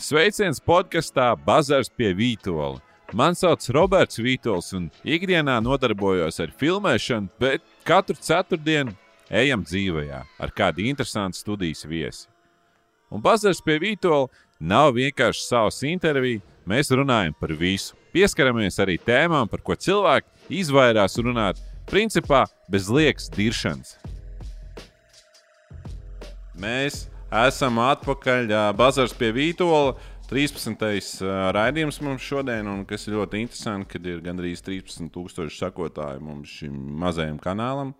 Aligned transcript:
Sveiciens 0.00 0.56
podkastā 0.64 1.34
Bazars 1.44 1.90
pie 1.92 2.14
Vītola. 2.16 2.78
Mani 3.12 3.36
sauc 3.36 3.66
Roberts 3.76 4.16
Vītols, 4.16 4.70
un 4.72 4.86
ikdienā 5.04 5.58
nodarbojos 5.60 6.40
ar 6.40 6.54
filmēšanu, 6.56 7.28
bet 7.36 7.60
katru 7.84 8.16
ceturtdienu 8.16 8.94
ejam 9.28 9.60
dzīvē 9.66 10.06
ar 10.16 10.54
kādu 10.56 10.86
interesantu 10.88 11.36
studijas 11.42 11.84
viesi. 11.84 12.30
Un 13.12 13.20
Bazars 13.20 13.60
pie 13.60 13.76
Vītola 13.82 14.30
nav 14.56 14.94
vienkārši 14.96 15.44
savs 15.44 15.82
intervija, 15.84 16.40
mēs 16.64 16.94
runājam 16.96 17.36
par 17.36 17.52
visu. 17.52 17.92
Pieskaramies 18.16 18.80
arī 18.80 18.96
tēmām, 19.04 19.52
par 19.52 19.60
ko 19.60 19.76
cilvēki 19.76 20.56
izvairās 20.62 21.20
runāt, 21.20 21.60
principā 21.92 22.46
bez 22.72 22.88
liekas 22.88 23.28
diršanas. 23.36 23.98
Mēs 26.56 27.09
esam 27.30 27.78
atpakaļ 27.78 28.50
Bazars 28.78 29.14
pie 29.14 29.30
Vītola. 29.34 29.94
13. 30.30 30.78
raidījums 31.54 31.96
mums 32.06 32.22
šodien, 32.22 32.68
un 32.70 32.84
kas 32.86 33.08
ir 33.08 33.16
ļoti 33.18 33.40
interesanti, 33.42 33.88
kad 33.96 34.04
ir 34.06 34.20
gandrīz 34.22 34.62
13,000 34.62 35.50
sekotāji 35.50 36.22
mums 36.22 36.52
šim 36.60 36.76
mazajam 37.02 37.40
kanālam. 37.42 37.90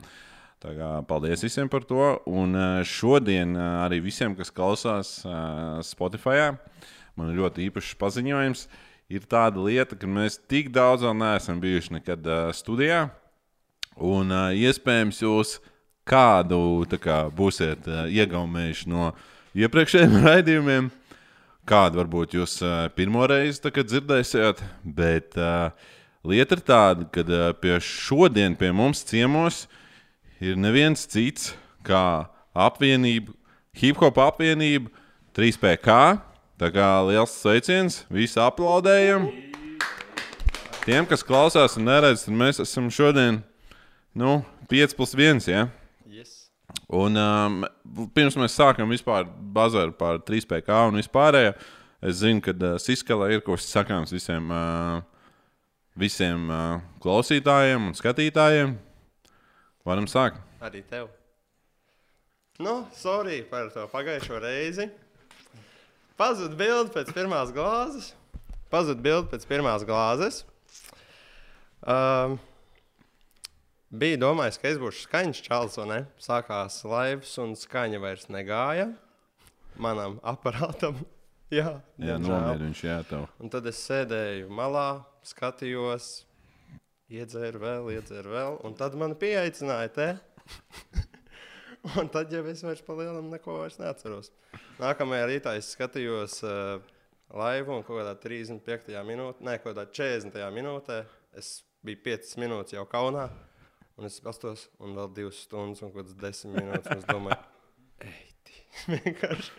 Tā 0.62 0.74
kā, 0.76 0.90
paldies 1.08 1.42
visiem 1.42 1.70
par 1.72 1.82
to. 1.88 2.04
Un 2.30 2.54
šodien 2.86 3.56
arī 3.58 3.98
visiem, 4.04 4.36
kas 4.38 4.52
klausās 4.54 5.16
Spotify, 5.88 6.52
man 7.18 7.32
ir 7.32 7.40
ļoti 7.40 7.66
īpašs 7.66 7.98
paziņojums. 7.98 8.66
Ir 9.10 9.26
tāda 9.26 9.58
lieta, 9.66 9.98
ka 9.98 10.06
mēs 10.06 10.38
tik 10.46 10.70
daudz 10.70 11.02
vēl 11.02 11.16
neesam 11.18 11.58
bijuši 11.58 11.96
nekad 11.98 12.30
studijā. 12.54 13.08
Un 13.98 14.30
iespējams, 14.54 15.18
jūs 15.26 15.58
kādu 16.10 16.84
kā, 16.98 17.22
būsiet 17.30 17.86
iegaumējuši 18.10 18.90
no 18.90 19.12
iepriekšējiem 19.54 20.18
raidījumiem 20.28 20.90
kādu 21.70 22.00
varbūt 22.00 22.34
jūs 22.34 22.58
uh, 22.64 22.88
pirmo 22.96 23.24
reizi 23.30 23.70
dzirdēsiet, 23.70 24.62
bet 24.82 25.36
uh, 25.38 25.70
lieta 26.26 26.56
ir 26.56 26.64
tāda, 26.66 27.06
ka 27.12 27.22
uh, 27.22 27.50
pie 27.54 27.78
šodien 27.84 28.56
pie 28.58 28.72
mums 28.74 29.04
ciemos 29.06 29.66
ir 30.40 30.58
neviens 30.58 31.06
cits 31.06 31.52
kā 31.86 32.26
apvienība, 32.54 33.32
hip 33.76 34.00
hop 34.00 34.18
apvienība 34.18 34.90
3PK. 35.36 36.18
Tā 36.60 36.68
kā 36.68 36.88
liels 37.08 37.32
sveiciens, 37.40 38.02
visi 38.12 38.36
aplaudējam. 38.36 39.30
Tiem, 40.84 41.06
kas 41.08 41.24
klausās 41.24 41.78
un 41.78 41.86
neredz, 41.88 42.26
tad 42.26 42.36
mēs 42.36 42.60
esam 42.60 42.90
šodien 42.92 43.38
nu, 44.12 44.40
5 44.68 44.96
plus 44.98 45.14
1. 45.16 45.40
Ja? 45.48 45.62
Un, 46.90 47.18
um, 47.18 47.60
pirms 48.16 48.36
mēs 48.38 48.56
sākam 48.58 48.90
vispār 48.90 49.28
bazāru 49.54 49.94
par 49.96 50.20
3PK 50.26 50.80
un 50.90 50.98
vispārējo, 50.98 51.54
es 52.02 52.20
zinu, 52.22 52.42
ka 52.44 52.54
uh, 52.56 52.76
Siskala 52.82 53.30
ir 53.30 53.44
kaut 53.46 53.60
kas 53.60 53.70
sakāms 53.70 54.14
visiem, 54.14 54.50
uh, 54.50 55.00
visiem 55.98 56.50
uh, 56.50 56.82
klausītājiem 57.02 57.90
un 57.90 57.96
skatītājiem. 57.98 58.76
Varam 59.86 60.10
sākt. 60.10 60.42
Arī 60.60 60.82
tev. 60.86 61.08
Nu, 62.60 62.82
sorry 62.92 63.40
par 63.48 63.70
to 63.72 63.86
pagājušo 63.88 64.42
reizi. 64.42 64.90
Pazuda 66.20 66.52
bilde 66.58 66.92
pēc 66.92 67.14
pirmās 67.16 67.54
glāzes. 67.56 68.10
Pazuda 68.68 69.00
bilde 69.00 69.30
pēc 69.32 69.46
pirmās 69.48 69.86
glāzes. 69.88 70.42
Um, 71.80 72.36
Bija 73.90 74.20
domājis, 74.22 74.54
ka 74.62 74.68
es 74.70 74.76
būšu 74.78 75.00
skaņas 75.02 75.38
čels, 75.42 75.76
un 75.82 75.90
sākās 76.22 76.76
laivas, 76.86 77.32
un 77.42 77.56
skaņa 77.58 77.98
vairs 77.98 78.28
negāja 78.30 78.84
manam 79.82 80.20
aparātam. 80.22 81.00
jā, 81.58 81.72
jā 81.98 82.18
nomierināts 82.22 82.62
viņš 82.62 82.82
jā, 82.86 82.98
tev. 83.08 83.24
Un 83.42 83.50
tad 83.50 83.66
es 83.66 83.80
sēdēju 83.88 84.46
malā, 84.54 85.02
skatījos, 85.26 86.06
iedzēru 87.10 87.64
vēl, 87.64 87.90
iedzēru 87.96 88.36
vēl, 88.36 88.60
un 88.62 88.78
tad 88.78 88.94
man 88.94 89.16
pieaicināja 89.18 89.90
te. 89.98 90.08
un 91.98 92.14
tad 92.14 92.30
jau 92.30 92.46
es 92.46 92.62
vairs 92.62 92.86
pa 92.86 92.94
lielam 93.02 93.26
neko 93.34 93.58
vairs 93.64 93.82
neatceros. 93.82 94.30
Nākamajā 94.78 95.26
rītā 95.34 95.58
es 95.58 95.74
skatījos 95.74 96.40
uh, 96.46 96.78
laivu 97.34 97.80
un 97.80 97.82
kaut 97.82 98.04
kādā 98.04 98.14
35. 98.22 98.94
minūtē, 99.10 99.50
ne, 99.50 99.58
kaut 99.58 99.74
kādā 99.74 99.90
40. 99.90 100.42
minūtē. 100.54 101.04
Es 101.34 101.56
biju 101.82 102.06
5 102.06 102.36
minūtes 102.38 102.78
jau 102.78 102.86
kaunā. 102.86 103.26
Un 104.00 104.08
es 104.08 104.14
pastos, 104.24 104.62
un 104.80 104.94
vēl 104.96 105.10
divas 105.12 105.42
stundas, 105.44 105.82
un 105.84 105.90
kaut 105.92 106.06
kādas 106.06 106.14
desmit 106.22 106.54
minūtes. 106.56 106.88
Es 106.94 107.02
domāju, 107.04 107.36
ej, 108.08 108.22
vienkārši. 108.94 109.50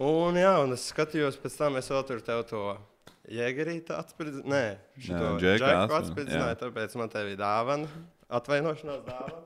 Un, 0.00 0.38
jā, 0.40 0.54
un 0.64 0.72
es 0.72 0.86
skatījos, 0.88 1.36
pēc 1.42 1.58
tam 1.60 1.76
es 1.76 1.90
vēl 1.92 2.06
tur 2.08 2.22
tev 2.24 2.40
to 2.48 2.62
jēgerīti 3.36 3.92
atspirdzināju. 3.92 4.48
Nē, 4.48 4.62
šo 4.96 5.34
džeku 5.42 5.98
atspirdzināju, 5.98 6.56
tāpēc 6.62 6.96
man 7.02 7.12
te 7.12 7.26
bija 7.28 7.42
dāvana, 7.42 8.02
atvainošanās 8.40 9.04
dāvana. 9.10 9.44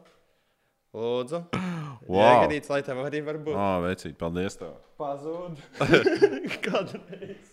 Lūdzu. 0.95 1.43
Wow. 2.09 2.23
Jēgerīts, 2.23 2.71
lai 2.73 2.79
tev 2.87 3.03
arī 3.03 3.19
var 3.21 3.37
būt. 3.45 3.53
O, 3.53 3.61
oh, 3.61 3.83
vecīt, 3.85 4.15
paldies 4.17 4.55
tev. 4.57 4.71
Pazūd. 4.97 5.59
Kādreiz. 6.65 7.51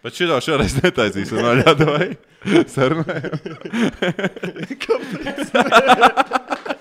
Bet 0.00 0.16
šī 0.16 0.28
jau 0.30 0.38
šoreiz 0.46 0.78
netaisīsim 0.78 1.42
no 1.42 1.52
ļaunai 1.58 2.06
sarunai. 2.72 3.20
Kāpēc? 4.84 5.52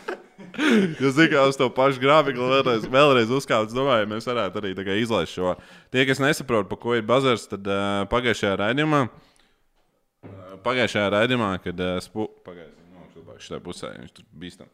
Jūs 0.57 1.13
zināt, 1.13 1.51
uz 1.51 1.57
to 1.59 1.67
pašu 1.73 2.01
grāfiku 2.01 2.47
vēlreiz, 2.49 2.87
vēlreiz 2.89 3.31
uzkāpt. 3.33 3.69
Es 3.69 3.77
domāju, 3.77 4.09
mēs 4.09 4.25
varētu 4.27 4.61
arī 4.61 4.73
izlaist 5.01 5.35
šo. 5.35 5.53
Tie, 5.93 6.05
kas 6.09 6.21
nesaprot, 6.23 6.69
par 6.69 6.81
ko 6.81 6.95
ir 6.97 7.05
bazars, 7.05 7.45
tad 7.51 7.67
uh, 7.69 8.07
pagājušajā 8.09 8.55
raidījumā, 8.63 9.03
uh, 9.05 10.57
pagājušajā 10.65 11.11
raidījumā, 11.13 11.51
kad 11.61 11.85
uh, 11.85 11.99
spu... 12.01 12.25
pagājušajā 12.47 13.21
no, 13.27 13.37
šitā 13.37 13.61
pusē 13.61 13.93
viņš 13.99 14.17
tur 14.17 14.25
bīstam. 14.33 14.73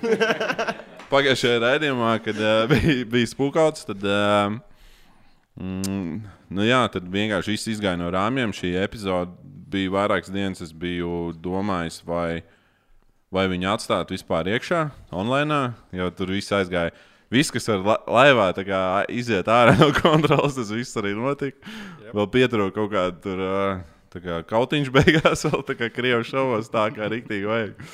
pagājušajā 1.12 1.60
raidījumā, 1.66 2.16
kad 2.24 2.40
uh, 2.40 2.64
bija, 2.72 3.04
bija 3.12 3.32
spūkauts, 3.36 3.86
tad. 3.92 4.04
Uh, 4.08 4.58
Mm, 5.60 6.22
nu 6.56 6.64
jā, 6.64 6.78
tad 6.88 7.08
vienkārši 7.10 7.52
viss 7.52 7.68
izgāja 7.68 7.98
no 8.00 8.08
rāmjiem. 8.14 8.52
Šī 8.56 8.70
epizode 8.80 9.34
bija 9.70 9.92
vairākas 9.94 10.32
dienas. 10.32 10.62
Es 10.64 10.72
biju 10.76 11.30
domājis, 11.42 12.00
vai, 12.06 12.42
vai 13.32 13.46
viņu 13.52 13.70
atstāt 13.74 14.12
vispār 14.14 14.50
iekšā, 14.54 14.88
online, 15.14 15.62
jo 15.96 16.10
tur 16.16 16.34
viss 16.36 16.54
aizgāja. 16.56 16.94
Viss, 17.30 17.52
kas 17.54 17.68
ar 17.70 17.84
la 17.86 17.94
laivā 18.10 18.48
kā, 18.66 18.82
iziet 19.14 19.46
ārā 19.50 19.76
no 19.82 19.92
kontrolas, 19.94 20.56
tas 20.58 20.72
viss 20.74 20.98
arī 20.98 21.14
notika. 21.14 21.62
Yep. 21.62 22.14
Vēl 22.18 22.30
pietrūka 22.34 22.74
kaut 22.80 22.90
kāda 22.96 23.20
tur, 23.22 23.44
kā, 24.18 24.40
kautiņš 24.50 24.90
beigās, 24.98 25.46
vēl 25.46 25.62
tā 25.68 25.78
kā 25.78 25.92
krievu 25.94 26.26
šovos, 26.26 26.72
tā 26.72 26.88
kā 26.96 27.10
rīktīgi 27.12 27.46
vajag. 27.46 27.86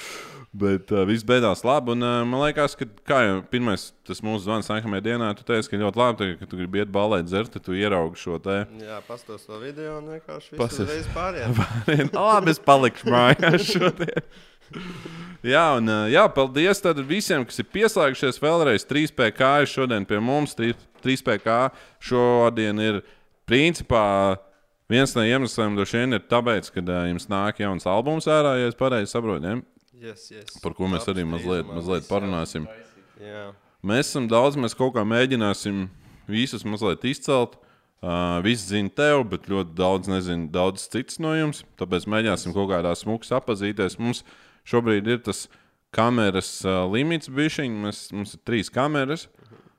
Bet 0.56 0.92
uh, 0.94 1.02
viss 1.08 1.26
beidzās 1.26 1.60
labi. 1.66 1.92
Un, 1.92 2.04
uh, 2.04 2.22
man 2.28 2.40
liekas, 2.46 2.76
ka 2.78 2.86
kā 3.08 3.18
jau 3.26 3.36
pirmais 3.50 3.90
tas 4.06 4.22
mūsu 4.24 4.46
zvans 4.46 4.70
nākamajā 4.70 5.04
dienā, 5.04 5.28
tu 5.36 5.44
teici, 5.44 5.68
ka 5.72 5.80
ļoti 5.80 6.00
labi, 6.00 6.28
ka 6.40 6.48
tu 6.48 6.60
gribi 6.60 6.80
iet 6.80 6.92
balēt 6.94 7.28
dzert, 7.28 7.52
tad 7.52 7.66
tu 7.66 7.76
ieraugi 7.76 8.20
šo 8.20 8.38
te. 8.42 8.62
Jā, 8.80 9.00
pastos 9.08 9.44
to 9.48 9.60
video 9.60 9.98
un 9.98 10.08
vienkārši 10.14 10.86
reizi 10.86 11.12
pārējām. 11.16 11.60
labi, 12.16 12.54
es 12.54 12.62
palikšu 12.62 13.12
mājās 13.12 13.68
šodien. 13.74 14.30
jā, 15.44 15.66
un 15.76 15.92
jā, 16.14 16.24
paldies 16.38 16.82
visiem, 17.04 17.44
kas 17.44 17.60
ir 17.60 17.70
pieslēgušies 17.76 18.40
vēlreiz. 18.42 18.88
3PK 18.88 19.52
ir 19.66 19.70
šodien 19.74 20.08
pie 20.08 20.22
mums. 20.22 20.56
3PK 20.56 21.60
šodien 22.00 22.80
ir 22.80 23.02
principā. 23.46 24.38
Viens 24.88 25.16
no 25.18 25.22
iemesliem 25.26 25.74
droši 25.74 26.04
vien 26.04 26.14
ir 26.14 26.28
tāpēc, 26.30 26.68
ka 26.70 26.82
uh, 26.82 27.06
jums 27.10 27.26
nāk 27.26 27.58
jauns 27.58 27.88
albums 27.90 28.28
ārā, 28.30 28.54
ja 28.60 28.68
es 28.70 28.78
pareizi 28.78 29.10
saprotu. 29.10 29.42
Ja? 29.42 29.75
Yes, 29.96 30.30
yes. 30.30 30.56
Par 30.60 30.74
ko 30.76 30.88
mēs 30.92 31.06
arī 31.08 31.24
mazliet, 31.24 31.68
mazliet 31.68 32.08
parunāsim. 32.10 32.66
Jā. 33.20 33.46
Mēs 33.86 34.10
esam 34.10 34.26
daudz, 34.28 34.58
mēs 34.60 34.76
kaut 34.76 34.92
kā 34.96 35.04
mēģināsim 35.08 35.86
visus 36.28 36.66
mazliet 36.68 37.06
izcelt. 37.08 37.56
Uh, 38.04 38.36
visi 38.44 38.68
zina 38.74 38.92
tevi, 38.92 39.22
bet 39.32 39.48
ļoti 39.48 39.72
daudz 39.78 40.10
nezina 40.12 40.50
daudz 40.52 40.84
citas 40.92 41.16
no 41.22 41.32
jums. 41.32 41.62
Tāpēc 41.80 42.04
mēģināsim 42.12 42.52
kaut 42.54 42.68
kādā 42.74 42.92
smūgi 42.92 43.32
apazīties. 43.38 43.96
Mums 44.02 44.20
šobrīd 44.68 45.08
ir 45.08 45.22
tas 45.24 45.46
kameras 45.96 46.50
uh, 46.68 46.84
limits, 46.92 47.32
bišķiņ. 47.32 47.80
Mēs, 47.86 48.04
mums 48.12 48.36
ir 48.36 48.44
trīs 48.46 48.70
kameras. 48.72 49.30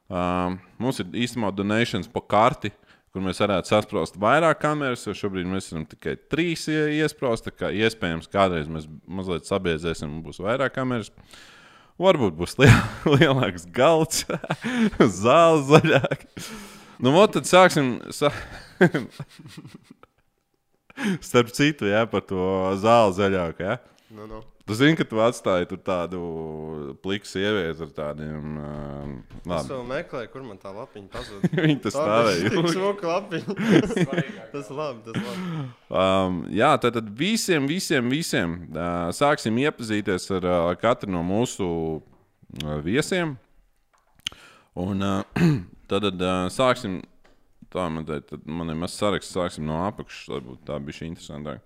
Uh, 0.09 0.57
mums 0.81 1.03
ir 1.03 1.13
īstenībā 1.13 1.53
donations 1.53 2.09
pa 2.09 2.25
karti. 2.25 2.74
Uh, 2.74 2.87
kur 3.13 3.24
mēs 3.25 3.42
varētu 3.42 3.71
sasprost 3.71 4.18
vairāk 4.21 4.59
kameras, 4.62 5.06
jo 5.07 5.15
šobrīd 5.18 5.48
mēs 5.50 5.69
esam 5.71 5.86
tikai 5.89 6.15
trīs 6.31 6.68
iesprāstīti. 6.71 7.57
Kā 7.57 7.71
iespējams, 7.74 8.30
kādreiz 8.33 8.69
mēs 8.71 8.88
mazliet 9.07 9.48
sabiezēsim 9.50 10.12
un 10.12 10.24
būs 10.25 10.42
vairāk 10.44 10.75
kameras. 10.77 11.12
Varbūt 11.98 12.36
būs 12.38 12.57
liel, 12.62 12.80
lielāks 13.18 13.65
galds, 13.74 14.25
zāle 15.21 15.63
zaļāk. 15.69 16.27
Nu, 17.01 17.13
ot, 17.18 17.36
tad 17.38 17.50
sāksim. 17.50 17.98
Sā... 18.13 18.31
Starp 21.27 21.51
citu, 21.53 21.86
jā, 21.89 22.06
par 22.10 22.24
to 22.25 22.42
zāli 22.81 23.13
zaļāku. 23.18 23.75
Nu, 24.09 24.25
nu. 24.25 24.44
Tu 24.65 24.74
zini, 24.74 24.95
ka 24.95 25.04
tu 25.04 25.19
atstāji 25.19 25.68
tur 25.68 25.80
tādu 25.83 26.19
pliku 27.04 27.27
sievieti 27.27 27.83
ar 27.83 27.89
tādiem. 27.92 28.54
Uh, 28.56 29.09
Es 29.42 29.50
labi, 29.51 29.71
vēl 29.74 29.81
meklēju, 29.89 30.30
kur 30.31 30.45
man 30.48 30.62
tā 30.62 30.71
lapiņa 30.71 31.09
pazuda. 31.12 31.50
viņi 31.65 31.81
tas 31.83 31.95
stāvēja. 31.95 32.51
Tā 32.54 32.63
smuka 32.71 33.09
lapiņa. 33.09 33.56
tas 34.54 34.71
labi, 34.71 35.01
tas 35.09 35.19
labi. 35.19 35.65
Um, 35.92 36.38
jā, 36.56 36.69
tad, 36.83 36.95
tad 37.00 37.09
visiem, 37.19 37.68
visiem, 37.68 38.07
visiem 38.12 38.56
uh, 38.69 39.09
sāksim 39.15 39.59
iepazīties 39.65 40.30
ar 40.39 40.48
uh, 40.53 40.71
katru 40.80 41.12
no 41.12 41.25
mūsu 41.27 41.68
uh, 41.68 42.80
viesiem. 42.88 43.36
Un 44.80 45.03
uh, 45.03 45.44
tad, 45.92 46.07
uh, 46.15 46.48
sāksim. 46.53 47.01
Tā 47.75 47.89
man 47.92 48.07
te, 48.07 48.21
ir 48.24 48.80
mazs 48.80 48.95
saraksts, 48.95 49.36
sāksim 49.36 49.68
no 49.68 49.83
apakšas. 49.83 50.31
lai 50.31 50.44
būtu 50.48 50.63
Tā 50.71 50.80
bija 50.80 51.12
interesantāk. 51.12 51.60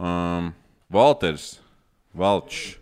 Um, 0.00 0.54
Valters, 0.92 1.56
Valčs. 2.14 2.76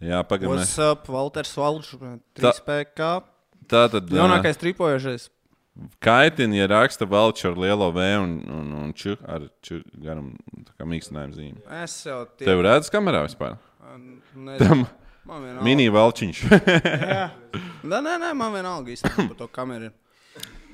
Jā, 0.00 0.22
pagaidām. 0.24 0.54
What's 0.56 0.78
up, 0.80 1.08
Walters 1.12 1.50
Valčs, 1.58 1.92
3PK. 2.38 3.08
Tā 3.70 3.82
tad. 3.92 4.08
uh, 4.08 4.16
Jaunākais 4.22 4.56
tripojošais. 4.60 5.28
Kaitina, 6.02 6.56
ja 6.58 6.66
raksta 6.70 7.06
Valčs 7.08 7.44
ar 7.48 7.54
lielo 7.60 7.90
V 7.94 8.06
un, 8.20 8.32
un, 8.52 8.70
un 8.84 8.94
ču, 8.96 9.14
ar 9.28 9.44
ču 9.64 9.80
garam 10.02 10.32
mīkstinājuma 10.80 11.36
zīmi. 11.36 11.60
Es 11.82 11.94
jau 12.06 12.22
tie... 12.36 12.48
Tev 12.48 12.62
redz 12.66 12.90
kamerā 12.92 13.22
vispār? 13.26 13.56
Nezinu, 14.34 14.58
Tam 14.60 14.82
man 15.28 15.44
vienalga. 15.46 15.64
mini 15.66 15.86
valčiņš. 15.92 16.42
Jā. 16.50 17.28
Nē, 17.90 17.98
nē, 18.04 18.16
nē, 18.22 18.32
man 18.36 18.52
vienalga 18.54 18.92
īstenībā 18.94 19.28
par 19.32 19.38
to 19.40 19.48
kameru. 19.52 19.90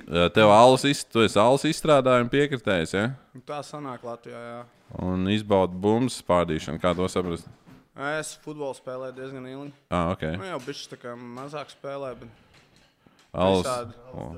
Tev 0.07 0.47
alus, 0.55 0.85
iz, 0.87 1.01
tu 1.03 1.19
esi 1.25 1.35
alus 1.41 1.65
izstrādājuma 1.67 2.31
piekritējis, 2.31 2.93
ja? 2.95 3.07
Tā 3.47 3.59
sanāk 3.65 4.05
Latvijā, 4.07 4.39
jā. 4.39 4.59
Un 5.03 5.27
izbaudi 5.33 5.75
bumbu 5.83 6.11
spārdīšanu, 6.13 6.79
kā 6.79 6.93
to 6.95 7.09
saprast. 7.11 7.49
Es 8.15 8.35
futbolu 8.43 8.77
spēlēju 8.77 9.15
diezgan 9.17 9.49
ilgi. 9.49 9.73
Ah, 9.91 10.13
ok. 10.13 10.23
Nu, 10.37 10.45
jau 10.47 10.59
bišķi 10.63 10.91
tā 10.93 10.99
kā 11.01 11.15
mazāk 11.17 11.73
spēlēju, 11.73 12.21
bet 12.21 12.93
Alus. 13.33 13.65
visādi. 13.65 13.97
O. 14.13 14.29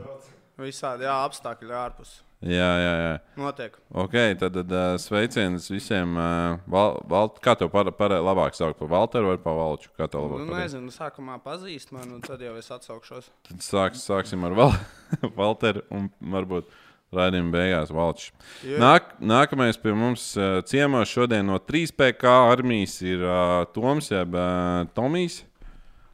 visādi, 0.63 1.06
jā, 1.06 1.18
apstākļi 1.27 1.77
ārpus. 1.83 2.15
Jā, 2.39 2.68
jā, 2.80 2.91
jā. 3.03 3.15
Notiek. 3.36 3.74
Ok, 4.00 4.13
tad, 4.39 4.53
tad 4.56 4.69
uh, 4.71 4.94
sveiciens 5.01 5.65
visiem. 5.74 6.13
Uh, 6.15 6.62
val, 6.71 6.94
val, 7.12 7.27
kā 7.44 7.51
tev 7.59 7.68
par, 7.74 7.89
par, 7.97 8.13
labāk 8.24 8.56
saukt? 8.56 8.77
Par 8.80 8.88
Valteru 8.94 9.33
vai 9.33 9.39
par 9.44 9.57
Valču? 9.59 9.89
Kā 10.00 10.07
tev 10.07 10.24
Nu, 10.24 10.30
labāk? 10.38 10.45
patīk? 10.47 10.62
nezinu, 10.63 10.94
sākumā 10.95 11.36
pazīst 11.44 11.91
mani, 11.91 12.13
un 12.15 12.24
tad 12.24 12.39
jau 12.45 12.53
es 12.56 12.71
atsaukšos. 12.71 13.27
Tad 13.50 13.65
sāks, 13.65 14.06
sāksim 14.07 14.47
ar 14.47 14.56
Val 14.56 14.71
Valteru 15.41 15.83
un 15.91 16.07
varbūt 16.31 16.71
raidījuma 17.12 17.51
beigās 17.57 17.91
Valčs. 17.91 18.31
Jo- 18.63 18.80
Nāk, 18.86 19.12
nākamais 19.19 19.75
pie 19.83 19.91
mums 19.97 20.30
uh, 20.39 20.62
ciemos 20.63 21.12
šodien 21.12 21.44
no 21.51 21.59
3PK 21.59 22.24
armijas 22.53 23.01
ir 23.03 23.19
uh, 23.27 23.65
Toms, 23.75 24.13
jeb 24.15 24.31
uh, 24.39 24.86
Tomijs. 24.95 25.41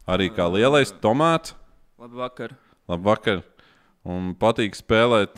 Arī 0.09 0.31
kā 0.33 0.49
lielais 0.49 0.89
tomāts. 1.01 1.53
Labvakar. 2.01 2.57
Labvakar. 2.89 3.45
Un 4.05 4.33
patīk 4.37 4.73
spēlēt 4.77 5.37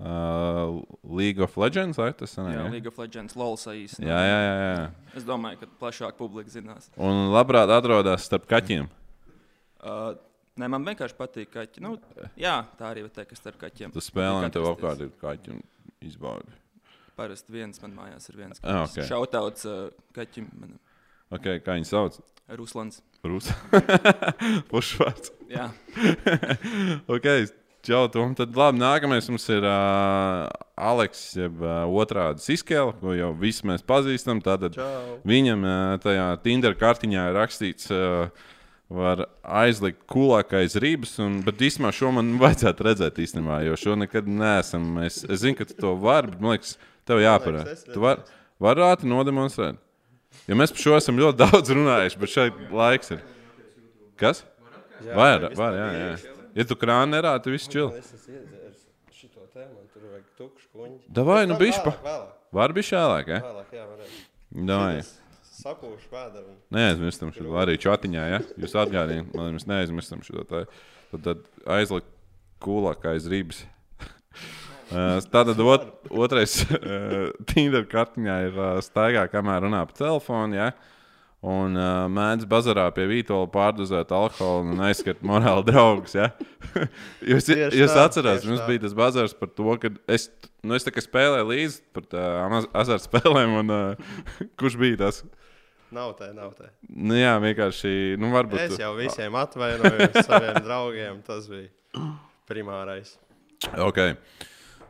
uh, 0.00 0.78
League 1.04 1.42
of 1.42 1.56
Legends, 1.58 1.98
vai 1.98 2.12
tas 2.16 2.36
Jā, 2.38 2.46
ir? 2.52 2.70
League 2.72 2.90
of 2.90 2.98
Legends, 3.00 3.36
LOL 3.38 3.58
saīsinājums. 3.60 4.06
Jā, 4.08 4.20
jā, 4.28 4.38
jā, 4.44 4.54
jā. 4.62 4.86
Es 5.18 5.26
domāju, 5.26 5.60
ka 5.62 5.70
plašāk 5.82 6.18
publika 6.20 6.52
zinās. 6.52 6.90
Un 6.96 7.28
labprāt 7.34 7.70
atrodas 7.74 8.26
starp 8.28 8.46
kaķiem. 8.50 8.88
Uh, 9.78 10.14
nē, 10.58 10.70
man 10.70 10.86
vienkārši 10.86 11.18
patīk 11.18 11.52
kaķi. 11.54 11.84
Nu, 11.84 11.96
jā, 12.38 12.56
tā 12.78 12.92
arī 12.92 13.06
var 13.06 13.14
teikt, 13.18 13.32
ka 13.34 13.40
starp 13.40 13.60
kaķiem. 13.62 13.94
Tu 13.94 14.04
spēlē, 14.04 14.46
un 14.46 14.54
tev 14.54 14.66
apkārt 14.70 15.04
ir 15.06 15.14
kaķi 15.22 15.56
un 15.56 15.62
izbaudi. 16.06 16.56
Parasti 17.18 17.50
viens 17.50 17.80
man 17.82 17.96
mājās 17.98 18.30
ir 18.30 18.36
viens. 18.38 18.60
Ah, 18.62 18.84
ok. 18.86 19.00
Šautauts 19.08 19.66
uh, 19.66 19.88
kaķim, 20.14 20.52
manam 20.54 20.78
Okay, 21.28 21.58
kā 21.60 21.74
viņi 21.76 21.84
sauc? 21.84 22.14
Ruslans. 22.56 23.02
Rūs. 23.26 23.50
Pušvārds. 24.70 25.34
Jā, 25.52 25.66
ok, 27.14 27.26
čau, 27.86 28.04
Tom. 28.12 28.34
Tad 28.38 28.56
labi, 28.56 28.80
nākamais 28.82 29.28
mums 29.30 29.46
ir 29.52 29.64
uh, 29.66 30.48
Aleks, 30.78 31.22
jeb 31.38 31.62
uh, 31.62 31.84
otrādi 32.00 32.42
Siskela, 32.44 32.92
ko 33.00 33.14
jau 33.16 33.32
visi 33.38 33.66
mēs 33.68 33.84
pazīstam. 33.86 34.42
Tātad 34.44 34.76
Čau. 34.78 35.18
viņam 35.28 35.64
uh, 35.66 35.96
tajā 36.02 36.28
Tinder 36.44 36.76
kartiņā 36.78 37.30
ir 37.30 37.38
rakstīts. 37.42 37.90
Uh, 37.94 38.54
Var 38.88 39.20
aizlikt 39.44 39.98
kulākais 40.08 40.72
rības, 40.80 41.10
un, 41.20 41.42
bet 41.44 41.60
īstenībā 41.60 41.90
šo 41.92 42.08
man 42.16 42.30
vajadzētu 42.40 42.86
redzēt 42.86 43.18
īstenībā, 43.20 43.58
jo 43.66 43.74
šo 43.76 43.98
nekad 44.00 44.24
neesam. 44.32 44.86
Es, 45.04 45.18
es 45.28 45.42
zinu, 45.42 45.58
ka 45.58 45.66
tu 45.68 45.76
to 45.76 45.90
vari, 46.00 46.30
bet 46.32 46.40
man 46.40 46.54
liekas, 46.54 46.70
tev 47.04 47.20
jāparāda. 47.20 47.74
Tu 47.84 48.00
vari 48.00 48.24
var 48.64 48.80
ātri 48.86 49.10
nodemonstrēt. 49.12 49.76
Jo 50.48 50.56
mēs 50.56 50.72
par 50.72 50.84
šo 50.86 50.96
esam 50.96 51.20
ļoti 51.20 51.40
daudz 51.44 51.74
runājuši, 51.76 52.20
bet 52.24 52.32
šeit 52.32 52.64
laiks 52.80 53.12
ir. 53.12 53.20
Kas? 54.24 54.40
Jā, 55.04 55.12
Var, 55.20 55.46
var, 55.60 55.76
jā, 55.76 55.92
bija 55.92 56.08
jā. 56.08 56.37
Ja 56.56 56.64
tu 56.68 56.76
krāni 56.78 57.16
nerādi, 57.16 57.44
tad 57.44 57.54
viss 57.54 57.70
čil. 57.70 57.90
Es 57.98 58.12
esmu 58.16 58.38
iedzēris 58.38 58.82
šito 59.18 59.44
tēmu, 59.52 59.84
tur 59.92 60.10
vajag 60.12 60.26
tukšu 60.40 60.68
kuņģi. 60.72 61.00
Davai, 61.18 61.44
nu 61.50 61.58
bišķi 61.60 61.94
Var 62.56 62.72
bija 62.72 62.88
šālāk, 62.94 63.28
ja? 63.28 63.40
vēlāk, 63.44 63.72
jā, 63.76 63.82
varētu. 63.84 64.20
Davai. 64.68 65.00
Sapūšu 65.58 66.12
vēderu. 66.12 66.54
Neaizmirstam 66.72 67.32
šo 67.34 67.56
arī 67.60 67.74
čatiņā, 67.82 68.26
ja? 68.30 68.38
Jūs 68.62 68.76
atgādījāt, 68.78 69.32
man 69.34 69.56
mēs 69.56 69.66
neaizmirstam 69.68 70.22
šo 70.24 70.44
tā. 70.48 70.62
Tad, 71.10 71.24
tad 71.24 71.42
aizlikt 71.76 72.08
kulākā 72.62 73.16
aiz 73.16 73.26
rības. 73.30 73.64
Uh, 74.88 75.18
Tātad 75.34 75.60
ot, 75.60 75.88
otrais 76.08 76.60
uh, 76.70 77.34
Tinder 77.50 77.84
kartiņā 77.90 78.38
ir 78.46 78.56
uh, 78.56 78.78
staigā, 78.84 79.26
kamēr 79.32 79.66
runā 79.66 79.82
pa 79.90 79.98
telefonu. 79.98 80.56
Ja? 80.60 80.70
Un 81.46 81.76
uh, 81.78 82.08
mēdz 82.10 82.48
bazarā 82.50 82.88
pie 82.90 83.04
vītola 83.06 83.46
pārdozēt 83.54 84.10
alkoholu 84.10 84.72
un 84.72 84.80
aizskart 84.88 85.20
morāli 85.22 85.62
draugus. 85.68 86.16
Ja? 86.18 86.32
jūs 87.30 87.46
Tieši 87.46 87.78
jūs 87.78 87.94
atcerāties, 87.94 88.48
mums 88.50 88.64
tā. 88.64 88.66
bija 88.66 88.82
tas 88.82 88.96
bazars 88.98 89.36
par 89.38 89.52
to, 89.54 89.68
ka 89.78 89.92
es, 90.10 90.26
nu, 90.66 90.74
es 90.74 90.82
spēlēju 91.06 91.46
līdzi 91.52 91.78
par 91.94 92.08
tām 92.10 92.56
az- 92.58 92.66
azartspēlēm. 92.82 93.54
Un, 93.62 93.70
uh, 93.70 94.18
kurš 94.58 94.80
bija 94.82 94.98
tas? 95.04 95.22
Nav 95.94 96.16
tā, 96.18 96.32
nav 96.34 96.52
tā. 96.58 96.72
Nu, 96.90 97.14
jā, 97.16 97.32
vienkārši. 97.40 98.18
Nu, 98.20 98.32
varbūt, 98.34 98.66
Es 98.66 98.82
jau 98.82 98.90
visiem 98.98 99.38
atvainojos 99.38 100.18
saviem 100.26 100.58
draugiem. 100.66 101.22
Tas 101.24 101.46
bija 101.48 101.70
primārais. 102.50 103.14
Okay. 103.78 104.18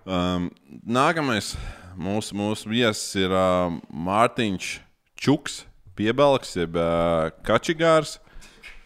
Um, 0.08 0.48
nākamais 0.88 1.52
mūsu, 2.00 2.32
mūsu 2.40 2.72
viesis 2.72 3.12
ir 3.20 3.36
uh, 3.36 3.76
Mārtiņš 3.92 4.72
Čuks, 5.18 5.62
piebalgs, 5.98 6.54
jeb 6.56 6.76
uh, 6.78 7.28
Kačigārs, 7.46 8.16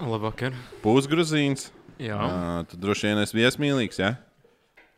Labvakar. 0.03 0.57
pusgruzīns. 0.85 1.69
Jā, 2.03 2.17
Uh, 2.19 2.65
tu 2.67 2.75
droši 2.83 3.13
vien 3.13 3.21
esi 3.23 3.37
viesmīlīgs, 3.39 4.01
ja? 4.03 4.09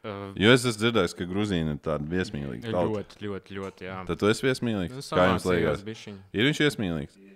uh, 0.06 0.30
Jo 0.40 0.54
es 0.54 0.62
esmu 0.64 0.80
dzirdējis, 0.86 1.12
ka 1.18 1.26
Gruzīna 1.28 1.74
ir 1.74 1.80
tāda 1.84 2.06
viesmīlīga. 2.08 2.70
tauta. 2.70 2.86
ļoti, 2.94 3.20
ļoti, 3.26 3.58
ļoti. 3.58 3.84
Jā. 3.90 3.98
Tad 4.08 4.22
tu 4.22 4.30
esi 4.30 4.46
viesmīlīgs. 4.46 4.94
Nu, 4.96 5.04
Kā 5.12 5.26
jums 5.34 5.44
liekas? 5.50 5.84
Ir 6.32 6.48
viņš 6.48 6.62
viesmīlīgs? 6.64 7.20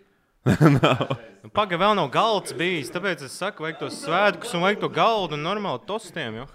Nu, 1.44 1.50
Pagaidām, 1.52 1.82
vēl 1.82 1.94
nav 1.98 2.06
galds 2.14 2.54
bijis. 2.56 2.88
Tāpēc 2.94 3.20
es 3.26 3.34
saku, 3.36 3.66
vajag 3.66 3.82
tos 3.82 3.98
svētkus 4.00 4.54
un 4.56 4.62
vajag 4.64 4.78
to 4.80 4.88
galdu 4.96 5.36
un 5.36 5.42
normāli 5.44 5.82
tostiem. 5.86 6.38
Jo. 6.40 6.46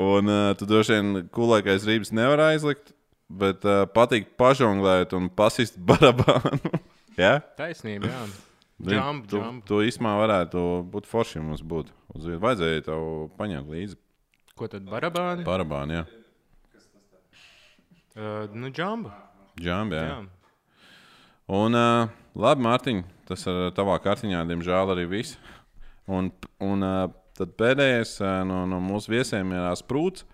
Un 0.00 0.30
uh, 0.32 0.54
tu 0.56 0.64
droši 0.64 0.94
vien 0.96 1.08
kulākais 1.34 1.84
rības 1.84 2.08
nevar 2.16 2.40
aizlikt, 2.46 2.94
bet 3.30 3.64
uh, 3.68 3.84
patīk 3.94 4.32
pažonglēt 4.40 5.14
un 5.16 5.30
pasist 5.30 5.78
barabānu. 5.90 6.74
ja? 7.18 7.38
Taisnība, 7.58 8.10
jā. 8.10 8.22
Jump, 8.80 9.26
tu, 9.28 9.36
jump. 9.36 9.64
tu 9.68 9.82
īstenībā 9.84 10.14
varētu 10.22 10.60
būt 10.88 11.08
forši, 11.08 11.42
mums 11.44 11.60
būtu. 11.60 11.92
Uz 12.16 12.24
vietas 12.24 12.42
vajadzēja 12.42 12.86
tev 12.88 13.02
paņemt 13.36 13.68
līdzi 13.70 13.98
Ko 14.56 14.66
tad 14.68 14.84
barabāni? 14.88 15.44
barabānu, 15.44 16.00
jā. 16.00 16.06
Uh, 18.16 18.48
nu, 18.56 18.68
džamba. 18.74 19.12
Džambi, 19.60 19.96
jā. 19.96 20.08
jā. 20.08 20.16
Un, 21.50 21.76
uh, 21.76 22.10
labi, 22.38 22.64
Mārtiņ, 22.66 23.00
tas 23.28 23.44
ir 23.48 23.70
tavā 23.76 23.96
kartiņā, 24.02 24.42
diemžēl 24.48 24.92
arī 24.94 25.06
viss. 25.10 25.38
Un, 26.10 26.28
un 26.64 26.84
uh, 26.86 27.12
tad 27.38 27.54
pēdējais 27.60 28.16
uh, 28.20 28.40
no, 28.48 28.64
no 28.68 28.80
mūsu 28.84 29.14
viesiem 29.14 29.54
ir 29.54 29.62
uh, 29.62 29.72
sprūts. 29.78 30.26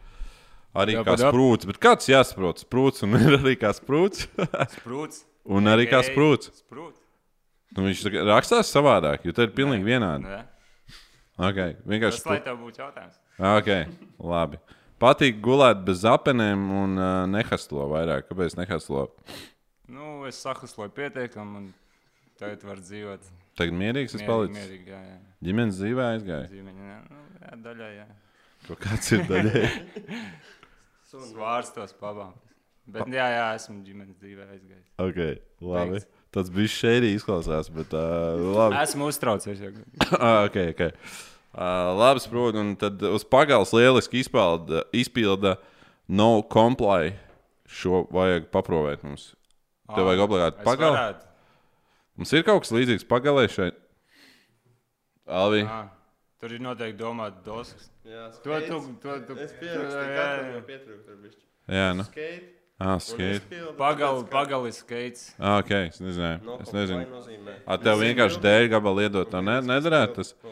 Arī 0.76 0.96
Jā, 0.98 1.02
kā 1.06 1.16
sprūts, 1.20 1.68
bet 1.68 1.80
kāds 1.80 2.08
jāsaprot? 2.10 2.60
Sprūts 2.66 3.04
un 3.06 3.16
arī 3.38 3.56
kā 3.60 3.72
sprūts. 3.76 4.26
Sprūts. 4.76 5.22
un 5.48 5.72
arī 5.72 5.88
kā 5.90 6.02
sprūts. 6.04 6.52
Sprūts. 6.64 7.00
Nu, 7.76 7.84
viņš 7.88 8.04
rakstās 8.28 8.70
savādāk, 8.72 9.24
jo 9.26 9.34
te 9.36 9.44
ir 9.48 9.54
pilnīgi 9.56 9.84
vienādi. 9.84 10.28
Nē. 10.28 10.42
Okay, 11.36 11.74
vienkārši 11.84 12.22
Tas, 12.22 12.28
lai 12.30 12.38
tev 12.44 12.60
būtu 12.62 12.80
jautājums. 12.80 13.18
Okay, 13.36 13.88
labi. 14.24 14.60
Patīk 15.02 15.42
gulēt 15.44 15.82
bez 15.84 16.06
apenēm 16.08 16.62
un 16.72 16.96
uh, 16.96 17.10
nehaslo 17.28 17.84
vairāk. 17.90 18.30
Kāpēc 18.30 18.56
nehaslo? 18.56 19.10
Nu, 19.92 20.22
es 20.28 20.38
sahusloju 20.40 20.94
pietiekami, 20.96 21.60
un 21.60 21.66
tagad 22.40 22.64
var 22.64 22.80
dzīvot. 22.80 23.28
Tagad 23.60 23.76
mierīgs 23.76 24.16
es 24.16 24.24
palicu. 24.24 24.56
mierīgi, 24.56 24.88
jā, 24.94 25.02
jā. 25.10 25.18
Ģimenes 25.44 25.76
dzīvē 25.82 26.08
aizgāja. 26.14 26.48
Dzīveņi, 26.48 26.88
jā. 26.88 26.96
Nu, 27.12 27.20
jā, 27.42 27.58
daļai, 27.66 27.90
jā. 27.98 28.08
Kaut 28.66 28.80
kāds 28.82 29.12
ir 29.12 29.28
daļai. 29.28 29.64
Svārstos 31.30 31.94
pabām. 32.00 32.34
Bet, 32.86 33.08
jā, 33.10 33.24
jā, 33.34 33.46
esmu 33.58 33.80
ģimenes 33.82 34.18
dzīvē 34.20 34.44
aizgājis. 34.46 34.84
Okay, 35.02 35.38
labi. 35.58 35.98
Thanks. 35.98 36.10
Tas 36.36 36.50
bija 36.52 36.70
šeit 36.70 37.06
izklausās, 37.08 37.70
bet 37.72 37.94
uh, 37.96 38.36
labi. 38.54 38.76
Esmu 38.82 39.08
uztraucies. 39.10 39.62
Ah, 40.20 40.44
okay, 40.46 40.70
okay. 40.74 40.92
Uh, 41.56 41.96
labi, 41.98 42.22
saprotu. 42.22 42.60
Un 42.62 42.74
tad 42.78 43.02
uz 43.08 43.24
pagāles 43.26 43.72
lieliski 43.74 44.20
izpilda, 44.22 44.84
izpilda 44.94 45.56
no 46.06 46.44
comply. 46.52 47.16
Šo 47.66 48.04
vajag 48.14 48.46
paprovēt 48.54 49.02
mums. 49.02 49.32
Tev 49.90 50.06
vajag 50.06 50.22
obligāti 50.22 50.66
pagali. 50.66 51.16
Mums 52.16 52.32
ir 52.36 52.44
kaut 52.46 52.62
kas 52.62 52.70
līdzīgs 52.76 53.08
pagalē 53.10 53.48
šeit. 53.50 53.74
Alvi. 55.26 55.64
Ah, 55.66 55.88
tur 56.40 56.52
ir 56.56 56.60
noteikti 56.64 56.98
domāts 57.00 57.42
dosas. 57.46 57.88
Jā, 58.06 58.26
To 58.44 58.60
tu, 58.66 58.80
to 59.02 59.16
tu. 59.28 59.38
Es 59.42 59.54
pierakstīju, 59.60 60.12
jā, 60.16 60.28
jā. 60.52 60.60
pietrūkst 60.68 61.08
ar 61.14 61.18
bišķi. 61.24 61.42
Jā, 61.76 61.88
nu. 61.98 62.06
Skate. 62.10 62.52
Ah, 62.76 62.98
skate. 63.00 63.60
tāpēc, 63.78 64.18
ka 64.22 64.28
pagali 64.28 64.72
skaits. 64.76 65.30
Ah, 65.40 65.62
ok, 65.62 65.70
es 65.88 66.00
nezināju. 66.04 66.42
no 66.44 66.58
Es 66.60 66.74
nezinu. 66.76 67.06
nozīmē. 67.08 67.54
A, 67.64 67.78
tev 67.80 68.02
vienkārši 68.04 68.42
dēļ 68.44 68.66
gabalu 68.74 69.06
iedot, 69.06 69.30
tā 69.32 69.40
ne, 69.40 69.58
nedarētu 69.64 70.18
tas. 70.20 70.34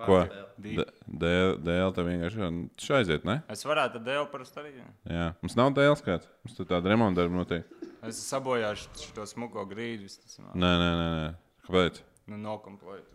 Ko? 0.00 0.22
Dēļ, 0.60 1.58
dēļ 1.60 1.90
tev 1.96 2.06
vienkārši 2.08 2.46
šai 2.80 3.00
aiziet, 3.02 3.26
ne? 3.28 3.40
Es 3.52 3.66
varētu 3.68 3.98
tad 3.98 4.06
dēļ 4.06 4.22
parasti 4.32 4.62
arī. 4.62 4.70
jā. 5.10 5.26
Mums 5.42 5.56
nav 5.58 5.74
dēls 5.76 6.00
kāds. 6.06 6.28
Mums 6.46 6.56
tur 6.56 6.68
tāda 6.70 6.92
remonta 6.94 7.20
darba 7.20 7.42
notiek. 7.42 7.66
Es 8.06 8.20
sabojāju 8.30 8.86
šo 9.10 9.26
smuko 9.28 9.66
grīdu. 9.68 10.08
Nē, 10.54 10.54
nē, 10.54 10.90
nē. 10.96 11.08
nē. 11.18 11.28
Kāpēc? 11.66 12.00
Nu, 12.32 12.38
nokomplētu. 12.46 13.10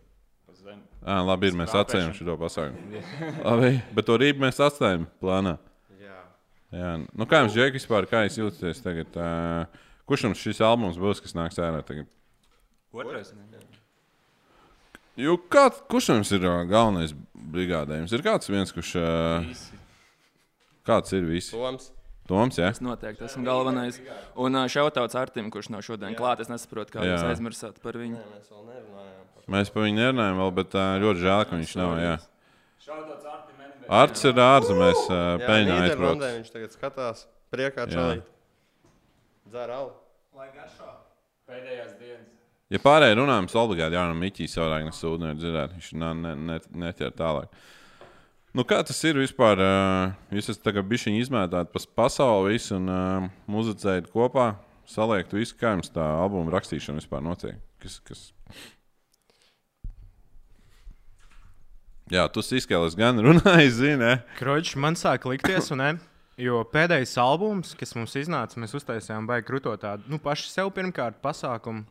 Zemi. 0.66 0.82
Ah, 1.06 1.20
labi, 1.22 1.46
ir, 1.46 1.54
mēs 1.54 1.74
atcēlām 1.78 2.14
šo 2.16 2.34
pasākumu. 2.40 3.00
labi, 3.46 3.68
bet 3.94 4.06
to 4.08 4.16
rītu 4.18 4.42
mēs 4.42 4.58
atstājam 4.64 5.04
plānā. 5.22 5.52
Jā. 6.02 6.16
Jā. 6.74 6.92
Nu, 7.14 7.26
kā 7.30 7.44
jums, 7.44 7.54
Džek, 7.54 7.76
vispār, 7.78 8.08
kā 8.10 8.24
jūs 8.26 8.40
jūtaties 8.40 8.82
tagad? 8.82 9.14
Uh, 9.14 9.84
kurš 10.10 10.26
jums 10.26 10.42
šis 10.42 10.62
albums 10.66 10.98
būs, 10.98 11.22
kas 11.22 11.36
nāks 11.38 11.60
ārā 11.62 11.84
tagad? 11.86 12.10
Otrais. 12.96 13.30
ne? 13.36 13.62
Jo 15.16 15.38
kā, 15.50 15.68
kurš 15.92 16.10
jums 16.16 16.34
ir 16.34 16.42
uh, 16.48 16.64
galvenais 16.68 17.14
brigādē? 17.54 18.02
Jums 18.02 18.16
ir 18.18 18.26
kāds 18.26 18.50
viens, 18.50 18.74
kurš. 18.74 18.96
Uh, 18.98 19.46
Visi. 19.46 19.78
kāds 20.88 21.14
ir 21.16 21.30
visi? 21.30 21.54
Toms. 21.54 21.92
Toms, 22.26 22.58
jā. 22.58 22.70
Es 22.74 22.80
noteikti 22.82 23.26
esmu 23.28 23.44
galvenais. 23.46 24.00
Un 24.34 24.58
šautauts 24.72 25.14
Artim, 25.18 25.50
kurš 25.54 25.70
nav 25.74 25.84
šodien 25.86 26.16
klāt. 26.18 26.42
Es 26.42 26.50
nesaprotu, 26.50 26.96
kā 26.96 27.04
Jā. 27.04 27.14
jūs 27.14 27.26
aizmirsāt 27.30 27.78
par 27.84 27.98
viņu. 28.00 28.18
Nē, 28.18 28.30
mēs 28.34 28.50
vēl 28.50 28.64
nerunājām 28.72 29.28
par 29.34 29.50
Mēs 29.56 29.70
par 29.74 29.86
viņu 29.86 30.00
nerunājam 30.00 30.40
vēl, 30.42 30.54
bet 30.56 30.78
ļoti 31.06 31.22
žēl, 31.22 31.44
ka 31.46 31.60
viņš 31.60 31.74
nav. 31.78 31.92
Jā. 32.02 32.16
Šādāds 32.86 33.28
Artim. 33.30 33.52
Arts 33.86 34.24
ir 34.26 34.40
ārzemēs, 34.42 35.04
peļņā 35.46 35.76
aizbraucis. 35.84 36.32
viņš 36.40 36.50
tagad 36.56 36.74
skatās. 36.74 37.26
Priekā 37.54 37.86
čalīt. 37.86 38.26
Dzer 39.46 39.70
alu. 39.70 39.92
Pēdējās 41.46 41.92
dienas. 42.00 42.32
Ja 42.74 42.80
pārējie 42.82 43.14
runā, 43.20 43.36
mums 43.38 43.54
obligāti 43.54 43.94
jānam 43.94 44.18
Miķis 44.18 44.56
savādāk 44.56 44.88
nesūd, 44.88 45.22
nevar 45.22 45.36
dzirdēt. 45.38 45.74
Viņš 45.76 45.90
ne, 46.02 46.08
ne, 46.18 46.32
ne, 46.48 46.56
neķer 46.82 47.12
tālāk. 47.14 47.52
Nu, 48.56 48.64
kā 48.64 48.78
tas 48.88 48.96
ir 49.04 49.18
vispār? 49.20 49.60
Uh, 49.60 50.12
jūs 50.32 50.46
esat 50.48 50.78
bišķiņi 50.88 51.18
izmētāti 51.20 51.74
pa 51.74 51.80
pasauli 51.98 52.54
visu 52.54 52.78
un 52.78 52.86
uh, 52.88 53.26
muzicējat 53.52 54.08
kopā, 54.08 54.54
saliekt 54.88 55.34
visu, 55.36 55.58
kā 55.60 55.74
jums 55.74 55.92
tā 55.92 56.06
albuma 56.22 56.54
rakstīšana 56.54 57.02
vispār 57.02 57.20
notiek. 57.26 57.58
Kas, 57.84 57.98
kas... 58.06 58.22
Jā, 62.08 62.24
tu 62.32 62.40
izskēlies 62.40 62.96
gan 62.96 63.20
runāji, 63.20 63.74
zini. 63.76 64.14
Kroģis 64.38 64.78
man 64.80 64.96
sāk 64.96 65.28
likties, 65.28 65.68
un 65.76 65.82
ne? 65.82 65.92
Jo 66.40 66.62
pēdējais 66.72 67.12
albums, 67.20 67.74
kas 67.76 67.92
mums 67.98 68.16
iznāca, 68.16 68.56
mēs 68.62 68.72
uztaisījām 68.78 69.28
baigi 69.28 69.50
krūto 69.50 69.76
tādu, 69.80 70.08
nu, 70.08 70.16
paši 70.22 70.48
sev 70.54 70.72
pirmkārt 70.76 71.20
pasākumu, 71.20 71.84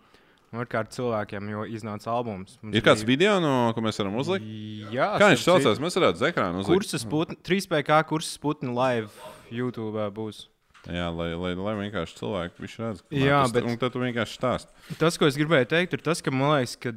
otrkārt 0.64 0.92
cilvēkiem, 0.96 1.50
jo 1.52 1.64
iznāca 1.66 2.08
albums. 2.14 2.58
Mums 2.62 2.76
Ir 2.76 2.82
kāds 2.82 3.04
bija- 3.04 3.08
video, 3.08 3.40
no, 3.40 3.72
ko 3.74 3.82
mēs 3.82 3.98
varam 4.00 4.16
uzlikt? 4.16 4.46
Jā, 4.92 5.18
Kā 5.20 5.32
viņš 5.34 5.44
saucās? 5.46 5.80
Mēs 5.80 5.96
varētu 6.00 6.22
uz 6.22 6.26
ekrāna 6.32 6.60
uzlikt. 6.64 6.76
Kursus 6.80 7.06
putni, 7.06 7.36
3PK 7.44 8.04
kursus 8.08 8.38
putni 8.38 8.74
live 8.74 9.10
YouTube 9.52 9.96
būs. 10.12 10.48
Jā, 10.86 11.10
lai, 11.10 11.34
lai, 11.34 11.56
lai 11.58 11.74
vienkārši 11.90 12.18
cilvēki 12.20 12.62
viņš 12.62 12.76
redz. 12.78 13.02
ka 13.02 13.16
Jā, 13.16 13.42
tas- 13.44 13.52
bet- 13.52 13.64
Un 13.66 13.78
tad 13.78 13.92
tu 13.94 14.00
vienkārši 14.00 14.38
stāsti. 14.38 14.98
Tas, 15.00 15.18
ko 15.18 15.26
es 15.26 15.36
gribēju 15.36 15.66
teikt, 15.68 15.94
ir 15.94 15.98
tas, 16.06 16.22
ka 16.22 16.30
man 16.32 16.60
liekas, 16.62 16.76
ka 16.80 16.92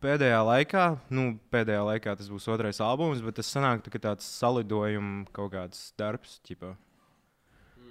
pēdējā 0.00 0.40
laikā, 0.44 0.98
nu, 1.10 1.38
pēdējā 1.52 1.82
laikā 2.00 2.16
tas 2.16 2.28
būs 2.28 2.48
otrais 2.48 2.80
albums, 2.80 3.20
bet 3.20 3.34
tas 3.36 3.46
sanāk 3.52 3.82
tā, 3.82 3.98
tāds 4.00 4.22
salidojuma 4.24 5.26
kaut 5.32 5.52
kāds 5.52 5.92
darbs. 5.98 6.40
Ķipa. 6.48 6.76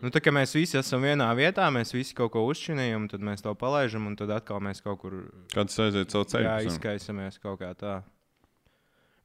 Nu, 0.05 0.11
tā 0.13 0.21
kā 0.21 0.29
mēs 0.29 0.51
visi 0.53 0.77
esam 0.77 1.01
vienā 1.01 1.25
vietā, 1.33 1.65
mēs 1.73 1.89
visi 1.95 2.13
kaut 2.13 2.29
ko 2.35 2.43
uzšķinījām, 2.45 3.07
tad 3.09 3.23
mēs 3.25 3.41
to 3.41 3.55
palaidām, 3.57 4.11
un 4.11 4.17
tad 4.19 4.29
atkal 4.35 4.59
mēs 4.61 4.83
kaut 4.85 4.99
kur 5.01 5.15
Kāds 5.49 5.79
aiziet 5.81 6.13
savu 6.13 6.27
ceļu? 6.29 6.45
jā, 6.45 6.59
izkaisamies 6.69 7.39
kaut 7.41 7.57
kā 7.63 7.71
tā. 7.79 7.95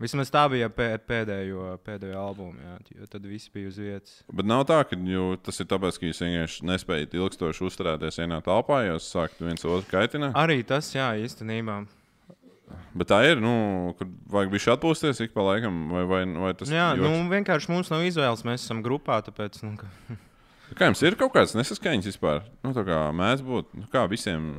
Vismaz 0.01 0.31
tā 0.33 0.47
bija 0.49 0.71
pē, 0.73 0.95
pēdējo, 1.05 1.75
pēdējo 1.85 2.17
albumu, 2.17 2.57
jā, 2.57 2.79
jo 2.97 3.09
tad 3.13 3.27
viss 3.29 3.53
bija 3.53 3.69
uz 3.69 3.77
vietas. 3.77 4.15
Bet 4.33 4.49
nav 4.49 4.63
tā, 4.71 4.79
ka 4.89 4.97
tas 5.45 5.61
ir 5.61 5.69
tāpēc, 5.69 5.99
ka 6.01 6.09
jūs 6.09 6.23
vienkārši 6.25 6.65
nespējat 6.71 7.19
ilgstoši 7.19 7.67
uzturēties 7.69 8.23
vienā 8.23 8.41
telpā, 8.47 8.81
jo 8.87 8.97
sākat 9.05 9.45
viens 9.45 9.69
otru 9.69 9.85
kaitināt. 9.91 10.33
Arī 10.41 10.63
tas, 10.65 10.89
jā, 10.97 11.11
īstenībā. 11.21 11.83
Bet 12.97 13.11
tā 13.13 13.21
ir, 13.29 13.45
nu, 13.45 13.93
kur 13.99 14.09
vajag 14.33 14.57
bišķi 14.57 14.73
atpūsties 14.79 15.21
ik 15.27 15.37
pa 15.37 15.45
laikam, 15.45 15.85
vai, 15.93 16.07
vai, 16.09 16.25
vai 16.47 16.57
tas 16.57 16.73
Jā, 16.73 16.95
joks? 16.97 17.05
nu, 17.05 17.29
vienkārši 17.37 17.75
mums 17.75 17.93
nav 17.93 18.09
izvēles, 18.09 18.47
mēs 18.49 18.65
esam 18.65 18.81
grupā, 18.87 19.21
tāpēc, 19.29 19.61
nu, 19.67 19.77
ka... 19.77 19.91
Kā 20.79 20.89
jums 20.89 21.03
ir 21.03 21.17
kaut 21.19 21.33
kāds 21.35 21.57
nesaskaņas 21.59 22.09
vispār? 22.11 22.45
Nu, 22.65 22.73
tā 22.77 22.85
kā 22.87 22.99
mēdz 23.17 23.43
būt, 23.47 23.73
nu, 23.79 23.87
kā 23.93 24.05
visiem 24.11 24.51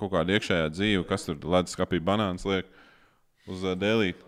kaut 0.00 0.12
kāda 0.12 0.36
iekšējā 0.36 0.72
dzīve, 0.74 1.04
kas 1.08 1.26
tur 1.28 1.38
ledus 1.40 1.76
skapī 1.76 2.00
banāns 2.04 2.44
liek 2.48 2.68
uz 3.50 3.64
uh, 3.64 3.76
dēlīt. 3.78 4.20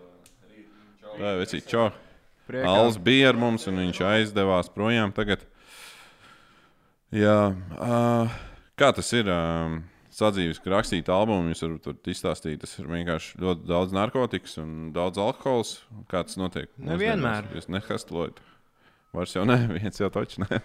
Tā 1.17 1.35
ir 1.35 1.41
vecī, 1.43 1.61
čau. 1.65 1.89
Alans 2.47 2.97
bija 3.03 3.33
ar 3.33 3.39
mums, 3.39 3.67
un 3.69 3.81
viņš 3.81 4.01
aizdevās 4.07 4.71
projām. 4.73 5.11
Tagad, 5.15 5.43
jā, 7.11 7.37
uh, 7.77 8.41
kā 8.79 8.91
tas 8.97 9.13
ir? 9.17 9.29
Uh, 9.29 9.77
Sadzīves, 10.17 10.57
ka 10.57 10.71
rakstīt 10.73 11.09
albumu, 11.13 11.51
jūs 11.51 11.59
varat 11.61 11.83
tur 11.85 12.09
izstāstīt, 12.09 12.57
tas 12.63 12.71
ir 12.81 12.87
vienkārši 12.89 13.37
ļoti 13.37 13.67
daudz 13.69 13.91
narkotikas 13.93 14.55
un 14.63 14.87
daudz 14.95 15.19
alkohola. 15.21 15.67
Kā 16.09 16.23
tas 16.25 16.39
notiek? 16.41 16.71
Nevienmēr. 16.81 17.51
Jūs 17.53 17.69
nehastlojat. 17.69 18.41
Vairs 19.13 19.35
jau 19.37 19.45
ne, 19.45 19.59
viens 19.77 20.01
jau 20.01 20.09
taču 20.13 20.41
ne. 20.41 20.57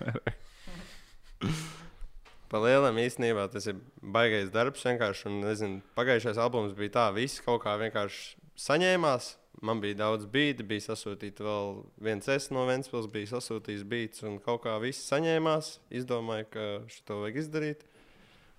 Pa 2.52 2.60
lielam 2.60 2.98
īstenībā 3.00 3.46
tas 3.52 3.64
ir 3.70 3.78
baisais 4.02 4.50
darbs. 4.52 4.84
un, 4.84 5.40
Nezinu, 5.40 5.80
pagājušais 5.96 6.36
albums 6.36 6.74
bija 6.76 6.92
tā, 6.98 7.06
viss 7.16 7.40
kaut 7.40 7.62
kā 7.64 7.78
vienkārši 7.80 8.36
saņēmās. 8.60 9.36
Man 9.62 9.80
bija 9.80 9.94
daudz 10.00 10.26
bīdi, 10.26 10.64
bija 10.66 10.84
sasūtīta 10.88 11.44
vēl 11.44 11.82
viens 12.02 12.28
es 12.28 12.50
no 12.50 12.64
Vēncpils, 12.66 13.08
bija 13.12 13.30
sasūtījis 13.34 13.84
bīts, 13.88 14.22
un 14.26 14.38
kaut 14.42 14.64
kā 14.64 14.74
viss 14.82 15.08
saņēmās. 15.12 15.78
Izdomāju, 15.92 16.48
ka 16.52 16.66
šo 16.92 17.22
vajag 17.22 17.40
izdarīt. 17.44 17.84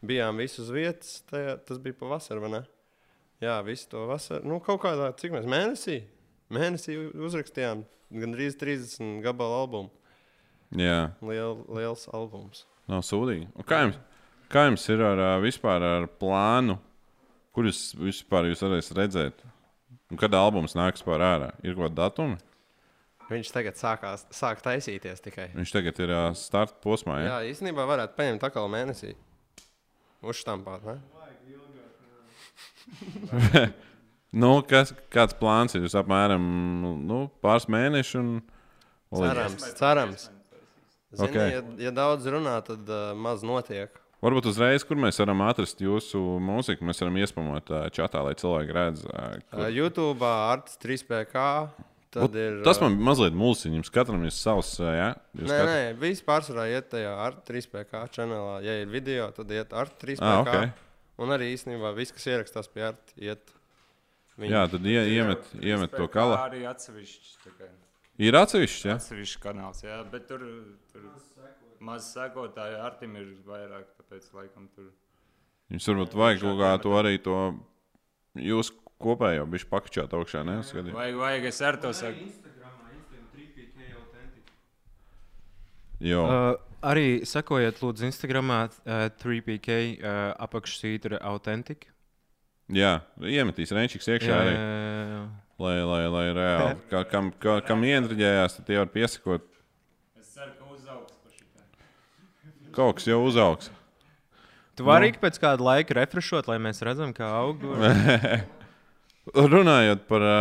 Bijām 0.03 0.41
visi 0.41 0.61
uz 0.63 0.73
vietas, 0.73 1.21
tajā, 1.29 1.57
tas 1.67 1.79
bija 1.81 1.97
pavasarī, 1.99 2.43
vai 2.43 2.51
ne? 2.57 2.63
Jā, 3.43 3.59
visu 3.65 3.89
to 3.91 4.07
vasaru. 4.07 4.47
Nu, 4.47 4.59
kaut 4.63 4.81
kādā, 4.83 5.09
cik 5.19 5.35
mēs 5.35 5.47
mēnesī? 5.49 6.01
Mēnesī 6.53 6.97
uzrakstījām 7.13 7.85
gandrīz 8.13 8.57
30 8.59 9.21
gabalu 9.25 9.61
albumu. 9.61 9.93
Jā, 10.73 11.13
Liel, 11.21 11.59
liels 11.69 12.07
albums. 12.13 12.65
Nav 12.93 13.03
sūdīgi. 13.07 13.50
Un 13.57 13.67
Kā 13.67 13.83
jums, 13.83 14.00
kā 14.53 14.67
jums 14.69 14.88
ir 14.93 15.03
ar, 15.05 15.23
vispār 15.43 15.85
ar 15.88 16.07
plānu? 16.21 16.77
Kur 17.53 17.67
jūs 17.69 17.81
vispār 18.00 18.47
jūs 18.50 18.63
varēsiet 18.65 18.97
redzēt? 18.97 19.43
Un 20.13 20.19
kad 20.21 20.33
albums 20.38 20.75
nāks 20.77 21.05
pār 21.05 21.21
ārā? 21.25 21.51
Ir 21.65 21.75
kaut 21.75 21.89
kāda 21.89 22.00
datuma? 22.05 22.38
Viņš 23.29 23.50
tagad 23.53 23.77
sākās, 23.79 24.25
sāk 24.35 24.62
taisīties 24.62 25.23
tikai. 25.23 25.47
Viņš 25.55 25.71
tagad 25.73 26.00
ir 26.03 26.12
ā, 26.13 26.23
starta 26.38 26.75
posmā. 26.83 27.21
Ja? 27.23 27.27
Jā, 27.29 27.53
īstenībā 27.53 27.85
varētu 27.89 28.17
paņemt 28.17 28.43
atkal 28.45 28.67
mēnesī. 28.71 29.13
Uzštampāt, 30.23 30.81
ne? 30.88 30.97
Nu, 34.33 34.63
kas, 34.65 34.89
kāds 35.13 35.35
plāns 35.38 35.75
ir? 35.77 35.83
Jūs 35.85 35.93
apmēram 36.00 36.41
nu, 37.05 37.19
pāris 37.45 37.67
mēnešus. 37.69 38.17
Un... 38.17 38.39
Cerams, 39.13 39.65
cerams. 39.77 40.23
Zini, 41.13 41.29
Ok. 41.29 41.36
ja, 41.38 41.62
ja 41.88 41.91
daudz 41.93 42.25
runā, 42.25 42.55
tad 42.65 42.89
uh, 42.89 43.13
maz 43.13 43.43
notiek. 43.46 43.91
Varbūt 44.24 44.46
uzreiz, 44.50 44.86
kur 44.88 44.96
mēs 44.96 45.20
varam 45.20 45.41
atrast 45.46 45.82
jūsu 45.84 46.20
mūziku, 46.41 46.86
mēs 46.88 47.01
varam 47.03 47.17
iespamot 47.20 47.67
ā, 47.75 47.82
čatā, 47.91 48.22
lai 48.24 48.34
cilvēki 48.39 48.72
redz. 48.74 49.01
ā, 49.12 49.41
kur- 49.50 49.60
Uh, 49.65 49.67
YouTube, 49.70 50.24
Arts 50.24 50.77
3PK. 50.82 51.43
Tad 52.13 52.24
Ot, 52.29 52.36
ir, 52.38 52.60
Tas 52.63 52.77
man 52.79 52.93
mazliet 53.01 53.34
mulsina. 53.34 53.74
Jums 53.79 53.89
katram 53.89 54.22
ir 54.24 54.29
savs. 54.29 54.75
Ja? 54.79 55.15
Jūs 55.36 55.50
Nē, 55.50 55.58
katru- 55.58 55.72
nē, 55.74 55.98
viss 55.98 56.22
pārsvarā 56.22 56.67
iet 56.70 56.89
tajā 56.91 57.10
ar 57.17 57.34
3PK 57.46 58.03
čanelā. 58.13 58.62
Ja 58.63 58.75
ir 58.84 58.88
video, 58.88 59.32
tad 59.34 59.50
iet 59.50 59.74
ar 59.74 59.89
3PK. 60.00 60.22
Ah, 60.22 60.41
ok. 60.46 60.70
Un 61.25 61.29
arī 61.34 61.51
īstenībā 61.58 61.93
viss, 61.98 62.12
kas 62.13 62.25
ierakstās 62.29 62.70
pie 62.72 62.84
ar, 62.91 62.96
iet. 63.17 63.41
Viņa. 64.38 64.50
Jā, 64.50 64.62
tad 64.72 64.86
ie, 64.86 65.01
iemet, 65.13 65.43
iemet 65.62 65.91
to 65.91 66.08
Kā 66.08 66.13
kalu. 66.22 66.38
Arī 66.38 66.62
atsevišķi. 66.70 67.34
Ir 68.22 68.38
atsevišķi, 68.38 68.88
ja? 68.91 68.98
Atsevišķi 69.00 69.39
kanāls, 69.41 69.82
jā, 69.86 69.98
bet 70.12 70.27
tur, 70.29 70.43
tur 70.93 71.08
maz 71.84 72.12
sekotāju 72.13 72.77
Artim 72.86 73.15
ir 73.17 73.32
vairāk, 73.48 73.88
tāpēc 73.98 74.29
laikam 74.38 74.70
tur. 74.75 74.91
Jums 75.74 75.88
varbūt 75.89 76.13
vajag 76.20 76.43
kaut 76.43 76.60
kā 76.62 76.72
to 76.84 76.93
arī 77.00 77.17
to 77.24 77.38
jūs 78.38 78.70
kopējo 79.01 79.48
bišķi 79.50 79.70
pakačāt 79.72 80.13
augšā, 80.13 80.43
ne? 80.46 80.60
Skatīt. 80.67 80.93
Vajag, 80.93 81.17
vajag 81.20 81.50
es 81.50 81.62
ar 81.65 81.79
to 81.82 81.93
saku. 81.98 82.29
Jo, 86.03 86.24
Uh, 86.27 86.55
arī 86.84 87.24
sekojiet, 87.24 87.79
lūdzu, 87.79 88.10
Instagram, 88.10 88.50
uh, 88.51 89.05
3PK 89.24 89.75
uh, 90.03 90.34
apakšsītra 90.43 91.22
autentika. 91.24 91.88
jā, 92.67 92.98
iemetīs 93.24 93.72
rēčiks 93.72 94.10
iekšā 94.12 94.39
arī, 94.41 94.53
jā. 94.58 95.22
Lai, 95.62 95.77
lai, 95.86 96.01
lai 96.10 96.25
reāli, 96.36 96.81
kā, 96.91 97.03
kam, 97.10 97.29
kā, 97.41 97.60
kam 97.67 97.86
ientriģējās, 97.88 98.57
tad 98.57 98.67
tie 98.69 98.79
var 98.81 98.91
piesakot. 98.93 99.45
Es 100.19 100.33
ceru, 100.33 100.51
ka 100.57 100.74
uzaugs 100.74 101.15
par 101.22 101.38
šitā. 101.38 102.74
Kaut 102.75 103.00
kas 103.00 103.10
jau 103.10 103.22
uzaugs. 103.27 103.72
Tu 104.74 104.86
vari 104.86 105.12
ik 105.12 105.19
pēc 105.22 105.38
kāda 105.38 105.62
laika 105.62 105.93
refreshot, 106.00 106.48
lai 106.50 106.57
mēs 106.62 106.81
redzam, 106.86 107.13
kā 107.13 107.27
aug. 107.43 107.62
Runājot 109.53 110.07
par, 110.10 110.24
ā, 110.25 110.38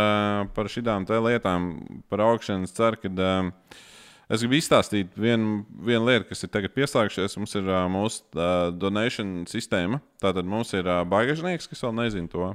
par 0.55 0.67
šīm 0.71 1.05
lietām, 1.23 1.67
par 2.11 2.25
augšanu, 2.25 2.65
es 2.67 2.73
ceru, 2.75 2.97
ka 2.99 3.11
ā, 3.13 3.35
es 4.27 4.41
gribu 4.41 4.57
izstāstīt 4.57 5.13
vienu, 5.15 5.61
vienu 5.85 6.09
lietu, 6.09 6.27
kas 6.31 6.43
ir 6.43 6.51
tagad 6.51 6.73
pieslēgšies. 6.75 7.37
Mums 7.37 7.53
ir 7.61 7.69
ā, 7.69 7.85
mūsu 7.93 8.25
donation 8.75 9.45
sistēma. 9.47 10.01
Tātad 10.19 10.49
mums 10.49 10.73
ir 10.73 10.89
bagāžnieks, 11.13 11.69
kas 11.69 11.85
vēl 11.85 11.95
nezina 12.01 12.33
to. 12.33 12.49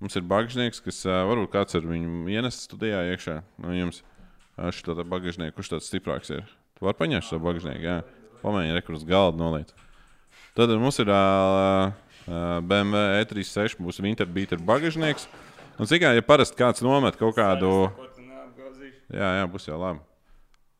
Mums 0.00 0.16
ir 0.16 0.24
bagāžnieks, 0.24 0.80
kas 0.80 1.02
varbūt 1.04 1.52
kāds 1.52 1.76
ir 1.76 1.84
viņu 1.84 2.30
ienesis 2.32 2.64
studijā 2.64 3.02
iekšā. 3.12 3.40
No 3.60 3.74
jums 3.76 4.00
šo 4.76 4.96
bagāžnieku, 5.04 5.58
kurš 5.58 5.74
tāds 5.74 5.90
stiprāks 5.90 6.32
ir. 6.32 6.46
Tu 6.78 6.86
vari 6.86 6.96
paņemt 6.96 7.26
šo 7.26 7.40
bagāžnieku, 7.44 7.84
jā. 7.84 7.98
Pamēģini 8.40 8.76
rekurus 8.78 9.04
galdu 9.08 9.40
noliet. 9.40 9.74
Tad 10.56 10.72
mums 10.80 10.96
ir 11.02 11.10
uh, 11.12 11.92
BMW 12.64 13.20
E36, 13.20 13.76
būs 13.80 14.00
Winterbeater 14.00 14.60
bagāžnieks. 14.64 15.28
Un 15.80 15.88
cik 15.88 16.02
kā, 16.02 16.12
ja 16.16 16.24
parasti 16.24 16.58
kāds 16.58 16.84
nomet 16.84 17.16
kaut 17.20 17.36
kādu. 17.36 17.90
Jā, 19.10 19.30
jā, 19.40 19.44
būs 19.50 19.68
jau 19.68 19.78
labi. 19.80 20.00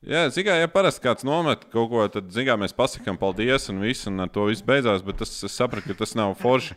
Jā, 0.09 0.27
cik 0.33 0.47
kā, 0.49 0.57
ja 0.57 0.69
parasti 0.73 1.05
kāds 1.05 1.25
nomet 1.29 1.67
kaut 1.73 1.91
ko, 1.93 2.05
tad, 2.13 2.29
zinām, 2.33 2.63
mēs 2.65 2.77
pasakām 2.77 3.21
paldies 3.21 3.69
un 3.73 3.81
viss, 3.85 4.09
un 4.09 4.25
ar 4.25 4.33
to 4.33 4.47
viss 4.49 4.65
beidzās. 4.65 5.05
Bet 5.05 5.21
tas, 5.21 5.33
es 5.45 5.57
sapratu, 5.57 5.93
ka 5.93 5.99
tas 6.03 6.17
nav 6.17 6.33
forši, 6.41 6.77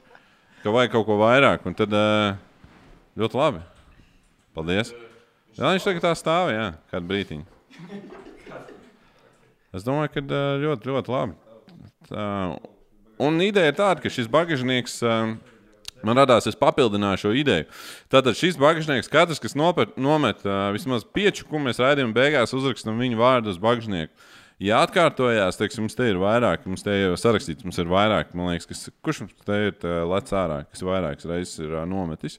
ka 0.63 0.71
vajag 0.73 0.95
kaut 0.95 1.07
ko 1.07 1.19
vairāk. 1.19 1.65
Un 1.67 1.75
tad 1.77 1.93
uh, 1.93 2.35
ļoti 3.19 3.39
labi. 3.39 3.63
Paldies. 4.55 4.93
Jā, 5.57 5.69
viņš 5.69 5.85
tagad 5.85 6.05
tā 6.05 6.11
stāv, 6.17 6.51
jā, 6.53 6.67
kādu 6.89 7.09
brīdiņu. 7.09 7.45
Es 9.73 9.85
domāju, 9.85 10.11
ka 10.13 10.21
ā, 10.21 10.43
ļoti, 10.61 10.89
ļoti 10.89 11.13
labi. 11.13 11.35
Tā, 12.09 12.25
un 13.25 13.41
ideja 13.41 13.71
ir 13.73 13.77
tāda, 13.77 14.01
ka 14.01 14.11
šis 14.13 14.29
bagāžnieks 14.33 14.99
ā, 15.05 15.17
man 16.05 16.21
radās, 16.21 16.49
es 16.49 16.57
papildināju 16.57 17.21
šo 17.23 17.33
ideju. 17.37 17.65
Tātad 18.13 18.37
šis 18.37 18.57
bagāžnieks, 18.61 19.09
katrs, 19.13 19.41
kas 19.41 19.57
nopet, 19.57 19.93
nomet 19.97 20.41
vismaz 20.73 21.05
pieču, 21.05 21.45
ko 21.49 21.61
mēs 21.61 21.81
raidījām, 21.81 22.13
beigās 22.17 22.53
uzrakstam 22.53 23.01
viņu 23.01 23.21
vārdu 23.21 23.53
uz 23.53 23.61
bagāžnieku. 23.61 24.13
Ja 24.63 24.79
atkārtojās, 24.85 25.57
teiksim, 25.59 25.83
mums 25.83 25.97
te 25.97 26.05
ir 26.07 26.17
vairāk, 26.21 26.63
mums 26.69 26.85
te 26.85 26.93
jau 26.95 27.17
sarakstīts, 27.19 27.65
mums 27.67 27.79
ir 27.81 27.89
vairāk, 27.91 28.31
man 28.37 28.53
liekas, 28.53 28.67
kas, 28.69 28.85
kurš 29.03 29.25
mums 29.25 29.45
te 29.47 29.59
ir 29.67 29.87
lec 30.07 30.31
ārā, 30.39 30.61
kas 30.71 30.83
vairākas 30.87 31.27
reizes 31.27 31.59
ir 31.65 31.73
nometis. 31.89 32.37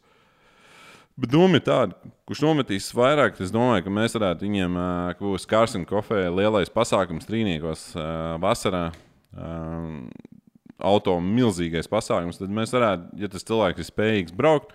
Bet 1.21 1.31
doma 1.31 1.61
ir 1.61 1.65
tāda, 1.67 1.95
kurš 2.27 2.41
nometīs 2.47 2.89
vairāk, 2.97 3.37
es 3.45 3.53
domāju, 3.55 3.85
ka 3.87 3.93
mēs 3.93 4.17
varētu 4.17 4.49
viņiem, 4.49 4.79
ka 5.15 5.27
būs 5.27 5.47
Kārsina 5.51 5.87
kofē 5.87 6.25
lielais 6.33 6.73
pasākums 6.73 7.29
trīniekos 7.29 7.91
vasarā. 8.43 8.87
Auto 10.85 11.21
milzīgais 11.23 11.91
pasākums, 11.91 12.41
tad 12.41 12.51
mēs 12.51 12.73
varētu, 12.75 13.13
ja 13.21 13.31
tas 13.31 13.47
cilvēks 13.47 13.85
ir 13.85 13.91
spējīgs 13.93 14.35
braukt, 14.35 14.73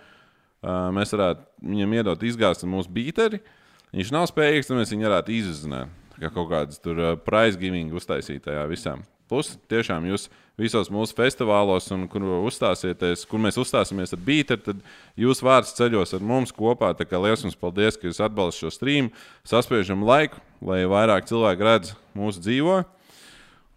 mēs 0.64 1.12
varētu 1.16 1.72
viņam 1.74 1.98
iedot 1.98 2.28
izgāzt 2.30 2.64
mūsu 2.68 2.94
bīteri. 2.94 3.42
Ja 3.42 3.58
Viņš 3.90 4.12
nav 4.14 4.28
spējīgs, 4.30 4.68
tad 4.70 4.78
mēs 4.78 4.92
viņu 4.94 5.08
varētu 5.08 5.32
izuzzināt. 5.34 5.99
Kā 6.20 6.28
kaut 6.34 6.50
kādas 6.50 6.82
tur 6.82 6.98
uh, 7.00 7.16
prize 7.16 7.56
giving 7.60 7.94
uztaisīt 7.96 8.44
tajā 8.44 8.66
visām. 8.68 9.06
Plus, 9.30 9.52
tiešām 9.70 10.08
jūs 10.10 10.26
visos 10.58 10.90
mūsu 10.92 11.14
festivālos, 11.16 11.86
un 11.94 12.08
kur 12.10 12.24
uzstāsieties, 12.48 13.22
kur 13.30 13.40
mēs 13.42 13.56
uzstāsimies 13.62 14.12
ar 14.16 14.20
bīteri, 14.26 14.64
tad 14.64 14.80
jūs 15.20 15.40
vārds 15.46 15.70
ceļos 15.78 16.16
ar 16.18 16.24
mums 16.26 16.52
kopā. 16.54 16.90
Tā 16.98 17.06
kā 17.06 17.20
liels 17.22 17.44
jums 17.46 17.58
paldies, 17.58 17.96
ka 17.96 18.08
jūs 18.08 18.20
atbalstat 18.26 18.66
šo 18.66 18.72
streamu. 18.74 19.12
Saspiežam 19.46 20.02
laiku, 20.06 20.42
lai 20.66 20.82
vairāk 20.90 21.30
cilvēku 21.30 21.68
redz 21.68 21.94
mūsu 22.18 22.42
dzīvo. 22.42 22.80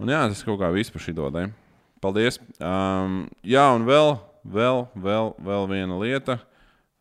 Un 0.02 0.12
jā, 0.12 0.24
tas 0.34 0.42
kaut 0.44 0.60
kā 0.64 0.74
viss 0.74 0.92
par 0.92 1.06
šī 1.06 1.14
dodai. 1.22 1.46
Paldies. 2.04 2.42
Um, 2.58 3.24
jā, 3.46 3.70
un 3.78 3.86
vēl, 3.88 4.18
vēl, 4.44 4.88
vēl, 5.06 5.34
vēl 5.38 5.70
viena 5.72 6.02
lieta. 6.02 6.42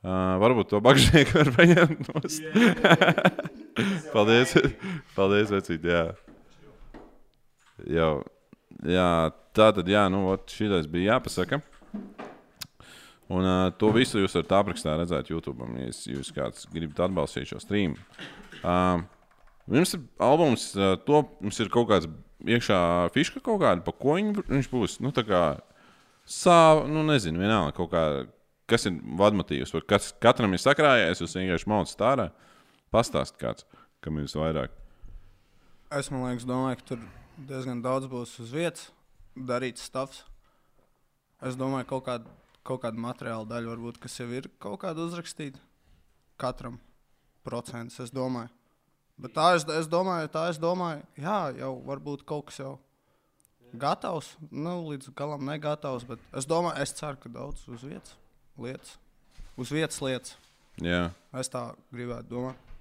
Uh, 0.02 0.36
varbūt 0.42 0.70
to 0.74 0.82
bagāžnieku 0.84 1.40
var 1.40 1.54
paņemt. 1.56 3.52
Paldies. 4.14 4.56
Paldies, 5.16 5.52
vecīt. 5.54 5.86
Jā. 5.88 6.02
Jau, 7.92 8.10
jā, 8.86 9.08
tā 9.56 9.70
tad, 9.76 9.88
jā, 9.90 10.04
nu, 10.12 10.26
šī 10.50 10.68
bija 10.92 11.16
jāpasaka. 11.16 11.62
Un 13.32 13.48
uh, 13.48 13.70
to 13.80 13.88
visu 13.94 14.20
jūs 14.20 14.36
varat 14.36 14.52
aprakstā 14.58 14.98
redzēt 14.98 15.30
YouTube, 15.32 15.64
ja 15.78 15.88
jūs, 15.88 16.04
jūs 16.10 16.30
kāds 16.36 16.68
gribat 16.72 17.06
atbalstīt 17.06 17.48
šo 17.48 17.62
streamu. 17.62 17.96
Uh, 18.60 19.00
Mums 19.70 19.94
ir 19.94 20.00
albums, 20.18 20.72
uh, 20.74 20.96
to 21.06 21.22
mums 21.40 21.60
ir 21.62 21.70
kaut 21.70 21.86
kāds 21.90 22.08
iekšā 22.42 22.78
fiška 23.14 23.42
kaut 23.44 23.60
kāda, 23.62 23.82
pa 23.84 23.94
ko 23.94 24.16
viņ, 24.18 24.32
viņš 24.48 24.70
būs. 24.72 24.96
Nu, 25.04 25.12
tā 25.14 25.22
kā 25.26 25.42
sāva, 26.26 26.88
nu, 26.90 27.04
nezinu, 27.06 27.40
vienalga 27.42 27.74
kaut 27.76 27.92
kā, 27.92 28.02
kas 28.70 28.88
ir 28.90 28.98
vadmotīvs, 29.20 29.72
vai 29.76 29.84
kas 29.94 30.10
katram 30.22 30.56
ir 30.56 30.62
sakrājies, 30.62 31.22
jūs 31.22 31.38
vienkārši 31.38 31.70
maucat 31.70 31.94
stārā. 31.94 32.26
Pastāst 32.92 33.38
kāds, 33.40 33.64
kam 34.04 34.18
ir 34.20 34.28
vairāk. 34.28 34.72
Es 35.92 36.10
liekas, 36.12 36.44
domāju, 36.48 36.76
ka 36.80 36.88
tur 36.90 37.04
diezgan 37.48 37.80
daudz 37.84 38.08
būs 38.08 38.34
uz 38.44 38.50
vietas, 38.52 38.90
darīts 39.32 39.86
stāvs. 39.88 40.22
Es 41.40 41.56
domāju, 41.56 41.86
ka 41.86 41.90
kaut 41.94 42.04
kāda, 42.06 42.34
kaut 42.68 42.82
kāda 42.84 43.00
materiāla 43.00 43.48
daļa, 43.48 43.70
varbūt, 43.72 44.00
kas 44.02 44.18
jau 44.20 44.26
ir 44.36 44.50
kaut 44.60 44.82
kāda 44.84 45.06
uzrakstīta. 45.06 45.60
Katram 46.40 46.76
procents, 47.46 47.96
es 48.04 48.12
domāju. 48.12 48.52
Bet 49.20 49.34
tā 49.36 49.46
es, 49.56 49.64
es 49.72 49.88
domāju, 49.88 50.28
tā 50.32 50.46
es 50.50 50.60
domāju, 50.60 51.04
jā, 51.20 51.38
jau 51.62 51.72
varbūt 51.88 52.24
kaut 52.28 52.50
kas 52.50 52.60
jau 52.60 52.74
gatavs. 53.72 54.34
Nu, 54.50 54.78
līdz 54.90 55.14
galam 55.16 55.44
negatavs, 55.48 56.04
bet 56.08 56.20
es 56.36 56.48
domāju, 56.48 56.76
es 56.84 56.92
ceru, 56.98 57.20
ka 57.24 57.32
daudz 57.32 57.64
uz 57.72 57.84
vietas 57.88 58.16
lietas. 58.60 58.98
Uz 59.56 59.72
vietas 59.72 60.00
lietas. 60.04 60.36
Jā, 60.80 61.10
Es 61.36 61.48
tā 61.52 61.70
gribētu 61.92 62.32
domāt. 62.32 62.71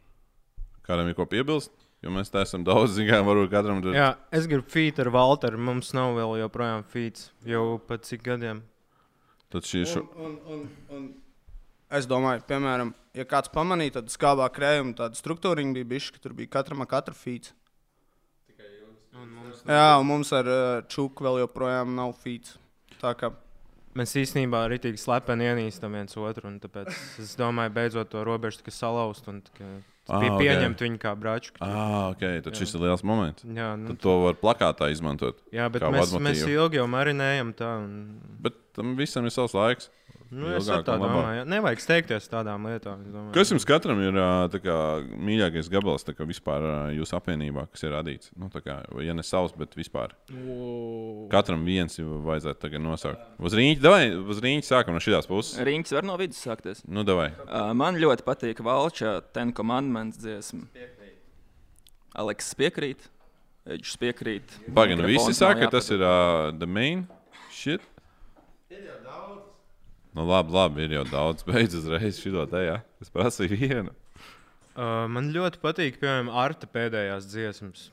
Kādam 0.87 1.09
ir 1.11 1.17
ko 1.17 1.27
piebilst? 1.29 1.73
Jo 2.01 2.09
mēs 2.13 2.31
tā 2.33 2.41
esam 2.41 2.63
daudz 2.65 2.95
zinām, 2.97 3.27
varbūt 3.27 3.51
katram 3.51 3.81
tur. 3.83 3.93
Jā, 3.93 4.15
es 4.33 4.47
gribu 4.49 4.65
feat 4.73 4.97
ar 5.03 5.11
Walteru. 5.13 5.59
Mums 5.61 5.91
nav 5.93 6.15
vēl 6.17 6.39
joprojām 6.41 6.85
feats. 6.89 7.29
Jau 7.45 7.77
pat 7.85 8.07
cik 8.07 8.23
gadiem. 8.25 8.63
Tad 9.53 9.67
šī 9.69 9.83
šo... 9.85 10.01
Un, 10.17 10.33
un, 10.49 10.63
un, 10.89 10.97
un 10.97 11.05
es 11.93 12.07
domāju, 12.09 12.41
piemēram, 12.49 12.93
ja 13.17 13.27
kāds 13.29 13.51
pamanīja, 13.53 13.99
tad 13.99 14.09
skābā 14.13 14.47
krējuma 14.55 14.95
tāda 14.97 15.19
struktūra 15.19 15.61
bija 15.75 15.89
bijusi, 15.93 16.15
ka 16.15 16.23
tur 16.23 16.33
bija 16.37 16.55
katram 16.57 16.81
ar 16.81 16.89
katru 16.89 17.17
feeds. 17.17 17.53
Jā, 19.67 19.99
un 19.99 20.07
mums 20.07 20.31
ar 20.33 20.47
uh, 20.47 20.81
čūku 20.89 21.21
vēl 21.27 21.43
joprojām 21.43 21.93
nav. 21.97 22.15
Tā 23.01 23.13
kā 23.19 23.33
Mēs 23.91 24.13
īstenībā 24.15 24.61
arī 24.65 24.77
tik 24.79 24.95
slepeni 24.95 25.49
ienīstam 25.49 25.91
viens 25.97 26.15
otru. 26.15 26.47
un 26.47 26.59
Tāpēc 26.63 26.93
es 27.19 27.35
domāju, 27.35 27.73
beidzot 27.75 28.07
to 28.13 28.23
robežu 28.23 28.71
salauzt 28.71 29.27
un 29.27 29.41
Ah, 30.09 30.19
pie, 30.19 30.29
ok. 30.33 30.39
pieņemt 30.41 30.81
viņu 30.81 30.97
kā 30.99 31.11
braču. 31.15 31.51
Ah, 31.61 32.09
ok, 32.11 32.23
tad 32.43 32.55
šis 32.57 32.73
ir 32.75 32.81
liels 32.81 33.03
moments. 33.05 33.43
Jā, 33.45 33.75
nu, 33.77 33.91
Tad 33.93 33.99
to 34.01 34.15
var 34.25 34.33
plakātā 34.41 34.89
izmantot. 34.91 35.37
jā, 35.53 35.69
bet 35.71 35.81
mēs, 35.85 36.09
mēs 36.09 36.15
vadmotīvu. 36.17 36.49
ilgi 36.57 36.79
jau 36.81 36.87
marinējam 36.89 37.53
tā. 37.55 37.69
Un, 37.83 38.17
Bet 38.41 38.57
tam 38.73 38.95
visam 38.97 39.23
ir 39.25 39.31
savs 39.35 39.53
laiks. 39.53 39.89
Nu, 40.31 40.49
es 40.55 40.67
tā 40.67 40.79
domāju. 40.87 41.43
Nevajag 41.49 41.83
steigties 41.83 42.29
tādām 42.31 42.65
lietām. 42.69 43.03
Kas 43.35 43.51
jums 43.53 43.65
katram 43.67 44.01
ir 44.03 44.17
kā, 44.63 44.77
mīļākais 45.11 45.69
gabals 45.73 46.07
kā 46.07 46.27
vispār 46.27 46.65
jūsu 46.95 47.17
apvienībā, 47.19 47.67
kas 47.71 47.85
ir 47.85 47.93
radīts? 47.95 48.31
Nu, 48.39 48.49
kā, 48.53 48.79
ja 49.03 49.15
ne 49.17 49.25
savs, 49.27 49.55
bet 49.57 49.75
vispār. 49.77 50.15
Katram 51.31 51.65
viens 51.67 51.99
ir 52.01 52.09
vajadzētu 52.25 52.63
tagad 52.63 52.85
nosaukt. 52.85 53.23
Uz 53.41 53.55
rīņķa, 53.57 53.93
vai 53.93 54.03
uz 54.33 54.41
rīņķa 54.43 54.69
sākam 54.71 54.97
no 54.97 55.03
šīs 55.03 55.29
puses? 55.29 55.61
Riņķis 55.67 55.97
var 55.99 56.07
no 56.07 56.17
vidus 56.21 56.41
sākties. 56.43 56.83
Nu, 56.87 57.05
davai. 57.07 57.31
Uh, 57.45 57.71
man 57.77 57.99
ļoti 58.01 58.27
patīk 58.27 58.63
Valča 58.65 59.19
Ten 59.35 59.53
Commandments 59.57 60.21
dziesma. 60.21 60.67
Aleks 62.21 62.53
piekrīt. 62.59 63.09
Eģis 63.71 63.97
piekrīt. 64.01 64.53
Pagaidām, 64.73 65.05
visi 65.05 65.19
Mikrofons 65.21 65.37
nav 65.37 65.51
saka, 65.51 65.67
ka 65.67 65.75
tas 65.77 65.91
ir 65.93 66.01
uh, 66.01 66.49
the 66.57 66.65
main 66.65 67.05
shit. 67.53 67.83
Nu, 70.11 70.25
labi, 70.27 70.51
labi, 70.51 70.85
ir 70.85 70.97
jau 70.99 71.05
daudz. 71.07 71.45
Beidz 71.47 71.77
uzreiz 71.79 72.19
šo 72.19 72.45
te, 72.51 72.65
jā. 72.65 72.77
Es 73.03 73.11
prasīju 73.13 73.57
vienu. 73.59 73.95
Uh, 74.71 75.07
man 75.11 75.31
ļoti 75.35 75.59
patīk, 75.63 75.99
piemēram, 75.99 76.31
Arta 76.43 76.67
pēdējās 76.67 77.27
dziesmas. 77.31 77.89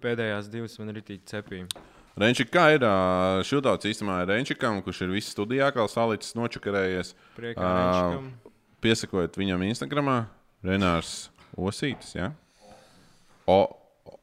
pēdējās 0.00 0.48
divas 0.52 0.78
man 0.80 0.92
ir 0.94 1.02
tik 1.04 1.24
cepīgi. 1.28 1.68
Renčik, 2.20 2.50
kā 2.52 2.66
ir 2.74 2.84
šūtauts 3.46 3.88
īstenībā 3.88 4.24
Renčikam, 4.28 4.80
kurš 4.84 5.04
ir 5.06 5.12
viss 5.14 5.32
studijā, 5.32 5.70
kā 5.72 5.84
salicis 5.88 6.34
nočakarējies. 6.36 7.14
Priekā 7.36 7.64
Ā, 7.64 7.74
Renčikam. 7.78 8.30
Piesakot 8.80 9.36
viņam 9.40 9.64
Instagramā, 9.68 10.18
Renārs 10.64 11.30
Osītis. 11.56 12.14
Ja? 12.16 12.32
O, 13.48 13.60
o, 14.08 14.18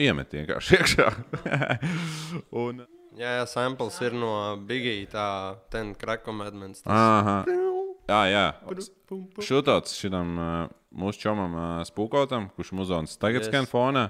iemet 0.00 0.32
vienkārši 0.32 0.80
iekšā. 0.80 1.08
Un, 2.64 2.84
Jā, 3.18 3.32
jā, 3.40 3.44
samples 3.50 3.96
ir 4.04 4.14
no 4.14 4.30
Biggie, 4.68 5.02
tā 5.10 5.56
ten 5.72 5.90
crackkomēdments. 5.98 6.84
aha, 6.86 7.40
jā, 8.08 8.20
jā. 8.30 8.44
Šūtauts 9.42 9.96
šitam 9.98 10.34
uh, 10.38 10.50
mūsu 10.94 11.24
čomam 11.26 11.56
uh, 11.58 11.70
spūkotam, 11.88 12.50
kurš 12.54 12.70
muzons 12.78 13.16
tagad 13.18 13.42
Yes. 13.42 13.50
skan 13.50 13.66
fonā, 13.66 14.08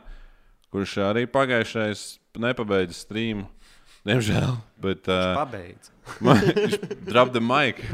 kurš 0.74 0.98
arī 1.08 1.24
pagājušais 1.30 2.18
nepabeidza 2.36 2.98
streamu. 3.00 3.48
Diemžēl, 4.08 4.52
bet 4.80 5.08
uh, 5.10 5.34
Pabeidz. 5.40 5.90
Drop 7.10 7.32
the 7.34 7.40
mic. 7.40 7.80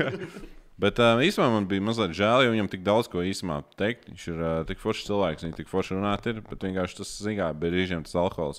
Bet 0.74 0.98
uh, 0.98 1.20
īstenībā 1.22 1.52
man 1.54 1.66
bija 1.70 1.82
mazliet 1.86 2.16
žēl, 2.18 2.42
jo 2.44 2.50
viņam 2.50 2.66
tik 2.72 2.80
daudz 2.82 3.06
ko 3.06 3.22
īstenībā 3.22 3.60
teikt. 3.78 4.08
Viņš 4.10 4.24
ir 4.32 4.40
uh, 4.42 4.54
tik 4.66 4.80
foršs 4.82 5.04
cilvēks, 5.06 5.44
viņš 5.46 5.58
tik 5.60 5.68
forši 5.70 5.94
runāt, 5.94 6.26
ir, 6.26 6.40
bet 6.42 6.66
vienkārši 6.66 6.98
tas, 6.98 7.12
zināmā 7.22 7.52
mērā, 7.54 7.58
brīžiem 7.62 8.02
tas 8.02 8.16
alkohols. 8.18 8.58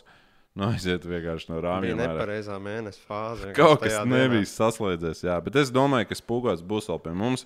Nu, 0.56 0.70
aiziet 0.72 1.04
vienkārši 1.04 1.50
no 1.52 1.58
Bija 1.60 1.72
rāmjiem. 1.74 2.00
ārā. 2.00 2.12
nepareizā 2.14 2.58
mēneša 2.64 3.02
fāze. 3.04 3.50
Kaut 3.58 3.82
kas 3.84 3.98
nebija 4.08 4.48
saslēdzies, 4.48 5.26
jā. 5.28 5.36
Bet 5.44 5.58
es 5.60 5.72
domāju, 5.76 6.08
ka 6.08 6.16
spūkots 6.16 6.64
būs 6.64 6.88
vēl 6.92 7.02
pie 7.04 7.12
mums 7.12 7.44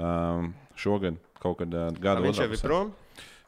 um, 0.00 0.54
šogad, 0.80 1.18
kaut 1.42 1.58
kad 1.60 1.76
uh, 1.76 1.90
gada 2.00 2.24
Viņš 2.24 2.40
jau 2.40 2.48
ir 2.48 2.62
prom. 2.64 2.94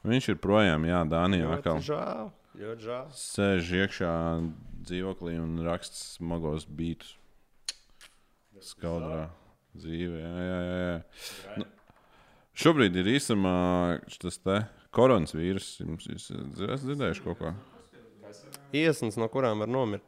Viņš 0.05 0.29
ir 0.35 0.39
projām, 0.45 0.85
jā, 0.89 1.01
Dānijā. 1.09 1.49
Ļoti 1.49 1.87
žēl. 1.89 2.29
Ļoti 2.61 2.87
žēl. 2.91 3.09
Sēž 3.17 3.73
iekšā 3.81 4.13
dzīvoklī 4.85 5.39
un 5.41 5.57
raksta 5.65 5.97
smagos 6.19 6.69
beidus. 6.69 7.17
Skaudrā 8.61 9.31
dzīve. 9.73 10.21
Jā, 10.21 10.35
jā, 10.45 10.61
jā, 10.61 10.79
jā. 10.85 11.57
Nu, 11.63 11.69
šobrīd 12.53 13.01
ir 13.01 13.09
īstenībā 13.17 13.57
tas 14.21 14.41
te 14.45 14.61
jūs 16.11 16.29
esat 16.69 16.85
dzirdējuši 16.85 17.25
kaut 17.25 17.39
ko? 17.41 17.53
Iesnas, 18.73 19.17
no 19.21 19.29
kurām 19.33 19.63
var 19.65 19.69
nomirt. 19.71 20.05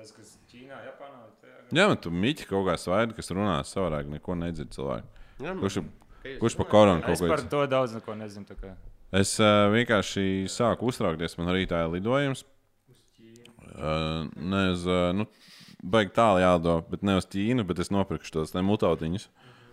Tas, 0.00 0.12
kas 0.16 0.36
Ķīnā, 0.48 0.78
Japānā, 0.86 1.18
tajā 1.42 1.56
Jā, 1.76 1.86
man 1.90 1.98
tur 2.00 2.12
mīķi 2.16 2.46
kaut 2.48 2.64
kā 2.70 2.76
svaidi, 2.80 3.12
kas 3.18 3.28
runā 3.36 3.58
savādāk, 3.68 4.08
neko 4.08 4.34
nedzird 4.40 4.70
cilvēku. 4.72 5.06
Jā, 5.44 5.52
Kurš, 5.60 5.76
ir- 5.82 6.38
kurš 6.40 6.56
pa 6.56 6.64
koronu 6.64 7.02
kaut 7.04 7.12
Es 7.18 7.20
ko 7.20 7.28
par 7.28 7.42
to 7.52 7.60
daudz 7.68 7.94
neko 7.94 8.14
nezinu. 8.16 8.46
tā 8.48 8.56
kā. 8.56 8.72
Es 9.12 9.34
uh, 9.40 9.68
vienkārši 9.74 10.46
sāku 10.48 10.88
uztraukties. 10.88 11.36
Man 11.38 11.48
arī 11.52 11.66
tā 11.68 11.82
ir 11.84 11.92
lidojums. 11.92 12.44
Uh, 13.70 14.26
ne 14.36 14.70
uz, 14.72 14.86
uh, 14.86 15.12
nu, 15.16 15.26
baigi 15.82 16.12
tālu 16.16 16.40
jālido, 16.42 16.78
bet 16.90 17.02
ne 17.06 17.16
uz 17.20 17.26
Ķīnu, 17.30 17.64
bet 17.68 17.78
es 17.78 17.90
nopirku 17.90 18.28
tos 18.32 18.52
mutautiņus, 18.54 19.28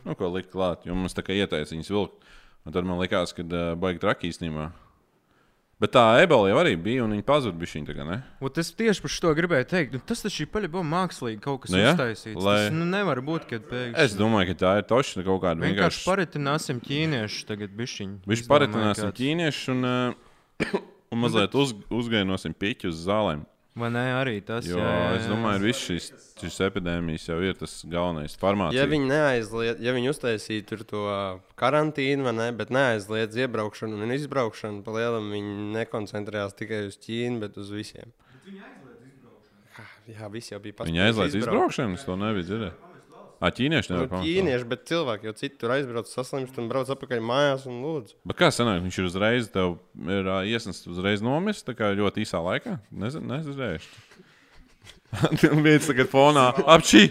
nu, 0.05 0.15
ko 0.15 0.29
likt 0.31 0.51
klāt. 0.51 0.85
Jo 0.85 0.95
mums 0.95 1.15
tā 1.17 1.23
kā 1.25 1.33
ieteica 1.35 1.71
viņus 1.73 1.89
vilkt. 1.91 2.27
Un 2.67 2.73
tad 2.75 2.83
man 2.83 2.99
likās, 2.99 3.33
ka 3.33 3.43
uh, 3.47 3.75
baigi 3.79 3.99
traki 4.03 4.29
īstenībā. 4.31 4.71
Bet 5.77 5.91
tā 5.93 6.03
ebola 6.23 6.49
jau 6.49 6.57
arī 6.57 6.71
bija, 6.81 7.03
un 7.05 7.11
viņi 7.13 7.21
pazuda 7.27 7.53
bija 7.53 7.69
šī 7.69 7.79
tā 7.85 7.93
es 8.57 8.71
tieši 8.73 9.03
par 9.03 9.11
šo 9.13 9.33
gribēju 9.37 9.67
teikt, 9.69 9.91
nu, 9.93 9.99
tas 10.09 10.23
taču 10.25 10.41
ir 10.41 10.49
paļāvo 10.49 10.81
mākslīgi 10.81 11.37
kaut 11.43 11.59
kas 11.65 11.73
Nu 11.75 11.77
jā, 11.83 11.91
uztaisīts. 11.93 12.33
lai-. 12.41 12.55
Tas 12.65 12.73
nu, 12.73 12.87
nevar 12.89 13.21
būt, 13.21 13.45
kad 13.51 13.67
pēkšņi. 13.69 13.93
Es 14.01 14.15
domāju, 14.17 14.49
ka 14.49 14.55
tā 14.63 14.71
ir 14.81 14.87
toša 14.89 15.21
kaut 15.27 15.43
kāda 15.43 15.61
vienkārši 15.61 15.77
vienkārši. 15.77 16.07
paritināsim 16.09 16.81
ķīniešu 16.81 17.45
tagad 17.51 17.75
bišķiņu. 17.77 18.17
Viņš 18.25 18.43
paritināsim 18.49 19.05
kāds- 19.11 19.19
ķīniešu 19.21 19.75
un, 19.75 19.85
uh, 19.85 20.81
un 21.13 21.21
mazliet 21.21 21.53
uz, 21.53 21.75
uzgainosim 21.93 22.57
piķu 22.57 22.89
uz 22.89 23.05
zālēm. 23.05 23.45
Vai 23.77 23.89
ne, 23.93 24.03
arī 24.17 24.39
tas 24.41 24.65
Jo 24.65 24.79
jā, 24.79 24.89
jā, 24.89 25.09
es 25.19 25.25
jā. 25.27 25.29
domāju, 25.29 25.59
ka 25.59 25.65
visas 25.67 25.81
šīs, 25.85 26.05
šīs 26.41 26.55
epidēmijas 26.65 27.27
jau 27.29 27.37
ir 27.45 27.57
tas 27.59 27.75
galvenais 27.85 28.33
farmācija. 28.41 28.79
Ja 28.79 28.89
viņi 28.89 29.09
neaizliedz, 29.11 29.83
ja 29.85 29.93
viņi 29.93 30.09
uztaisītu 30.13 30.79
to 30.89 31.03
karantīnu, 31.61 32.25
ne, 32.33 32.47
bet 32.57 32.73
neaizliedz 32.73 33.37
iebraukšanu 33.45 33.99
un 34.01 34.15
izbraukšanu, 34.17 34.81
pa 34.85 34.95
lielam 34.97 35.29
viņi 35.33 35.69
nekoncentrējās 35.77 36.57
tikai 36.57 36.87
uz 36.89 36.97
Ķīnu, 37.05 37.43
bet 37.45 37.61
uz 37.61 37.69
visiem. 37.75 38.15
Jā, 40.07 40.31
visi 40.31 40.55
jau 40.55 40.61
bija 40.63 40.87
Viņi 40.87 41.03
aizliedz 41.09 41.37
izbraukšanu, 41.43 41.99
es 41.99 42.07
to 42.07 42.17
nebiju 42.17 42.49
dzirdējis. 42.49 42.96
Ah, 43.37 43.51
ķīnieši 43.53 43.91
nevar 43.93 44.07
pamanīt. 44.09 44.33
Ķīnieši, 44.33 44.67
bet 44.71 44.85
cilvēki 44.89 45.29
jau 45.29 45.33
citur 45.37 45.59
tur 45.61 45.73
aizbrauc, 45.75 46.09
saslimst 46.09 46.57
un 46.57 46.69
brauc 46.71 46.89
atpakaļ 46.93 47.21
mājās 47.21 47.67
un 47.69 47.79
lūdzu. 47.85 48.17
Bet 48.25 48.39
kā 48.39 48.49
sanāk, 48.53 48.81
viņš 48.85 48.97
ir 48.97 49.09
uzreiz, 49.11 49.49
tev 49.53 49.77
ir 50.09 50.29
ā, 50.33 50.39
iesnests 50.49 50.89
uzreiz 50.89 51.21
nomirst, 51.25 51.67
tā 51.67 51.77
kā 51.77 51.91
ļoti 51.93 52.25
īsā 52.25 52.41
laikā? 52.41 52.79
Nezinu, 52.89 53.29
nezinu. 53.35 53.77
Tur 55.39 55.57
viens 55.61 55.85
tagad 55.85 56.09
fonā 56.09 56.49
apšī. 56.65 57.09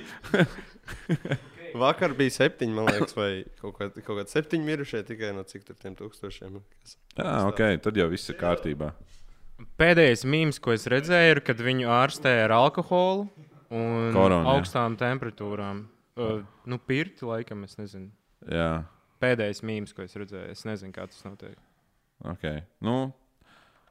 Vakar 1.77 2.15
bija 2.17 2.33
septiņi, 2.33 2.73
man 2.75 2.89
liekas, 2.89 3.15
vai 3.17 3.31
kaut 3.61 3.77
kādi 3.79 4.03
kaut 4.05 4.21
kād 4.21 4.31
septiņi 4.33 4.67
mirušie 4.67 5.03
tikai 5.07 5.33
no 5.37 5.45
cik 5.47 5.67
tur 5.69 5.77
tiem 5.79 5.97
tūkstošiem. 5.99 6.57
Jā, 7.19 7.33
ok, 7.51 7.62
tad 7.85 7.99
jau 8.01 8.07
viss 8.09 8.33
ir 8.33 8.39
kārtībā. 8.41 8.95
Pēdējais 9.81 10.25
mīmīms, 10.29 10.61
ko 10.62 10.75
es 10.75 10.87
redzēju, 10.91 11.37
ir, 11.37 11.41
kad 11.45 11.61
viņu 11.65 11.91
ārstēja 11.93 12.47
ar 12.49 12.55
alkoholu 12.57 13.27
un 13.73 14.11
Koronu, 14.15 14.43
jā. 14.45 14.57
augstām 14.57 14.97
temperatūrām. 15.01 15.85
Uh, 16.16 16.40
nu, 16.64 16.79
pirti, 16.81 17.26
laikam, 17.29 17.64
es 17.68 17.76
nezinu. 17.76 18.09
Jā, 18.48 18.87
Pēdējais 19.22 19.62
mīmīms, 19.64 19.94
ko 19.96 20.05
es 20.05 20.16
redzēju, 20.16 20.52
es 20.52 20.64
nezinu, 20.68 20.92
kā 20.92 21.07
tas 21.09 21.22
notiek. 21.24 21.57
ok. 22.24 22.44
Nu, 22.85 22.96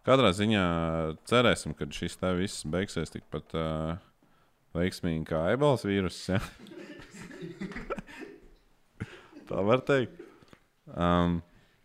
katrā 0.05 0.29
ziņā 0.37 0.65
cerēsim, 1.29 1.73
ka 1.77 1.87
šis 1.89 2.17
te 2.21 2.33
viss 2.37 2.65
beigsies 2.69 3.13
tikpat 3.13 3.55
uh, 3.57 3.95
veiksmīgi 4.77 5.25
kā 5.31 5.41
ebolas 5.55 5.85
vīruss. 5.87 6.29
Ja? 6.29 6.41
tā 9.49 9.65
var 9.65 9.81
teikt. 9.87 10.21
Um, 10.93 11.39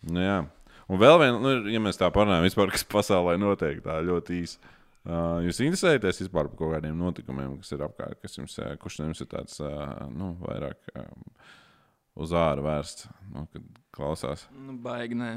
nu, 0.04 0.20
jā. 0.20 0.42
Un 0.90 1.00
vēl 1.00 1.16
viena, 1.22 1.40
nu, 1.40 1.54
ja 1.70 1.80
mēs 1.80 2.00
tā 2.00 2.10
parunājam, 2.12 2.44
vispār, 2.44 2.72
kas 2.74 2.84
pasaulē 2.84 3.38
notiek 3.40 3.80
tā 3.84 4.00
ļoti 4.04 4.40
īsi. 4.42 4.60
Uh, 5.00 5.38
jūs 5.46 5.62
interesējaties 5.64 6.26
vispār 6.26 6.50
par 6.50 6.58
kaut 6.58 6.74
kādiem 6.74 6.98
notikumiem, 7.00 7.54
kas 7.62 7.72
ir 7.72 7.86
apkārt, 7.86 8.18
kas 8.20 8.36
jums, 8.36 8.58
uh, 8.60 8.74
kurš 8.80 8.98
no 9.00 9.06
jums 9.08 9.22
ir 9.24 9.28
tāds 9.30 9.54
uh, 9.64 10.02
nu, 10.12 10.34
vairāk 10.42 10.90
um, 11.00 11.22
uz 12.20 12.34
ārā 12.36 12.60
vērsts, 12.66 13.06
nu, 13.32 13.46
kad 13.48 13.78
klausās? 13.96 14.44
Nu, 14.52 14.74
baigi, 14.84 15.16
nē. 15.16 15.30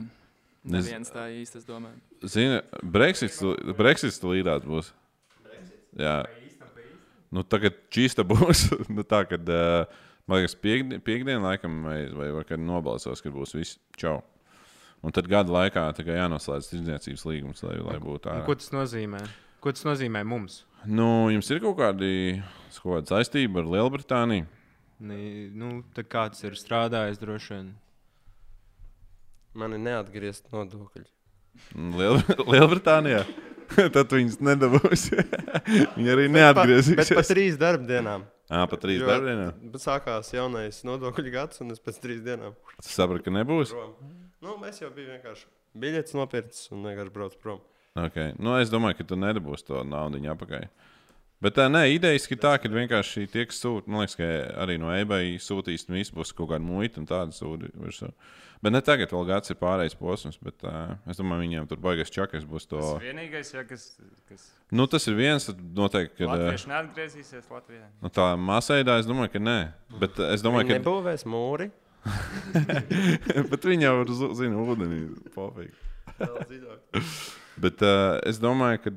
Neviens 0.74 1.12
tā 1.12 1.30
īsti, 1.32 1.62
es 1.62 1.68
domāju. 1.68 1.96
Zini, 2.28 2.60
Brexits, 2.84 3.40
Brexits 3.78 4.20
līdās 4.24 4.68
būs. 4.68 4.92
Jā, 6.00 6.18
nu, 7.32 7.46
tagad 7.48 7.80
čīsta 7.94 8.28
būs. 8.28 8.66
nu, 8.96 9.08
tā, 9.08 9.22
kad, 9.32 9.48
uh, 9.48 10.04
man 10.28 10.42
liekas, 10.42 10.58
piekdien, 10.60 11.00
piekdien 11.08 11.44
laikam, 11.44 11.80
vai, 11.88 12.02
vai, 12.12 12.30
kad 12.52 12.60
nobalsos, 12.60 13.24
kad 13.24 13.32
būs 13.36 13.56
viss 13.56 13.80
čau. 14.00 14.20
Un 15.04 15.16
tad 15.16 15.28
gada 15.32 15.52
laikā 15.52 15.88
jānoslēdz 16.04 16.70
tirdzniecības 16.72 17.26
līgums, 17.28 17.64
lai, 17.64 17.80
lai 17.84 17.98
būtu 18.04 18.24
tā. 18.28 18.38
Ko 18.48 18.56
tas 18.60 18.72
nozīmē? 18.76 19.24
Ko 19.64 19.72
tas 19.72 19.86
nozīmē 19.88 20.26
mums? 20.28 20.62
Nu, 20.84 21.30
jums 21.32 21.48
ir 21.54 21.62
kaut 21.64 21.78
kādi 21.80 22.10
kaut 22.82 22.98
kāda 22.98 23.14
saistība 23.16 23.62
ar 23.64 23.70
Lielbritāniju? 23.72 24.48
Nī, 25.04 25.20
nu, 25.56 25.78
tā 25.96 26.04
kā 26.08 26.26
tas 26.32 26.44
ir 26.44 26.58
strādājis 26.60 27.20
droši 27.22 27.54
vien. 27.56 27.70
Man 29.56 29.76
ir 29.78 29.82
neatgriezt 29.86 30.50
nodokļi. 30.54 31.06
Liel, 32.00 32.20
Lielbritānijā? 32.52 33.24
tad 33.96 34.12
viņas 34.14 34.40
nedabūs. 34.44 35.08
Viņi 35.96 36.12
arī 36.14 36.28
neatgriezīsies. 36.34 37.00
Bet 37.00 37.14
pat 37.22 37.30
trīs 37.32 37.56
darbdienām. 37.62 38.26
Jā, 38.52 38.64
pat 38.70 38.82
trīs 38.84 39.00
Jo- 39.02 39.10
darbdienām. 39.10 39.60
Bet 39.74 39.84
sākās 39.86 40.34
jaunais 40.36 40.82
nodokļu 40.86 41.32
gads, 41.34 41.62
un 41.64 41.72
es 41.74 41.80
pēc 41.82 42.02
trīs 42.04 42.24
dienām 42.26 42.58
Es 42.82 42.92
sapratu, 42.98 43.24
ka 43.30 43.34
nebūs. 43.34 43.72
prom. 43.74 43.94
Nu, 44.44 44.58
mēs 44.62 44.82
jau 44.84 44.90
bijām 44.94 45.16
vienkārši 45.16 45.48
biļetes 45.80 46.18
nopircis 46.20 46.68
un 46.76 46.84
vienkārši 46.90 47.14
brauc 47.16 47.38
prom. 47.42 47.62
Okay. 47.94 48.34
Nu, 48.42 48.56
es 48.58 48.72
domāju, 48.74 48.98
ka 49.02 49.06
tu 49.12 49.18
nedabūsi 49.22 49.68
to 49.68 49.84
naudu 49.86 50.22
atpakaļ. 50.34 50.66
Bet 51.44 51.58
tā 51.58 51.66
nē, 51.68 51.84
idejas 51.92 52.24
ir 52.32 52.40
tā, 52.40 52.54
ka 52.62 52.72
vienkārši 52.72 53.28
tie, 53.30 53.44
kas 53.50 53.60
sūta, 53.60 53.92
man 53.92 54.02
liekas, 54.06 54.16
ka 54.16 54.30
arī 54.64 54.78
no 54.80 54.94
eBay 54.96 55.36
sūtīs, 55.44 55.90
nu, 55.90 55.98
viss 56.00 56.14
būs 56.16 56.32
kaut 56.34 56.54
kāda 56.54 56.64
muita 56.64 57.02
un 57.02 57.08
tāda 57.10 57.36
sūdi. 57.36 57.70
Bet 58.64 58.72
ne 58.72 58.80
tagad, 58.86 59.12
vēl 59.12 59.28
gads 59.28 59.52
ir 59.52 59.60
pārējais 59.60 59.98
posms, 60.00 60.40
bet 60.42 60.64
uh, 60.64 60.96
es 61.12 61.20
domāju, 61.20 61.44
viņiem 61.44 61.68
tur 61.68 61.82
baigas 61.84 62.14
čakas 62.16 62.48
būs 62.48 62.70
to. 62.72 62.80
Tas 62.80 63.04
vienīgais, 63.04 63.52
ja, 63.58 63.66
kas, 63.68 63.90
kas 64.30 64.48
Nu, 64.74 64.88
tas 64.88 65.04
ir 65.12 65.20
viens, 65.20 65.50
tad 65.50 65.60
noteikti, 65.76 66.16
ka 66.22 66.30
uh, 66.30 66.32
Latvieši 66.32 66.72
neatgriezīsies 66.72 67.52
Latvijā. 67.52 67.86
nu, 68.02 68.14
tā 68.16 68.32
masveidā 68.40 68.98
es 69.04 69.12
domāju, 69.12 69.36
ka 69.36 69.44
nē. 69.44 69.60
Bet 70.00 70.24
es 70.32 70.48
domāju, 70.48 70.70
Viņi 70.72 70.80
ka 70.80 70.82
nebūvēs 70.82 71.28
mūri. 71.28 71.70
bet 73.52 73.68
viņi 73.68 73.90
jau 73.90 73.96
ir, 74.02 74.18
zina, 74.40 74.64
ūdenī. 74.64 75.06
Pofīgi. 75.36 75.76
Bet 77.62 77.84
uh, 77.86 78.18
es 78.28 78.40
domāju, 78.42 78.82
ka 78.86 78.94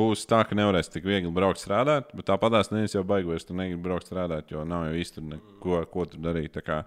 būs 0.00 0.26
tā, 0.28 0.42
ka 0.48 0.56
nevarēs 0.58 0.90
tik 0.92 1.06
viegli 1.06 1.30
braukt 1.34 1.62
strādāt. 1.62 2.10
Bet 2.16 2.28
tāpatās 2.30 2.72
nevis 2.74 2.96
jau 2.96 3.04
baigos, 3.06 3.46
tu 3.46 3.56
negribi 3.56 3.84
braukt 3.86 4.10
strādāt, 4.10 4.50
jo 4.52 4.64
nav 4.68 4.88
jau 4.88 4.98
īsti 5.00 5.24
neko, 5.28 5.80
ko 5.92 6.06
tur 6.10 6.22
darīt. 6.30 6.58
Kā, 6.66 6.82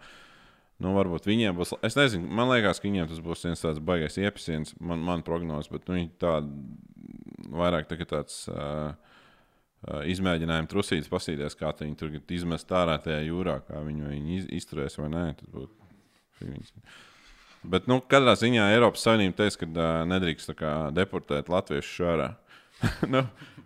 Nu, 0.82 0.92
varbūt 0.98 1.28
viņiem 1.30 1.56
būs. 1.56 1.76
Es 1.86 1.96
nezinu, 1.96 2.28
man 2.34 2.50
liekas, 2.50 2.82
ka 2.82 2.90
viņiem 2.90 3.08
tas 3.08 3.22
būs 3.24 3.46
viens 3.46 3.62
tāds 3.62 3.80
baisais 3.84 4.18
iepsiens, 4.20 4.74
man, 4.84 5.04
man 5.06 5.22
prognoze, 5.24 5.70
bet 5.72 5.86
nu, 5.88 6.00
viņi 6.00 6.10
tādu 6.20 6.50
vairāk 7.54 7.88
tā, 7.88 8.00
tāds. 8.10 8.42
Uh, 8.52 8.92
uh, 9.86 10.02
Izmēģinājumu 10.10 10.72
trusītas 10.72 11.12
pasīties, 11.12 11.56
kā 11.60 11.72
viņi 11.80 11.98
tur 12.00 12.18
izmest 12.36 12.74
ārā 12.76 12.98
tajā 13.04 13.22
jūrā, 13.30 13.60
kā 13.68 13.84
viņi, 13.86 14.10
viņi 14.10 14.38
iz, 14.40 14.52
izturēs 14.62 15.00
vai 15.00 15.10
nē. 15.14 15.26
Tas 15.40 15.54
būtu. 15.54 15.80
Bet, 17.64 17.86
nu, 17.88 18.02
katrā 18.12 18.34
ziņā 18.36 18.66
Eiropas 18.76 19.04
Savienība 19.06 19.38
teica, 19.44 19.62
ka 19.64 19.68
uh, 19.72 19.90
nedrīkst 20.10 20.52
kā, 20.60 20.72
deportēt 20.96 21.48
latviešus 21.52 21.94
šārā. 22.02 22.30
nu, 23.14 23.22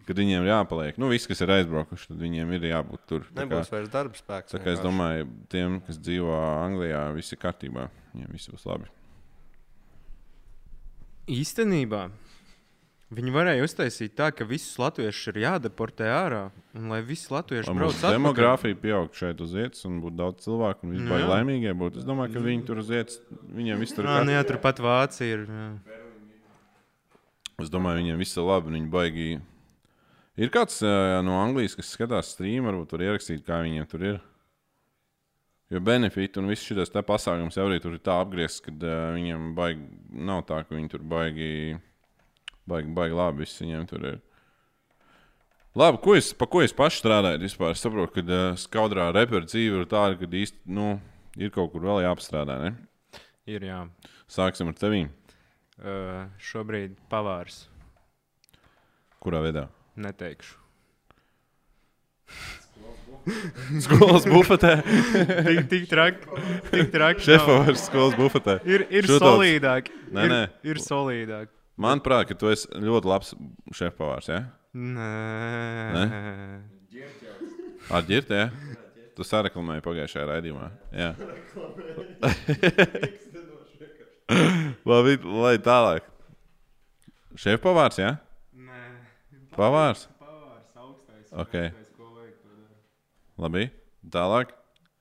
kad 0.05 0.19
viņiem 0.21 0.43
ir 0.45 0.51
jāpaliek. 0.51 0.99
Nu, 1.01 1.09
visi, 1.09 1.25
kas 1.31 1.41
ir 1.41 1.49
aizbraukuši, 1.55 2.11
tad 2.11 2.19
viņiem 2.21 2.51
ir 2.59 2.67
jābūt 2.69 3.07
tur. 3.09 3.25
Tā 3.31 3.41
kā- 3.41 3.47
Nebūs 3.47 3.71
vairs 3.73 3.89
darba 3.93 4.19
spēks. 4.19 4.53
Tā 4.53 4.61
kā 4.61 4.69
es 4.75 4.77
vienkārši. 4.77 4.85
domāju, 4.85 5.29
tiem, 5.49 5.79
kas 5.87 5.97
dzīvo 5.97 6.35
Anglijā, 6.37 7.01
viss 7.17 7.33
ir 7.33 7.41
kārtībā. 7.41 7.87
Viņiem 8.13 8.37
viss 8.37 8.51
būs 8.53 8.67
labi. 8.69 8.91
Īstenībā 11.27 12.05
viņi 13.15 13.33
varēja 13.33 13.63
uztaisīt 13.63 14.15
tā, 14.17 14.29
ka 14.35 14.47
visus 14.47 14.75
latviešus 14.81 15.31
ir 15.31 15.39
jādeportē 15.45 16.09
ārā, 16.11 16.41
un 16.75 16.89
lai 16.91 16.99
visi 17.05 17.31
latvieši 17.31 17.71
brauc 17.71 17.95
mūsu 17.95 18.11
demogrāfija 18.11 18.79
pieaug 18.81 19.15
šeit 19.15 19.43
uz 19.43 19.53
vietas, 19.55 19.85
un 19.87 20.01
būtu 20.03 20.19
daudz 20.19 20.43
cilvēku, 20.47 20.87
un 20.87 20.97
vispār 20.97 21.23
Jā. 21.23 21.29
laimīgie 21.31 21.75
būtu. 21.77 22.01
Es 22.03 22.07
domāju, 22.07 22.35
ka 22.35 22.43
viņi 22.43 22.67
tur 22.67 22.83
uz 22.83 22.91
vietas, 22.91 23.21
viņiem 23.31 23.83
viss 23.85 23.95
tur 23.95 24.07
ir. 24.07 24.27
nu 24.27 24.35
jā, 24.35 24.43
tur 24.47 24.59
pat 24.63 24.81
Vācija 24.83 25.39
ir. 25.39 25.45
Jā. 25.47 25.69
Es 27.63 27.71
domāju, 27.73 28.03
viņiem 28.03 28.19
viss 28.21 28.37
ir 28.37 28.45
labi, 28.45 28.75
viņi 28.75 28.89
baigi. 28.93 29.29
Ir 30.37 30.51
kāds 30.53 30.83
uh, 30.85 31.17
no 31.25 31.39
Anglijas, 31.41 31.73
kas 31.79 31.95
skatās 31.95 32.35
streamu, 32.35 32.67
varbūt 32.69 32.91
tur 32.91 33.01
ierakstīt, 33.07 33.41
kā 33.47 33.63
viņiem 33.63 33.87
tur 33.89 34.03
ir. 34.05 34.19
Jo 35.73 35.81
benefiti 35.83 36.39
un 36.39 36.47
viss 36.47 36.63
šis 36.63 36.93
pasākums 36.93 37.57
jau 37.57 37.65
arī 37.67 37.81
tur 37.83 37.97
ir 37.97 38.03
tā 38.03 38.19
apgriezts, 38.21 38.61
ka 38.63 38.71
uh, 38.75 39.15
viņiem 39.15 39.55
baigi, 39.57 39.87
nav 40.29 40.45
tā, 40.47 40.61
ka 40.67 40.75
viņi 40.75 40.91
tur 40.93 41.01
baigi, 41.01 41.49
baigi, 42.69 42.91
baigi 42.95 43.17
labi. 43.17 43.43
Viss 43.45 43.61
viņiem 43.63 43.85
tur 43.89 44.05
ir. 44.13 44.17
Labi, 45.77 45.99
ko 46.01 46.15
es, 46.17 46.31
pa 46.33 46.47
ko 46.49 46.63
es 46.65 46.73
pašu 46.73 47.03
strādāju 47.03 47.43
vispār? 47.43 47.75
Es 47.75 47.83
saprotu, 47.85 48.15
ka 48.15 48.23
uh, 48.25 48.57
skaudrā 48.57 49.11
repera 49.13 49.45
dzīve 49.45 49.83
ir 49.83 49.89
tāda, 49.91 50.17
ka 50.17 50.25
īsti 50.25 50.63
nu, 50.73 50.95
ir 51.37 51.51
kaut 51.53 51.69
kur 51.75 51.85
vēl 51.85 52.01
jāapstrādā. 52.07 52.55
Ne? 52.63 52.71
Ir, 53.47 53.63
jā. 53.69 53.83
Sāksim 54.31 54.71
ar 54.71 54.77
tevi. 54.79 55.03
Uh, 55.77 56.25
šobrīd 56.41 56.95
pavārs 57.11 57.67
Kurā 59.21 59.43
veidā? 59.45 59.67
neteikšu. 59.97 60.57
Skolas 63.83 64.25
bufetē. 64.29 64.73
Tik, 65.45 65.61
tik 65.71 65.85
traki. 65.91 66.41
Tik 66.71 66.91
traki. 66.93 67.23
Šefpavārs 67.27 67.85
skolas 67.89 68.15
bufetē. 68.17 68.57
Ir, 68.65 68.85
ir 68.89 69.07
Šūtauts. 69.09 69.25
solīdāk. 69.25 69.89
Nē, 70.15 70.25
ir, 70.27 70.33
nē. 70.33 70.41
ir 70.71 70.79
solīdāk. 70.83 71.51
Manuprāt, 71.77 72.25
ka 72.29 72.37
tu 72.37 72.49
esi 72.49 72.67
ļoti 72.81 73.09
labs 73.09 73.33
šefpavārs. 73.77 74.29
Ja? 74.31 74.39
Nē. 74.73 76.05
Ar 77.93 78.05
ģirti, 78.07 78.33
ja? 78.33 78.49
Tu 79.17 79.25
sareklamēji 79.25 79.83
pagājušajā 79.85 80.25
raidījumā. 80.29 80.67
Jā. 80.93 81.11
Labi, 84.87 85.17
lai 85.23 85.55
tālāk. 85.63 86.05
Šefpavārs, 87.37 88.01
jā? 88.01 88.11
Nē. 88.57 88.81
Pavārs? 89.55 90.07
Pavārs 90.19 90.73
augstais. 90.81 91.31
Ok. 91.31 91.55
augstais, 91.61 91.89
ko 91.97 92.11
vajag 92.11 92.35
to 92.41 92.51
darīt. 92.51 92.83
Labi. 93.45 93.63
Tālāk. 94.13 94.53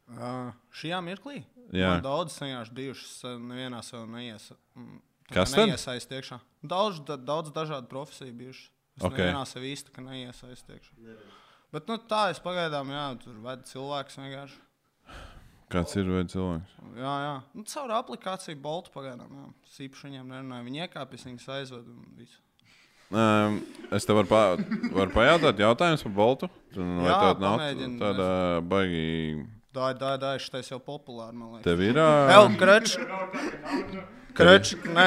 Uh, 0.07 0.53
šajā 0.75 1.01
mirklī 1.03 1.41
Jā. 1.75 1.97
man 1.97 2.03
daudz 2.05 2.37
vienkārši 2.39 2.75
bijušas, 2.77 3.15
uh, 3.27 3.39
nevienā 3.43 3.81
sev 3.83 4.05
neiesa, 4.11 4.55
mm, 4.79 5.01
Kas 5.33 5.53
tad? 5.55 5.67
neiesaist 5.67 6.11
iekšā. 6.13 6.39
Daudz, 6.63 7.01
da, 7.07 7.17
daudz 7.17 7.51
dažādu 7.55 7.89
profesiju 7.91 8.33
bijušas. 8.33 8.71
Es 8.97 9.05
Ok. 9.05 9.13
okay. 9.13 9.27
nevienā 9.27 9.43
sev 9.47 9.63
īsti 9.69 9.93
ka 9.93 10.01
neiesaist 10.07 10.69
iekšā. 10.73 11.17
Bet 11.73 11.89
nu, 11.91 11.99
tā 11.99 12.31
es 12.31 12.39
pagaidām, 12.41 12.89
jā, 12.95 13.07
tur 13.25 13.35
ved 13.45 13.65
cilvēks 13.69 14.17
vienkārši. 14.23 14.63
Kāds 15.69 15.97
ir 15.99 16.07
veids 16.07 16.33
cilvēks? 16.33 16.75
Jā, 16.95 17.15
jā. 17.27 17.35
Nu, 17.59 17.65
caur 17.67 17.91
aplikāciju 17.99 18.61
Boltu 18.63 18.93
pagaidām. 18.95 19.27
Jā. 19.35 19.47
Es 19.67 19.81
īpaši 19.83 20.07
viņiem 20.09 20.29
nerunāju. 20.31 20.65
Viņi 20.69 20.83
iekāpjas, 20.87 21.25
viņas 21.27 21.49
aizved 21.57 21.89
un 21.91 22.05
visu. 22.17 22.39
Um, 23.11 23.59
es 23.95 24.07
tev 24.07 24.17
varu, 24.19 24.27
pa, 24.31 24.41
varu 24.95 25.11
pajautāt 25.15 25.59
jautājumus 25.63 26.03
par 26.07 26.15
Boltu. 26.15 26.49
Tu- 26.75 26.87
Vai 26.87 27.11
Jā, 27.11 27.19
tāda 27.23 27.41
nav 27.41 27.61
tāda 28.01 28.29
baigi? 28.67 29.47
Ir 29.77 29.99
tā, 30.01 30.13
tā, 30.23 30.31
šitais 30.43 30.71
jau 30.73 30.79
populāri, 30.83 31.35
man 31.37 31.57
liekas. 31.57 31.65
Tev 31.69 31.83
ir. 31.85 31.99
Evo, 32.01 32.47
ā, 32.49 32.57
krečs. 32.61 32.97
Krečs, 34.37 34.75
nē, 34.85 35.05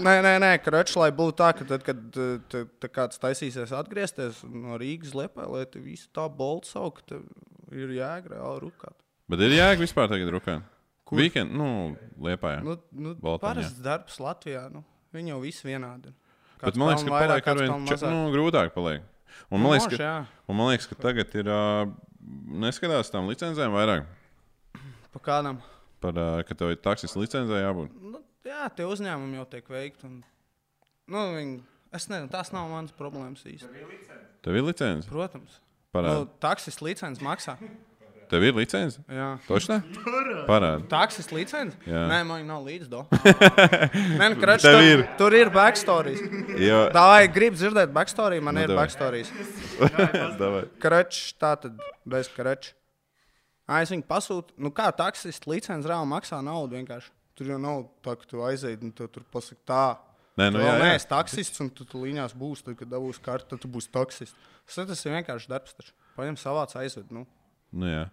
nē, 0.00 0.12
nē, 0.24 0.30
nē 0.40 0.50
krečs, 0.64 0.94
lai 0.96 1.10
būtu 1.12 1.34
tā, 1.42 1.50
ka 1.58 1.64
tad, 1.68 1.82
kad 1.84 1.98
te- 2.48 2.62
te 2.80 2.88
kāds 2.88 3.20
taisīsies 3.20 3.72
atgriezties 3.76 4.38
no 4.48 4.78
Rīgas 4.80 5.12
lepā, 5.18 5.44
lai 5.44 5.66
te 5.68 5.78
visu 5.84 6.08
tā 6.16 6.24
boltu 6.32 6.70
saukt, 6.70 7.04
tev 7.10 7.26
ir 7.72 7.92
jēga 7.98 8.32
reāli 8.32 8.62
rukāt. 8.64 8.96
Bet 9.28 9.44
ir 9.44 9.52
jēga 9.58 9.76
vispār 9.82 10.08
tagad 10.08 10.32
rukāt. 10.32 10.64
Kur? 11.04 11.18
Weekend, 11.20 11.52
nu, 11.52 11.68
liepā. 12.24 12.62
Nu, 12.64 12.78
nu, 12.96 13.12
parasts 13.42 13.76
darbs 13.84 14.16
Latvijā, 14.24 14.70
nu, 14.72 14.80
viņi 15.12 15.34
jau 15.34 15.40
visi 15.44 15.68
vienādi. 15.68 16.14
Bet 16.62 16.76
man 16.80 16.94
liekas, 16.94 17.04
ka 17.04 17.10
paliek 17.18 17.46
ar 17.52 17.60
vien 17.60 17.86
če- 17.90 18.08
nu, 18.08 18.22
grūtāk. 18.32 18.72
Paliek. 18.72 19.02
Un 19.52 19.60
man, 19.60 19.74
liekas, 19.76 19.98
ka, 19.98 20.14
un 20.48 20.56
man 20.56 20.70
liekas, 20.72 20.88
ka 20.88 20.96
tagad 20.96 21.34
ir 21.36 21.48
uh, 21.52 21.92
neskatās 22.62 23.10
tām 23.12 23.28
licencēm 23.30 23.74
vairāk. 23.74 24.06
Pa 25.12 25.22
kādam. 25.22 25.60
Par, 26.02 26.18
ka 26.48 26.56
tev 26.58 26.72
ir 26.74 26.80
taksis 26.82 27.14
licencē 27.18 27.60
jābūt. 27.62 27.92
Nu, 28.02 28.22
jā, 28.46 28.66
tie 28.76 28.86
uzņēmumi 28.88 29.38
jau 29.38 29.46
tiek 29.52 29.68
veikti. 29.70 30.08
Un, 30.08 30.20
nu, 31.12 31.24
viņi, 31.36 31.58
es 31.94 32.08
nezinu, 32.10 32.30
tas 32.32 32.50
nav 32.54 32.70
mans 32.72 32.94
problēmas 32.96 33.44
īsti. 33.46 33.70
Tev 34.42 34.58
ir 34.58 34.66
licence? 34.66 35.06
Protams. 35.10 35.60
Parādi. 35.94 36.24
Nu, 36.24 36.30
taksis 36.42 36.80
licences 36.82 37.22
maksā. 37.22 37.58
Tev 38.32 38.44
ir 38.48 38.54
licence? 38.56 38.96
Jā. 39.12 39.26
Točnē? 39.44 39.76
Parādi. 40.48 40.86
Taksis 40.88 41.26
licences? 41.36 41.76
Jā. 41.84 42.04
Nē, 42.08 42.20
man 42.24 42.46
nav 42.48 42.62
līdzi. 42.64 42.88
do. 42.88 43.02
Nē, 44.20 44.30
nu, 44.32 44.38
Tev 44.40 44.62
tur, 44.64 44.78
ir. 44.88 45.02
tur 45.20 45.36
ir 45.36 45.50
backstory. 45.52 46.14
Jo, 46.64 46.86
Tā 46.94 47.04
ir 47.26 47.32
grib 47.34 47.58
dzirdēt 47.60 47.92
backstory, 47.92 48.38
man 48.40 48.56
Nu, 48.56 48.62
ir 48.64 48.72
davai. 48.72 48.86
backstory. 48.86 49.20
davai. 50.40 50.62
Krečs, 50.80 51.34
tā 51.36 51.52
tad 51.60 51.76
bez 52.08 52.30
krečs. 52.32 52.72
Ai, 53.68 53.82
es 53.84 53.92
viņu 53.92 54.06
pasūtu. 54.08 54.56
Nu, 54.60 54.72
kā 54.74 54.88
taksists 54.96 55.46
licences 55.48 55.88
reāli 55.92 56.08
maksā 56.10 56.40
naudu 56.44 56.80
vienkārši. 56.80 57.12
Tur 57.38 57.52
jau 57.52 57.60
nav 57.60 57.84
tā, 58.04 58.16
ka 58.18 58.26
tu 58.28 58.40
aizies 58.48 58.80
un 58.84 58.90
tu 58.96 59.06
tur 59.12 59.22
pasaki 59.32 59.60
tā. 59.68 59.84
Nē, 60.40 60.48
Tu 60.48 60.56
nu, 60.56 60.62
vēl 60.64 60.66
jā, 60.70 60.72
jā. 60.80 60.88
neesi 60.88 61.08
taksists, 61.12 61.60
un 61.60 61.68
tu, 61.76 61.84
tu 61.84 62.00
līnijās 62.00 62.32
būsi, 62.36 62.64
tad, 62.64 62.78
kad 62.80 62.88
dabūsi 62.88 63.20
kartu, 63.24 63.50
tad 63.52 63.60
tu 63.60 63.68
būsi 63.68 63.92
taksists. 63.92 64.36
Tas, 64.64 64.80
tas 64.88 65.04
ir 65.04 65.12
vienkārši 65.18 65.50
darbs. 65.52 65.76
Taču. 65.76 65.92
Paņem 66.16 66.36
savāc 66.40 66.72
aizved. 66.80 67.12
Nu. 67.12 67.26
Nu, 67.72 67.88
jā. 67.88 68.06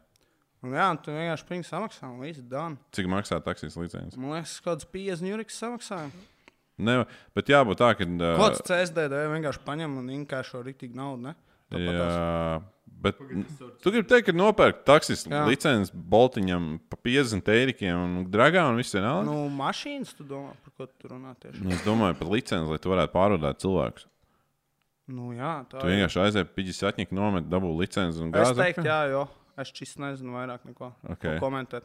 Un, 0.59 0.73
jā, 0.75 0.89
un 0.91 0.97
tu 0.99 1.13
vienkārši 1.15 1.45
pirms 1.47 1.69
samaksā, 1.71 2.09
un 2.11 2.19
viss 2.19 2.41
dan. 2.51 2.75
Cik 2.95 3.07
maksā 3.11 3.37
taksis 3.43 3.77
licence? 3.79 4.19
Man 4.19 4.33
liekas, 4.35 4.57
kaut 4.59 4.81
kāds 4.81 4.89
50 4.91 5.29
jūriks 5.31 5.59
samaksāja. 5.61 6.09
Ne, 6.79 6.97
bet 7.35 7.51
jābūt 7.51 7.79
tā, 7.79 7.93
ka. 7.99 8.07
Uh, 8.07 8.41
tas 8.55 8.61
CSDD 8.67 9.21
vienkārši 9.33 9.63
paņem 9.67 9.95
un 10.01 10.11
inkāšo 10.15 10.61
rītīgi 10.63 10.95
naudu, 10.99 11.29
ne? 11.29 11.33
Tāpat 11.69 11.95
tās. 11.99 12.13
Jā, 12.17 12.59
bet 13.05 13.19
tu 13.83 13.91
gribi 13.93 14.07
teikt, 14.09 14.27
ka 14.29 14.35
nopērk 14.35 14.79
taksis 14.87 15.25
licences 15.47 15.91
Boltiņam 15.93 16.69
pa 16.91 16.99
50 17.07 17.51
eirikiem 17.55 17.99
un 17.99 18.13
dragā 18.31 18.63
un 18.71 18.79
viss 18.79 18.95
vienalga. 18.95 19.27
Nu, 19.27 19.43
mašīnas, 19.53 20.15
tu 20.17 20.27
domā, 20.27 20.55
par 20.65 20.75
ko 20.75 20.87
tu 20.91 21.11
runā 21.11 21.35
tieši? 21.39 21.61
nu, 21.63 21.75
es 21.75 21.83
domāju 21.87 22.17
par 22.19 22.31
licenci, 22.35 22.71
lai 22.71 22.79
tu 22.83 22.91
varētu 22.91 23.15
pārvadāt 23.15 23.63
cilvēkus. 23.63 24.07
Nu, 25.09 25.31
jā, 25.33 25.55
tā 25.71 25.81
Tu 25.81 25.89
vienkārši 25.89 26.19
aizēji 26.25 26.51
pīģis 26.55 26.83
atņemt, 26.91 27.13
nomet, 27.17 27.47
dabū 27.49 27.71
licenci 27.79 28.19
un 28.21 28.29
Es 28.33 28.49
gāzi. 28.51 28.59
teiktu, 28.61 28.83
jā, 28.85 28.99
jo 29.13 29.23
es 29.61 29.71
šis 29.75 29.97
nezinu 30.01 30.33
vairāk 30.37 30.65
neko 30.69 30.91
Ok. 31.03 31.15
okay. 31.17 31.39
komentēt. 31.41 31.83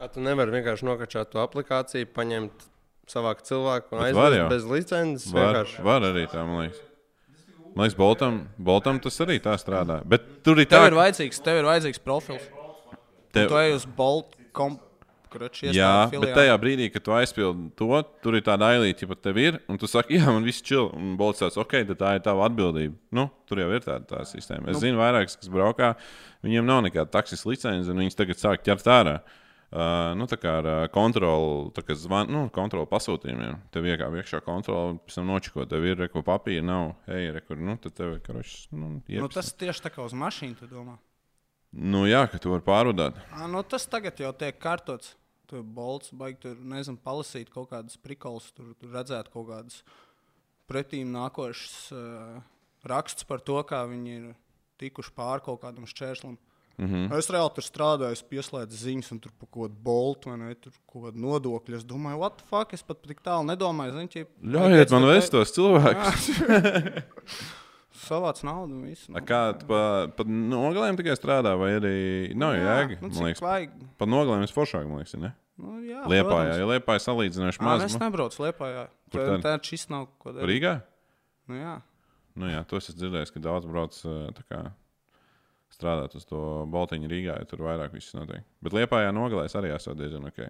A, 0.00 0.08
tu 0.12 0.20
nevari 0.20 0.52
vienkārši 0.58 0.84
nokačāt 0.84 1.30
to 1.32 1.40
aplikāciju, 1.40 2.08
paņemt 2.16 2.66
savāku 3.08 3.44
cilvēku 3.48 3.94
un 3.96 4.02
Bet 4.02 4.16
var 4.18 4.32
aizvest 4.34 4.50
bez 4.52 4.64
licences. 4.68 5.30
Var, 5.32 5.46
vienkārši. 5.54 5.82
var 5.86 6.06
arī 6.10 6.26
tā, 6.28 6.42
man 6.48 6.66
liekas. 6.66 6.82
Man 7.76 7.84
liekas, 7.86 7.96
Boltam, 8.00 8.40
Boltam 8.58 8.98
tas 9.04 9.16
arī 9.24 9.38
tā 9.44 9.54
strādā. 9.60 10.00
Bet 10.08 10.42
tur 10.44 10.58
ir 10.60 10.66
Tev 10.68 10.80
tā, 10.84 10.90
ir 10.90 10.96
vajadzīgs, 10.96 11.40
tev 11.44 11.58
ir 11.60 11.68
vajadzīgs 11.68 12.00
profils. 12.04 12.44
tev- 13.32 13.48
Tu 13.52 13.56
ej 13.62 13.74
uz 13.76 13.84
Bolt.com. 13.86 14.78
Jā, 15.76 15.92
bet 16.12 16.34
tajā 16.36 16.56
brīdī, 16.62 16.88
kad 16.94 17.04
tu 17.06 17.14
aizpildi 17.16 17.70
to, 17.78 17.88
tur 18.24 18.38
ir 18.38 18.44
tāda 18.46 18.72
ailīte, 18.74 19.04
ja 19.04 19.10
pat 19.10 19.22
tev 19.24 19.40
ir, 19.42 19.58
un 19.70 19.80
tu 19.80 19.88
saki, 19.90 20.16
jā, 20.20 20.26
man 20.28 20.46
viss 20.46 20.64
čil, 20.64 20.90
un 20.96 21.16
Bolts 21.20 21.42
tāds, 21.44 21.58
ok, 21.60 21.78
tad 21.92 22.00
tā 22.02 22.12
ir 22.18 22.26
tava 22.26 22.46
atbildība. 22.48 22.96
Nu, 23.16 23.28
tur 23.48 23.62
jau 23.62 23.70
ir 23.72 23.82
tāda 23.84 24.04
tā 24.10 24.22
sistēma. 24.28 24.70
Es 24.70 24.78
nu. 24.78 24.84
zinu, 24.84 25.00
vairākus, 25.00 25.38
kas 25.40 25.52
braukā, 25.52 25.94
viņiem 26.46 26.68
nav 26.68 26.84
nekāda 26.86 27.12
taksis 27.18 27.46
licence, 27.48 27.90
un 27.90 28.04
viņas 28.04 28.18
tagad 28.18 28.42
sāk 28.42 28.64
ķert 28.66 28.92
ārā. 28.98 29.18
Uh, 29.66 30.14
nu, 30.14 30.28
tā 30.30 30.36
kā 30.38 30.52
ar 30.60 30.66
uh, 30.70 30.82
kontroli, 30.94 31.72
tā 31.74 31.82
kā 31.82 31.96
zvan, 31.98 32.30
nu, 32.30 32.44
kontroli 32.54 32.86
pasūtījumiem. 32.86 33.64
Tev 33.74 33.88
iekāp 33.90 34.14
iekšā 34.20 34.38
kontroli, 34.46 35.00
pēc 35.02 35.16
tam 35.18 35.26
nočiko, 35.26 35.66
tev 35.66 35.82
ir 35.84 35.98
reko 36.04 36.22
papīra, 36.24 36.62
nav, 36.64 36.92
ej, 37.10 37.32
rekur, 37.34 37.58
nu, 37.58 37.74
tad 37.82 37.96
tev 37.98 38.14
ir 38.14 38.22
karošs, 38.22 38.68
nu, 38.70 38.92
Nu, 38.94 39.02
iepas. 39.10 39.34
tas 39.34 39.50
tieši 39.58 39.82
tā 39.88 39.90
kā 39.90 40.06
uz 40.06 40.14
mašīnu, 40.14 40.54
tu 40.60 40.70
domā. 40.70 40.94
Nu, 41.76 42.06
jā, 42.06 42.22
ka 42.30 42.38
tu 42.40 42.54
vari 42.54 42.64
pārvadāt. 42.64 43.18
À, 43.34 43.50
nu, 43.50 43.60
tas 43.66 43.84
tagad 43.90 44.22
jau 44.22 44.30
tiek 44.38 44.56
kārtots. 44.62 45.16
Tur 45.46 45.62
bolts, 45.62 46.10
baigi 46.16 46.40
tur, 46.42 46.56
nezinu, 46.58 46.98
palasīt 47.02 47.52
kaut 47.54 47.70
kādas 47.70 47.98
prikolas, 48.02 48.48
tur, 48.56 48.72
tur 48.80 48.90
redzēt 48.96 49.30
kaut 49.30 49.46
kādas 49.50 49.82
pretīm 50.66 51.12
nākošas 51.14 51.76
uh, 51.94 52.40
rakstus 52.86 53.28
par 53.28 53.44
to, 53.46 53.60
kā 53.68 53.84
viņi 53.86 54.16
ir 54.16 54.24
tikuši 54.82 55.14
pāri 55.16 55.44
kaut 55.46 55.62
kādam 55.62 55.86
šķērslim. 55.86 56.36
Mm 56.76 56.86
-hmm. 56.86 57.18
Es 57.18 57.30
reāli 57.32 57.54
tur 57.54 57.64
strādāju, 57.64 58.12
es 58.12 58.22
pieslēdzu 58.22 58.76
ziņas, 58.76 59.12
un 59.12 59.20
tur 59.20 59.32
par 59.38 59.48
kaut 59.48 59.70
kādu 59.70 59.82
boltu, 59.82 60.30
vai 60.30 60.38
ne, 60.38 60.54
tur 60.54 60.72
kaut 60.86 61.04
kādu 61.04 61.22
nodokļu. 61.24 61.76
Es 61.76 61.84
domāju, 61.84 62.18
what 62.18 62.36
the 62.36 62.44
fuck, 62.50 62.74
es 62.74 62.82
pat 62.82 63.00
tik 63.02 63.22
tālu 63.22 63.46
nedomāju. 63.48 63.92
Zin, 63.92 64.08
ķip, 64.08 64.28
Ļaujiet 64.42 64.90
man 64.90 65.06
vest 65.08 65.30
tos 65.32 65.52
cilvēkus. 65.56 66.28
Savāc 67.96 68.42
naudu 68.46 68.76
un 68.76 68.84
visu. 68.90 69.10
A 69.16 69.22
Kā 69.24 69.40
tu 69.58 69.66
pa, 69.70 69.80
pa 70.16 70.26
nogalēm 70.28 70.98
tikai 71.00 71.16
strādā, 71.18 71.54
vai 71.58 71.72
arī 71.78 71.94
nav 72.36 72.54
jēga? 72.58 72.98
nu, 73.00 73.08
Man 73.10 73.28
liekas, 73.30 73.42
vajag. 73.44 73.74
pa 73.98 74.08
nogalēm 74.10 74.44
ir 74.46 74.52
foršāk, 74.54 74.86
man 74.90 75.00
liekas, 75.02 75.16
ne? 75.22 75.32
Nu, 75.56 75.78
jā, 75.88 76.02
Liepā, 76.12 76.38
jā, 76.50 76.56
ja 76.60 76.66
Liepā 76.68 76.98
ir 76.98 77.04
salīdzinoši 77.06 77.62
maz. 77.64 77.84
Es 77.88 77.96
nebraucu 78.00 78.42
Liepā, 78.44 78.68
jā. 78.74 78.82
Kur 79.14 79.22
Tā, 79.22 79.36
tā 79.40 79.54
šis 79.64 79.86
nav 79.88 80.10
ko 80.20 80.34
darīt. 80.36 80.50
Rīgā? 80.50 80.74
Nu, 81.48 81.56
jā. 81.56 81.76
Nu, 82.36 82.50
jā, 82.52 82.60
to 82.68 82.76
es 82.76 82.90
esmu 82.90 83.00
dzirdējis, 83.00 83.32
ka 83.32 83.40
daudz 83.40 83.64
brauc 83.70 83.96
kā, 84.50 84.60
strādāt 85.72 86.12
uz 86.18 86.26
to 86.28 86.40
Baltiņu 86.72 87.08
Rīgā, 87.08 87.38
ja 87.40 87.48
tur 87.48 87.64
vairāk 87.64 87.94
viss 87.96 88.12
notiek. 88.16 88.44
Bet 88.60 88.76
Liepā 88.76 89.00
jā, 89.06 89.14
nogalēs 89.16 89.56
arī 89.56 89.72
esot 89.72 89.96
diezgan 89.96 90.28
ok. 90.28 90.42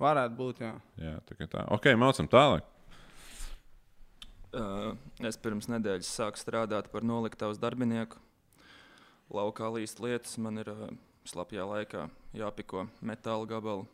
Varētu 0.00 0.36
būt, 0.36 0.58
jā. 0.64 0.72
Jā, 1.00 1.14
tā 1.28 1.36
kā 1.36 1.46
tā. 1.52 1.66
Ok, 1.76 1.90
mācam 2.00 2.26
tālāk. 2.32 2.64
Es 5.26 5.36
pirms 5.40 5.68
nedēļas 5.68 6.08
sāku 6.18 6.40
strādāt 6.40 6.88
par 6.92 7.04
noliktavas 7.04 7.58
darbinieku. 7.60 8.16
Laukā 9.32 9.68
līst 9.74 10.00
lietas, 10.00 10.36
man 10.40 10.62
ir 10.62 10.70
uh, 10.70 10.86
slapjā 11.26 11.66
laikā 11.66 12.06
jāpiko 12.36 12.86
metāla 13.04 13.48
gabali. 13.50 13.84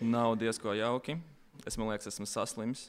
Nav 0.00 0.34
diezko 0.40 0.74
jauki. 0.74 1.18
Es 1.68 1.76
man 1.78 1.92
liekas, 1.92 2.08
esmu 2.10 2.26
saslims. 2.26 2.88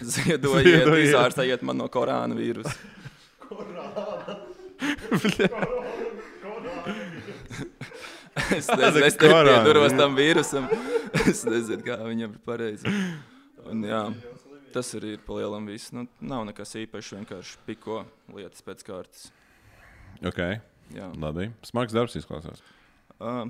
Ziedojiet, 0.00 0.66
Ziedojiet. 0.66 1.08
izārstējiet 1.08 1.62
man 1.64 1.80
no 1.80 1.88
korāna 1.92 2.36
vīrusa. 2.36 2.74
es 8.58 8.68
nezinu, 8.68 9.04
es 9.06 9.16
nepieduros 9.18 9.96
tam 9.98 10.16
vīrusam. 10.18 10.68
es 11.24 11.44
nezinu, 11.46 11.82
kā 11.86 11.98
viņam 12.04 12.34
ir 12.34 12.40
pareizi. 12.46 12.94
Un, 13.68 13.82
jā, 13.86 14.02
tas 14.74 14.92
arī 14.98 15.16
ir 15.16 15.24
palielam 15.26 15.66
viss. 15.68 15.92
Nu, 15.96 16.06
nav 16.20 16.46
nekas 16.48 16.76
īpašs, 16.80 17.16
vienkārši 17.18 17.58
piko 17.66 18.04
lietas 18.34 18.64
pēc 18.66 18.86
kārtas. 18.86 19.26
Ok, 20.26 20.40
Jā. 20.94 21.10
labi. 21.20 21.50
Smags 21.66 21.94
darbs 21.96 22.16
izklausās. 22.20 22.62
Uh, 23.20 23.46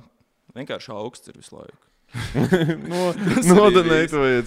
vienkārši 0.57 0.92
augsts 0.96 1.31
ir 1.31 1.38
visu 1.40 1.57
laiku. 1.59 1.87
no, 2.90 3.12
Nav 3.46 3.68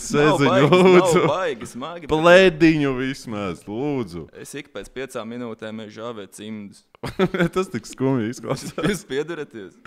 sēdziņu, 0.03 0.65
lūdzu. 0.67 1.21
baigi 1.29 1.69
smagi. 1.71 2.09
Plēdiņu 2.11 2.91
vismaz, 2.97 3.63
lūdzu. 3.69 4.25
Es 4.35 4.51
ik 4.59 4.73
pēc 4.75 4.89
piecām 4.91 5.31
minūtēm 5.31 5.85
eju 5.85 5.95
žāvēt 6.01 6.35
cimdus. 6.35 6.83
Tas 7.55 7.71
tik 7.71 7.87
skumji 7.87 8.33
izklausās. 8.33 8.75
Jūs 8.91 9.05
piedaraties. 9.07 9.79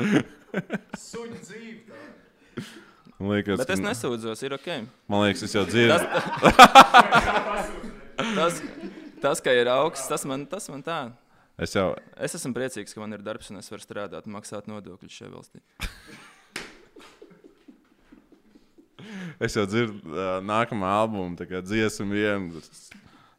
Man 3.19 3.33
liekas, 3.33 3.57
Bet 3.63 3.71
es 3.73 3.81
nesūdzos, 3.81 4.43
ir 4.45 4.55
ok. 4.59 4.67
Man 5.09 5.23
liekas, 5.25 5.47
es 5.47 5.55
jau 5.57 5.65
dzirdu. 5.69 5.97
Tas, 8.17 8.63
tas 9.21 9.43
ka 9.45 9.53
ir 9.53 9.69
augsts, 9.69 10.09
tas 10.09 10.23
man, 10.29 10.47
tas 10.49 10.71
man 10.73 10.81
tā. 10.85 10.99
Es 11.61 11.75
jau, 11.77 11.91
Es 12.17 12.37
esmu 12.37 12.53
priecīgs, 12.57 12.95
ka 12.97 13.01
man 13.03 13.13
ir 13.17 13.25
darbs 13.25 13.51
un 13.53 13.61
es 13.61 13.69
varu 13.73 13.85
strādāt 13.85 14.29
maksāt 14.29 14.69
nodokļus 14.69 15.19
šajā 15.21 15.31
valstī. 15.33 15.61
es 19.41 19.57
jau 19.57 19.67
dzirdu 19.69 20.01
uh, 20.13 20.39
nākamā 20.45 20.93
albuma, 21.03 21.37
dziesmu 21.37 22.09
vienu. 22.13 22.65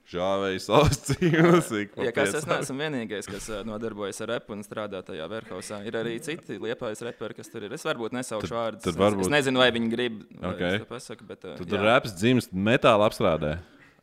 Žāvēju 0.08 0.60
savus 0.64 1.00
cīņus. 1.10 1.70
Ja 2.00 2.12
kas 2.16 2.32
es 2.40 2.46
neesmu 2.48 2.78
vienīgais, 2.80 3.28
kas 3.28 3.50
nodarbojas 3.68 4.22
ar 4.24 4.30
repu 4.38 4.54
un 4.56 4.62
strādā 4.64 5.02
tajā 5.04 5.26
verhausā, 5.28 5.82
ir 5.84 5.98
arī 6.00 6.14
citi 6.24 6.56
liepais 6.64 7.02
reperi, 7.04 7.36
kas 7.36 7.52
tur 7.52 7.66
ir. 7.68 7.74
Es 7.76 7.84
varbūt 7.84 8.16
nesaukšu 8.16 8.56
vārdus. 8.56 8.86
tad 8.86 8.94
es, 8.96 9.00
varbūt- 9.02 9.28
es 9.28 9.34
nezinu, 9.36 9.60
vai 9.60 9.68
viņi 9.76 9.92
grib. 9.92 10.22
lai 10.40 10.54
Ok. 10.54 10.62
es 10.62 10.80
to 10.80 10.88
Pasaku, 10.94 11.28
bet, 11.28 11.42
Tad 11.42 11.60
jā. 11.68 11.82
raps 11.84 12.16
dzimst 12.16 12.54
metāla 12.56 13.10
apstrādē. 13.10 13.58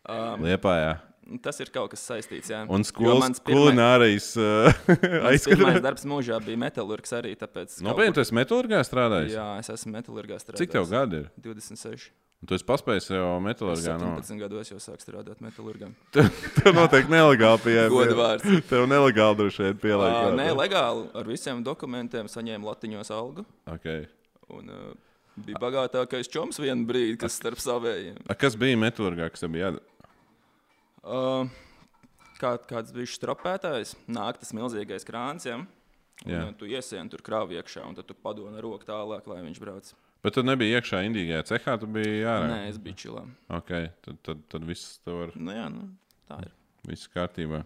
Um, 0.04 0.44
Liepā, 0.44 0.74
jā. 0.76 0.92
tas 1.40 1.58
ir 1.64 1.70
kaut 1.72 1.88
kas 1.94 2.04
saistīts. 2.04 2.50
Jā. 2.52 2.66
Un 2.68 2.84
skolas 2.84 3.40
kulinārijas 3.40 4.26
mans 4.36 5.46
pirmais 5.48 5.80
darbs 5.80 6.04
mūžā 6.04 6.36
bija 6.44 6.60
metālurgs 6.60 7.16
arī. 7.16 7.32
Nopietni, 7.80 8.12
tu 8.12 8.20
esi 8.20 8.36
metālurgā 8.36 8.82
strādājis? 8.84 9.32
Jā, 9.32 9.46
es 9.58 9.72
esmu 9.72 9.96
metālurgā 9.96 10.36
strādājis. 10.36 10.60
Cik 10.60 10.76
tev 10.76 10.84
gadi 10.92 11.22
ir? 11.24 11.30
26. 11.40 12.10
Un 12.44 12.48
Tu 12.50 12.58
esi 12.58 12.64
paspējis 12.68 13.06
jau 13.08 13.28
metālurgā. 13.40 13.94
No. 13.96 14.08
17 14.20 14.42
gados 14.42 14.68
jau 14.68 14.76
sāku 14.76 15.00
strādāt 15.00 15.38
metālurgā. 15.40 15.86
Tev 16.58 16.74
noteikti 16.76 17.08
nelegāli 17.14 17.62
pieeja. 17.64 17.86
Goda 17.88 18.16
vārds. 18.18 18.58
Tev 18.68 18.84
nelegāli 18.90 19.38
droši 19.38 19.62
vien 19.64 19.72
Ā, 19.72 19.78
pielāgot. 19.80 20.36
Nē, 20.36 20.50
legāli 20.58 21.06
ar 21.16 21.30
visiem 21.32 21.62
dokumentiem 21.64 22.28
saņēmu 22.28 22.68
latiņos 22.68 23.12
algu. 23.16 23.46
Okay. 23.78 24.04
Un, 24.52 24.68
uh, 24.68 25.16
bija 25.40 25.62
bagātākais 25.64 26.28
čoms 26.28 26.60
vienā 26.60 26.84
brīdī, 26.84 27.16
kas 27.24 27.40
starp 27.40 27.64
savējiem. 27.64 28.20
A, 28.28 28.36
kas 28.36 28.60
bija 28.60 28.76
metālurgā, 28.84 29.32
kas 29.32 29.48
bija 29.48 29.70
jādara? 29.70 30.12
Uh, 31.00 31.48
kā, 32.36 32.58
kāds 32.68 32.92
bija 32.92 33.08
šis 33.08 33.24
tropētājs? 33.24 33.96
Nāk 34.20 34.44
tas 34.44 34.52
milzīgais 34.52 35.08
krāns, 35.08 35.48
ja? 35.48 35.62
Un, 36.28 36.36
uh, 36.42 36.52
tu 36.60 36.68
iesien 36.68 37.08
tur 37.08 37.24
krāvu 37.24 37.56
iekšā, 37.56 37.88
un 37.88 37.96
tad 37.96 38.12
tu 38.12 38.20
padoni 38.20 38.60
ar 38.60 38.68
roku 38.68 38.84
tālāk, 38.92 39.32
lai 39.32 39.40
viņš 39.48 39.64
brauc. 39.64 39.94
Bet 40.24 40.34
tu 40.38 40.42
nebija 40.46 40.80
iekšā 40.80 41.02
indīgajā 41.04 41.44
cehā, 41.50 41.76
tu 41.80 41.88
biji 41.92 42.22
ārā. 42.24 42.48
Nē, 42.48 42.60
es 42.70 42.78
biju 42.80 42.96
čilā. 43.02 43.24
Okay. 43.60 43.90
Tad, 44.06 44.16
tad, 44.24 44.40
tad 44.52 44.64
viss 44.64 44.98
tev 45.04 45.26
ir 45.26 45.34
Nu, 45.36 45.52
jā, 45.52 45.66
nu, 45.72 45.90
tā 46.30 46.38
ir. 46.46 46.50
viss 46.88 47.10
kārtībā. 47.12 47.60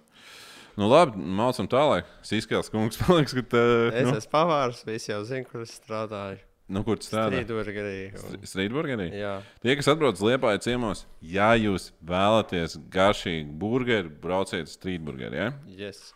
Nu, 0.79 0.87
labi, 0.91 1.19
mācām 1.39 1.67
tālāk. 1.71 2.07
Sīskāls 2.27 2.71
kungs 2.75 2.99
paliks, 3.03 3.35
ka 3.35 3.43
tā, 3.55 3.63
Es 3.93 4.07
nu, 4.11 4.17
esmu 4.19 4.31
pavārs, 4.35 4.83
visi 4.87 5.11
jau 5.13 5.21
zina, 5.27 5.47
kur 5.47 5.63
es 5.65 5.73
strādāju. 5.79 6.43
nu, 6.69 6.83
kur 6.87 6.99
strādā? 7.03 7.41
Strīdburgerī. 7.41 8.43
Strīdburgerī. 8.47 9.09
Jā, 9.17 9.37
Tie, 9.63 9.73
kas 9.79 9.89
atbrauc 9.95 10.19
uz 10.19 10.27
Liepāju 10.27 10.61
ciemos, 10.67 11.07
ja 11.23 11.53
jūs 11.59 11.89
vēlaties 12.07 12.77
garšīgu 12.95 13.55
burgeru, 13.63 14.11
brauciet 14.23 14.67
uz 14.69 14.75
strīdburgeru, 14.77 15.39
ja? 15.39 15.49
yes. 15.79 16.11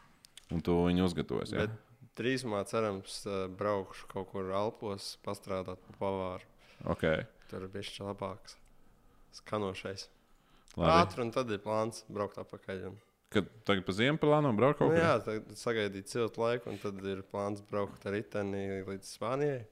un 0.53 0.61
to 0.61 0.77
viņi 0.91 1.07
uzgatavos. 1.07 1.55
Ja? 1.55 1.65
Bet 1.67 1.79
drīzumā 2.19 2.63
cerams, 2.69 3.23
braukšu 3.59 4.09
kaut 4.11 4.31
kur 4.33 4.51
Alpos, 4.57 5.15
pastrādāt 5.25 5.81
par 5.87 6.01
pavāru. 6.01 6.51
Okay. 6.95 7.25
Tur 7.51 7.67
ir 7.67 7.73
bijis 7.73 7.95
labāks. 8.03 8.59
Skanošais. 9.37 10.09
Ātri, 10.77 11.25
un 11.25 11.33
tad 11.33 11.51
ir 11.53 11.61
plāns 11.63 12.05
braukt 12.13 12.39
atpakaļ. 12.41 12.85
Un... 12.91 12.97
Kad 13.33 13.49
tagad 13.69 13.85
pa 13.87 13.95
ziemu 13.97 14.21
plāno 14.21 14.53
braukt 14.57 14.81
kaut 14.81 14.93
Nu, 14.93 14.97
kur? 14.97 15.05
jā, 15.05 15.13
tad 15.25 15.53
sagaidīt 15.57 16.09
ciltu 16.09 16.43
laiku, 16.43 16.73
un 16.73 16.81
tad 16.81 17.01
ir 17.09 17.23
plāns 17.33 17.63
braukt 17.69 18.05
ar 18.09 18.17
riteni 18.17 18.83
līdz 18.89 19.13
Spānijai. 19.17 19.63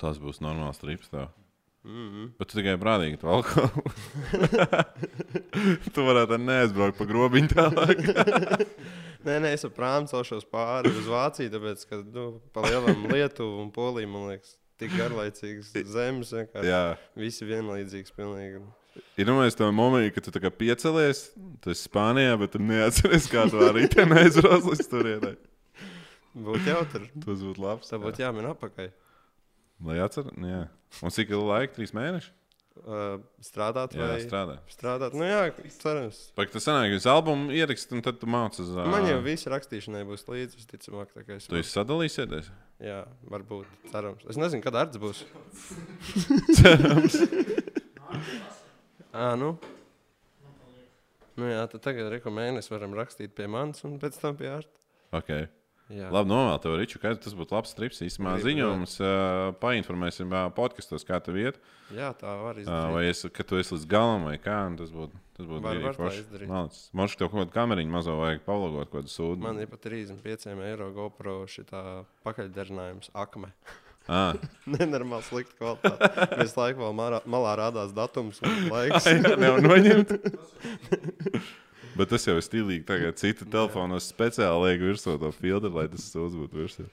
Tas 0.00 0.18
būs 0.22 0.42
normāls 0.44 0.82
trips. 0.82 1.10
Tev. 1.10 1.28
Mm 1.86 2.08
-hmm. 2.10 2.30
Bet 2.38 2.48
tu 2.48 2.58
tikai 2.58 2.76
brālīgi 2.76 3.18
to 3.20 3.28
alkoholu. 3.30 3.90
tu 5.94 6.02
varētu 6.02 6.38
neaizbraukt 6.38 6.98
pa 6.98 7.04
grobiņu 7.04 7.48
tālāk. 7.54 8.00
Nē, 9.26 9.40
nē, 9.42 9.50
es 9.56 9.64
ar 9.66 9.72
prāmu 9.74 10.06
celšos 10.10 10.44
pāri 10.46 10.92
uz 10.94 11.08
Vāciju, 11.10 11.50
tāpēc, 11.50 11.80
ka 11.90 11.98
nu, 12.04 12.26
pa 12.54 12.62
lielam 12.68 13.08
Lietuvu 13.10 13.64
un 13.64 13.72
Poliju, 13.74 14.10
man 14.12 14.28
liekas, 14.30 14.52
tik 14.78 14.92
garlaicīgas 14.94 15.72
zemes, 15.90 16.30
Jā. 16.62 16.82
visi 17.18 17.48
vienlīdzīgs 17.48 18.14
pilnīgi. 18.14 18.62
Ir 19.18 19.28
domājis 19.28 19.58
to 19.58 19.66
momentu, 19.74 20.14
kad 20.14 20.30
tu 20.30 20.52
piecelies, 20.60 21.24
tu 21.60 21.72
esi 21.74 21.88
Spānijā, 21.88 22.36
bet 22.40 22.54
tu 22.54 22.62
neatceries, 22.62 23.26
kā 23.32 23.44
tu 23.50 23.60
arī 23.66 23.88
te 23.92 24.06
neaizbrauc 24.12 24.70
līdz 24.70 24.88
turienei. 24.92 25.34
Būtu 26.36 26.68
jautri. 26.68 27.10
Tas 27.24 27.42
būtu 27.42 27.62
labs. 27.64 27.90
Tā 27.90 27.98
būtu 28.00 28.22
jāmin 28.22 28.50
apakaļ. 28.52 28.90
Lai 29.86 29.98
atcer, 30.04 30.28
nu 30.36 30.48
jā. 30.48 30.62
Un 31.04 31.12
cik 31.12 31.32
ilgi 31.32 31.48
laika? 31.50 31.74
Trīs 31.76 31.92
mēneši? 31.96 32.32
Uh, 32.84 33.16
strādāt 33.42 33.94
Jā, 33.96 34.04
vai 34.10 34.18
strādā. 34.22 34.58
strādāt? 34.70 35.14
Nu 35.16 35.24
jā, 35.26 35.48
cerams. 35.80 36.18
Pagaid, 36.36 36.52
tas 36.54 36.66
sanāk, 36.68 36.92
jūs 36.92 37.06
albumu 37.10 37.54
ierakstāt, 37.56 37.96
un 37.96 38.02
tad 38.04 38.20
tu 38.20 38.28
mācies 38.30 38.68
uz 38.68 38.76
Man 38.76 39.08
jau 39.08 39.16
viss 39.24 39.48
rakstīšanai 39.50 40.04
būs 40.06 40.26
līdzi, 40.28 40.60
visticamāk, 40.60 41.08
tā 41.16 41.24
kā 41.26 41.38
es. 41.38 41.48
Tu 41.50 41.58
esi 41.58 41.72
sadalīsieties? 41.72 42.50
Jā, 42.84 43.00
varbūt. 43.32 43.66
Cerams. 43.90 44.22
Es 44.30 44.38
nezinu, 44.38 44.62
kad 44.62 44.76
Arts 44.82 45.00
būs. 45.02 45.24
Ā, 49.16 49.32
nu. 49.40 49.56
Nu 51.36 51.48
jā, 51.48 51.62
tad 51.72 51.82
tagad 51.84 52.08
reko 52.12 52.30
mēnesi 52.32 52.72
varam 52.72 52.94
rakstīt 52.96 53.34
pie 53.36 53.46
manis 53.50 53.82
un 53.88 53.98
pēc 54.00 54.16
tam 54.20 54.36
pie 54.38 54.48
Arta. 54.52 54.78
Okay. 55.16 55.48
Jā. 55.86 56.08
Labi, 56.10 56.26
novēl 56.32 56.56
tev, 56.64 56.72
Riču, 56.80 56.98
ka 56.98 57.12
tas 57.14 57.34
būtu 57.38 57.54
labs 57.54 57.70
trips. 57.78 58.00
Īsumā 58.02 58.32
ziņojums, 58.42 58.96
uh, 59.04 59.52
painformēsim 59.62 60.32
uh, 60.34 60.48
podkastos, 60.56 61.04
kā 61.06 61.20
tev 61.22 61.38
iet. 61.38 61.60
Jā, 61.94 62.08
tā 62.18 62.32
var 62.42 62.56
Uh, 62.58 62.64
izdarīt. 62.64 62.92
vai 62.96 63.04
es, 63.12 63.20
ka 63.30 63.44
tu 63.46 63.60
esi 63.60 63.76
līdz 63.76 63.86
galam, 63.86 64.24
vai 64.26 64.34
kā. 64.42 64.56
Tas 64.80 64.90
būtu 64.90 65.14
tas 65.36 65.46
būtu 65.46 65.62
Var- 65.62 65.82
var 65.84 65.94
forši. 65.94 66.48
Man 66.96 67.06
šķiet, 67.06 67.18
tev 67.22 67.30
kaut 67.30 67.38
kādu 67.44 67.54
kameriņu 67.54 67.92
mazo 67.92 68.16
vajag 68.18 68.42
pavlogot, 68.48 68.90
kaut 68.90 69.04
kādu 69.04 69.12
sūdu. 69.14 69.38
Man 69.46 69.60
ir 69.62 69.70
pat 69.70 69.84
35 69.86 70.58
eiro 70.66 70.90
GoPro 70.96 71.44
šitā 71.46 71.84
pakaļdarinājums 72.26 73.12
akme. 73.14 73.52
Ah, 74.08 74.34
Nenormāli 74.70 75.22
slikta 75.26 75.54
kvalitāte. 75.58 76.26
Visu 76.42 76.58
laiku 76.60 76.82
vēl 76.82 76.94
marā, 76.98 77.22
malā 77.30 77.54
rādās 77.62 77.94
datums 77.94 78.42
un 78.42 78.66
laiks. 78.74 79.06
nevar 79.38 79.62
noņemt. 79.62 80.14
Bet 81.96 82.10
tas 82.12 82.26
jau 82.28 82.36
ir 82.36 82.44
stilīgi. 82.44 82.84
Tagad 82.88 83.18
cita 83.20 83.46
telefonos 83.48 84.10
speciāli 84.12 84.70
liek 84.70 84.84
virsū 84.84 85.16
to 85.20 85.32
filtru, 85.34 85.72
lai 85.76 85.86
tas 85.92 86.04
sūds 86.12 86.36
būtu 86.36 86.60
virsū. 86.60 86.86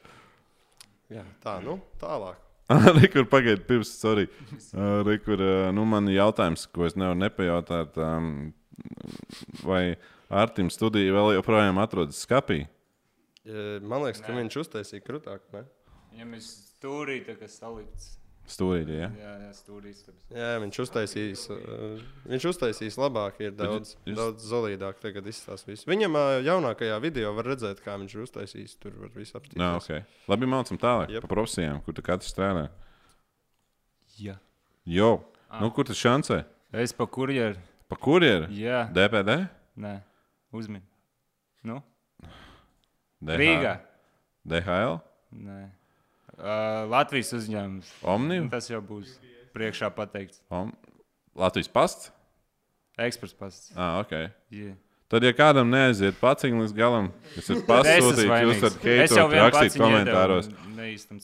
Jā, 1.11 1.25
tā, 1.43 1.57
nu, 1.65 1.77
tālāk. 2.01 2.39
Arī 2.73 3.09
kur 3.13 3.27
pagaidiet, 3.29 3.65
pirms, 3.67 3.91
sorry. 3.99 4.29
Arī 4.79 5.17
kur, 5.21 5.43
nu, 5.75 5.85
man 5.89 6.07
ir 6.09 6.21
jautājums, 6.21 6.65
ko 6.71 6.87
es 6.87 6.95
nevaru 6.97 7.19
nepajautāt. 7.19 7.99
Um, 7.99 8.53
vai 9.61 9.83
Artim 10.33 10.71
studija 10.73 11.13
vēl 11.13 11.35
joprojām 11.35 11.77
atrodas 11.83 12.23
skapī? 12.23 12.63
Man 13.43 14.05
liekas, 14.05 14.23
ka 14.23 14.33
viņš 14.33 14.59
uztaisīja 14.63 15.03
krūtāk. 15.03 15.43
Ne? 15.53 15.65
Viņam 16.13 16.35
ir 16.37 16.43
stūrī, 16.47 17.19
tā 17.27 17.35
kā 17.37 17.49
salikts. 17.51 18.15
Stūrīte, 18.43 18.91
ja? 18.91 19.07
Jā, 19.15 19.33
jā 19.39 19.51
stūrīs. 19.55 20.01
Jā, 20.35 20.47
viņš 20.59 20.77
uztaisīs, 20.83 21.43
uh, 21.53 22.01
viņš 22.27 22.45
uztaisīs 22.49 22.97
labāk, 22.99 23.37
ir 23.39 23.53
daudz, 23.55 23.93
jūs- 24.03 24.17
daudz 24.17 24.47
zelīdāk. 24.49 24.97
Tagad 24.99 25.29
izstāsta 25.31 25.71
visu. 25.71 25.87
Viņam 25.87 26.17
uh, 26.19 26.31
jaunākajā 26.43 26.97
video 27.01 27.31
var 27.37 27.47
redzēt, 27.53 27.79
kā 27.85 27.95
viņš 28.01 28.15
ir 28.17 28.23
uztaisījis. 28.25 28.75
Tur 28.83 28.97
var 28.99 29.13
viss 29.15 29.31
apstāties. 29.37 29.61
Nā, 29.61 29.69
ok. 29.79 30.03
Labi, 30.27 30.49
mācām 30.51 30.79
tālāk 30.81 31.13
Jep. 31.15 31.23
par 31.23 31.31
profesijām, 31.37 31.79
kur 31.85 31.95
tu 31.95 32.03
katrs 32.03 32.33
strādā. 32.35 32.65
Jā. 34.19 34.35
Jo, 34.85 35.23
nu, 35.61 35.69
kur 35.71 35.87
tas 35.87 35.97
šancē? 35.97 36.43
Es 36.75 36.91
pa 36.93 37.07
kurjeru. 37.07 37.55
Pa 37.87 37.95
kurjeru? 37.95 38.49
Jā, 38.51 38.83
DPD? 38.91 39.37
nē, 39.79 39.93
uzmini. 40.51 40.83
Nu, 41.63 41.79
DH... 43.23 43.39
Rīgā. 43.39 43.73
DHL? 44.45 44.99
Nē. 45.47 45.61
Uh, 46.37 46.83
Latvijas 46.89 47.33
uzņēmums. 47.37 47.91
Omnium? 48.15 48.49
Tas 48.53 48.69
jau 48.71 48.81
būs 48.85 49.17
priekšā 49.53 49.91
pateikts. 49.93 50.41
Om... 50.53 50.71
Latvijas 51.37 51.69
pasts? 51.73 52.09
Ekspress 53.01 53.37
pasts. 53.37 53.71
Ah, 53.75 53.99
ok. 54.01 54.17
Yeah. 54.53 54.77
Tad, 55.13 55.21
ja 55.27 55.29
kādam 55.37 55.69
neaiziet 55.69 56.15
paciņš 56.17 56.57
līdz 56.57 56.71
galam, 56.73 57.11
kas 57.35 57.49
ir 57.53 57.59
pasūtīts, 57.67 58.21
jūs 58.23 58.61
varat 58.63 58.85
heitot, 58.87 59.33
rakstīt 59.37 59.75
komentāros. 59.77 60.47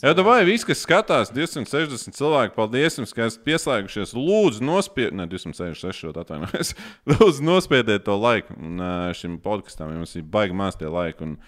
Jā, 0.04 0.12
tā 0.14 0.26
vai 0.28 0.44
viss, 0.46 0.68
kas 0.68 0.84
skatās, 0.86 1.32
260 1.34 2.14
cilvēki, 2.14 2.54
paldies 2.54 3.00
jums, 3.00 3.16
ka 3.18 3.26
esat 3.26 3.42
pieslēgušies. 3.48 4.14
Lūdzu, 4.14 4.62
nospiediet, 4.68 5.16
ne 5.18 5.26
266, 5.32 6.14
atvainojos. 6.22 6.76
Lūdzu, 7.16 7.46
nospiediet 7.50 8.06
to 8.06 8.20
laiku 8.20 8.60
un, 8.62 8.84
šim 9.18 9.40
podkastam. 9.42 9.96
Jums 9.98 10.14
ir 10.22 10.28
baigi 10.38 10.60
maz 10.62 10.78
tie 10.78 10.92
laiki. 10.94 11.26
Un 11.26 11.40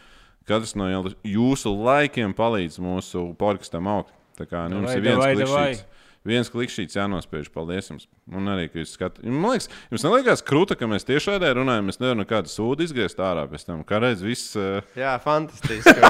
katrs 0.49 0.73
no 0.79 0.85
jūsu 1.27 1.69
laikiem 1.75 2.31
palīdz 2.37 2.75
mūsu 2.83 3.19
podkastam 3.39 3.85
augt. 3.91 4.13
Tā 4.39 4.43
kā 4.49 4.59
nu, 4.71 4.75
jums 4.81 4.91
Davai, 4.91 4.97
ir 4.97 5.03
viens 5.05 5.21
davai, 5.21 5.33
klikšķīts. 5.37 5.81
Viens 6.21 6.51
klikšķīts 6.53 6.97
jānospiež. 6.97 7.47
Paldies 7.53 7.87
jums. 7.89 8.05
Un 8.29 8.41
arī, 8.53 8.67
ka 8.69 8.75
jūs 8.81 8.91
skatāties. 8.93 9.25
Man 9.25 9.55
liekas, 9.55 9.67
jums 9.89 10.03
neliekas 10.05 10.43
krūta, 10.45 10.73
ka 10.77 10.85
mēs 10.89 11.07
tiešā 11.07 11.29
veidā 11.35 11.49
runājam. 11.57 11.87
Mēs 11.89 11.99
nevaram 12.01 12.21
nekādu 12.21 12.47
sūdu 12.53 12.79
izgriezt 12.85 13.21
ārā 13.21 13.43
pēc 13.49 13.61
tam. 13.67 13.77
Kā 13.87 13.95
reiz 14.03 14.19
viss. 14.25 14.45
Uh, 14.57 14.61
Jā, 14.97 15.13
fantastiski. 15.23 15.97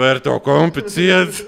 Vērto 0.00 0.34
komplicēt. 0.42 1.32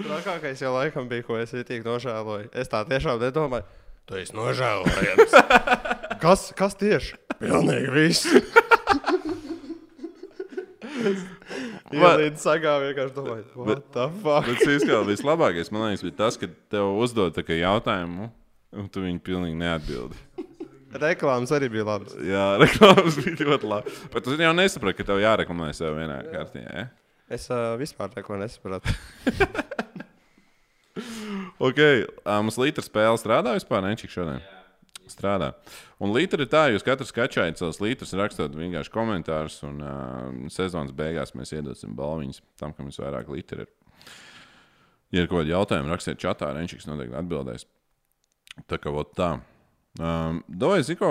Trakākais 0.00 0.60
jau 0.62 0.72
laikam 0.76 1.08
bija, 1.10 1.24
ko 1.26 1.36
es 1.40 1.52
tik 1.66 1.82
nožēloju. 1.84 2.46
Es 2.56 2.70
tā 2.72 2.84
tiešām 2.88 3.16
nedomāju. 3.20 3.66
Tu 4.08 4.12
esi 4.20 4.32
nožēlojams. 4.36 5.32
kas, 6.24 6.40
kas 6.56 6.72
tieši? 6.80 7.19
Pilnīgi 7.40 7.90
viss. 7.94 8.26
Jā, 11.90 12.10
līdz 12.20 12.42
sagā 12.42 12.76
vienkārši 12.84 13.14
domāju, 13.16 13.44
what 13.66 13.86
the 13.94 14.06
fuck? 14.20 14.46
Bet 14.46 14.84
kā 14.86 15.00
vislabākais, 15.08 15.72
man 15.74 15.88
liekas, 15.88 16.04
bija 16.06 16.16
tas, 16.20 16.36
ka 16.38 16.46
tev 16.70 16.92
uzdod 17.02 17.34
tā 17.34 17.42
kā 17.46 17.56
jautājumu, 17.58 18.28
un 18.76 18.90
tu 18.92 19.02
viņu 19.02 19.22
pilnīgi 19.26 19.58
neatbildi. 19.58 20.46
Reklāmas 21.00 21.50
arī 21.54 21.70
bija 21.72 21.86
labas. 21.86 22.14
Jā, 22.26 22.44
reklāmas 22.62 23.18
bija 23.18 23.48
ļoti 23.48 23.70
labi. 23.72 23.96
Bet 24.12 24.26
tu 24.26 24.36
jau 24.38 24.54
nesaprati, 24.54 24.98
ka 25.00 25.08
tev 25.10 25.22
jāreklamē 25.22 25.70
sev 25.76 25.98
vienā 25.98 26.20
kārtībā. 26.28 26.70
Ja? 26.70 26.86
Es 27.30 27.46
uh, 27.50 27.74
vispār 27.80 28.12
neko 28.16 28.38
nesapratu. 28.42 28.94
Ok, 31.60 31.78
uh, 31.78 32.40
mums 32.42 32.56
lītra 32.60 32.82
spēle 32.84 33.16
strādā 33.20 33.52
vispār, 33.54 33.84
Nečik 33.84 34.10
šodien? 34.12 34.40
Strādā. 35.12 35.50
Un 36.02 36.14
lītra 36.14 36.44
ir 36.44 36.50
tā, 36.52 36.64
jūs 36.72 36.86
katrs 36.86 37.12
kačājat 37.16 37.60
savus 37.60 37.80
litrus, 37.82 38.14
rakstot 38.18 38.56
vienkārši 38.56 38.92
komentārus, 38.94 39.58
un 39.66 39.82
uh, 39.82 40.48
sezonas 40.52 40.94
beigās 40.96 41.34
mēs 41.38 41.54
iedosim 41.56 41.96
balviņas 41.98 42.42
tam, 42.60 42.74
kam 42.76 42.90
visvairāk 42.90 43.30
litri 43.32 43.66
ir. 43.66 43.72
Ja 45.10 45.24
ir 45.24 45.30
kaut 45.30 45.42
kādi 45.42 45.54
jautājumi, 45.54 45.90
rakstiet 45.90 46.20
čatā, 46.22 46.52
Renčiks 46.54 46.86
noteikti 46.86 47.18
atbildēs. 47.18 47.66
Tā 48.70 48.78
kā 48.78 48.92
tā. 49.18 49.30
Um, 49.98 50.44
Dovai, 50.46 50.84
Ziko, 50.86 51.10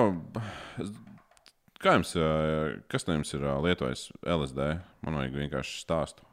kā 1.84 1.97
jums, 1.97 2.14
kas 2.91 3.08
no 3.08 3.18
jums 3.18 3.36
ir 3.36 3.43
lietojis 3.66 4.06
LSD? 4.24 4.70
Man 5.04 5.20
vajag 5.20 5.36
vienkārši 5.41 5.84
stāstu. 5.84 6.24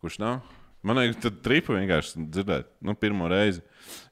Kurš 0.00 0.16
nav? 0.22 0.40
Man 0.86 0.96
liekas, 0.96 1.18
tad 1.20 1.40
tripu 1.44 1.74
vienkārši 1.76 2.22
dzirdēt, 2.32 2.68
nu, 2.88 2.94
pirmo 2.96 3.26
reizi. 3.28 3.60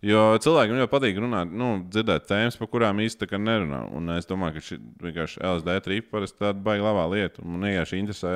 Jo 0.04 0.34
cilvēkiem 0.42 0.80
jau 0.82 0.88
patīk 0.92 1.16
runāt, 1.22 1.52
nu, 1.54 1.68
dzirdēt 1.88 2.26
tēmas, 2.28 2.58
par 2.60 2.68
kurām 2.68 3.00
īsti 3.00 3.22
tā 3.22 3.28
kā 3.30 3.40
nerunā. 3.40 3.86
Un 3.96 4.10
es 4.18 4.28
domāju, 4.28 4.58
ka 4.58 4.66
šī 4.66 4.76
vienkārši 5.06 5.40
LSD 5.48 5.76
tripa 5.86 6.12
parasti 6.18 6.42
tāda 6.42 6.60
baigta 6.66 6.84
labā 6.90 7.06
lieta. 7.14 7.44
Man 7.46 7.64
vienkārši 7.70 8.02
interesē, 8.02 8.34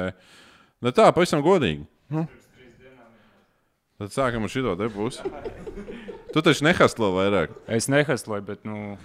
ne 0.80 0.95
tā, 0.97 1.11
pavisam 1.12 1.45
godīgi. 1.45 1.85
Nu. 2.12 2.24
Tad 4.01 4.14
sākam 4.16 4.49
ar 4.49 4.51
šito 4.51 4.72
te 4.80 4.89
pusi. 4.91 5.28
Tu 6.33 6.41
taču 6.43 6.64
nehastlo 6.64 7.12
vairāk. 7.18 7.53
Es 7.70 7.91
nehastloju, 7.93 8.47
bet, 8.49 8.64
nu, 8.66 8.97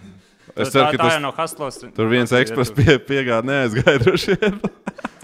Es 0.55 0.71
tā, 0.71 0.77
ceru, 0.79 0.85
ka 0.85 0.95
tā 0.95 1.03
tas, 1.03 1.13
jau 1.17 1.21
no 1.25 1.33
hastlos. 1.35 1.77
tur 1.93 2.07
viens 2.09 2.31
ekspress 2.33 2.71
pie, 2.73 2.95
piegāda 3.03 3.45
neaizgāja 3.51 3.99
droši 4.05 4.37
vien. 4.39 4.61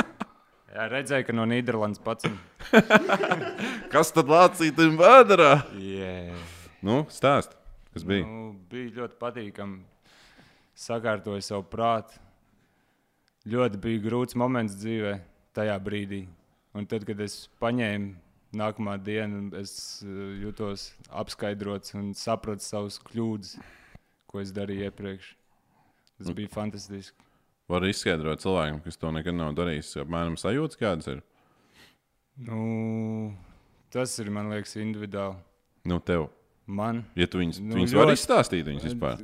Jā, 0.73 0.87
redzēju, 0.89 1.27
ka 1.27 1.33
no 1.37 1.43
Nīderlandes 1.45 2.01
pats. 2.01 2.25
Kas 3.93 4.09
tad 4.15 4.29
lācītam 4.31 4.95
vēdā? 4.97 5.51
Yeah. 5.77 6.33
Nu, 6.81 7.03
stāst, 7.13 7.53
kas 7.93 8.05
bija. 8.09 8.25
Nu, 8.25 8.55
bija 8.71 8.89
ļoti 8.95 9.19
patīkami. 9.21 9.83
Sakārtoju 10.73 11.45
savu 11.45 11.67
prātu. 11.69 12.17
Ļoti 13.53 13.77
bija 13.83 14.01
grūts 14.07 14.37
moments 14.39 14.73
dzīvē 14.81 15.13
tajā 15.53 15.77
brīdī. 15.85 16.23
Un 16.73 16.89
tad, 16.89 17.05
kad 17.05 17.21
es 17.21 17.43
paņēmu 17.61 18.57
nākamā 18.57 18.97
dienu, 18.97 19.51
es 19.59 19.75
uh, 20.01 20.31
jutos 20.41 20.87
apskaidrots 21.13 21.93
un 21.99 22.15
sapratu 22.17 22.65
savus 22.65 22.97
kļūdas, 23.11 23.59
ko 24.25 24.41
es 24.41 24.49
darīju 24.57 24.89
iepriekš. 24.89 25.35
Tas 26.17 26.33
bija 26.33 26.49
fantastiski. 26.49 27.21
Var 27.71 27.85
izskaidrot 27.87 28.41
cilvēkam, 28.43 28.81
kas 28.83 28.99
to 28.99 29.11
nekad 29.15 29.35
nav 29.37 29.53
darījis. 29.55 29.93
Apmēram 30.03 30.35
sajūtas 30.39 30.79
kādas 30.79 31.07
ir. 31.13 31.21
Nu, 32.43 33.33
tas 33.93 34.17
ir, 34.19 34.31
man 34.33 34.49
liekas, 34.51 34.75
individuāli. 34.81 35.37
Nu, 35.87 35.99
tev. 36.03 36.27
Man 36.65 37.01
Ja 37.19 37.27
tu 37.27 37.41
viņus, 37.41 37.59
Nu, 37.59 37.73
nu, 37.73 37.81
viņus 37.81 37.93
ļoti- 37.95 38.13
izstāstīt, 38.15 38.63
viņus 38.67 38.85
vispār. 38.87 39.23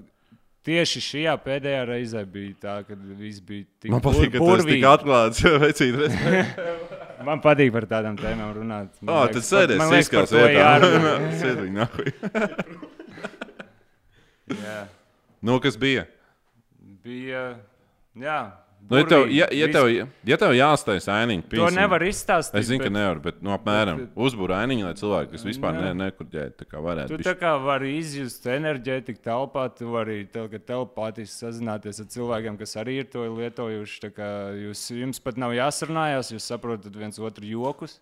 tieši 0.67 0.99
šajā 1.05 1.35
pēdējā 1.43 1.83
reizē 1.87 2.23
bija 2.27 2.55
tā, 2.59 2.73
ka 2.87 2.95
viss 2.95 3.39
bija 3.39 3.63
tik 3.79 3.91
Man 3.91 4.01
patīk, 4.03 4.31
ka 4.33 4.39
tas 4.43 4.65
ir 4.65 4.71
tik 4.73 4.83
atklāts. 4.89 5.43
Vecīt, 5.63 5.95
Man 7.27 7.41
patīk 7.43 7.71
par 7.75 7.83
tādām 7.87 8.15
tēmām 8.19 8.53
runāt. 8.55 8.91
Man 9.01 9.15
oh, 9.15 9.25
liekas, 9.27 9.49
tad 9.51 9.73
par 9.79 9.95
izskatās 9.97 10.31
vietā. 10.31 10.67
Sēdiņ, 11.41 11.73
nahuj. 11.75 12.13
Jā. 14.59 14.77
Nu, 15.41 15.59
kas 15.63 15.75
bija? 15.79 16.05
Bija. 17.03 17.43
Jā, 18.17 18.39
Nu, 18.87 18.97
ja, 18.97 19.03
tev, 19.05 19.27
ja, 19.31 19.45
ja, 19.51 19.67
tev, 19.69 19.89
ja 20.23 20.37
tev 20.39 20.53
jāstāj 20.55 21.01
ainiņa, 21.11 21.43
To 21.51 21.67
nevar 21.75 22.03
izstāstīt. 22.07 22.57
Es 22.61 22.69
zinu, 22.69 22.79
ka 22.81 22.87
bet 22.87 22.95
nevar, 22.95 23.19
bet 23.21 23.41
nu, 23.43 23.51
apmēram 23.53 24.05
uzbūvē 24.17 24.55
ainiņu, 24.63 24.85
lai 24.87 24.93
cilvēki, 24.97 25.31
kas 25.33 25.43
vispār 25.45 25.75
ne, 25.75 25.89
Jā. 25.91 25.95
nekurģēja, 25.99 26.53
tā 26.57 26.65
kā 26.65 26.81
varētu 26.81 27.11
Tu 27.11 27.19
būt. 27.19 27.27
tā 27.27 27.33
kā 27.37 27.51
vari 27.61 27.91
izjust 27.99 28.47
enerģētiku 28.49 29.21
telpā, 29.25 29.65
tu 29.75 29.91
vari 29.93 30.23
tel, 30.31 30.47
telepātiski 30.49 31.35
sazināties 31.35 31.99
ar 32.01 32.07
cilvēkiem, 32.15 32.57
kas 32.61 32.77
arī 32.81 32.95
ir 33.03 33.09
to 33.11 33.25
lietojuši. 33.35 34.13
Jūs, 34.63 34.85
jums 34.95 35.21
pat 35.27 35.37
nav 35.43 35.53
jāsarunājās, 35.57 36.31
jūs 36.33 36.47
saprotat 36.49 36.95
viens 36.95 37.19
otru 37.19 37.45
jokus. 37.45 37.99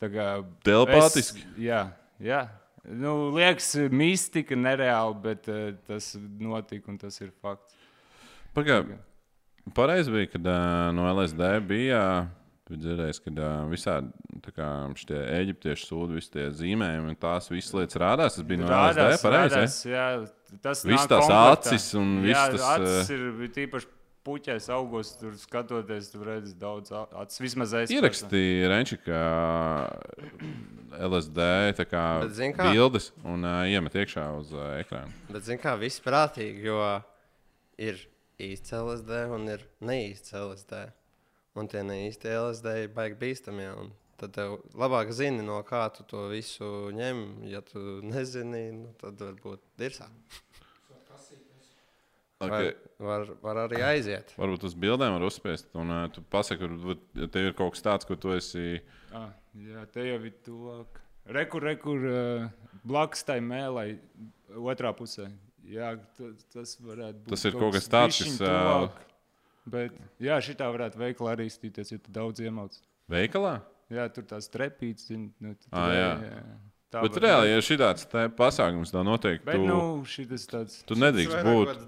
Telepātiski? 0.00 1.44
Jā, 1.62 1.90
jā. 2.22 2.46
Nu, 2.88 3.28
liekas, 3.36 3.74
mistika 3.92 4.56
nereāli, 4.56 5.18
bet 5.20 5.50
uh, 5.52 5.76
tas 5.86 6.14
notika 6.40 6.88
un 6.90 6.96
tas 6.98 7.20
ir 7.20 7.30
fakts. 7.44 7.76
Pagaid, 8.56 8.96
pareizi 9.74 10.12
bija, 10.14 10.30
kad 10.34 10.50
no 10.96 11.06
LSD 11.12 11.52
bija. 11.68 12.02
Dzirdējis, 12.68 13.22
ka 13.24 13.46
visādi 13.70 14.50
kā 14.52 14.66
šie 15.00 15.16
eģiptiešu 15.38 15.86
sūdi, 15.88 16.18
visi 16.18 16.34
tie 16.34 16.48
zīmējumi, 16.52 17.14
un 17.14 17.16
tās 17.16 17.46
visas 17.48 17.72
lietas 17.72 17.96
rādās. 18.02 18.34
Tas 18.36 18.44
bija 18.44 18.60
no 18.60 18.68
LSD, 18.68 19.06
pareizi. 19.22 19.54
rādās, 19.54 19.76
jā, 19.88 20.08
tas 20.60 20.82
Viss 20.84 21.08
tās 21.08 21.24
komplektā. 21.24 21.54
acis 21.54 21.86
un 21.96 22.10
viss 22.26 22.42
tas, 22.52 22.66
acis 22.74 23.08
eh, 23.14 23.22
ir 23.46 23.54
tīpaši 23.56 23.88
puķēs 24.28 24.68
augos, 24.76 25.14
tur 25.16 25.32
skatoties, 25.40 26.10
tur 26.12 26.28
redz 26.28 26.52
daudz 26.60 26.92
acis. 26.92 27.40
Vismaz 27.40 27.72
es. 27.80 27.94
Ierakstīja 27.96 28.68
Renči, 28.74 29.00
ka 29.00 29.22
LSD 31.08 31.48
kā 31.88 32.04
Bet 32.26 32.36
kā? 32.56 32.68
bildes 32.72 33.10
un 33.24 33.48
uh, 33.48 33.62
iemet 33.70 33.96
iekšā 34.02 34.26
uz 34.36 34.52
uh, 34.52 34.74
ekrāna. 34.82 35.12
Bet, 35.30 35.44
zini, 35.48 35.60
kā 35.62 35.72
viss 35.80 36.04
prātīgi, 36.04 36.68
jo 36.68 36.82
ir 37.80 38.04
īsts 38.42 38.74
LSD 38.78 39.24
un 39.34 39.48
ir 39.52 39.64
neīsts 39.84 40.34
LSD. 40.36 40.84
Un 41.58 41.70
tie 41.70 41.82
neīstie 41.82 42.34
LSD 42.38 42.74
ir 42.84 42.92
baigi 42.94 43.18
bīstami. 43.18 43.70
un 43.74 43.94
Tad 44.18 44.32
tev 44.34 44.56
labāk 44.74 45.12
zini, 45.14 45.44
no 45.46 45.60
kā 45.62 45.84
tu 45.94 46.02
to 46.10 46.24
visu 46.32 46.90
ņem. 46.94 47.20
Ja 47.46 47.60
tu 47.62 48.00
nezini, 48.02 48.64
nu, 48.74 48.90
tad 48.98 49.20
varbūt 49.22 49.62
dirsā. 49.78 50.08
Okay. 52.38 52.72
Var, 53.02 53.02
var, 53.02 53.30
var 53.42 53.60
arī 53.64 53.80
aiziet. 53.82 54.30
Varbūt 54.38 54.66
uz 54.68 54.74
bildēm 54.78 55.16
var 55.16 55.24
uzspiest, 55.26 55.72
un 55.78 55.90
uh, 55.90 56.04
tu 56.14 56.22
pasaki, 56.22 56.68
ja 57.18 57.26
tev 57.34 57.48
ir 57.48 57.56
kaut 57.58 57.74
kas 57.74 57.82
tāds, 57.82 58.06
ko 58.06 58.14
tu 58.18 58.30
esi. 58.34 58.78
Ah, 59.14 59.32
jā, 59.58 59.82
te 59.90 60.06
jau 60.06 60.20
ir 60.22 60.36
tuvāk. 60.46 61.00
Rekur, 61.34 61.66
rekur, 61.66 62.06
uh, 62.06 62.76
blakus 62.86 63.26
tai 63.26 63.40
mēlai, 63.42 63.88
otrā 64.54 64.94
pusē. 64.94 65.26
Jā, 65.68 65.90
tas, 66.16 66.44
tas 66.54 66.74
varētu 66.80 67.18
būt. 67.24 67.32
Tas 67.34 67.44
ir 67.44 67.56
kaut 67.58 67.74
kas 67.76 67.88
tāds, 67.92 68.18
kas, 68.24 68.38
tuvāk. 68.40 69.02
Bet, 69.68 69.96
jā, 70.24 70.38
šī 70.40 70.54
tā 70.56 70.68
varētu 70.72 70.96
veikli 71.00 71.28
arī 71.28 71.48
stīties, 71.52 71.92
ja 71.92 71.98
tu 72.00 72.12
daudz 72.14 72.40
iemauc. 72.40 72.78
Veikalā? 73.12 73.58
Jā, 73.92 74.06
tur 74.12 74.24
tās 74.28 74.48
trepītas. 74.52 75.10
Nu, 75.12 75.52
tur 75.60 75.92
jā. 75.92 76.08
jā. 76.24 76.40
Tā 76.88 77.02
Bet 77.04 77.18
reāli, 77.20 77.50
ja 77.52 77.60
šī 77.60 77.76
tāds 77.82 78.06
pasākums 78.36 78.92
tā 78.94 79.02
noteikti, 79.04 79.44
Bet, 79.44 79.58
tu, 79.60 79.66
nu, 79.68 79.80
tāds. 80.48 80.78
tu 80.88 80.96
nedrīkst 80.96 81.42
būt. 81.44 81.82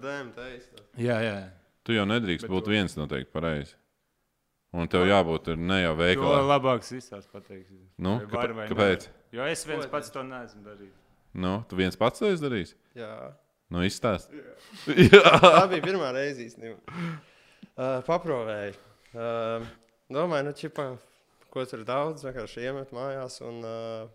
Jā, 1.00 1.16
jā. 1.24 1.36
Tu 1.88 1.96
jau 1.96 2.04
nedrīkst 2.04 2.44
Bet 2.44 2.52
būt 2.52 2.66
tu- 2.68 2.74
viens 2.74 2.96
noteikti 3.00 3.32
pareizi. 3.32 3.72
Un 4.76 4.86
tev 4.86 5.08
jābūt 5.08 5.48
ir 5.50 5.56
ne 5.56 5.80
jau 5.82 5.94
To 5.96 6.02
veikalā. 6.02 6.42
labāk 6.46 6.84
visās 6.84 7.24
pateiks. 7.32 7.72
Nu, 7.98 8.18
Vai 8.20 8.26
kāpēc? 8.28 8.54
vai 8.54 8.68
kāpēc? 8.68 9.08
Jo 9.32 9.48
es 9.48 9.64
viens 9.64 9.86
pats 9.90 10.10
to 10.10 10.22
neesmu 10.22 10.62
darījis. 10.68 10.98
Nu, 11.34 11.64
tu 11.68 11.76
viens 11.76 11.96
pats 11.96 12.18
to 12.20 12.26
esi 12.28 12.42
darījis? 12.44 12.74
Jā. 12.94 13.32
Nu, 13.70 13.84
izstāst. 13.86 14.32
Tā 15.44 15.66
bija 15.70 15.84
pirmā 15.84 16.10
reize 16.16 16.42
īstenībā. 16.42 16.78
Uh, 17.80 18.00
paprovēju. 18.06 18.74
Uh, 19.14 19.68
domāju, 20.10 20.48
nu, 20.48 20.54
čipa, 20.58 20.86
ko 21.54 21.62
tur 21.70 21.84
daudz, 21.86 22.24
vienkārši 22.26 22.66
iemet 22.66 22.90
mājās. 22.94 23.38
Un, 23.46 23.60
uh, 23.62 24.08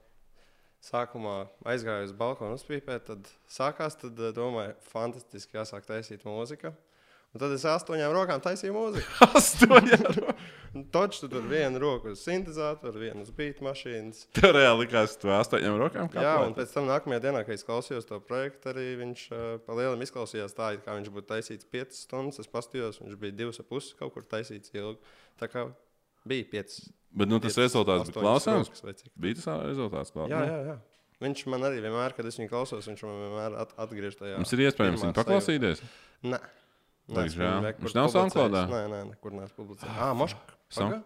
sākumā 0.86 1.38
aizgāju 1.72 2.10
uz 2.10 2.14
balkonu 2.18 2.60
uzpīpēt, 2.60 3.08
tad 3.08 3.30
sākās, 3.51 3.97
tad 4.01 4.20
uh, 4.20 4.34
domāju, 4.36 4.76
fantastiski 4.91 5.58
jāsāk 5.58 5.88
taisīt 5.88 6.28
mūziku. 6.28 6.74
Un 7.36 7.41
tad 7.41 7.51
es 7.51 7.65
astoņām 7.67 8.13
rokām 8.15 8.39
taisīju 8.39 8.71
mūziku. 8.71 9.25
Astoņi. 9.36 9.97
Taču 10.91 11.25
tu 11.25 11.27
tur 11.33 11.43
vienu 11.47 11.79
roku 11.83 12.13
uz 12.13 12.21
sintēzatoru, 12.23 13.01
vienu 13.01 13.25
uz 13.25 13.31
beat 13.36 13.59
mašīnas. 13.63 14.21
Tev 14.36 14.53
reāli 14.55 14.86
likās, 14.86 15.17
tu 15.19 15.31
astoņām 15.36 15.75
rokām 15.81 16.07
kā 16.11 16.23
Jā, 16.23 16.38
un 16.47 16.55
pēc 16.55 16.71
tam 16.71 16.88
nākamajā 16.88 17.25
dienā, 17.27 17.43
kad 17.47 17.57
es 17.57 17.67
klausījos 17.67 18.07
to 18.07 18.21
projektu, 18.23 18.71
arī 18.71 18.88
viņš 19.01 19.25
uh, 19.36 19.43
pa 19.67 19.75
lielam 19.75 20.03
izklausījās 20.07 20.55
tā, 20.55 20.73
it 20.77 20.88
kā 20.88 20.95
viņš 20.95 21.11
būtu 21.11 21.31
taisīts 21.33 21.67
5 21.75 21.99
stundas. 21.99 22.39
Es 22.43 22.51
paskatījos, 22.55 23.03
viņš 23.03 23.19
bija 23.19 23.39
2,5 23.43 23.93
kaut 23.99 24.15
kur 24.15 24.27
taisīts 24.31 24.71
ilgi. 24.75 25.15
Tā 25.39 25.51
kā 25.51 25.67
bija 26.23 26.47
5. 26.55 26.81
Bet 27.19 27.36
nu, 27.36 27.43
tas 27.43 27.59
rezultāts 27.59 28.11
bija 28.15 28.23
klausāms. 28.23 28.83
Bija 29.11 29.41
tas 29.41 29.51
rezultāts 29.67 30.15
klausāms. 30.15 30.39
Jā, 30.39 30.43
jā, 30.55 30.59
jā. 30.71 30.81
Viņš 31.23 31.47
man 31.51 31.63
arī 31.67 31.83
vienmēr, 31.83 32.15
kad 32.15 32.27
es 32.27 32.39
viņu 32.39 32.51
klausos, 32.51 32.88
viņš 32.91 33.07
man 33.07 33.23
vienmēr 33.27 33.63
at 33.63 33.71
atgriež 33.79 34.19
tajā. 34.19 34.39
Mums 34.39 34.51
ir 34.55 34.67
iespējams 34.69 35.03
viņu 35.03 35.15
paklausīties. 35.19 35.83
Nē. 36.27 36.39
Nekur 37.08 37.86
Viņš 37.86 37.95
nav. 37.95 38.10
SoundCloudā? 38.10 38.64
Nē, 38.72 38.82
nē, 38.89 38.99
nekur 39.12 39.36
neesmu 39.38 39.56
publicējis. 39.62 39.97
Ah, 40.01 40.14
mošk. 40.18 40.56
Sam- 40.74 41.03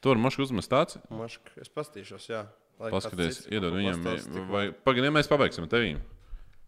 Tur 0.00 0.16
mašs 0.16 0.38
uzmest 0.46 0.70
tāds. 0.70 0.96
Mošk. 1.12 1.50
Es 1.60 1.68
pastīšos, 1.68 2.28
jā. 2.30 2.46
Lai 2.80 2.88
Paskaties, 2.94 3.42
iedod 3.52 3.74
viņam. 3.76 4.00
Vai, 4.48 4.62
pagaidām, 4.72 5.12
mēs 5.18 5.28
pabeigsim 5.28 5.66
tevīm. 5.68 5.98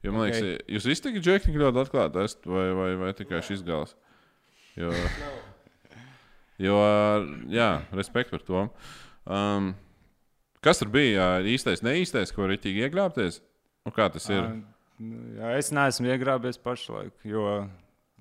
Jo 0.04 0.12
man 0.12 0.26
liekas, 0.26 0.58
jūs 0.68 0.84
visi 0.90 1.04
tikai 1.06 1.22
džekļi 1.22 1.62
ļoti 1.62 1.80
atklāti 1.86 2.20
esat, 2.26 2.44
vai, 2.50 2.66
vai, 2.76 2.90
vai 3.00 3.12
tikai 3.16 3.38
šis 3.46 3.62
gals. 3.64 3.94
Jo, 4.76 4.90
jo 6.66 6.76
jā, 7.54 7.70
respekt 7.96 8.34
par 8.34 8.42
to. 8.44 8.66
Um, 9.24 9.72
kas 10.60 10.82
tur 10.82 10.90
bija 10.92 11.14
jā, 11.14 11.28
īstais, 11.54 11.84
neīstais, 11.86 12.34
ko 12.34 12.50
rītīgi 12.50 12.84
ieglābties? 12.88 13.40
Un 13.86 13.94
kā 13.96 14.10
tas 14.12 14.28
ir? 14.30 14.42
Nu, 14.42 14.68
Jā, 15.38 15.56
es 15.58 15.72
neesmu 15.74 16.12
iegrābies 16.12 16.60
pašlaik, 16.62 17.14
jo 17.26 17.42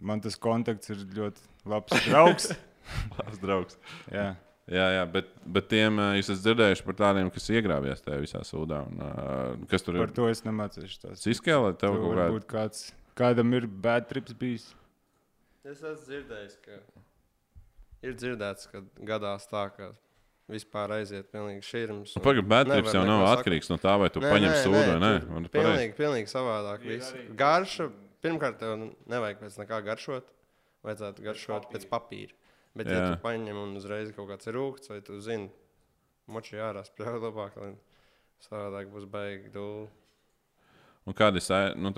man 0.02 0.22
tas 0.24 0.36
kontakts 0.41 0.89
ir 0.93 1.04
ļoti 1.16 1.43
labs 1.72 2.06
draugs. 2.10 2.52
Labs 3.20 3.38
draugs. 3.39 3.78
Jā. 4.12 4.32
Jā, 4.72 4.86
jā 4.95 5.02
bet, 5.12 5.28
bet 5.52 5.66
tiem 5.72 5.97
jūs 6.18 6.30
esat 6.32 6.43
dzirdējuši 6.45 6.84
par 6.88 6.95
tādiem, 6.99 7.30
kas 7.34 7.47
iegrābjas 7.52 8.04
tajā 8.06 8.20
visā 8.24 8.41
sūdā. 8.47 8.82
Un, 8.88 8.99
ā, 9.04 9.16
kas 9.72 9.84
tur 9.84 9.97
Par 9.99 10.10
ir? 10.10 10.14
to 10.16 10.28
es 10.32 10.43
nemācīšu. 10.45 10.99
Tas 11.02 11.24
Ciskēlē 11.26 11.74
tev 11.82 11.97
kaut 11.97 12.06
kāda. 12.14 12.20
varbūt 12.22 12.45
kāds, 12.52 12.84
kādam 13.20 13.52
ir 13.58 13.66
bad 13.68 14.08
trips 14.10 14.36
bijis. 14.38 14.68
Es 15.66 15.82
esmu 15.82 15.95
dzirdējis, 16.08 16.56
ka 16.66 16.78
ir 18.08 18.16
dzirdēts, 18.18 18.70
ka 18.72 18.82
gadās 19.12 19.49
tā, 19.52 19.66
ka 19.76 19.91
vispār 20.52 20.95
aiziet 20.99 21.28
pilnīgi 21.34 21.66
šķirms. 21.68 22.16
un 22.18 22.24
Pagaidām, 22.26 22.47
nevar 22.54 22.72
trips 22.72 22.95
jau 22.97 23.04
nav 23.08 23.26
atkarīgs 23.36 23.70
no 23.72 23.78
tā, 23.82 23.93
vai 24.02 24.10
tu 24.14 24.24
Nē, 24.24 24.32
paņem 24.34 24.52
nē, 24.56 24.62
sūdu 24.66 24.86
vai 24.88 24.95
nē. 25.04 25.12
tur 25.26 25.36
Un 25.38 25.49
pareizi. 25.49 25.58
Pilnīgi, 25.58 25.97
pilnīgi 25.99 26.32
savādāk. 26.32 26.88
viss. 26.88 27.14
Garša, 27.39 27.89
pirmkārt, 28.24 28.59
tev 28.61 28.76
nevajag 29.11 29.41
pēc 29.41 29.57
nekā 29.63 29.82
garšot. 29.88 30.30
Vajadzētu 30.86 31.26
garšot 31.26 31.67
pēc 31.74 31.86
papīra. 31.91 32.34
Bet, 32.74 32.88
ja 32.88 33.01
Jā. 33.01 33.07
tu 33.11 33.22
paņem 33.22 33.57
un 33.59 33.76
uzreiz 33.78 34.13
kaut 34.15 34.30
kāds 34.32 34.47
ir 34.47 34.55
rūkts, 34.55 34.89
vai 34.89 35.01
tu 35.05 35.19
zini, 35.22 35.49
moči 36.32 36.55
ārā 36.61 36.86
spēlē 36.88 37.19
labāk, 37.19 37.57
lai 37.59 37.74
savādāk 38.47 38.88
būs 38.93 39.05
baigi 39.11 39.51
dūli. 39.53 39.89
Un 41.09 41.17
kāda 41.17 41.41
ir 41.41 41.43
side, 41.43 41.76
nu, 41.82 41.91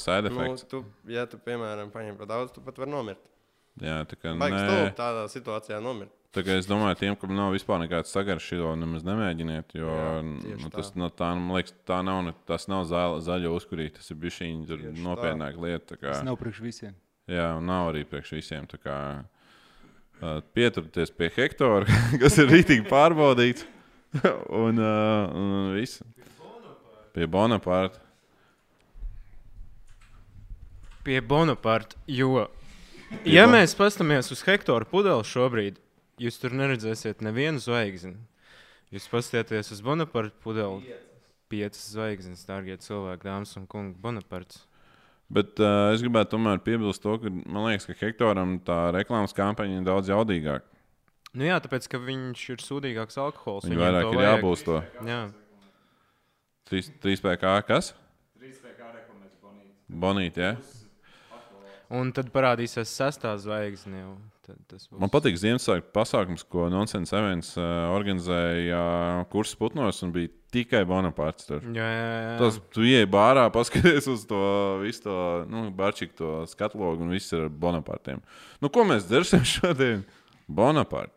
side 0.00 0.30
Nu, 0.30 0.38
effects? 0.40 0.64
tu, 0.70 0.84
ja 1.10 1.26
tu, 1.26 1.38
piemēram, 1.42 1.90
paņem 1.94 2.16
par 2.16 2.30
daudz, 2.30 2.52
tu 2.54 2.62
pat 2.64 2.78
vari 2.78 2.90
nomirt. 2.94 3.22
Jā, 3.82 3.98
tā 4.08 4.16
kā 4.16 4.32
Baigi 4.40 4.62
stulbi 4.62 4.94
tādā 4.96 5.26
situācijā 5.28 5.80
nomirt. 5.84 6.14
Tā 6.36 6.42
kā 6.44 6.56
es 6.60 6.66
domāju, 6.68 6.98
tiem, 7.00 7.14
kam 7.16 7.32
nav 7.32 7.54
vispār 7.54 7.78
nekāds 7.80 8.10
sagars, 8.12 8.44
šo 8.44 8.74
nemaz 8.76 9.04
nemēģiniet. 9.06 9.72
Jo 9.78 9.88
Jā, 9.88 10.10
nu, 10.26 10.68
tas, 10.74 10.90
tā. 10.92 11.00
no 11.00 11.08
tā, 11.08 11.30
man 11.38 11.54
liekas, 11.56 11.72
tā 11.88 12.02
nav, 12.04 12.18
ne- 12.26 12.34
tas 12.48 12.68
nav 12.68 12.84
zaļa, 12.90 13.22
zaļa 13.24 13.52
uzkurīta. 13.56 14.02
Tas 14.02 14.12
ir 14.12 14.18
bijis 14.20 14.40
tā. 14.42 14.92
nopietnāka 15.00 15.62
lieta. 15.64 15.96
Tas 16.02 16.20
nav 16.26 16.36
priekš 16.36 16.60
visiem. 16.60 16.92
jā, 17.32 17.46
un 17.56 17.64
nav 17.70 17.88
arī 17.94 18.04
priekš 18.04 18.34
visiem. 18.36 18.66
Kā, 18.84 18.98
uh, 20.20 20.40
pieturieties 20.52 21.10
pie 21.16 21.30
hektāra, 21.38 21.88
kas 22.22 22.36
ir 22.38 22.52
rītīgi 22.52 22.84
pārbaudīts. 22.90 23.64
un, 24.64 24.76
uh, 24.78 25.32
un 25.32 25.72
viss. 25.76 26.02
Pie 27.16 27.24
Bonaparte. 27.26 27.98
Pie 31.04 31.20
Bonaparte. 31.20 31.96
Jo, 32.10 32.48
ja 33.24 33.46
Bon- 33.46 33.54
mēs 33.56 33.74
paskatāmies 33.78 34.30
uz 34.34 34.42
Hektora 34.46 34.84
pudeli 34.88 35.24
šobrīd, 35.24 35.78
jūs 36.22 36.38
tur 36.40 36.54
neredzēsiet 36.56 37.24
nevienu 37.24 37.60
zvaigzni. 37.62 38.16
Jūs 38.94 39.08
paskatieties 39.10 39.72
uz 39.74 39.82
Bonaparte 39.84 40.36
pudeli. 40.44 40.96
Piecas 41.50 41.82
zvaigznes, 41.92 42.42
dārgie 42.46 42.74
cilvēki, 42.82 43.26
dāmas 43.28 43.52
un 43.58 43.68
kungi, 43.70 43.94
Bonapartes. 44.02 44.64
Bet 45.30 45.58
uh, 45.62 45.92
es 45.94 46.02
gribētu 46.02 46.36
tomēr 46.36 46.58
piebilst 46.62 47.02
to, 47.02 47.16
ka 47.22 47.30
man 47.30 47.66
liekas, 47.68 47.86
ka 47.88 47.94
Hektoram 47.98 48.56
tā 48.66 48.78
reklāmas 48.94 49.34
kampaņa 49.34 49.80
ir 49.80 49.86
daudz 49.86 50.10
jaudīgāka. 50.10 50.66
Nu 51.36 51.46
jā, 51.46 51.58
tāpēc, 51.60 51.88
ka 51.92 52.00
viņš 52.00 52.42
ir 52.54 52.62
sūdīgāks 52.64 53.18
alkohols. 53.20 53.66
Viņam 53.66 53.82
vairāk 53.82 54.10
ir 54.14 54.22
jābūst 54.24 54.66
to. 54.66 54.80
Jā. 55.06 55.20
3PK 56.70 57.52
kas? 57.68 57.92
Bonīti, 59.86 60.42
ja? 60.42 60.54
Un 61.94 62.10
tad 62.14 62.32
parādīsies 62.34 62.90
sestā 62.90 63.36
zvaigzne. 63.38 64.00
Jau. 64.00 64.14
Tas 64.46 64.86
būs. 64.86 64.98
Man 65.02 65.10
patīk 65.10 65.38
Ziemassvētku 65.40 65.90
pasākums, 65.94 66.44
ko 66.46 66.68
Nonsense 66.70 67.14
Events 67.16 67.52
uh, 67.58 67.88
organizēja 67.94 68.78
uh, 68.78 69.22
kursus 69.32 69.58
putnos, 69.58 69.98
un 70.06 70.12
bija 70.14 70.30
tikai 70.54 70.84
Bonaparte. 70.88 71.46
Tur. 71.48 71.66
Jā, 71.74 71.88
jā, 71.90 72.06
jā. 72.22 72.32
Tas 72.40 72.60
tu 72.74 72.86
ieej 72.86 73.08
bārā, 73.10 73.48
paskaties 73.56 74.06
uz 74.12 74.24
to 74.30 74.40
visu 74.84 75.06
to 75.08 75.18
nu, 75.50 75.66
barčiku, 75.74 76.16
to 76.20 76.32
skatlogu, 76.50 77.02
un 77.02 77.14
viss 77.16 77.34
ir 77.34 77.48
ar 77.48 77.52
Bonapartiem. 77.66 78.22
Nu, 78.62 78.70
ko 78.72 78.86
mēs 78.88 79.08
dzersim 79.10 79.44
šodien? 79.56 80.06
Bonaparte. 80.46 81.14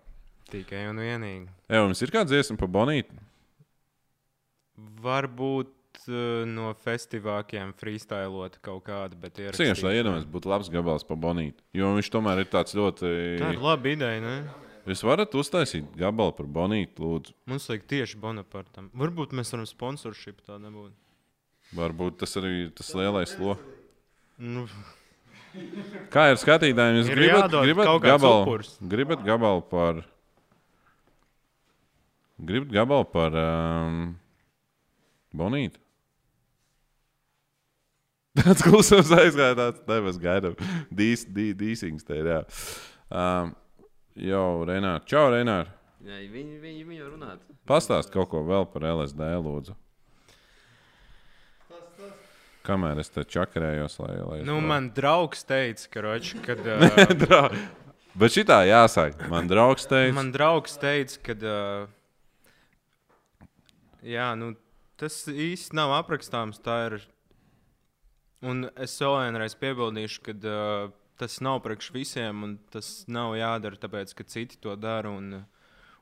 Tikai 0.49 0.87
un 0.89 0.97
vienīgi. 1.03 1.45
Jā, 1.69 1.83
mums 1.85 2.01
ir 2.01 2.13
kāds 2.13 2.33
dziesma 2.33 2.57
par 2.57 2.71
Bonīti. 2.73 3.13
Varbūt 5.03 5.69
no 6.07 6.71
festivāliem 6.83 7.73
freestylot 7.77 8.59
kaut 8.65 8.83
kādu, 8.87 9.17
vienkārši 9.19 9.85
lai 9.85 9.93
iedomājos, 9.99 10.27
būtu 10.31 10.51
labs 10.51 10.69
gabals 10.73 11.03
pa 11.07 11.17
bonīti. 11.19 11.59
Jo 11.75 11.91
viņš 11.97 12.09
tomēr 12.13 12.43
ir 12.45 12.49
tāds 12.53 12.75
ļoti. 12.77 13.11
Tā 13.41 13.51
ir 13.55 13.61
laba 13.63 13.91
ideja, 13.91 14.21
ne? 14.23 14.35
Jūs 14.89 15.03
varat 15.05 15.35
uztaisīt 15.37 15.89
gabalu 15.99 16.33
par 16.37 16.47
bonīti, 16.49 16.95
lūdzu. 17.03 17.35
Mums 17.51 17.67
vajag 17.69 17.83
tieši 17.91 18.17
Bonapartam. 18.21 18.87
Varbūt 18.97 19.35
mēs 19.37 19.51
varam 19.53 19.67
sponsorship 19.69 20.39
tā 20.47 20.55
nebūt. 20.61 20.95
Varbūt 21.77 22.17
tas 22.23 22.33
arī 22.39 22.53
ir 22.63 22.71
tas 22.73 22.89
lielais 22.97 23.35
lokus. 23.37 23.75
Nu, 24.39 24.63
Kā 26.13 26.29
ir 26.31 26.37
skatītājiem? 26.39 26.99
Jūs 27.01 27.07
Ir 27.09 27.17
gribat, 27.17 27.51
gribat 27.51 27.87
gabalu, 28.05 28.41
upurs. 28.45 28.75
gribat 28.85 29.23
gabalu 29.25 29.63
par. 29.65 30.03
Gribat 32.39 32.71
gabalu 32.71 33.07
par 33.11 33.35
um, 33.35 33.97
bonīti? 35.35 35.81
Tāds 38.37 38.61
klusums 38.63 39.09
aizgāja, 39.15 39.55
tāds 39.57 39.81
debes 39.89 40.19
gaidām. 40.21 40.53
Dīs, 40.93 41.23
dī, 41.25 41.49
dīsings 41.57 42.05
te 42.05 42.19
ir, 42.21 42.27
jā. 42.29 42.39
Um, 43.09 43.55
jau, 44.21 44.45
Renār. 44.69 45.01
Čau, 45.09 45.31
Renār. 45.33 45.71
Jā, 46.05 46.19
viņi, 46.29 46.59
viņi, 46.61 46.83
viņi 46.87 47.01
var 47.03 47.09
runāt. 47.15 47.41
Pastāst 47.67 48.13
kaut 48.13 48.29
ko 48.31 48.43
vēl 48.47 48.67
par 48.71 48.85
LSD, 48.87 49.25
lūdzu. 49.43 49.73
Kamēr 52.69 52.99
es 53.01 53.09
te 53.09 53.23
čakarējos, 53.25 53.95
lai. 54.03 54.15
lai 54.21 54.39
nu, 54.45 54.59
vēl- 54.59 54.67
man 54.69 54.91
draugs 54.93 55.41
teica, 55.47 55.87
ka, 55.89 56.01
roč, 56.05 56.35
kad, 56.45 56.59
uh, 56.69 57.49
Bet 58.19 58.35
šitā 58.35 58.59
jāsaka. 58.67 59.29
Man 59.31 59.47
draugs 59.49 59.87
teica, 59.89 60.13
man 60.17 60.29
draugs 60.35 60.75
teica, 60.81 61.17
ka 61.25 61.33
uh, 61.39 61.87
jā, 64.05 64.27
nu, 64.37 64.53
tas 64.99 65.23
īsti 65.29 65.77
nav 65.77 65.93
aprakstāms. 66.03 66.59
Tā 66.61 66.75
ir. 66.89 66.95
Un 68.45 68.69
es 68.79 68.95
vēl 69.01 69.17
vienreiz 69.25 69.55
piebildīšu, 69.59 70.21
ka 70.23 70.35
uh, 70.47 70.91
tas 71.19 71.39
nav 71.43 71.59
priekš 71.65 71.89
visiem, 71.91 72.43
un 72.45 72.57
tas 72.71 73.03
nav 73.11 73.33
jādara 73.35 73.79
tāpēc, 73.79 74.13
ka 74.15 74.23
citi 74.23 74.59
to 74.63 74.75
dara. 74.79 75.11
Un, 75.11 75.41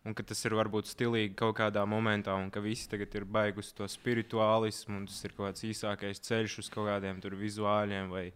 Un 0.07 0.13
ka 0.15 0.23
tas 0.23 0.39
ir 0.47 0.53
varbūt 0.55 0.87
stilīgi 0.87 1.33
kaut 1.35 1.57
kādā 1.57 1.81
momentā, 1.83 2.31
un 2.39 2.45
ka 2.47 2.61
visi 2.63 2.85
tagad 2.87 3.11
ir 3.17 3.25
baiguši 3.27 3.73
to 3.75 3.87
spirituālismu, 3.91 5.01
un 5.01 5.07
tas 5.09 5.17
ir 5.27 5.33
kaut 5.35 5.49
kāds 5.49 5.65
īsākais 5.67 6.21
ceļš 6.23 6.53
uz 6.61 6.69
kaut 6.71 6.87
kādiem 6.87 7.19
vizuāļiem, 7.19 8.07
vai 8.13 8.29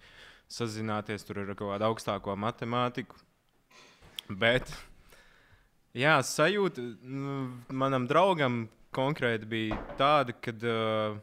sazināties 0.51 1.23
tur 1.23 1.39
ar 1.45 1.53
kaut 1.53 1.71
kādu 1.71 1.87
augstāko 1.87 2.35
matemātiku. 2.35 3.15
Bet, 4.27 4.67
jā, 5.95 6.17
sajūta 6.19 6.83
nu, 7.07 7.37
manam 7.71 8.03
draugam 8.09 8.65
konkrēti 8.91 9.47
bija 9.47 9.79
tāda, 9.95 10.35
ka. 10.43 10.57
Uh, 10.59 11.21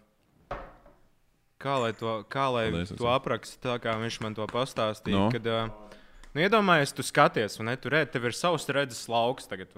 kā 1.62 1.76
lai 1.82 1.92
to, 1.96 2.20
kā 2.30 2.48
lai 2.54 2.66
Paldies, 2.70 2.94
to 2.98 3.10
apraksta, 3.12 3.60
tā 3.66 3.76
kā 3.82 3.94
viņš 4.00 4.20
man 4.24 4.36
to 4.38 4.48
pastāstīja? 4.50 5.18
No. 5.18 5.28
Kad, 5.34 5.46
uh, 5.50 6.00
nu, 6.32 6.42
iedomājies, 6.44 6.94
tu 6.96 7.06
skaties, 7.06 7.58
ne? 7.66 7.76
Tur 7.80 7.98
redz, 7.98 8.12
tev 8.14 8.28
ir 8.30 8.36
savs 8.38 8.68
redzes 8.72 9.06
lauks 9.10 9.50
tagad? 9.50 9.72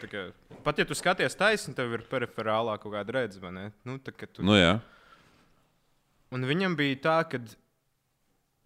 Tu, 0.00 0.10
kā, 0.10 0.26
pat 0.66 0.80
ja 0.80 0.88
tu 0.88 0.96
skaties 0.98 1.38
taisni, 1.38 1.76
tev 1.76 1.92
ir 1.96 2.06
periferālā 2.10 2.76
kaut 2.82 2.96
kāda 2.96 3.20
redzes? 3.20 3.40
Nu, 3.86 3.98
tā, 4.02 4.12
kā 4.14 4.28
tu, 4.30 4.44
nu 4.46 4.58
jā, 4.58 4.76
Un 6.34 6.42
viņam 6.48 6.74
bija 6.74 6.98
tā, 6.98 7.18
ka 7.30 7.38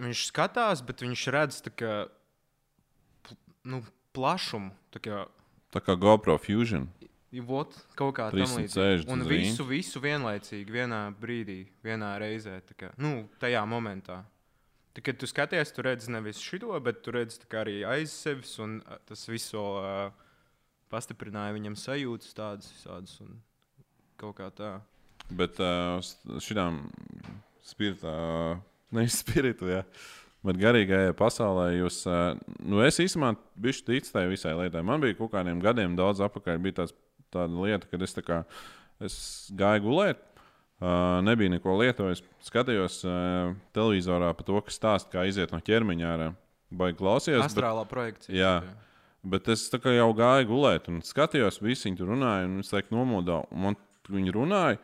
viņš 0.00 0.28
skatās, 0.30 0.80
bet 0.88 1.02
viņš 1.04 1.24
redz 1.34 1.58
kā, 1.76 2.06
nu, 3.68 3.82
plašumu. 4.16 4.72
Tā 4.94 5.02
kā, 5.04 5.24
tā 5.74 5.82
kā 5.84 5.98
GoPro 6.00 6.38
Fusion. 6.40 6.86
Vot, 7.28 7.74
kaut 7.92 8.14
kā 8.16 8.30
tāda 8.32 8.46
360 8.46 9.10
Un 9.12 9.22
visu, 9.28 9.64
visu 9.68 10.00
vienlaicīgi, 10.00 10.72
vienā 10.72 11.02
brīdī, 11.20 11.66
vienā 11.84 12.14
reizē. 12.22 12.54
Kā, 12.72 12.88
nu, 12.96 13.26
tajā 13.42 13.60
momentā. 13.68 14.22
Tā, 14.96 15.02
kad 15.04 15.18
tu 15.20 15.28
skaties, 15.28 15.74
tu 15.76 15.84
redz 15.84 16.08
nevis 16.08 16.40
šo, 16.40 16.72
bet 16.80 17.02
tu 17.04 17.12
redz 17.12 17.36
tā 17.42 17.50
kā 17.50 17.60
arī 17.66 17.82
aiz 17.84 18.14
sevis. 18.16 18.54
Un 18.64 18.78
tas 19.06 19.26
viss 19.28 19.52
uh, 19.52 20.08
pastiprināja 20.88 21.52
viņam 21.58 21.76
sajūtas 21.76 22.32
tādas 22.38 22.70
visādas. 22.72 23.18
Un 23.20 23.36
kaut 24.16 24.38
kā 24.40 24.48
tā. 24.56 24.78
Bet 25.28 25.60
uh, 25.60 26.00
šitām 26.40 26.86
spiritā, 27.68 28.14
nevis 28.96 29.20
spiritu, 29.20 29.68
jā. 29.68 29.82
Bet 30.46 30.56
garīgajā 30.62 31.12
pasaulē 31.18 31.74
jūs, 31.74 32.00
uh, 32.08 32.38
nu 32.64 32.80
es 32.86 32.96
īstenībā 33.02 33.34
biju 33.58 33.84
ticis 33.90 34.14
tai 34.14 34.24
visai 34.30 34.54
lietai. 34.56 34.80
Man 34.86 35.04
bija 35.04 35.18
kaut 35.18 35.34
kādiem 35.34 35.60
gadiem 35.60 35.98
daudz 35.98 36.22
apakaļ, 36.24 36.62
bija 36.64 36.80
tāds, 36.80 36.96
tāda 37.34 37.62
lieta, 37.64 37.88
kad 37.90 38.02
es, 38.06 38.14
kā, 38.26 38.42
es 39.04 39.16
gāju 39.58 39.86
gulēt. 39.88 40.24
Uh, 40.78 41.18
nebija 41.26 41.50
neko 41.50 41.72
lietojis. 41.80 42.20
Skatījos 42.46 43.00
uh, 43.02 43.48
televizorā 43.74 44.28
par 44.38 44.46
to, 44.46 44.60
kas 44.62 44.76
stāsta, 44.78 45.10
kā 45.16 45.24
iziet 45.26 45.50
no 45.50 45.58
ķermeņa 45.58 46.12
ārā. 46.12 46.28
Klausījos. 46.94 47.40
bet- 47.42 47.48
Astrālā 47.50 47.82
projekcija. 47.90 48.36
Jā. 48.36 48.52
Bet 49.26 49.48
es 49.50 49.64
kā 49.82 49.90
jau 49.96 50.12
gāju 50.14 50.46
gulēt, 50.52 50.86
un 50.92 51.00
skatījos, 51.02 51.58
visi 51.64 51.88
viņi 51.88 51.98
tur 51.98 52.12
runāja, 52.14 52.46
un 52.46 52.60
es 52.62 52.70
teiktu, 52.70 52.94
nomodā. 52.94 53.40
viņi 54.14 54.34
runāja. 54.36 54.78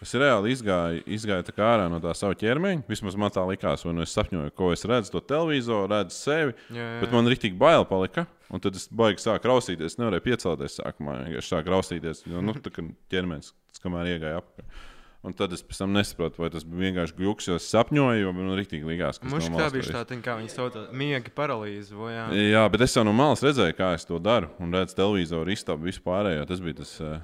Es 0.00 0.14
reāli 0.16 0.54
izgāju, 0.54 1.02
izgāju 1.12 1.44
tā 1.44 1.54
ārā 1.60 1.88
no 1.92 1.98
tā 2.00 2.14
sava 2.16 2.36
ķermeņa. 2.40 2.86
Vismaz 2.88 3.18
man 3.20 3.32
tā 3.34 3.42
likās, 3.44 3.84
un 3.84 4.00
es 4.00 4.14
sapņoju, 4.16 4.52
ko 4.56 4.70
es 4.72 4.86
redzu, 4.88 5.12
to 5.12 5.20
televizoru, 5.20 5.90
redzu 5.92 6.16
sevi. 6.16 6.54
Jā, 6.72 6.80
jā, 6.80 7.00
Bet 7.02 7.12
man 7.12 7.28
rīktīgi 7.28 7.58
bail 7.60 7.84
palika. 7.88 8.24
Un 8.50 8.62
tad 8.64 8.78
es 8.80 8.88
baigi 8.88 9.22
sāku 9.22 9.50
raustīties. 9.50 9.92
Es 9.92 10.00
nevarēju 10.00 10.24
piecelties 10.24 10.78
sākumā. 10.80 11.18
Es 11.38 11.50
sāku 11.52 11.74
raustīties, 11.74 12.24
jo 12.26 12.40
nu, 12.42 12.56
tā 12.56 12.72
kā 12.72 12.86
ķermenis 13.12 13.52
tas 13.52 13.84
kamēr 13.84 14.14
iegāja 14.14 14.40
apakaļ. 14.40 14.80
Un 15.20 15.34
tad 15.36 15.52
es 15.52 15.60
pēc 15.60 15.82
tam 15.82 15.92
nesapratu, 15.92 16.40
vai 16.40 16.48
tas 16.48 16.64
bija 16.64 16.86
vienkārši 16.86 17.16
gluks, 17.18 17.50
jo 17.50 17.58
es 17.60 17.66
sapņoju, 17.68 18.22
jo 18.22 18.30
man 18.32 18.54
rīktīgi 18.56 18.88
likās, 18.88 19.18
ka 19.20 19.28
Mums 19.28 19.50
no 19.52 19.58
tā 19.60 19.66
bija 19.74 19.84
to 19.84 20.04
tā, 20.08 20.16
kā 20.24 20.38
viņi 20.38 20.48
sauc, 20.54 20.78
miega 20.96 21.32
paralīze. 21.36 21.92
vo, 21.92 22.08
Jā, 22.08 22.24
Jā, 22.32 22.62
bet 22.72 22.86
es 22.86 22.96
jau 22.96 23.04
no 23.04 23.12
malas 23.12 23.44
redzēju, 23.44 23.76
kā 23.76 23.92
es 23.98 24.08
to 24.08 24.16
daru. 24.16 24.48
Un 24.64 24.72
redzu 24.72 24.96
televizoru, 24.96 25.52
iztabu 25.52 25.90
vispārējo. 25.90 26.48
Tas 26.48 26.64
bija 26.64 26.78
tas 26.80 26.94
uh, 27.04 27.18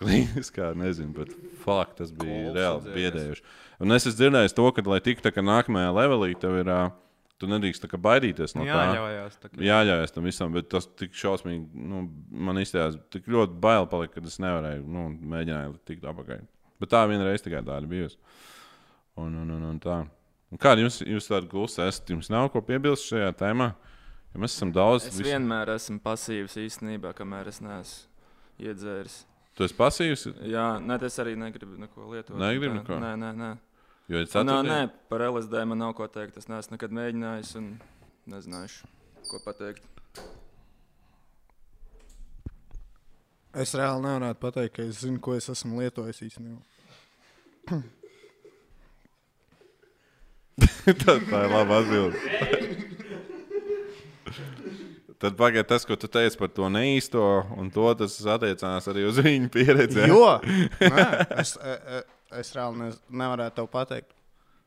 klīniskā, 0.00 0.72
nezinu, 0.78 1.12
bet 1.16 1.32
fakt, 1.64 1.98
tas 2.00 2.12
bija 2.12 2.48
Kols 2.48 2.58
reāli 2.58 2.94
biedējuši. 2.98 3.44
Un 3.84 3.94
es 3.96 4.04
esmu 4.06 4.18
dzirdējis 4.20 4.56
to, 4.58 4.68
ka, 4.74 4.84
lai 4.90 5.00
tiktu 5.04 5.32
nākamajā 5.44 5.94
levelī, 6.02 6.34
tev 6.38 6.60
ir. 6.62 6.70
Uh, 6.70 6.92
Tu 7.42 7.48
nedrīkst 7.50 7.82
tā 7.82 7.88
kā 7.90 7.98
baidīties 7.98 8.52
no 8.54 8.62
tā. 8.62 8.70
jāļaujās. 8.70 9.38
tā 9.42 9.48
kā. 9.50 9.58
Jāļaujas 9.66 10.12
tam 10.14 10.26
visam, 10.28 10.52
bet 10.54 10.68
tas 10.70 10.86
tik 10.86 11.16
šausmīgi, 11.18 11.64
nu, 11.90 12.04
man 12.30 12.60
izstājās, 12.62 12.94
tik 13.10 13.26
ļoti 13.26 13.56
bail 13.60 13.88
palika, 13.90 14.20
ka 14.20 14.30
es 14.30 14.38
nevarēju, 14.38 14.84
nu, 14.86 15.02
mēģināju 15.34 15.74
tikt 15.90 16.06
apakaļ. 16.12 16.44
Bet 16.80 16.92
tā 16.94 17.00
vienreiz 17.10 17.42
tikai 17.42 17.64
tāda 17.66 17.90
bijusi. 17.90 18.16
Un, 19.18 19.34
un, 19.42 19.50
un, 19.56 19.66
un 19.72 19.82
tā. 19.82 19.98
Un 20.54 20.62
kāda 20.62 20.86
jums, 20.86 21.00
jūs 21.02 21.26
tāda 21.26 21.50
klusa 21.50 21.88
esat? 21.90 22.14
Jums 22.14 22.30
nav 22.30 22.52
ko 22.54 22.62
piebilst 22.62 23.10
šajā 23.10 23.34
tēmā? 23.42 23.72
Ja 24.30 24.42
mēs 24.42 24.54
esam 24.54 24.70
daudz. 24.74 25.10
Es 25.10 25.18
visu- 25.18 25.26
vienmēr 25.32 25.74
esmu 25.74 25.98
pasīvs 26.06 26.54
īstenībā, 26.62 27.10
kamēr 27.18 27.50
es 27.50 27.58
neesmu 27.66 28.68
iedzēris. 28.70 29.24
Tu 29.54 29.62
esi 29.68 29.74
pasīvs, 29.78 30.24
Jā, 30.50 30.64
nē, 30.82 30.96
es 31.06 31.14
arī 31.22 31.36
negribu 31.38 31.76
neko 31.78 32.08
lietot. 32.10 32.34
Negribi 32.40 32.72
Tā, 32.72 32.76
neko? 32.80 32.94
Nē, 32.98 33.12
nē, 33.20 33.28
nē. 33.38 33.50
jo 34.10 34.16
ir 34.18 34.24
Nē, 34.26 34.30
ceturtdien. 34.32 34.66
nē, 34.66 34.78
par 35.08 35.20
LSD 35.28 35.54
man 35.70 35.78
nav 35.78 35.92
ko 35.94 36.08
teikt. 36.10 36.34
Es 36.40 36.48
neesmu 36.50 36.74
nekad 36.74 36.90
mēģinājis 36.98 37.50
un 37.60 37.66
nezināšu, 38.26 38.82
ko 39.30 39.38
pateikt. 39.46 39.84
Es 43.54 43.70
reāli 43.78 44.02
nevaru 44.02 44.34
pateikt, 44.42 44.74
ka 44.74 44.82
es 44.82 44.98
zinu, 45.04 45.20
ko 45.22 45.34
es 45.38 45.46
esmu 45.48 45.78
lietojis 45.78 46.18
īstenībā. 46.26 46.58
tā, 47.70 47.78
tā 51.30 51.38
ir 51.46 51.50
laba 51.54 51.78
atbilde. 51.78 52.18
Tad 55.22 55.36
pagaidiet, 55.38 55.68
tas, 55.70 55.84
ko 55.86 55.96
tu 55.96 56.08
teici 56.10 56.38
par 56.40 56.50
to 56.52 56.68
neīsto, 56.72 57.22
un 57.58 57.70
to 57.72 57.86
tas 58.00 58.16
attiecās 58.34 58.88
arī 58.90 59.06
uz 59.08 59.20
viņu 59.22 59.50
pieredzi. 59.54 60.08
Jo 60.10 60.38
nē, 60.94 61.06
es, 61.40 61.54
e, 61.56 61.74
e, 61.98 62.02
es 62.40 62.50
reāli 62.56 62.82
ne, 62.82 62.90
nevaru 63.22 63.46
tev 63.54 63.70
pateikt. 63.72 64.10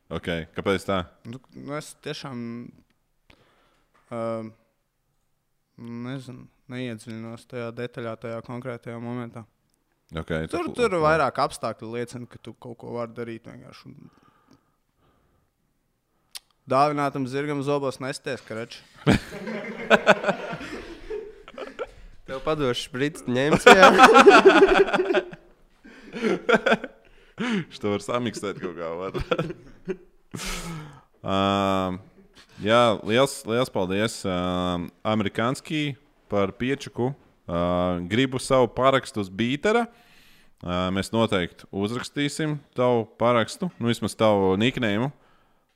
Okay. 0.08 0.46
Kāpēc 0.56 0.86
tā? 0.88 1.02
Nu, 1.28 1.40
nu 1.52 1.74
es 1.76 1.90
tiešām 2.04 2.38
uh, 4.08 4.48
nezinu, 5.76 6.46
neiedziļinos 6.72 7.44
tajā 7.50 7.68
detaļā, 7.76 8.14
tajā 8.24 8.40
konkrētajā 8.46 8.96
momentā. 9.02 9.44
Okay, 10.16 10.48
Tur, 10.48 10.70
tur 10.72 10.94
vairāk 11.02 11.36
apstākļi 11.44 11.90
liecina, 11.98 12.24
ka 12.32 12.40
tu 12.40 12.54
kaut 12.56 12.78
ko 12.80 12.94
vari 12.96 13.12
darīt 13.12 13.44
vienkārši. 13.50 13.90
un- 13.90 14.08
Dāvinātam 16.68 17.24
zirgam 17.24 17.62
zobos 17.64 17.96
nesties, 17.96 18.42
ka 18.44 18.52
reči. 18.58 18.82
Tev 22.28 22.42
padošu 22.44 22.90
brīdis, 22.92 23.24
ņemts. 23.24 23.64
To 27.78 27.92
var 27.92 28.02
samiksēt 28.02 28.56
kaut 28.58 28.74
kā. 28.74 28.88
um, 31.22 31.98
jā, 32.58 32.80
liels, 33.06 33.36
liels 33.46 33.70
paldies 33.70 34.16
um, 34.26 34.88
Amerikānskī 35.06 35.94
par 36.26 36.50
piečuku. 36.58 37.12
Uh, 37.46 38.02
gribu 38.10 38.42
savu 38.42 38.66
parakstu 38.74 39.22
uz 39.22 39.30
Bītera. 39.30 39.86
Uh, 40.58 40.90
mēs 40.90 41.14
noteikti 41.14 41.70
uzrakstīsim 41.70 42.58
tavu 42.74 43.06
parakstu, 43.22 43.70
nu, 43.78 43.92
vismaz 43.92 44.18
tavu 44.18 44.56
niknējumu. 44.58 45.12
Uh, 45.14 45.27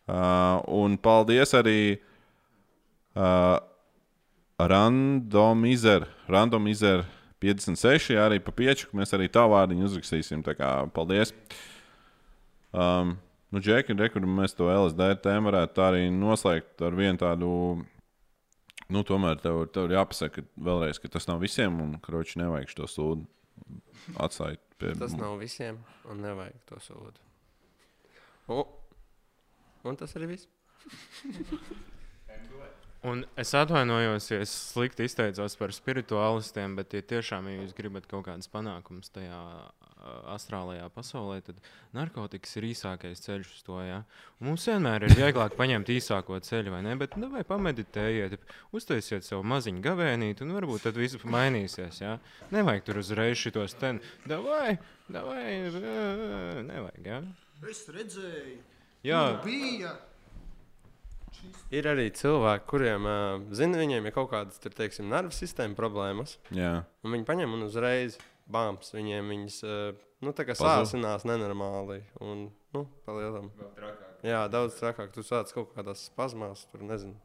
un 0.09 0.97
paldies 0.99 1.55
arī 1.55 1.81
uh, 3.15 3.59
Randomizer, 4.59 6.07
Randomizer 6.29 7.05
56, 7.43 8.15
arī 8.23 8.39
pa 8.43 8.55
pieču. 8.55 8.91
Mēs 8.97 9.15
arī 9.17 9.29
tavu 9.33 9.57
vārdiņu 9.57 9.89
uzrakstīsim. 9.89 10.45
Tā 10.47 10.55
kā 10.59 10.71
paldies! 10.95 11.35
Um, 12.73 13.17
nu, 13.53 13.61
Džeki, 13.61 13.97
rekur, 13.99 14.25
mēs 14.25 14.55
to 14.57 14.71
LSD 14.71 15.19
tēmu 15.25 15.51
varētu 15.51 15.77
tā 15.77 15.89
arī 15.91 16.07
noslēgt 16.15 16.85
ar 16.87 16.97
vienu 16.97 17.21
tādu. 17.21 17.51
Nu, 18.93 19.03
tomēr 19.09 19.39
tev, 19.41 19.65
tev 19.73 19.89
ir 19.89 19.97
jāpasaka 19.97 20.45
vēlreiz, 20.61 20.99
ka 21.01 21.09
tas 21.13 21.27
nav 21.29 21.41
visiem, 21.41 21.79
un 21.81 21.97
kroči 22.03 22.41
nevajag 22.43 22.75
to 22.77 22.89
sūdu 22.91 23.25
atstāt 24.21 24.61
pie 24.81 24.93
Tas 24.99 25.15
nav 25.17 25.39
visiem, 25.41 25.79
un 26.11 26.21
nevajag 26.25 26.59
to 26.69 26.81
sūdu. 26.83 27.23
O, 28.53 28.67
un 29.89 29.99
tas 30.01 30.17
arī 30.19 30.35
viss. 30.35 30.51
Un 33.03 33.25
es 33.35 33.51
atvainojos, 33.59 34.29
ja 34.31 34.37
es 34.45 34.51
slikti 34.71 35.09
izteicos 35.09 35.57
par 35.59 35.73
spirituālistiem, 35.75 36.77
bet, 36.79 36.93
ja 36.95 37.03
tiešām 37.03 37.49
ja 37.51 37.57
jūs 37.57 37.73
gribat 37.75 38.07
kaut 38.07 38.29
kādas 38.29 38.47
panākumus 38.53 39.11
tajā 39.11 39.41
astrālajā 40.31 40.87
pasaulē, 40.95 41.41
tad 41.43 41.59
narkotikas 41.97 42.55
ir 42.59 42.69
īsākais 42.71 43.23
ceļš 43.25 43.51
uz 43.57 43.67
to. 43.67 43.81
Ja? 43.83 44.01
Un 44.39 44.53
mums 44.53 44.67
vienmēr 44.71 45.09
ir 45.09 45.17
vieglāk 45.19 45.57
paņemt 45.59 45.91
īsāko 45.97 46.39
ceļu, 46.47 46.75
vai 46.77 46.83
ne? 46.87 46.95
Bet, 47.01 47.19
nu, 47.19 47.31
vai 47.35 47.43
pameditējiet, 47.47 48.39
uztaisiet 48.75 49.27
savu 49.27 49.43
maziņu 49.51 49.83
gavēnīti, 49.83 50.47
un 50.47 50.55
varbūt 50.59 50.87
tad 50.87 50.99
viss 51.03 51.19
mainīsies. 51.27 52.03
Ja? 52.05 52.17
Nevajag 52.55 52.87
tur 52.87 53.03
uzreiz 53.03 53.39
šitos 53.43 53.75
ten, 53.83 53.99
davai, 54.31 54.77
davai, 55.11 55.47
nevajag. 56.71 57.03
Ja? 57.03 57.23
Es 57.67 57.83
redzēju, 57.91 58.61
Jā, 59.07 59.23
bija. 59.45 59.97
Ir 61.75 61.89
arī 61.89 62.05
cilvēki, 62.15 62.67
kuriem, 62.71 63.07
zina, 63.57 63.81
viņiem 63.81 64.07
ir 64.07 64.15
kaut 64.15 64.29
kādas, 64.31 64.61
tur, 64.63 64.75
teiksim, 64.77 65.09
nervu 65.11 65.33
sistēma 65.35 65.75
problēmas. 65.79 66.37
Jā, 66.55 66.83
Un 67.03 67.17
viņi 67.17 67.27
paņem 67.27 67.57
un 67.57 67.65
uzreiz 67.67 68.19
bāms. 68.53 68.93
Viņiem 68.95 69.33
viņas 69.33 69.57
nu, 70.23 70.35
tā 70.37 70.47
kā 70.47 70.55
sācinās 70.59 71.25
nenormāli. 71.27 72.03
Un, 72.23 72.47
nu, 72.77 72.85
palielam. 73.09 73.51
Jā, 74.23 74.45
daudz 74.53 74.77
trakāk. 74.79 75.11
Tu 75.17 75.25
sāc 75.27 75.51
kaut 75.57 75.73
kādās 75.75 76.07
spazmās, 76.13 76.67
tur 76.71 76.85
nezinu. 76.87 77.17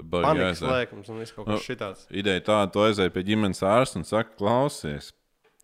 Panikas 0.00 0.62
lēkums 0.64 1.10
un 1.12 1.20
viss 1.20 1.34
kaut 1.36 1.44
kas 1.46 1.58
Nu, 1.58 1.62
šitāds. 1.62 2.06
Ideja 2.10 2.40
tāda, 2.46 2.70
tu 2.72 2.82
aizēji 2.82 3.12
pie 3.12 3.24
ģimenes 3.28 3.60
ārsta 3.68 4.00
un 4.00 4.06
saki, 4.08 4.32
klausies. 4.40 5.10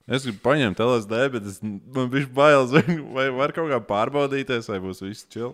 Es 0.06 0.22
gribu 0.22 0.38
paņemt 0.44 0.78
LSD, 0.78 1.20
bet 1.34 1.46
es, 1.50 1.56
man 1.62 2.10
bija 2.12 2.28
bailes, 2.30 2.70
vai, 2.70 2.98
vai 3.16 3.26
var 3.34 3.52
kaut 3.56 3.72
kā 3.72 3.80
pārbaudīties, 3.88 4.68
vai 4.70 4.78
būs 4.84 5.02
viss 5.02 5.26
čili. 5.34 5.50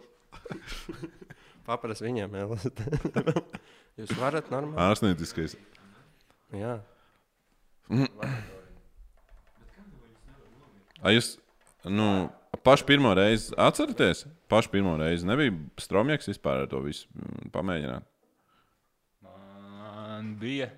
Paprast 1.69 2.05
viņiem, 2.05 2.35
LSD. 2.43 2.85
Jūs 4.01 4.13
varat 4.21 4.51
normāli. 4.53 4.77
Ārstnieciskais. 4.83 5.57
Jā. 6.57 6.79
A 11.03 11.13
jūs, 11.13 11.35
nu, 11.89 12.09
pašu 12.65 12.87
pirmo 12.89 13.13
reizi 13.17 13.57
atceraties? 13.61 14.27
Pašu 14.53 14.73
pirmo 14.73 14.95
reizi 15.01 15.29
nebija 15.29 15.55
stromjaks 15.81 16.29
vispār 16.31 16.65
ar 16.65 16.71
to 16.73 16.83
visu 16.85 17.09
mm, 17.17 17.53
pamēģināt. 17.57 18.09
Man 19.25 20.37
bija. 20.41 20.71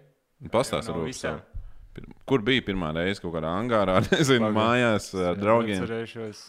Pastāstiet, 0.52 0.94
varbūt, 0.94 1.53
Kur 2.26 2.42
bija 2.42 2.62
pirmā 2.66 2.88
reize 2.96 3.22
kaut 3.22 3.34
kādā 3.36 3.50
angārā, 3.60 3.98
nezinu, 4.10 4.48
Pagaid. 4.48 4.56
mājās 4.58 5.10
ar 5.30 5.36
draugiem? 5.38 5.82
Atcerēšos, 5.84 6.44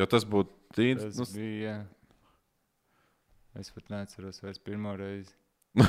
Jo 0.00 0.06
tas 0.08 0.24
būtu 0.24 0.48
tīrs. 0.72 1.02
tas 1.04 1.18
Nu, 1.20 1.26
bija. 1.36 1.74
Es 3.60 3.68
pat 3.74 3.90
neatceros 3.92 4.40
vairs 4.40 4.58
pirmo 4.64 4.94
reizi. 4.96 5.34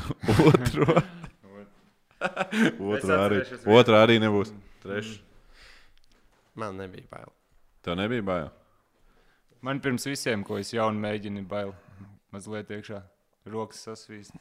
otru. 0.47 0.87
otru 2.79 3.15
arī. 3.23 3.39
Otra 3.77 4.01
arī 4.03 4.17
nebūs. 4.23 4.51
Trešā. 4.83 5.21
Man 6.59 6.75
nebija 6.77 7.07
bail. 7.09 7.31
Tev 7.83 7.95
nebija 7.97 8.21
bail. 8.27 8.49
Man 9.63 9.79
pirms 9.81 10.03
visiem, 10.05 10.43
ko 10.43 10.59
es 10.59 10.73
jaunu 10.75 10.99
mēģinu, 11.01 11.45
bail 11.47 11.71
mazliet 12.35 12.69
iekšā. 12.75 12.99
Rokas 13.49 13.79
sasvīst. 13.87 14.35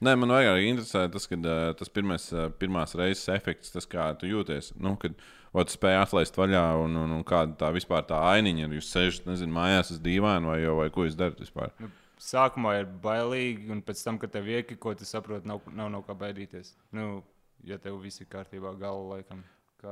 Nē, 0.00 0.14
man 0.16 0.32
vairāk 0.32 0.62
interesē 0.64 1.04
tas, 1.12 1.26
kad, 1.28 1.44
uh, 1.44 1.74
tas 1.76 1.90
pirmais, 1.92 2.24
pirmās 2.60 2.96
reizes 2.96 3.28
efekts, 3.34 3.72
tas 3.74 3.88
kā 3.88 4.06
tu 4.16 4.30
jūties. 4.30 4.72
Nu, 4.80 4.94
kad 5.00 5.12
o, 5.52 5.60
tu 5.60 5.74
spēj 5.74 5.98
atlaist 6.00 6.38
vaļā 6.40 6.62
un, 6.80 6.96
un, 7.02 7.16
un 7.18 7.24
kāda 7.28 7.58
tā 7.60 7.68
vispār 7.76 8.06
tā 8.08 8.20
ainiņa 8.30 8.64
ir. 8.64 8.78
Jūs 8.78 8.92
sēžat, 8.94 9.28
nezinu, 9.28 9.52
mājās 9.58 9.92
uz 9.92 10.00
dīvaina 10.00 10.54
vai, 10.54 10.62
vai 10.78 10.88
ko 10.94 11.04
jūs 11.04 11.18
darat 11.20 11.42
vispār. 11.42 11.74
Sākumā 12.20 12.78
ir 12.80 12.88
bailīgi, 13.04 13.68
un 13.72 13.84
pēc 13.84 14.00
tam, 14.06 14.20
kad 14.20 14.32
tev 14.32 14.48
iekiko, 14.48 14.92
tu 14.96 15.08
saproti, 15.08 15.48
nav, 15.48 15.64
nav 15.76 15.92
no 15.92 16.02
kā 16.04 16.16
baidīties. 16.16 16.74
Nu, 16.96 17.22
ja 17.68 17.80
tev 17.80 18.00
viss 18.00 18.24
ir 18.24 18.28
kārtībā, 18.32 18.72
galva 18.80 19.16
laikam. 19.16 19.44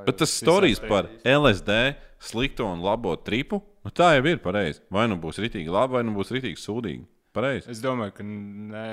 Bet 0.05 0.19
tas 0.21 0.33
stāstījis 0.37 0.83
par. 0.85 1.07
LSD 1.25 1.77
slikto 2.21 2.67
un 2.69 2.83
labo 2.85 3.15
tripu. 3.25 3.61
Nu, 3.85 3.93
tā 3.93 4.11
jau 4.17 4.25
ir 4.29 4.41
pareizi. 4.43 4.83
Vai 4.93 5.07
nu 5.09 5.17
būs 5.21 5.41
rītīgi 5.41 5.71
labi, 5.73 5.97
vai 5.97 6.03
nu 6.05 6.13
būs 6.17 6.33
rītīgi 6.35 6.61
sūdīgi. 6.61 7.07
Pareizi. 7.33 7.69
Es 7.73 7.81
domāju, 7.81 8.13
ka 8.17 8.25
nē, 8.25 8.85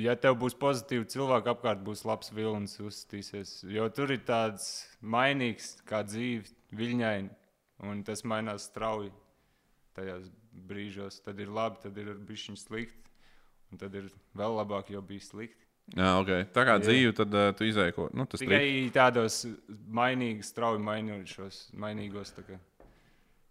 ja 0.00 0.14
tev 0.16 0.38
būs 0.40 0.56
pozitīvi 0.58 1.08
cilvēki 1.12 1.52
apkārt, 1.52 1.82
būs 1.84 2.04
labs 2.08 2.32
vilnis 2.34 2.78
uzstīsies. 2.80 3.60
Jo 3.68 3.88
tur 3.92 4.12
ir 4.14 4.22
tāds 4.28 4.68
mainīgs, 5.00 5.74
kā 5.88 6.02
dzīve, 6.06 6.48
viļņaini, 6.76 7.32
un 7.88 8.04
tas 8.06 8.24
mainās 8.24 8.68
strauji 8.70 9.12
tajos 9.96 10.30
brīžos. 10.68 11.20
Tad 11.24 11.40
ir 11.42 11.52
labi, 11.52 11.82
tad 11.84 11.98
ir 12.00 12.14
bišķiņ 12.28 12.60
slikti, 12.60 13.12
un 13.72 13.82
tad 13.82 13.94
ir 13.98 14.08
vēl 14.38 14.56
labāk, 14.60 14.92
jo 14.94 15.02
bija 15.04 15.24
slikti. 15.24 15.60
Jā, 15.96 16.12
okay. 16.22 16.44
Tā 16.54 16.62
kā 16.64 16.76
dzīve, 16.80 17.10
tad 17.18 17.32
uh, 17.34 17.48
tu 17.58 17.66
izēji 17.66 17.94
ko. 17.96 18.06
Nu, 18.14 18.24
tas 18.30 18.40
Tikai 18.40 18.60
trips. 18.62 18.92
tādos 18.94 19.38
mainīgos, 19.92 20.52
strauji 20.54 20.80
mainīgos, 20.86 21.58
mainīgos 21.74 22.32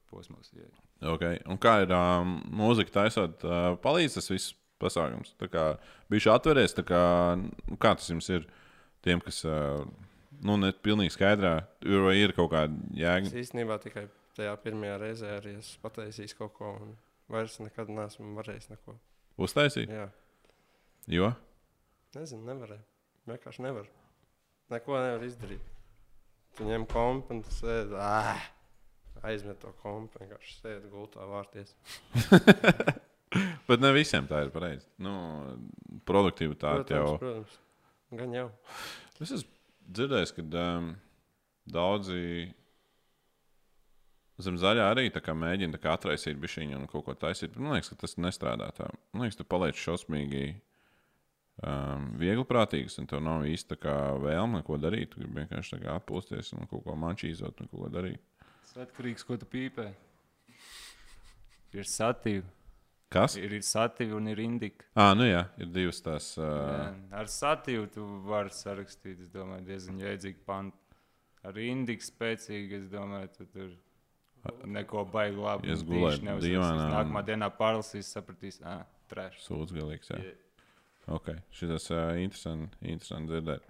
posmos. 0.09 0.49
Jā. 0.55 0.69
Okay. 1.11 1.41
Un 1.49 1.59
kā 1.61 1.81
ir 1.83 1.91
um, 1.95 2.37
mūzika 2.55 3.01
taisot, 3.01 3.43
uh, 3.45 3.75
palīdz 3.83 4.17
tas 4.17 4.31
viss 4.31 4.55
pasākums. 4.81 5.35
Tā 5.41 5.47
kā 5.51 5.65
bija 6.11 6.35
atveries, 6.35 6.73
tā 6.77 6.83
kā, 6.87 7.01
nu, 7.39 7.77
kā 7.81 7.93
tas 7.99 8.09
jums 8.11 8.27
ir 8.33 8.47
tiem, 9.05 9.21
kas 9.23 9.43
nu, 9.45 10.57
ne 10.57 10.71
pilnīgi 10.73 11.13
skaidrā, 11.15 11.55
ir, 11.85 12.09
ir 12.17 12.33
kaut 12.37 12.51
kāda 12.53 12.73
Es 12.91 12.99
jēga. 13.03 13.31
īstenībā 13.43 13.77
tikai 13.83 14.07
tajā 14.37 14.53
pirmajā 14.63 14.97
reizē 15.01 15.31
arī 15.37 15.55
esmu 15.59 15.81
pateicis 15.85 16.33
kaut 16.37 16.53
ko, 16.57 16.73
un 16.81 16.93
vairs 17.31 17.59
nekad 17.63 17.89
neesmu 17.93 18.33
varējis 18.39 18.71
neko. 18.73 18.97
Uztaisīt, 19.41 19.89
Jā, 19.91 20.09
jo 21.07 21.31
nezinu, 22.15 22.43
nevarēju. 22.49 22.83
Vienkārši 23.29 23.63
nevaru. 23.63 23.87
Neko 24.73 24.97
nevar 24.97 25.23
izdarīt. 25.23 25.61
Tu 26.57 26.65
ņem 26.67 26.83
kompu 26.91 27.31
un 27.35 27.43
tu 27.45 27.53
sēdi. 27.55 27.95
Aizmet 29.21 29.59
to 29.61 29.69
kompu, 29.83 30.19
vienkārši 30.19 30.55
sēdi 30.57 30.89
gultā 30.91 31.23
vārties. 31.29 31.75
Bet 33.67 33.83
ne 33.83 33.91
visiem 33.95 34.27
tā 34.29 34.41
ir 34.45 34.51
pareizi. 34.53 34.87
Nu, 35.01 35.13
produktivitāte 36.07 36.97
jau. 36.97 37.17
protams. 37.21 37.59
Gan 38.11 38.33
jau. 38.35 38.47
Es 39.21 39.29
esmu 39.31 39.47
dzirdējis, 39.95 40.33
ka 40.35 40.43
um, 40.59 40.89
daudzi 41.71 42.49
zem 44.41 44.57
zaļā 44.59 44.87
arī 44.91 45.05
tā 45.13 45.21
kā 45.23 45.35
mēģina 45.37 45.77
tā 45.77 45.81
kā 45.83 45.93
atraisīt 45.95 46.39
bišķiņu 46.41 46.79
un 46.79 46.89
kaut 46.91 47.05
ko 47.07 47.15
taisīt. 47.17 47.53
Bet 47.53 47.61
Man 47.61 47.77
liekas, 47.77 47.91
ka 47.93 48.01
tas 48.03 48.17
nestrādā 48.17 48.71
tā. 48.75 48.89
Man 49.13 49.25
liekas, 49.25 49.37
tu 49.39 49.45
paliec 49.47 49.79
šausmīgi 49.79 50.45
um, 51.61 52.09
viegli 52.21 52.45
prātīgs 52.49 52.97
un 53.01 53.09
tev 53.11 53.21
nav 53.25 53.45
īsti 53.47 53.75
tā 53.75 53.79
kā 53.85 53.97
vēlme 54.21 54.61
neko 54.61 54.79
darīt. 54.81 55.13
Tu 55.13 55.27
vienkārši 55.27 55.77
tā 55.77 55.83
kā 55.85 55.97
atpūsties 56.01 56.53
un 56.57 56.69
kaut 56.71 56.85
ko 56.87 56.97
mančīzot 56.99 57.61
un 57.61 57.69
kaut 57.71 57.85
ko 57.85 57.91
darīt. 57.93 58.23
Tas 58.41 58.87
atkarīgs, 58.87 59.25
ko 59.27 59.37
tu 59.39 59.47
pīpē. 59.51 59.91
Ir 61.77 61.87
satīva. 61.87 62.47
Kas? 63.11 63.35
Ir, 63.35 63.51
ir 63.57 63.63
satīva 63.67 64.15
un 64.15 64.29
ir 64.31 64.39
indika. 64.39 64.85
Ah, 64.95 65.11
nu 65.17 65.25
jā, 65.27 65.41
ir 65.59 65.67
divas 65.75 65.99
tās. 66.05 66.29
Uh, 66.39 66.45
Jā, 66.47 66.83
Ar 67.19 67.27
satīvu 67.31 67.89
tu 67.91 68.05
vari 68.23 68.53
sarakstīt, 68.55 69.19
es 69.25 69.31
domāju, 69.33 69.65
diezgan 69.67 69.97
jēdzīgi 69.99 70.39
pantu. 70.47 70.77
Ar 71.43 71.57
indiku 71.59 72.05
spēcīgi, 72.05 72.77
es 72.79 72.85
domāju, 72.91 73.31
tu 73.35 73.47
tur 73.51 73.71
neko 74.65 75.03
baigi 75.11 75.37
labi. 75.41 75.71
Es 75.73 75.83
gulēju 75.83 76.21
un- 76.23 76.79
Nākamā 76.93 77.23
dienā 77.27 77.49
pārlasīs, 77.57 78.09
sapratīs, 78.15 78.61
ah, 78.63 78.85
trešs. 79.11 79.43
Sūds 79.49 79.75
galīgs. 79.75 80.09
Jā. 80.15 80.31
Ok, 81.11 81.31
šis 81.51 81.89
ir 81.89 81.97
uh, 81.97 82.15
interesanti, 82.21 82.77
interesanti 82.85 83.33
dzirdēt. 83.33 83.63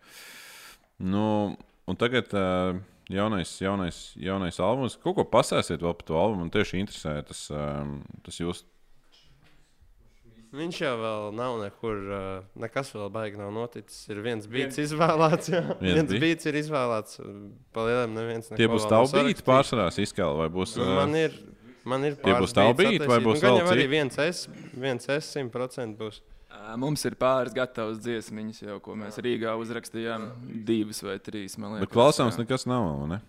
Nu, 0.99 1.55
un 1.87 1.95
tagad 1.97 2.29
uh, 2.37 2.77
jaunais, 3.09 3.53
jaunais, 3.63 4.01
jaunais 4.21 4.59
albums. 4.61 4.97
Kaut 5.01 5.15
ko 5.17 5.25
pasēsiet 5.25 5.81
vēl 5.81 5.95
par 5.97 6.05
to 6.11 6.19
albumu. 6.19 6.43
Man 6.45 6.51
tieši 6.53 6.83
interesē 6.83 7.15
tas, 7.25 7.47
um, 7.55 8.03
tas 8.21 8.37
jūs. 8.37 8.65
Viņš 10.51 10.77
jau 10.83 10.95
vēl 10.99 11.25
nav 11.37 11.53
nekur, 11.61 11.99
uh, 12.11 12.47
nekas 12.59 12.89
vēl 12.91 13.07
baigi 13.13 13.39
nav 13.39 13.53
noticis. 13.55 14.01
Ir 14.11 14.19
viens 14.25 14.49
beats 14.51 14.81
izvēlēts, 14.83 15.47
jā. 15.53 15.61
Viens 15.79 16.01
viens 16.01 16.11
beats 16.25 16.49
ir 16.51 16.57
izvēlēts. 16.59 17.21
Palielam 17.71 18.17
neviens 18.17 18.51
Tie 18.51 18.67
būs 18.67 18.83
bīti 18.83 19.13
sarakstījis. 19.13 19.45
pārsvarā 19.47 19.85
izskala 20.03 20.35
vai 20.41 20.49
būs. 20.51 20.75
Nu, 20.75 20.89
ā, 20.89 20.97
Man 20.99 21.15
ir, 21.15 21.37
man 21.87 22.03
ir 22.09 22.19
Tie 22.19 22.35
būs 22.35 22.51
beats 22.57 22.83
beat 22.83 23.07
vai 23.07 23.21
būs 23.23 23.39
nu, 23.39 23.45
gan 23.45 23.55
vēl 23.55 23.63
jau 23.63 23.71
arī 23.71 23.85
citi? 23.87 23.93
viens 23.95 24.19
S, 24.27 24.43
viens 24.75 25.07
S 25.07 25.31
100% 25.39 25.95
būs. 26.01 26.19
Mums 26.75 27.05
ir 27.07 27.15
pāris 27.15 27.55
gatavas 27.55 28.01
dziesmiņas, 28.03 28.57
jau, 28.67 28.75
ko 28.83 28.93
mēs 28.99 29.15
Rīgā 29.23 29.55
uzrakstījām. 29.55 30.27
Divas 30.67 30.99
vai 31.07 31.15
trīs. 31.23 31.55
man 31.57 31.77
Bet 31.79 31.87
liekas, 31.87 31.95
klausāms 31.95 32.35
jā. 32.35 32.43
nekas 32.43 32.67
nav, 32.67 32.89
vai 32.99 33.07
ne? 33.15 33.21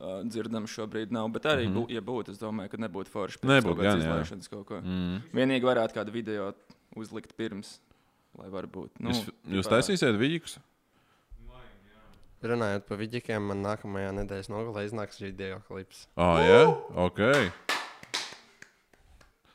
Ā, 0.00 0.22
Dzirdam, 0.24 0.64
šobrīd 0.64 1.10
nav. 1.12 1.28
Bet 1.34 1.44
arī, 1.44 1.66
Mhm. 1.68 1.74
bū, 1.76 1.90
ja 1.92 2.00
būtu, 2.00 2.30
es 2.32 2.38
domāju, 2.40 2.70
ka 2.70 2.76
nebūtu 2.80 3.08
forši. 3.12 3.38
Nebūtu 3.44 3.82
gan, 3.82 4.00
jā. 4.00 4.06
izlaišanas 4.06 4.48
kaut 4.48 4.66
ko. 4.66 4.80
Mm. 4.80 5.22
Vienīgi 5.34 5.60
varētu 5.68 5.92
kādu 5.98 6.10
video 6.14 6.54
uzlikt 6.96 7.36
pirms, 7.36 7.78
lai 8.38 8.48
varbūt. 8.48 8.90
Nu, 8.98 9.10
Jūs, 9.10 9.28
jūs 9.58 9.68
taisīsiet 9.68 10.16
vīģikus? 10.16 10.58
Runājot 12.42 12.86
par 12.88 12.96
vidīkiem, 12.96 13.42
man 13.50 13.60
nākamajā 13.62 14.14
nedēļas 14.16 14.48
nogalē 14.48 14.86
iznāks 14.88 15.20
video 15.20 15.58
klips. 15.68 16.06
Ah, 16.16 16.38
jā, 16.40 16.62
ok. 16.96 17.20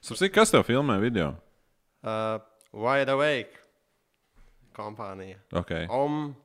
Sapsīt, 0.05 0.31
kas 0.35 0.51
tev 0.53 0.61
filmē 0.67 0.99
video? 1.01 1.31
Uh, 2.05 2.37
Wide 2.75 3.09
Awake 3.09 3.57
kompānija. 4.77 5.39
Ok, 5.57 5.71
Om. 5.89 6.35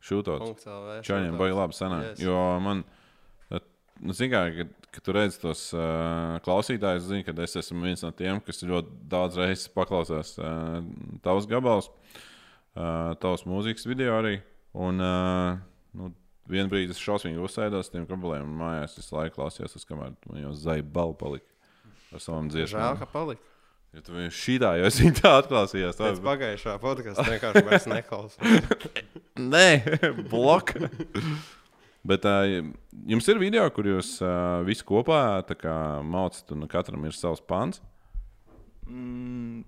šūtot. 0.00 0.64
Čaņiem 1.04 1.36
baigi 1.36 1.56
labi 1.58 1.76
sanāk. 1.76 2.06
Yes. 2.14 2.22
Jo 2.24 2.38
man, 2.64 2.80
nu, 4.02 4.16
kā, 4.32 4.42
kad, 4.56 4.72
kad 4.94 5.06
tu 5.06 5.14
redz 5.16 5.38
tos 5.42 5.66
uh, 5.76 6.38
klausītājus, 6.46 7.08
zini, 7.08 7.26
ka 7.26 7.34
es 7.44 7.58
esmu 7.60 7.84
viens 7.84 8.04
no 8.04 8.12
tiem, 8.16 8.40
kas 8.44 8.64
ļoti 8.66 8.96
daudz 9.10 9.38
reizes 9.40 9.70
paklausās 9.74 10.34
uh, 10.40 10.80
tavus 11.24 11.48
gabalus, 11.50 11.90
uh, 12.76 13.12
tavus 13.22 13.46
mūzikas 13.48 13.88
video 13.90 14.18
arī. 14.20 14.38
Un, 14.78 15.02
uh, 15.02 15.60
nu, 15.98 16.12
Vienu 16.50 16.66
brīdi 16.66 16.90
es 16.90 16.98
šausmīgi 16.98 17.38
uzsēdos 17.38 17.86
uz 17.86 17.92
tiem 17.92 18.08
gabaliem, 18.08 18.48
un 18.48 18.56
mājās 18.58 18.96
visu 18.98 19.14
laiku 19.14 19.36
klausījos, 19.36 19.76
uz 19.78 19.84
kamēr 19.86 20.16
man 20.26 20.40
jau 20.40 20.50
zaļa 20.58 20.82
balva 20.96 21.14
palika 21.20 21.46
ar 22.10 22.22
savām 22.24 22.48
Žēl, 22.50 22.64
dziesmām. 22.64 22.98
ka 22.98 23.06
palika. 23.12 23.44
Ja 23.90 24.02
tu 24.06 24.14
vienkārši 24.14 24.42
šitā 24.44 24.72
jau 24.78 24.86
esi 24.86 25.12
tā 25.18 25.32
atklāsījās, 25.40 25.98
tad 25.98 26.12
Pēc 26.12 26.20
pagājušā 26.26 26.74
podkāstā 26.82 27.26
vienkārši 27.26 27.62
vairs 27.66 27.88
neklausās. 27.90 28.98
Nē, 29.54 29.66
bloka. 30.32 30.90
Bet 32.06 32.24
uh, 32.24 32.48
jums 33.10 33.28
ir 33.28 33.40
video, 33.40 33.66
kur 33.76 33.88
jūs 33.90 34.14
uh, 34.24 34.60
visi 34.64 34.84
kopā 34.88 35.42
mācāt, 36.06 36.52
un 36.54 36.68
katram 36.70 37.04
ir 37.04 37.16
savs 37.16 37.42
pants. 37.44 37.82
Mm, 38.88 39.64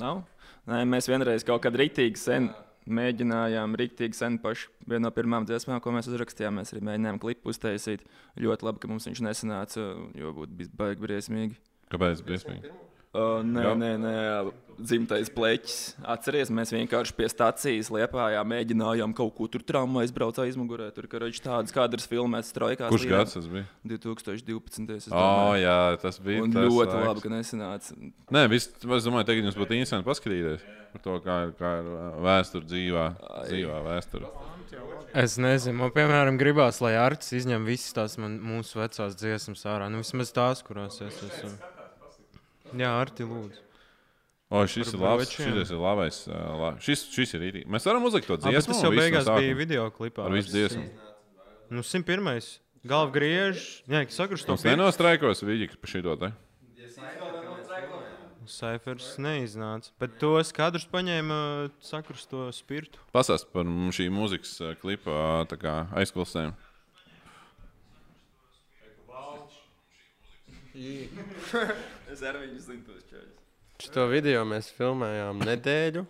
nav. 0.00 0.22
Nē, 0.70 0.84
mēs 0.88 1.10
vienreiz 1.10 1.44
kaut 1.44 1.62
kad 1.66 1.76
rītīgi 1.76 2.18
sen 2.18 2.48
mēģinājām, 2.88 3.76
rītīgi 3.78 4.16
sen 4.18 4.38
paši. 4.42 4.70
Viena 4.88 5.06
no 5.06 5.12
pirmām 5.14 5.46
dziesmām, 5.46 5.82
ko 5.82 5.92
mēs 5.94 6.08
uzrakstījām, 6.10 6.56
mēs 6.58 6.72
arī 6.74 6.82
mēģinājām 6.88 7.20
klipu 7.22 7.52
uztaisīt. 7.52 8.06
Ļoti 8.40 8.68
labi, 8.68 8.82
ka 8.82 8.90
mums 8.90 9.06
viņš 9.10 9.22
nesanāca, 9.26 9.84
jo 10.18 10.32
būtu 10.38 10.56
bijis 10.58 10.72
baigi 10.78 11.04
briesmīgi. 11.04 11.60
Kāpēc? 11.92 12.24
Briesmīgi? 12.26 12.72
Uh, 13.12 13.42
nē, 13.44 13.62
Jā. 13.66 13.72
nē, 13.76 13.88
nē, 14.00 14.12
dzimtais 14.80 15.28
pleķis. 15.34 15.74
Atcerieties, 16.14 16.50
mēs 16.54 16.70
vienkārši 16.72 17.12
pie 17.18 17.26
stācijas 17.28 17.90
liepājā 17.92 18.40
mēģinājām 18.48 19.12
kaut 19.16 19.34
ko 19.36 19.48
tur 19.52 19.64
traumas 19.68 20.06
aizbraukt 20.06 20.40
aizmugurē. 20.40 20.86
Tur 20.96 21.08
ir 21.10 21.36
tādas 21.44 21.74
kādras 21.76 22.08
filmētas 22.08 22.54
trojkās. 22.56 22.88
Kurš 22.92 23.04
līnijā. 23.04 23.18
gads 23.20 23.36
tas 23.36 23.48
bija? 23.52 23.66
2012. 23.92 24.96
es 24.96 25.08
O, 25.10 25.12
domāju. 25.12 25.60
jā, 25.60 25.76
tas 26.00 26.18
bija. 26.24 26.44
Un 26.46 26.54
tas 26.56 26.64
ļoti 26.68 26.94
laiks. 26.96 27.08
labi, 27.10 27.24
ka 27.26 27.32
nesanāca. 27.34 27.98
Nē, 28.32 28.46
vis, 28.52 28.70
es 28.80 29.08
domāju, 29.08 29.28
tagad 29.28 29.44
jums 29.50 29.60
būtu 29.60 29.76
interesanti 29.76 30.08
paskatīties 30.08 30.64
par 30.92 31.04
to, 31.04 31.18
kā 31.24 31.36
ir, 31.46 31.52
kā 31.60 31.74
ir 31.82 31.92
vēsture 32.24 32.68
dzīvā, 32.68 33.04
dzīvā 33.50 33.82
vēsture. 33.90 34.32
Es 35.20 35.36
nezinu, 35.36 35.76
man 35.82 35.92
piemēram 35.92 36.40
gribās, 36.40 36.80
lai 36.80 36.94
Arts 36.96 37.34
izņem 37.36 37.68
visas 37.68 37.92
tās 37.92 38.16
man, 38.16 38.38
mūsu 38.40 38.80
vecās 38.80 39.16
dziesmas 39.20 39.66
ārā. 39.68 39.92
Nu, 39.92 40.00
vismaz 40.00 40.32
tās, 40.32 40.64
kurās 40.64 40.96
es 41.04 41.20
esmu. 41.28 41.52
Jā, 42.78 42.90
Arti, 43.02 43.26
lūdzu. 43.28 43.60
O, 44.52 44.66
šis 44.68 44.90
ir 44.92 45.00
labs. 45.00 45.30
Šis 45.32 45.70
ir 45.72 45.78
labais. 45.80 46.18
ā, 46.28 46.40
La, 46.60 46.70
šis, 46.82 47.06
šis 47.14 47.30
ir 47.38 47.44
īri. 47.48 47.62
Mēs 47.72 47.86
varam 47.88 48.04
uzlikt 48.04 48.28
to 48.28 48.36
Jā, 48.36 48.50
dziesmu. 48.50 48.74
tas 48.74 48.82
jau 48.84 48.90
no 48.92 48.98
beigās 49.00 49.24
sākuma? 49.24 49.40
bija 49.40 49.56
video 49.56 49.86
klipā. 49.94 50.26
Ar 50.28 50.34
visu 50.36 50.52
dziesmu. 50.52 50.84
Nu, 51.72 51.80
101. 51.80 52.60
Galva 52.84 53.14
griež. 53.14 53.62
Jā, 53.88 54.02
sakurs 54.12 54.44
to 54.44 54.52
Mums 54.52 54.66
nenostraikos 54.66 55.40
vīģi 55.46 55.70
par 55.80 55.92
šito 55.94 56.16
te. 56.20 56.32
Saifers 58.52 59.14
neiznāca. 59.22 59.92
Bet 60.02 60.18
tos 60.20 60.50
kadrus 60.52 60.84
paņēma 60.90 61.70
sakurs 61.80 62.26
to 62.28 62.50
spirtu. 62.52 62.98
Pasāst 63.14 63.48
par 63.54 63.64
šī 63.64 64.10
mūzikas 64.12 64.58
klipa 64.82 65.46
aizklausēm. 65.96 66.52
Es 72.12 72.20
arī 72.28 72.42
viņu 72.44 72.60
zinu, 72.60 72.82
tos 72.84 73.06
čaļus. 73.08 73.38
Šo 73.82 74.02
video 74.10 74.42
mēs 74.44 74.68
filmējām 74.76 75.38
nedēļu. 75.48 76.02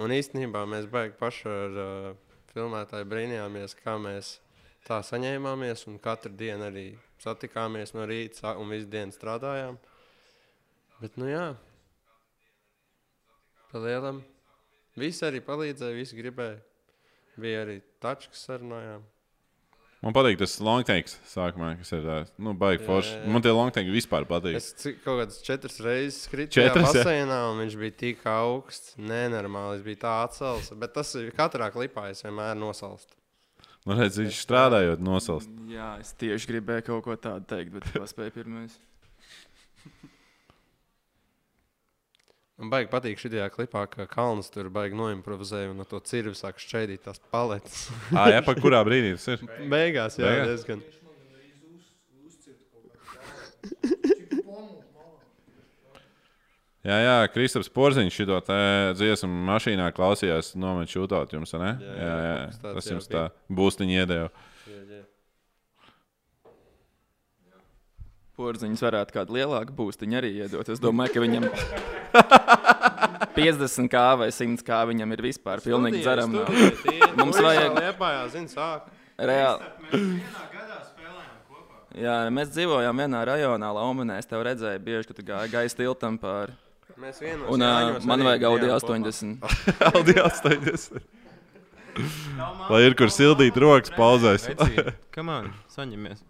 Un 0.00 0.14
īstenībā 0.14 0.62
mēs 0.70 0.86
baigi 0.88 1.16
paši 1.18 1.50
ar 1.50 1.76
uh, 1.82 2.06
filmētāju 2.54 3.08
brīnījāmies, 3.10 3.74
kā 3.82 3.98
mēs 4.00 4.38
tā 4.86 5.02
saņēmāmies. 5.04 5.84
Un 5.90 5.98
katru 6.00 6.32
dienu 6.32 6.64
arī 6.70 6.86
satikāmies 7.20 7.92
no 7.96 8.06
rīta 8.08 8.54
un 8.56 8.72
visu 8.72 8.88
dienu 8.88 9.12
strādājām. 9.12 9.76
Bet, 11.02 11.20
nu 11.20 11.28
jā, 11.28 11.44
palielam. 13.74 14.22
Visi 14.98 15.26
arī 15.28 15.44
palīdzēja, 15.44 15.98
visi 15.98 16.18
gribēja. 16.18 16.56
Bija 17.38 17.66
arī 17.66 17.82
tačs, 18.02 18.32
kas 18.32 18.48
sarunājām. 18.48 19.04
Man 19.98 20.14
patīk 20.14 20.36
tas 20.38 20.52
long 20.62 20.84
takes 20.86 21.16
sākumā, 21.26 21.72
kas 21.80 21.90
ir 21.96 22.04
tāds 22.06 22.30
nu, 22.38 22.52
baigi 22.54 22.84
Jā, 22.84 22.86
forši. 22.86 23.14
Man 23.34 23.42
tie 23.42 23.50
long 23.50 23.72
takes 23.74 23.90
vispār 23.90 24.26
patīk. 24.30 24.54
Es 24.60 24.68
cik- 24.78 25.00
kaut 25.02 25.18
kādas 25.24 25.40
četras 25.42 25.80
reizes 25.82 26.28
kritu 26.30 26.54
Četras, 26.60 26.92
baseinā, 26.94 27.38
un 27.50 27.58
viņš 27.64 27.74
bija 27.80 27.96
tik 28.04 28.22
augsts. 28.30 28.94
Nenormāli, 29.02 29.80
viņš 29.80 29.86
bija 29.88 30.00
tā 30.04 30.12
atcels. 30.28 30.70
Bet 30.78 30.94
tas 30.94 31.10
ir 31.18 31.32
katrā 31.34 31.66
klipā, 31.74 32.10
es 32.12 32.22
vienmēr 32.22 32.54
nosalstu. 32.60 33.18
Man 33.88 33.98
liekas, 33.98 34.20
viņš 34.22 34.38
strādājot 34.44 35.02
nosalst. 35.02 35.50
Jā, 35.72 35.96
es 35.98 36.14
tieši 36.20 36.52
gribēju 36.52 36.86
kaut 36.92 37.04
ko 37.08 37.16
tādu 37.18 37.48
teikt, 37.50 37.74
bet 37.74 37.90
paspēju 37.96 38.36
pirmais. 38.38 38.78
Man 42.58 42.72
baigi 42.72 42.88
patīk 42.90 43.20
šajā 43.22 43.44
klipā, 43.54 43.84
ka 43.86 44.08
Kalns 44.10 44.48
tur 44.50 44.66
baigi 44.74 44.96
noimprovizēja 44.98 45.70
un 45.70 45.78
no 45.78 45.84
to 45.86 46.00
cirvi 46.02 46.34
sāk 46.34 46.58
šķēdīt 46.58 47.04
tās 47.06 47.20
paletes. 47.30 47.84
Ah, 48.18 48.32
jā, 48.34 48.40
pa 48.42 48.56
kurā 48.58 48.80
brīdī 48.86 49.12
tas 49.14 49.28
ir? 49.36 49.44
Beigās, 49.70 50.18
jā, 50.18 50.26
Beigās? 50.26 50.48
diezgan. 50.50 50.82
Jā, 56.88 56.96
jā, 57.04 57.14
Kristaps 57.34 57.68
Porziņš 57.74 58.16
šo 58.16 58.38
dziesmu 58.96 59.28
mašīnā 59.48 59.90
klausījās, 59.94 60.54
nomet 60.58 60.90
šūtot 60.90 61.34
jums, 61.34 61.52
ne? 61.60 61.72
Jā, 61.82 61.94
Jā, 61.94 62.12
jā, 62.24 62.36
jā, 62.48 62.74
tas 62.78 62.90
jums 62.90 63.08
tā 63.10 63.24
būstiņa 63.52 63.98
iedeva. 63.98 64.30
Jā, 64.66 64.82
jā. 64.96 65.02
Porziņš 68.38 68.82
varētu 68.86 69.14
kādu 69.16 69.34
lielāku 69.34 69.74
būstiņu 69.74 70.18
arī 70.20 70.28
iedot. 70.44 70.68
Es 70.70 70.78
domāju, 70.82 71.10
ka 71.16 71.22
viņam 71.24 71.48
50 73.38 73.90
kā 73.92 74.04
vai 74.20 74.28
100 74.34 74.62
kā 74.66 74.78
viņam 74.88 75.12
ir 75.16 75.22
vispār 75.28 75.62
pilnīgi 75.64 76.02
dzeram. 76.04 76.36
Mums 77.18 77.38
vajag- 77.42 77.76
Liepājā, 77.82 78.22
zini, 78.34 78.50
sāk. 78.52 78.86
Reāli. 79.18 79.66
Jā, 81.98 82.14
mēs 82.30 82.52
dzīvojām 82.54 83.00
vienā 83.02 83.24
rajonā, 83.26 83.68
Laumanē. 83.74 84.20
Es 84.22 84.28
tev 84.30 84.44
redzēju, 84.46 84.78
bieži, 84.86 85.08
ka 85.10 85.16
tu 85.18 85.24
gāji 85.26 85.50
gaisa 85.56 85.78
tiltam 85.80 86.18
pāri. 86.22 86.54
Mēs 86.98 87.18
vienos 87.22 87.50
Un 87.54 87.62
Jāņos 87.62 88.06
man 88.10 88.22
vajag 88.26 88.44
Audi 88.48 88.66
bijām 88.66 88.80
kopā. 88.82 88.98
80. 89.02 89.38
Aldi 89.90 90.14
80. 90.22 91.02
Lai 92.70 92.80
ir 92.86 92.94
kur 92.98 93.10
sildīt 93.10 93.58
rokas 93.58 93.90
pauzēs. 93.96 94.46
Kam 95.14 95.30
on, 95.34 95.48
saņemies. 95.74 96.22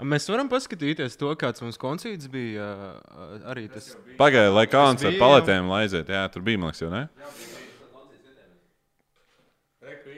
Mēs 0.00 0.28
varam 0.30 0.48
paskatīties 0.48 1.18
to, 1.20 1.32
kāds 1.36 1.60
mums 1.64 1.80
koncerts 1.80 2.30
bija. 2.32 2.68
Arī 3.52 3.66
tas 3.72 3.92
Pagaidā, 4.16 4.52
lai 4.54 4.64
kāds 4.70 5.04
ar 5.04 5.18
paletēm 5.20 5.68
laiziet. 5.68 6.08
Jā, 6.12 6.24
tur 6.32 6.44
bija, 6.46 6.60
liekas, 6.62 6.80
jau 6.84 6.92
ne? 6.92 7.06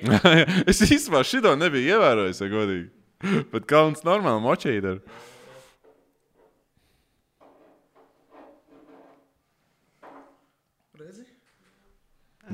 es 0.70 0.82
īstenībā 0.84 1.22
šito 1.24 1.54
nebiju 1.56 1.96
ievērojis, 1.96 2.42
ja 2.42 2.50
godīgi. 2.52 2.90
Bet 3.54 3.66
kauns 3.70 4.04
normāli 4.06 4.42
močīt. 4.44 4.84
Ar. 4.90 5.00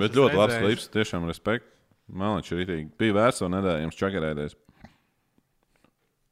Bet 0.00 0.14
ļoti 0.14 0.38
labs 0.38 0.58
klips, 0.62 0.88
tiešām 0.94 1.26
respekt. 1.28 1.66
Man 2.10 2.38
liekas, 2.38 2.52
ir 2.54 2.62
rītīgi. 2.62 2.90
Bija 2.98 3.16
vērts 3.18 3.42
un 3.46 3.54
nedēļa 3.56 3.84
jums 3.84 3.98
čakarēties. 3.98 4.56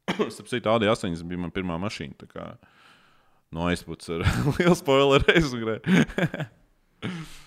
Starp 0.33 0.49
citu, 0.51 0.69
Audi 0.71 0.89
8 0.91 1.23
bija 1.29 1.43
mana 1.45 1.53
pirmā 1.55 1.79
mašīna. 1.81 2.17
tā 2.23 2.29
kā 2.31 2.49
No 3.51 3.65
aizputs 3.65 4.09
ar 4.13 4.21
lielu 4.59 4.75
spoileru 4.77 5.25
aizgāju. 5.33 5.81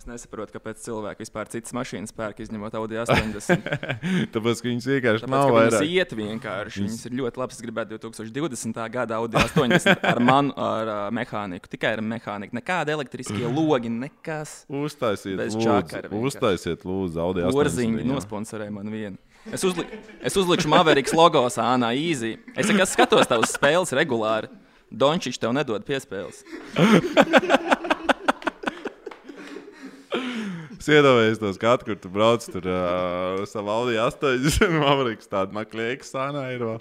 Es 0.00 0.06
nesaprotu, 0.08 0.54
kāpēc 0.54 0.78
cilvēki 0.80 1.20
vispār 1.20 1.48
citas 1.52 1.74
mašīnas 1.76 2.14
pērk, 2.16 2.38
izņemot 2.40 2.72
Audi 2.78 2.96
80. 3.02 3.66
Tāpēc, 4.32 4.62
ka 4.62 4.68
viņas 4.70 4.86
vienkārši 4.88 5.24
Tāpēc, 5.26 5.32
nav 5.34 5.50
ka 5.50 5.56
viņas 5.58 5.74
vairāk. 5.76 5.90
iet 5.92 6.14
vienkārši. 6.16 6.84
Viņas 6.86 7.02
ir 7.10 7.16
ļoti 7.18 7.42
labas. 7.42 7.58
Es 7.58 7.64
gribētu 7.66 7.98
2020. 8.06 8.80
gada 8.94 9.18
Audi 9.20 9.36
80 9.36 10.06
ar 10.08 10.22
manu 10.24 10.54
ar, 10.56 10.88
uh, 10.94 11.00
mehāniku. 11.12 11.68
Tikai 11.74 11.90
ar 11.98 12.00
mehāniku. 12.14 12.56
Nekāda 12.56 12.94
elektriskie 12.96 13.44
logi, 13.44 13.92
nekas. 13.92 14.62
Uztaisiet, 14.72 15.36
lūdzu, 15.36 15.66
čakara 15.68 16.14
uztaisiet, 16.16 16.88
lūdzu, 16.88 17.20
Audi 17.26 17.44
Porziņš 17.50 18.00
80. 18.00 18.08
nosponsorēja 18.14 18.72
man 18.80 18.88
vienu. 18.96 19.20
Es, 19.48 19.62
uzli, 19.64 19.86
es 20.20 20.36
uzliku 20.36 20.68
Maveriks 20.68 21.14
logo 21.16 21.40
sānā 21.48 21.94
īzī. 21.96 22.34
Es 22.52 22.68
tikai 22.68 22.84
skatos 22.88 23.30
tavas 23.30 23.54
spēles 23.56 23.94
regulāri. 23.96 24.50
Dončiņš 24.90 25.38
tev 25.40 25.54
nedod 25.56 25.84
piespēles. 25.86 26.42
Es 30.80 30.88
iedomājos 30.88 31.40
to 31.40 31.52
skatu, 31.56 31.86
kur 31.88 31.96
tu 32.00 32.08
brauc 32.12 32.44
tur 32.48 32.64
uh, 32.68 33.42
savā 33.48 33.78
Audi 33.82 33.98
80. 34.00 34.76
Amerikas 34.80 35.28
tāda 35.32 35.52
maklēka 35.56 36.08
sānā 36.08 36.46
ir 36.54 36.64
vēl. 36.64 36.78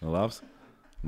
Nu, 0.00 0.12
labs. 0.12 0.42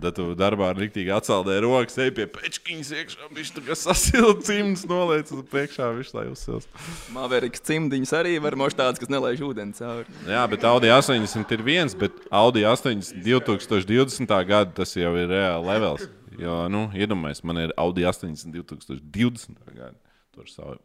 Tad 0.00 0.16
tu 0.16 0.30
darbā 0.38 0.70
rīktīgi 0.76 1.12
atsaldē 1.12 1.58
rokas, 1.64 1.98
ej 2.00 2.12
pie 2.16 2.26
pečkiņas 2.32 2.92
iekšā, 2.96 3.28
viņš 3.36 3.50
tur 3.56 3.72
sasilda 3.76 4.44
cimds, 4.46 4.84
noliec 4.88 5.32
uz 5.34 5.42
priekšā, 5.50 5.90
viņš 5.98 6.12
lai 6.16 6.26
uzsils. 6.30 6.68
Maveriks 7.14 7.64
cimdiņš 7.68 8.14
arī 8.16 8.36
var 8.42 8.56
mošt 8.60 8.80
tāds, 8.80 9.02
kas 9.02 9.12
nelaiž 9.12 9.42
ūdeni 9.44 9.76
cauri. 9.76 10.08
Jā, 10.28 10.46
bet 10.50 10.64
Audi 10.70 10.92
80 10.94 11.56
ir 11.56 11.64
viens, 11.66 11.96
bet 11.98 12.16
Audi 12.30 12.64
80 12.68 13.20
2020. 13.26 14.36
gada 14.48 14.72
tas 14.80 14.96
jau 14.96 15.12
ir 15.20 15.28
reāli 15.30 15.68
levels. 15.68 16.08
Jo, 16.40 16.62
nu, 16.72 16.86
iedomājieties, 16.96 17.44
man 17.44 17.66
ir 17.66 17.74
Audi 17.80 18.06
80 18.08 18.54
2020. 18.56 19.60
gada. 19.74 19.98
Tur 20.32 20.48
savu 20.48 20.78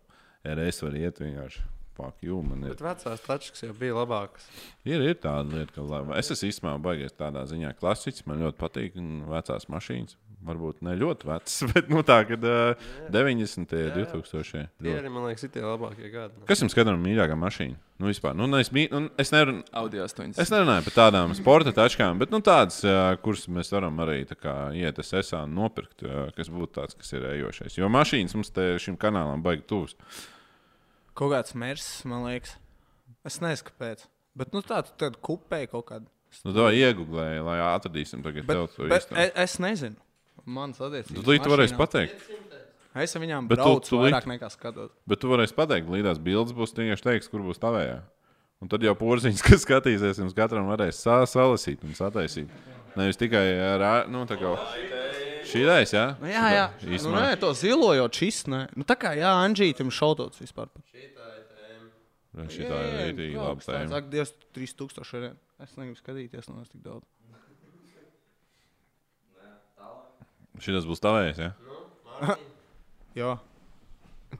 RS 0.46 0.84
var 0.84 1.00
iet 1.00 1.22
vienkārši. 1.22 1.64
Fuck 1.96 2.20
you. 2.28 2.42
Bet 2.60 2.82
vecās 2.84 3.22
tačkas 3.24 3.64
jau 3.64 3.72
bija 3.80 3.96
labākas. 3.96 4.44
Ir, 4.84 5.00
ir 5.00 5.16
tāda 5.16 5.48
lieta, 5.62 5.72
ka 5.78 5.82
la- 5.88 6.18
es 6.20 6.28
esmu 6.34 6.50
īstenībā 6.52 6.76
baigies 6.84 7.16
tādā 7.16 7.46
ziņā 7.48 7.72
klasiķis. 7.80 8.26
Man 8.28 8.42
ļoti 8.44 8.60
patīk 8.60 8.98
un 9.00 9.22
vecās 9.32 9.70
mašīnas. 9.72 10.18
Varbūt 10.46 10.84
ne 10.86 10.92
ļoti 11.00 11.26
vecas, 11.26 11.54
bet 11.74 11.88
nu, 11.90 12.04
tā, 12.06 12.20
kad 12.30 12.44
uh, 12.46 12.76
90. 13.10 13.72
un 13.74 13.96
2000. 13.96 14.68
Tie 14.84 14.92
arī, 14.94 15.10
man 15.10 15.24
liekas, 15.26 15.48
ir 15.48 15.54
tie 15.56 15.64
labākie 15.64 16.12
gadi. 16.14 16.44
Kas 16.46 16.62
jums 16.62 16.76
skatām 16.76 17.00
mīļākā 17.02 17.34
mašīna? 17.40 17.80
Nu, 17.98 18.12
vispār. 18.12 18.36
Nu, 18.38 18.46
es, 18.60 18.70
mī- 18.76 18.86
nu, 18.92 19.08
es, 19.18 19.32
8. 19.34 20.36
es 20.38 20.52
nerunāju 20.54 20.86
par 20.90 20.98
tādām 21.00 21.34
sporta 21.40 21.72
tačkām, 21.74 22.20
bet 22.22 22.30
nu, 22.36 22.44
tādas, 22.46 22.82
uh, 22.86 23.16
kuras 23.24 23.48
mēs 23.48 23.72
varam 23.74 23.98
arī 24.06 24.20
kā, 24.36 24.56
iet 24.78 25.00
uz 25.02 25.10
esā 25.18 25.46
un 25.48 25.56
nopirkt, 25.58 26.04
uh, 26.06 26.28
kas 26.38 26.52
būtu 26.54 26.76
tāds, 26.78 27.00
kas 27.00 27.16
ir 27.16 27.26
ejošais. 27.32 27.80
Jo 27.80 27.90
mašīnas 27.90 28.36
mums 28.38 28.52
te 28.54 28.74
šim 28.84 29.00
kanālam 29.02 29.42
baigi 29.42 29.66
tuvs. 29.72 29.96
Kaut 31.16 31.32
kāds 31.32 31.56
mērs, 31.56 31.86
man 32.10 32.26
liekas. 32.28 32.56
Es 33.26 33.40
nezinu, 33.44 33.70
kāpēc. 33.70 34.06
Bet 34.36 34.52
nu, 34.56 34.62
tā 34.66 34.82
tad 35.00 35.16
kupēja 35.24 35.70
kaut 35.72 35.86
kāda. 35.92 36.10
Nu, 36.44 36.52
to 36.52 36.66
iegūlēju, 36.76 37.46
lai 37.48 37.60
atradīsim 37.64 38.24
tagad 38.26 38.44
Bet, 38.50 38.58
tev 38.58 38.66
to 38.76 38.90
īsto. 38.90 39.16
es, 39.16 39.32
es 39.46 39.54
nezinu. 39.64 39.96
Mans 40.46 40.82
attiecības. 40.84 41.16
Tu 41.16 41.24
līdzi 41.32 41.50
varēsi 41.54 41.78
pateikt. 41.80 42.26
Es 42.96 43.16
viņām 43.20 43.48
Bet 43.48 43.58
tu- 43.60 43.64
braucu 43.64 43.90
tu 43.90 43.98
vairāk 44.02 44.24
līdz- 44.26 44.32
nekā 44.36 44.50
skatos. 44.52 44.92
Bet 45.08 45.20
tu 45.24 45.28
varēsi 45.32 45.56
pateikt, 45.56 45.88
līdās 45.92 46.20
bildes 46.22 46.54
būs 46.56 46.76
tieši 46.76 47.02
teiks, 47.08 47.28
kur 47.32 47.40
būs 47.44 47.60
tavējā. 47.60 48.02
Un 48.62 48.68
tad 48.72 48.84
jau 48.84 48.94
porziņš, 48.96 49.42
kas 49.48 49.66
skatīsies, 49.66 50.20
jums 50.20 50.36
katram 50.36 50.68
varēs 50.68 51.00
sa 51.04 51.22
salasīt 51.28 51.84
un 51.84 51.96
sataisīt. 51.96 52.48
Nevis 52.96 53.18
tikai 53.20 53.44
ar 53.60 54.08
nu, 54.08 54.24
tā 54.28 54.38
kā 54.40 54.54
šī 55.50 55.62
reizē, 55.68 55.96
jā? 55.98 56.06
Nu, 56.22 56.30
jā, 56.30 56.46
jā. 56.54 56.66
Šitā 56.82 57.02
Nu, 57.06 57.16
nē, 57.16 57.32
to 57.42 57.52
zilojot 57.58 58.20
šis. 58.20 58.44
Nē. 58.52 58.62
Nu, 58.76 58.86
tā 58.88 58.98
kā 59.00 59.14
jā, 59.18 59.32
Anģītam 59.46 59.92
šaudots 59.94 60.42
vispār. 60.44 60.72
Šī 62.52 62.68
tā 62.68 62.80
ir 62.84 62.96
rītīgi 63.00 63.38
laba 63.40 63.64
tēma. 63.64 63.88
Saka, 63.94 64.10
Dievs, 64.12 64.34
3000 64.58 65.14
eiro. 65.16 65.36
Es 65.64 65.78
negribu 65.80 66.00
skatīties, 66.02 66.50
no 66.52 66.60
es 66.66 66.72
tik 66.74 66.82
daudz. 66.84 67.08
Šis 70.64 70.88
būs 70.88 71.02
tavējs, 71.04 71.40
jā? 71.44 71.52
Jā. 73.20 73.32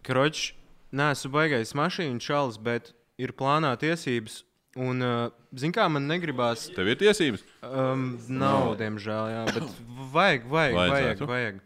Kroķis, 0.04 0.50
neesmu 0.96 1.32
baigais 1.32 1.72
mašīnu 1.76 2.24
čalis, 2.24 2.60
bet 2.60 2.92
ir 3.20 3.34
plānā 3.36 3.74
tiesības. 3.80 4.42
Un, 4.76 5.00
uh, 5.00 5.32
zin 5.56 5.72
kā, 5.72 5.86
man 5.88 6.04
negribās. 6.10 6.66
Tev 6.76 6.90
ir 6.92 6.98
tiesības? 7.00 7.46
Um, 7.64 8.18
nav, 8.28 8.74
diemžēl, 8.82 9.30
jā, 9.32 9.44
bet 9.56 9.82
vajag, 10.12 10.48
vajag, 10.52 10.80
vajag. 10.92 11.22
Vajag. 11.30 11.62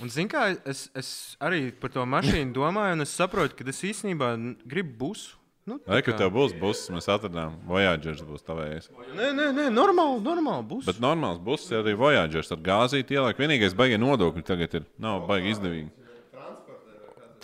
Un, 0.00 0.10
zin 0.12 0.28
kā, 0.28 0.46
es, 0.68 0.86
es 0.96 1.10
arī 1.40 1.70
par 1.76 1.92
to 1.92 2.04
mašīnu 2.08 2.52
domāju, 2.56 2.98
un 2.98 3.04
es 3.04 3.12
saprotu, 3.16 3.56
ka 3.56 3.64
es 3.72 3.80
īstenībā 3.90 4.34
gribu 4.68 4.96
busu. 5.06 5.36
Nu, 5.68 5.76
tā 5.76 5.92
Vai, 5.92 6.00
ka 6.04 6.14
tev 6.16 6.32
būs 6.34 6.54
buss, 6.60 6.88
mēs 6.92 7.06
atradām. 7.12 7.54
Voyageris 7.68 8.22
būs 8.26 8.44
tavējais. 8.46 8.88
Nē, 9.12 9.28
nē, 9.36 9.48
nē, 9.56 9.66
normāli, 9.72 10.18
normāli 10.24 10.66
būs. 10.72 10.88
Bet 10.88 11.00
normāls 11.04 11.40
buss 11.44 11.68
ir 11.70 11.82
arī 11.82 11.94
Voyageris 12.00 12.52
ar 12.56 12.60
gāzīti 12.64 13.16
ieliek. 13.16 13.38
Vienīgais 13.40 13.76
baigie 13.76 14.00
nodokļi 14.00 14.44
tagad 14.48 14.76
ir. 14.80 14.88
Nav 15.00 15.26
baigi 15.28 15.52
izdevīgi. 15.52 15.92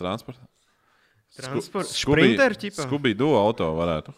Transporta. 0.00 0.48
Transporta. 1.36 1.92
Sprinter, 1.92 2.56
ķipa? 2.56 2.88
Skubī 2.88 3.12
do 3.16 3.34
auto 3.36 3.68
varētu. 3.76 4.16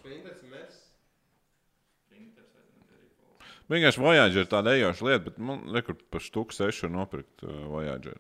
Vienkārši 3.69 4.01
Voyager 4.01 4.45
ir 4.45 4.49
tāda 4.49 4.73
ejoša 4.79 5.05
lieta, 5.05 5.25
bet 5.29 5.39
man 5.45 5.63
liekas, 5.75 5.99
par 6.13 6.25
štuku 6.25 6.57
sešu 6.57 6.89
nopirkt 6.93 7.45
uh, 7.45 7.53
Voyager 7.69 8.17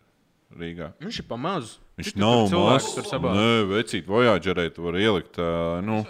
Rīgā. 0.59 0.91
Viņš 1.01 1.21
ir 1.23 1.27
pamazs. 1.29 1.77
Viņš 2.01 2.15
Tur 2.15 2.23
nav 2.23 2.53
mazs. 2.53 3.13
Nē, 3.25 3.49
vecīt, 3.73 4.09
Voyagerē 4.09 4.69
tu 4.77 4.85
vari 4.87 5.05
ielikt, 5.07 5.41
uh, 5.41 5.79
nu, 5.85 6.03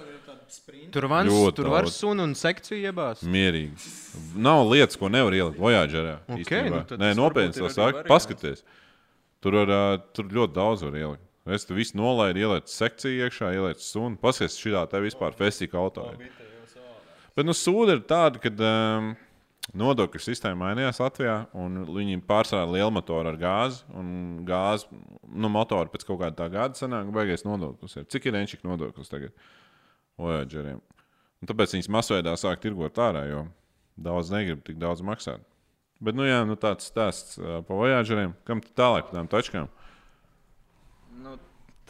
Tur, 0.89 1.05
vans, 1.11 1.29
Ļoti 1.29 1.57
tur 1.59 1.69
var 1.69 1.87
sunu 1.93 2.25
un 2.25 2.31
sekciju 2.39 2.89
iebāzt. 2.89 3.27
mierīgi. 3.29 3.77
Nav 4.41 4.63
lietas, 4.71 4.97
ko 4.97 5.11
nevar 5.13 5.35
ielikt 5.37 5.61
Voyagerē. 5.61 6.15
Ok, 6.25 6.41
īstenībā. 6.41 6.79
nu 6.89 6.97
Nē, 6.97 7.11
tas 7.13 7.19
nopietni 7.19 7.53
saka. 7.69 7.83
variants. 7.83 8.09
Paskaties. 8.09 8.63
Tur, 9.45 9.59
var, 9.61 9.69
uh, 9.69 9.99
tur 10.17 10.25
ļoti 10.25 10.57
daudz 10.57 10.87
var 10.87 10.97
ielikt. 10.97 11.25
Es 11.49 11.65
tu 11.69 11.77
visu 11.77 11.97
nolaidu, 12.01 12.41
ieliku 12.41 12.73
sekciju 12.73 13.29
iekšā, 13.29 13.53
ieliku 13.57 13.85
sunu. 13.85 14.17
Paskaties, 14.21 14.57
šī 14.57 14.73
tā 14.89 15.03
vispār 15.05 15.37
festika 15.37 15.77
auto. 15.81 16.09
Bet 17.37 17.47
nu, 17.47 17.53
sūda 17.53 17.99
ir 17.99 18.03
tāda, 18.09 18.41
ka 18.41 18.49
um, 18.51 19.13
nodokļu 19.77 20.21
sistēma 20.23 20.69
mainījās 20.69 21.01
Latvijā, 21.03 21.37
un 21.59 21.83
viņi 21.89 22.23
pārsvarā 22.29 22.69
lielu 22.71 22.93
motoru 22.95 23.33
ar 23.33 23.39
gāzi. 23.41 23.83
Gāzi, 24.49 24.89
nu, 25.29 25.51
motori 25.53 25.93
pēc 25.93 26.07
kaut 26.09 26.23
kāda 26.23 26.37
tā 26.39 26.49
gada 26.53 26.79
sanāk, 26.79 27.11
beigās 27.15 27.45
nodoklis. 27.45 27.99
Ir. 27.99 28.07
Cik 28.13 28.31
ir 28.31 28.39
enčika 28.41 28.69
nodoklis 28.69 29.13
tagad? 29.13 29.35
Voyageriem. 30.19 30.81
Un 31.39 31.51
tāpēc 31.51 31.77
viņas 31.77 31.91
masveidā 31.95 32.35
sāk 32.41 32.63
tirgot 32.63 32.99
ārā, 32.99 33.27
jo 33.29 33.45
daudz 33.99 34.33
negrib 34.35 34.65
tik 34.67 34.81
daudz 34.81 35.05
maksāt. 35.07 35.45
Bet, 35.99 36.15
nu, 36.15 36.25
jā, 36.27 36.41
nu, 36.47 36.55
tāds 36.59 36.87
stāsts 36.91 37.39
uh, 37.41 37.59
par 37.67 37.81
Voyageriem. 37.81 38.35
Kam 38.47 38.63
tālāk 38.63 39.09
par 39.09 39.19
tām 39.19 39.31
tačkām? 39.31 39.71
Nu, 41.19 41.35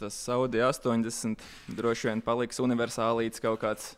tas 0.01 0.17
Audi 0.33 0.61
80 0.65 1.43
droši 1.77 2.09
vien 2.09 2.23
paliks 2.25 2.61
universālīts 2.63 3.43
kaut 3.43 3.61
kāds. 3.61 3.91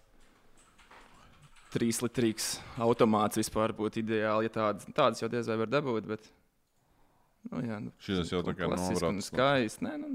Trīslitrīgs 1.72 2.58
automāts 2.84 3.40
vispār 3.40 3.72
būtu 3.78 4.02
ideāli, 4.02 4.50
ja 4.50 4.54
tādas, 4.58 4.88
tādas 4.96 5.22
jau 5.24 5.30
diez 5.32 5.48
vai 5.48 5.56
var 5.62 5.70
dabūt. 5.72 6.08
Bet, 6.10 6.26
nu, 7.52 7.62
jā, 7.64 7.78
nu, 7.86 7.94
Šis 8.04 8.32
jau 8.34 8.42
tā 8.44 8.52
kā 8.58 8.68
un 8.68 8.76
nobrauc. 8.76 9.22
skaisti. 9.24 9.86
Nē, 9.88 9.94
nu, 10.02 10.10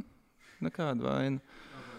nekāda 0.66 1.06
vaina. 1.06 1.40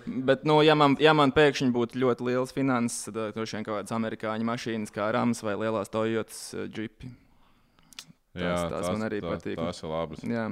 Bet, 0.08 0.46
nu, 0.48 0.60
ja 0.64 0.76
man, 0.78 0.94
ja 1.04 1.12
man 1.18 1.34
pēkšņi 1.36 1.72
būtu 1.76 2.00
ļoti 2.00 2.28
liels 2.30 2.54
finanses, 2.56 3.10
tad 3.10 3.18
uh, 3.20 3.32
droši 3.36 3.58
vien 3.58 3.66
kaut 3.68 3.80
kādas 3.82 3.96
amerikāņu 3.98 4.46
mašīnas, 4.48 4.94
kā 4.96 5.10
Rams 5.12 5.42
vai 5.44 5.58
lielās 5.60 5.90
Toyotas 5.92 6.44
uh, 6.56 6.68
džipi. 6.72 7.10
Tās- 8.38 8.70
tās 8.72 8.88
man 8.94 9.04
arī 9.10 9.20
tā, 9.26 9.34
patīk. 9.34 9.58
Tās 9.58 9.82
ir 9.84 9.90
labas. 9.92 10.22
Jā. 10.24 10.46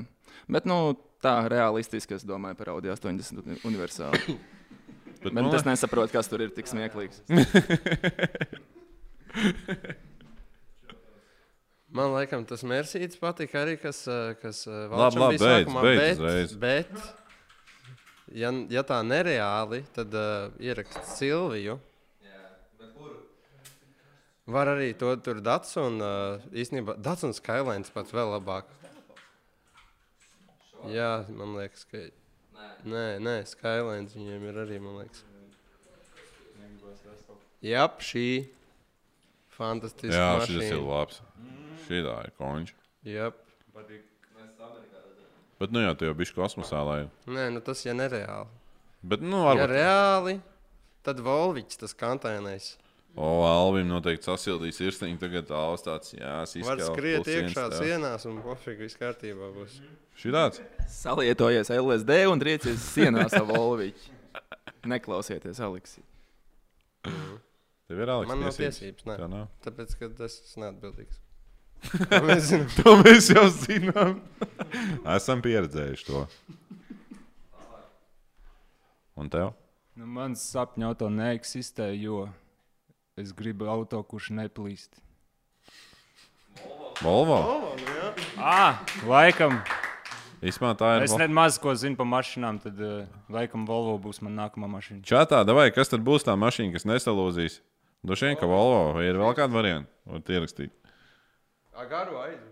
Bet, 0.52 0.66
nu, 0.68 0.80
tā 1.24 1.38
realistiski 1.54 2.18
es 2.18 2.26
domāju 2.28 2.58
par 2.60 2.74
Audi 2.74 2.90
80 2.92 3.46
uni- 3.46 3.62
universālu. 3.70 4.36
Bet, 5.22 5.30
Bet 5.30 5.34
man 5.38 5.54
es 5.56 5.64
nesaprotu, 5.66 6.12
kas 6.18 6.28
tur 6.28 6.42
ir 6.44 6.52
tik 6.58 6.68
smieklīgs. 6.70 7.22
Man 11.96 12.12
liekas, 12.12 12.44
tas 12.50 12.64
Mercedes 12.68 13.20
patika 13.20 13.62
arī, 13.64 13.78
kas, 13.80 14.02
eh, 14.12 14.34
kas 14.42 14.66
eh, 14.68 14.88
Labi, 14.92 15.20
labi, 15.22 15.38
beidz, 15.40 15.70
beidz 15.72 16.00
bet, 16.00 16.18
uzreiz. 16.20 16.56
bet, 16.60 16.92
ja, 18.36 18.52
ja 18.74 18.84
tā 18.84 18.98
nereāli, 19.06 19.80
tad 19.96 20.16
uh, 20.20 20.50
ierakst 20.60 21.14
Silviju. 21.16 21.78
Var 24.46 24.70
arī 24.76 24.92
to 25.00 25.14
tur 25.26 25.40
dats 25.42 25.72
un 25.82 26.04
uh, 26.04 26.44
īstenībā 26.54 26.98
dats 27.02 27.24
un 27.26 27.32
Skylines 27.34 27.94
pats 27.94 28.14
vēl 28.14 28.36
labāk. 28.36 28.68
Jā, 30.92 31.24
man 31.32 31.56
liekas, 31.58 31.88
ka. 31.90 32.04
Nē, 32.86 33.06
nē, 33.24 33.40
Skylines 33.50 34.14
viņiem 34.20 34.44
ir 34.52 34.60
arī, 34.66 34.84
man 34.84 35.00
liekas. 35.00 35.24
Jā, 37.66 37.88
šī 38.04 38.28
fantastiska 39.58 40.16
Jā, 40.16 40.30
mašīna. 40.40 40.62
šis 40.62 40.76
ir 40.76 40.84
labs. 40.86 41.22
Šī 41.88 42.02
tā 42.06 42.16
ir 42.28 42.32
konča. 42.40 42.74
Jep. 43.06 43.42
Bet, 45.60 45.72
nu 45.72 45.80
jā, 45.86 45.92
tu 45.96 46.08
jau 46.10 46.16
bišķi 46.20 46.36
kosmosā, 46.36 46.82
lai. 46.86 46.98
Nē, 47.32 47.46
nu 47.56 47.62
tas 47.64 47.80
ir 47.88 47.96
nereāli. 47.96 48.50
Bet, 49.06 49.22
nu, 49.24 49.38
Ja 49.46 49.54
varbūt. 49.54 49.72
reāli, 49.72 50.34
tad 51.06 51.22
Volvičs 51.24 51.80
tas 51.80 51.94
kantēnais. 51.96 52.74
O, 53.16 53.46
Alvim 53.48 53.88
noteikti 53.88 54.28
sasildīs 54.28 54.76
sirsniņu. 54.76 55.20
Tagad 55.22 55.52
Alvs 55.56 55.86
tāds, 55.86 56.12
jā, 56.18 56.34
Var 56.44 56.50
izskauj. 56.60 56.82
skriet 56.90 57.30
iekšā 57.32 57.70
sienās 57.78 58.26
un 58.28 58.42
pofīgi 58.44 58.84
viss 58.84 59.00
kārtībā 59.00 59.54
būs. 59.56 59.78
Šī 60.20 60.34
tāds? 60.36 60.60
Salietojies 60.92 61.72
LSD 61.72 62.18
un 62.28 62.44
riecies 62.44 62.84
sienā 62.92 63.30
savu 63.32 63.56
Volviču. 63.56 64.12
Neklausieties, 64.86 65.62
Aleksī. 65.64 66.04
Tev 67.86 68.00
ir 68.02 68.10
Aleks 68.10 68.32
Man 68.32 68.42
nav 68.42 68.56
tiesības. 68.58 69.06
nē. 69.06 69.16
Tā 69.20 69.28
nav. 69.30 69.46
Tāpēc, 69.66 69.94
ka 70.00 70.10
tas 70.18 70.38
ir 70.42 70.64
neatbildīgs. 70.66 71.22
To 72.10 72.20
Mēs. 72.26 72.48
To 72.80 72.94
mēs 73.04 73.28
jau 73.30 73.44
zinām. 73.54 74.16
Esam 75.16 75.44
pieredzējuši 75.46 76.08
to. 76.08 76.24
Un 79.16 79.30
tev? 79.32 79.52
Nu, 79.96 80.08
mans 80.10 80.42
sapņu 80.52 80.88
auto 80.90 81.08
neeksistē, 81.14 81.92
jo 82.00 82.26
es 83.22 83.32
gribu 83.38 83.70
auto, 83.72 84.02
kurš 84.04 84.32
neplīst. 84.36 84.98
Volvo? 87.04 87.38
Ah, 88.40 88.82
laikam, 89.08 89.60
Īsumā 90.46 90.74
tā 90.80 90.96
ir. 90.98 91.06
es 91.08 91.14
ne 91.20 91.28
maz 91.32 91.60
ko 91.62 91.72
zinu 91.80 91.96
par 92.00 92.08
mašīnām, 92.12 92.60
tad 92.64 92.80
uh, 92.84 93.06
laikam 93.32 93.64
Volvo 93.68 93.96
būs 94.04 94.20
man 94.26 94.36
nākamā 94.40 94.68
mašīna. 94.72 95.04
Čatā, 95.08 95.44
vai 95.56 95.70
kas 95.76 95.92
tad 95.92 96.04
būs 96.08 96.26
tā 96.28 96.36
mašīna, 96.40 96.74
kas 96.76 96.88
nesalūzīs? 96.88 97.62
Droši 98.06 98.30
vien, 98.30 98.38
ka 98.38 98.50
Volvo 98.50 98.94
vai 99.00 99.08
ir 99.10 99.18
vēl 99.18 99.34
kāda 99.38 99.54
varianta. 99.56 99.90
Varat 100.06 100.30
ierakstīt. 100.30 100.74
Agaru 101.82 102.20
aizu. 102.22 102.52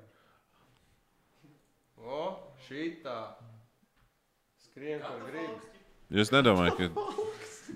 O, 2.04 2.24
šī 2.66 2.88
tā. 3.04 3.18
Skrien, 4.66 5.04
kur 5.06 5.28
gribi. 5.30 5.74
Jūs 6.14 6.34
nedomājat, 6.34 6.80
ka. 6.80 7.14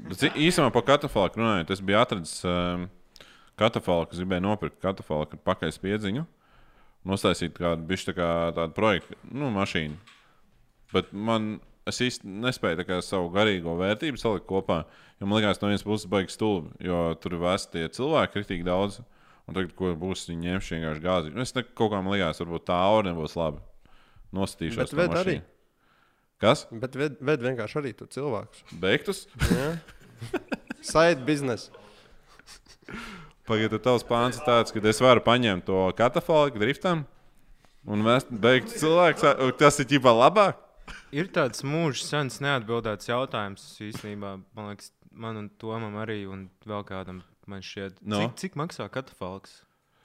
Bet 0.08 0.26
Īsumā 0.38 0.72
par 0.74 0.86
katafalku 0.88 1.40
runājot, 1.40 1.72
es 1.74 1.84
biju 1.86 2.00
atradzis 2.02 2.42
um, 2.50 2.88
katafalku, 3.58 4.14
es 4.14 4.22
gribēju 4.22 4.46
nopirkt 4.46 4.82
katafalku 4.84 5.38
ar 5.38 5.44
pakaļspiedziņu. 5.48 6.26
Nostaisīt 7.08 7.56
kādu 7.58 7.86
bišķi 7.88 8.10
tā 8.10 8.18
kā 8.18 8.30
tādu 8.58 8.76
projektu, 8.78 9.18
nu, 9.32 9.50
mašīnu. 9.54 9.98
Bet 10.94 11.14
man, 11.14 11.58
es 11.90 12.00
īsti 12.04 12.30
nespēju 12.46 12.86
kā 12.88 13.00
savu 13.06 13.30
garīgo 13.34 13.76
vērtību 13.80 14.20
salikt 14.22 14.48
kopā. 14.50 14.84
Jo 15.22 15.28
man 15.30 15.40
liekas, 15.40 15.62
no 15.62 15.72
vienas 15.72 15.86
puses 15.86 16.10
baigs 16.12 16.38
stulbi, 16.38 16.74
jo 16.84 17.12
tur 17.22 17.38
ir 17.38 17.44
vēsti 17.44 17.74
tie 17.74 17.88
cilvēki, 17.98 18.46
tik 18.50 18.66
daudz. 18.68 19.00
Un 19.48 19.56
tagad, 19.56 19.72
ko 19.80 19.94
būs 19.96 20.26
viņi 20.28 20.52
ņemši 20.52 20.74
vienkārši 20.76 21.04
gāzi. 21.06 21.32
Nu, 21.32 21.44
es 21.46 21.56
ne, 21.56 21.64
kaut 21.64 21.94
kā 21.94 22.02
man 22.04 22.18
liekas, 22.18 22.42
varbūt 22.44 22.66
tā 22.68 22.76
aura 22.84 23.08
nebūs 23.08 23.38
laba. 23.40 23.62
Nostatīšos. 24.36 24.92
Bet 24.92 25.14
to 25.14 25.22
arī. 25.22 25.38
Kas? 26.44 26.66
Bet 26.70 26.98
ved, 27.00 27.16
ved 27.24 27.46
vienkārši 27.46 27.80
arī 27.80 27.94
tu 27.98 28.10
cilvēkus. 28.12 28.66
Beigtus? 28.78 29.24
Side 30.92 31.24
business. 31.26 31.72
Pagaidiet, 33.48 33.80
tavs 33.86 34.04
pāns 34.06 34.38
ir 34.38 34.44
tāds, 34.44 34.76
ka 34.76 34.84
es 34.84 35.00
varu 35.02 35.24
paņemt 35.24 35.66
to 35.70 35.88
katafalku 35.98 36.60
driftam 36.60 37.06
un 37.88 38.04
beigtu 38.04 38.76
cilvēku. 38.76 39.32
Tas 39.58 39.80
ir 39.80 39.88
ģipā 39.96 40.12
labāk. 40.12 40.67
Ir 41.12 41.30
tāds 41.34 41.64
mūžs 41.68 42.04
sens 42.08 42.40
neatbildēts 42.44 43.10
jautājums 43.10 43.64
īstenībā. 43.84 44.36
Man 44.58 44.70
liekas, 44.72 44.92
man 45.12 45.40
un 45.42 45.50
Tomam 45.60 45.96
arī, 46.02 46.22
un 46.30 46.50
vēl 46.68 46.84
kādam 46.88 47.24
man 47.48 47.64
šķiet, 47.64 48.02
No. 48.04 48.20
cik, 48.22 48.36
cik 48.44 48.56
maksā 48.60 48.90
katafalks? 48.92 49.62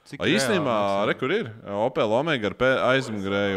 Cik 0.07 0.19
A, 0.19 0.27
Īstenībā, 0.27 0.75
re, 1.07 1.13
kur 1.15 1.31
ir 1.31 1.47
Opel 1.71 2.11
Omega 2.11 2.49
ar 2.51 2.55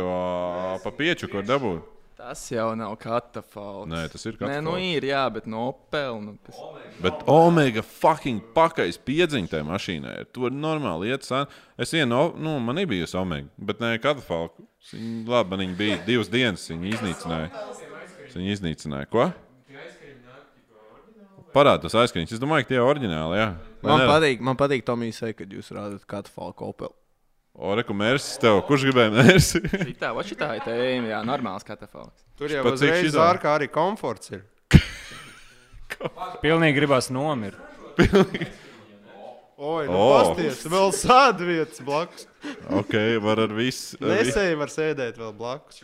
ā, 0.07 0.83
pa 0.85 0.93
pieču, 0.95 1.27
ko 1.31 1.43
dabūt. 1.43 1.83
Tas 2.17 2.41
jau 2.49 2.71
nav 2.79 2.95
katafalks. 2.97 3.91
Nē, 3.93 4.07
tas 4.09 4.23
ir 4.25 4.39
Nē, 4.41 4.59
nu 4.65 4.73
katafalks. 4.73 4.85
ir, 4.97 5.07
jā, 5.11 5.23
bet 5.35 5.49
no 5.53 5.67
Opel. 5.69 6.21
Nu, 6.25 6.37
kas... 6.47 6.61
Bet 7.05 7.27
Omega 7.29 7.83
fucking 7.85 8.41
pakais 8.57 8.97
piedziņa 9.05 9.53
tajā 9.53 9.67
mašīnā. 9.69 10.15
ir. 10.23 10.31
Tur 10.33 10.55
normāli 10.55 11.13
iet. 11.13 11.29
San... 11.29 11.45
Es 11.77 11.93
vienu, 11.93 12.33
nu, 12.41 12.57
man 12.65 12.81
nebija 12.81 13.05
bijusi 13.05 13.19
Omega, 13.21 13.53
bet 13.59 13.85
ne 13.85 13.93
katafalku. 14.01 14.65
Viņa, 14.95 15.27
labi, 15.29 15.53
man 15.53 15.65
viņa 15.67 15.77
bija 15.77 15.99
divas 16.09 16.33
dienas, 16.33 16.65
viņa 16.73 16.95
iznīcināja. 16.95 17.67
Viņa 18.33 18.57
iznīcināja. 18.57 19.11
Ko? 19.13 19.29
Parāda 21.57 21.87
tas 21.87 21.95
aizskaņas. 21.97 22.37
Es 22.37 22.41
domāju, 22.41 22.67
ka 22.67 22.73
tie 22.75 22.81
ir 22.81 22.85
oriģināli. 22.85 23.37
Jā. 23.41 23.51
Vai 23.81 23.93
Man 23.93 24.03
ne? 24.03 24.09
patīk, 24.11 24.43
man 24.45 24.59
patīk 24.61 24.85
Tomijs, 24.89 25.21
kad 25.37 25.53
jūs 25.53 25.69
rādat 25.73 26.05
katru 26.09 26.33
falku 26.33 26.73
opelu. 26.73 26.93
Oreku 27.57 27.95
mērķis 27.97 28.35
tev. 28.43 28.59
Kurš 28.69 28.83
gribēja 28.91 29.13
mērķi? 29.15 29.61
Šitā, 29.93 30.11
va 30.17 30.25
šitā 30.29 30.51
ir 30.59 30.65
tēma, 30.67 31.09
jā, 31.15 31.21
normāls 31.25 31.65
katafalks. 31.65 32.27
Tur 32.37 32.53
jau 32.53 32.61
Pat 32.67 32.77
cik 32.77 32.83
uzreiz 32.83 33.07
šitā? 33.07 33.17
zārkā 33.17 33.55
arī 33.57 33.69
komforts 33.73 34.35
ir. 34.37 34.43
Pilnīgi 36.45 36.77
gribās 36.77 37.09
nomirt. 37.15 37.57
Oi, 39.57 39.87
nu 39.89 39.97
O. 39.97 40.09
pasties, 40.13 40.59
vēl 40.69 40.91
sāda 40.93 41.47
vietas 41.49 41.81
blakus. 41.81 42.27
ok, 42.77 42.93
var 43.25 43.41
ar 43.47 43.55
visu. 43.57 43.97
Nesēji 44.05 44.59
var 44.61 44.69
sēdēt 44.69 45.17
vēl 45.17 45.33
blakus. 45.39 45.81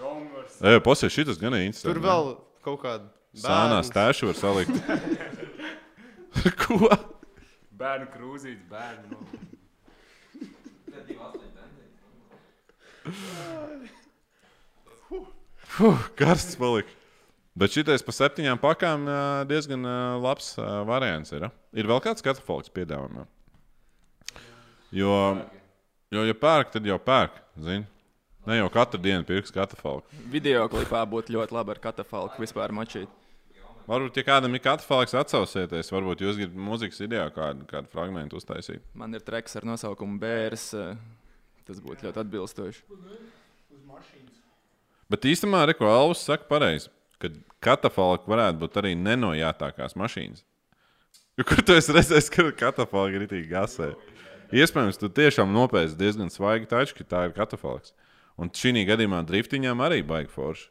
Ej, 0.60 0.76
Pasies, 0.84 1.14
šis 1.14 1.40
gan 1.40 1.56
ir 1.56 1.64
interesants. 1.70 1.86
Tur 1.88 2.02
vēl 2.04 2.34
kaut 2.68 2.82
kāda 2.84 3.08
Sānās 3.32 3.88
tēšu 3.88 4.28
var 4.28 4.36
salikt. 4.36 4.76
Ko? 6.60 6.90
Bērnu 7.80 8.10
krūzītes, 8.12 8.68
bērnu. 8.68 9.16
Fuh, 15.72 16.08
karsts 16.18 16.56
palika. 16.60 16.88
Bet 17.56 17.74
šitais 17.74 18.00
pa 18.04 18.12
septiņām 18.16 18.60
pakām 18.60 19.04
diezgan 19.48 19.84
labs 20.24 20.54
variants 20.88 21.32
ir. 21.36 21.48
Ir 21.76 21.88
vēl 21.88 22.00
kāds 22.04 22.24
katafalks 22.24 22.72
piedāvājumā. 22.72 23.26
Jo, 24.92 25.12
jo, 26.12 26.22
ja 26.28 26.36
pērk, 26.36 26.72
tad 26.74 26.86
jau 26.88 26.96
pērk. 27.00 27.36
Zini? 27.60 27.84
Ne 28.48 28.56
jau 28.58 28.68
katru 28.74 28.98
dienu 29.00 29.22
pirks 29.28 29.52
katafalku. 29.54 30.08
Video 30.32 30.64
klipā 30.72 31.04
būtu 31.08 31.36
ļoti 31.36 31.54
labi 31.54 31.76
ar 31.76 31.80
katafalku 31.84 32.42
vispār 32.42 32.72
mačīt. 32.74 33.10
Varbūt, 33.86 34.18
ja 34.18 34.24
kādam 34.26 34.54
ir 34.56 34.62
katafalks 34.62 35.14
atsaucieties, 35.18 35.90
varbūt 35.92 36.22
jūs 36.24 36.36
gribat 36.38 36.58
mūzikas 36.70 37.00
idejā 37.04 37.26
kādu, 37.34 37.66
kādu 37.70 37.90
fragment 37.92 38.34
uztaisīt. 38.38 38.82
Man 38.98 39.14
ir 39.14 39.22
treks 39.26 39.58
ar 39.58 39.66
nosaukumu 39.66 40.18
Bērs. 40.22 40.68
eh, 40.78 40.96
Tas 41.72 41.80
būtu 41.80 42.04
ļoti 42.04 42.20
atbilstoši. 42.20 42.80
Bet 45.12 45.24
īstenībā, 45.28 45.62
Reko 45.68 45.84
Alvis 45.88 46.20
saka 46.24 46.44
pareizi, 46.48 46.88
ka 47.20 47.28
katafalka 47.64 48.24
varētu 48.28 48.58
būt 48.60 48.76
arī 48.80 48.92
nenojātākās 48.98 49.94
mašīnas. 49.96 50.42
Jo, 51.40 51.44
kur 51.48 51.60
tu 51.64 51.72
esi 51.76 51.92
redzējis, 51.96 52.28
ka 52.32 52.40
katafalka 52.60 53.16
ir 53.16 53.22
itī 53.24 53.40
gasē? 53.48 53.92
Iespējams, 54.52 54.98
tu 55.00 55.08
tiešām 55.08 55.48
nopēsi 55.52 55.96
diezgan 55.96 56.28
svaigi 56.32 56.68
taču, 56.68 56.92
ka 56.98 57.04
tā 57.08 57.20
ir 57.28 57.32
katafalks. 57.36 57.92
Un 58.36 58.50
šī 58.52 58.84
gadījumā 58.88 59.22
driftiņām 59.28 59.80
arī 59.84 60.02
baigi 60.04 60.28
forši. 60.32 60.68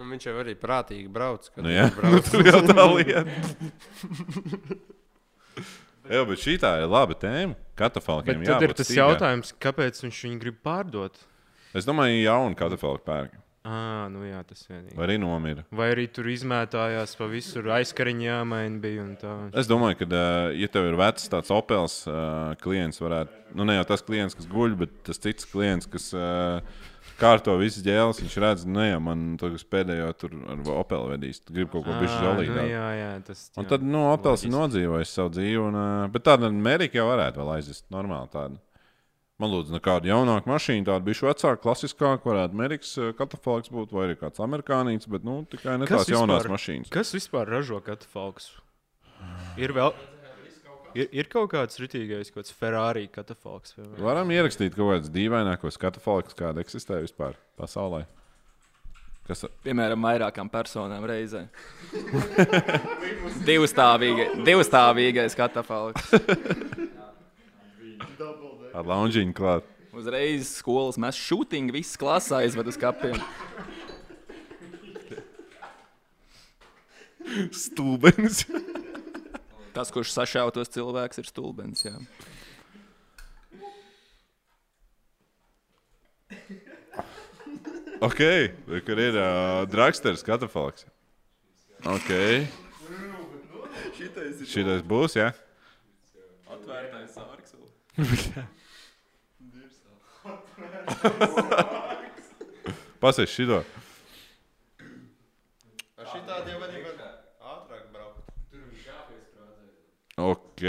Un 0.00 0.08
viņš 0.12 0.24
jau 0.28 0.36
arī 0.40 0.54
prātīgi 0.58 1.08
brauc. 1.12 1.48
kad 1.54 1.64
Nu, 1.64 1.70
jā, 1.72 1.88
brauc. 1.96 2.12
nu, 2.12 2.20
tur 2.28 2.44
jau 2.48 2.60
tā 2.68 2.84
lieta. 2.92 3.24
Jā, 6.10 6.24
bet 6.26 6.42
šī 6.42 6.56
ir 6.58 6.88
laba 6.90 7.14
tēma. 7.14 7.54
Katafalkiem 7.78 8.42
Bet 8.42 8.50
tad 8.50 8.66
ir 8.66 8.74
tas 8.76 8.88
stīgai. 8.88 9.04
jautājums, 9.04 9.54
kāpēc 9.62 10.02
viņš 10.02 10.24
viņu 10.26 10.42
grib 10.42 10.58
pārdot? 10.64 11.22
Es 11.72 11.86
domāju, 11.88 12.18
jaunu 12.24 12.58
katafalku 12.58 13.04
pērk. 13.06 13.38
Ah, 13.62 14.08
nu 14.10 14.24
jā, 14.26 14.40
tas 14.42 14.64
vienīgi. 14.66 14.96
Vai 14.98 15.04
arī 15.06 15.16
nomira. 15.22 15.62
Vai 15.70 15.92
arī 15.92 16.08
tur 16.10 16.26
izmētājās 16.32 17.14
pa 17.14 17.28
visur 17.30 17.68
aizkariņā, 17.76 18.24
jāmaina 18.26 18.80
bija 18.82 19.04
un 19.04 19.12
tā. 19.20 19.34
Es 19.54 19.70
domāju, 19.70 20.00
ka, 20.00 20.22
ja 20.58 20.68
tev 20.74 20.88
ir 20.90 20.98
vecs 20.98 21.30
tāds 21.30 21.52
Opels 21.54 22.00
klients, 22.64 22.98
varētu, 22.98 23.54
nu 23.54 23.66
ne 23.68 23.78
jau 23.78 23.84
tas 23.92 24.02
klients, 24.02 24.34
kas 24.34 24.50
guļ, 24.50 24.74
bet 24.82 24.96
tas 25.06 25.22
cits 25.22 25.46
klients, 25.46 25.86
kas 25.86 26.10
ā, 26.10 26.58
kārto 27.20 27.54
visas 27.60 27.84
ģēles, 27.86 28.20
viņš 28.22 28.34
redz, 28.42 28.64
nu, 28.68 28.82
jā, 28.84 28.98
man 29.02 29.36
tas 29.40 29.64
pēdējo 29.68 30.08
tur 30.20 30.34
ar 30.52 30.60
Opelu 30.78 31.12
vedīs. 31.12 31.40
Tu 31.44 31.54
gribi 31.56 31.70
kaut 31.72 31.86
ko 31.86 31.94
bišķi 32.00 32.18
žēlīt. 32.24 32.50
Nu, 32.54 32.66
jā, 32.70 32.88
jā, 32.98 33.08
tas 33.26 33.44
Un 33.56 33.64
jā, 33.66 33.70
tad, 33.74 33.86
nu, 33.86 34.02
Opels 34.12 34.44
ir 34.46 34.52
nodzīvojis 34.54 35.14
savu 35.18 35.32
dzīvi, 35.36 35.56
un, 35.62 35.78
bet 36.14 36.26
tāda 36.28 36.50
Amerika 36.50 36.98
jau 37.00 37.08
varētu 37.10 37.42
vēl 37.42 37.52
aiziet 37.58 37.82
normāli 37.94 38.30
tāda. 38.34 38.60
Man 39.42 39.50
lūdzu, 39.50 39.74
nekādu 39.74 40.06
jaunāku 40.06 40.46
mašīnu, 40.52 40.84
tādu 40.86 41.08
bijuši 41.08 41.24
vecāku, 41.26 41.62
klasiskāku, 41.64 42.28
varētu 42.30 42.54
Amerikas 42.54 42.92
katafalks 43.18 43.72
būt, 43.74 43.90
vai 43.96 44.04
arī 44.06 44.18
kāds 44.20 44.38
amerikānīts, 44.44 45.08
bet, 45.10 45.24
nu, 45.26 45.40
tikai 45.50 45.78
ne 45.82 45.88
tās 45.90 46.06
jaunās 46.12 46.44
vispār- 46.44 46.54
mašīnas. 46.54 46.92
Kas 46.94 47.10
vispār 47.16 47.50
ražo 47.50 47.80
katafalks? 47.82 48.52
Ir 49.58 49.74
vēl. 49.74 49.90
Ir, 50.98 51.08
ir 51.22 51.28
kaut 51.32 51.50
kāds 51.54 51.78
rītīgais, 51.80 52.28
kaut 52.32 52.42
kāds 52.44 52.52
Ferrari 52.56 53.06
katafalks. 53.12 53.72
Varam 54.02 54.28
ierakstīt 54.34 54.74
kaut 54.76 54.90
kādus 54.96 55.12
dīvainākos 55.14 55.78
katafalkus, 55.80 56.36
kāda 56.36 56.60
eksistē 56.64 56.98
vispār 57.04 57.38
pasaulē. 57.60 58.02
Kas 59.26 59.44
Piemēram, 59.62 60.02
vairākām 60.02 60.48
personām 60.50 61.04
reizē. 61.06 61.44
Divstāvīga- 63.48 64.32
Divstāvīgais 64.44 65.36
katafalks. 65.38 66.10
ar 68.74 68.88
loungiņu 68.88 69.36
klāt? 69.38 69.68
Uzreiz 69.92 70.48
skolas 70.58 70.96
mēs 71.00 71.18
šūtiņu, 71.20 71.72
visas 71.76 71.98
klases 72.00 72.32
aizved 72.40 72.66
uz 72.72 72.78
kapiem. 72.80 73.16
Stulbens. 77.52 78.44
Tas, 79.72 79.88
kurš 79.92 80.12
sašautos 80.12 80.68
cilvēks, 80.72 81.18
ir 81.22 81.26
stulbens. 81.28 81.84
Jā. 81.86 81.96
ok, 88.02 88.20
kur 88.86 88.98
ir 89.00 89.16
uh, 89.16 89.62
dragsters, 89.70 90.24
katafalks. 90.26 90.84
Ok. 91.88 92.10
Šitais 94.46 94.82
būs, 94.86 95.16
jā. 95.18 95.32
Atvērtais 96.52 97.16
sārks. 97.16 97.54
Pasies 103.02 103.30
šito. 103.34 103.58
Ar 105.98 106.06
šitādi 106.12 106.52
jau 106.52 106.60
var 106.60 106.70
ātrāk 107.52 107.84
braukt. 107.90 108.01
Ok. 110.22 110.62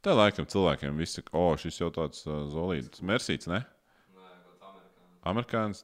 Tā 0.00 0.14
laikam 0.16 0.46
cilvēkiem 0.48 0.96
viss 1.00 1.18
ir. 1.20 1.26
O, 1.36 1.46
šis 1.60 1.80
jau 1.80 1.90
tāds 1.92 2.22
uh, 2.28 2.42
zolīts. 2.52 3.02
Mersīts, 3.04 3.48
ne? 3.50 3.60
Amerikāns. 5.28 5.82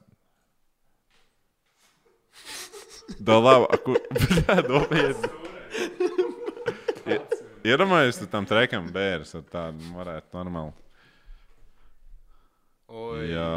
Da 3.21 3.37
labi, 3.39 3.67
a, 3.69 3.77
kur. 3.85 3.99
Bļā, 4.17 4.55
nopietni. 4.71 5.29
Ie- 7.07 7.21
Iedomājieties, 7.67 8.19
tu 8.21 8.27
tam 8.31 8.45
trekam 8.49 8.89
bērns 8.95 9.33
ar 9.37 9.45
tādu 9.51 9.93
varētu 9.97 10.37
normāli. 10.37 10.73
Oi, 12.87 13.23
Jā. 13.33 13.47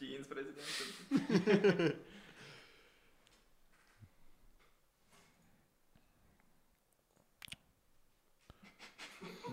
Ķīnas 0.00 0.28
prezidents. 0.30 1.94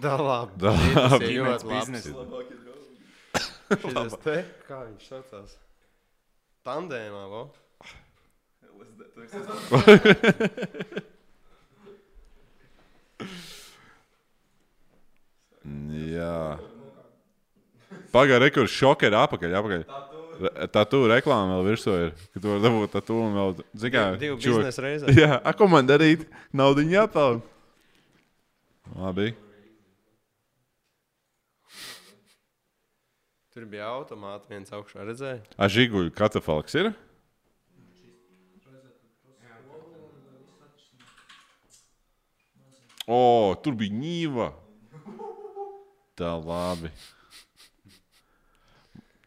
da 0.05 0.13
labi. 0.19 0.53
Da 0.61 0.71
labi. 0.75 1.31
ļoti 1.37 1.65
labs. 1.71 2.07
Šitas 3.81 4.17
te, 4.25 4.37
kā 4.67 4.81
viņš 4.87 5.03
saucās? 5.07 5.51
Tandēmā, 6.67 7.23
vo? 7.31 7.43
Jā. 16.11 16.57
Pagaidā, 18.11 18.49
kur 18.53 18.67
šokera 18.71 19.25
apakaļ. 19.27 19.53
apakaļ. 19.59 19.83
Tā 20.73 20.83
tu 20.89 21.03
reklāmā 21.11 21.59
vēl 21.59 21.67
virsū 21.69 21.93
ir. 22.07 22.13
Ka 22.33 22.41
tu 22.41 22.49
vari 22.49 22.63
dabūt 22.65 22.95
tā 22.95 23.01
tu 23.05 23.17
un 23.21 23.35
vēl. 23.37 23.53
Zikā, 23.83 24.05
Divu 24.21 24.39
čur- 24.41 24.61
biznesa 24.61 24.83
reizē. 24.85 25.13
Jā, 25.15 25.37
a, 25.37 25.53
ko 25.53 25.67
man 25.69 25.87
darīt? 25.89 26.25
Naudu 26.57 26.85
jāpelnā. 26.89 27.43
Labi. 28.97 29.29
Tur 33.51 33.65
bija 33.67 33.89
automāts 33.91 34.47
viens 34.47 34.71
augšā, 34.71 35.03
redzēji? 35.03 35.41
A 35.59 35.67
žiguļu 35.67 36.13
katafalks 36.15 36.77
ir? 36.79 36.93
O, 43.11 43.55
tur 43.59 43.75
bija 43.75 43.91
ņīva. 43.91 44.51
Tā 46.15 46.29
labi. 46.39 46.91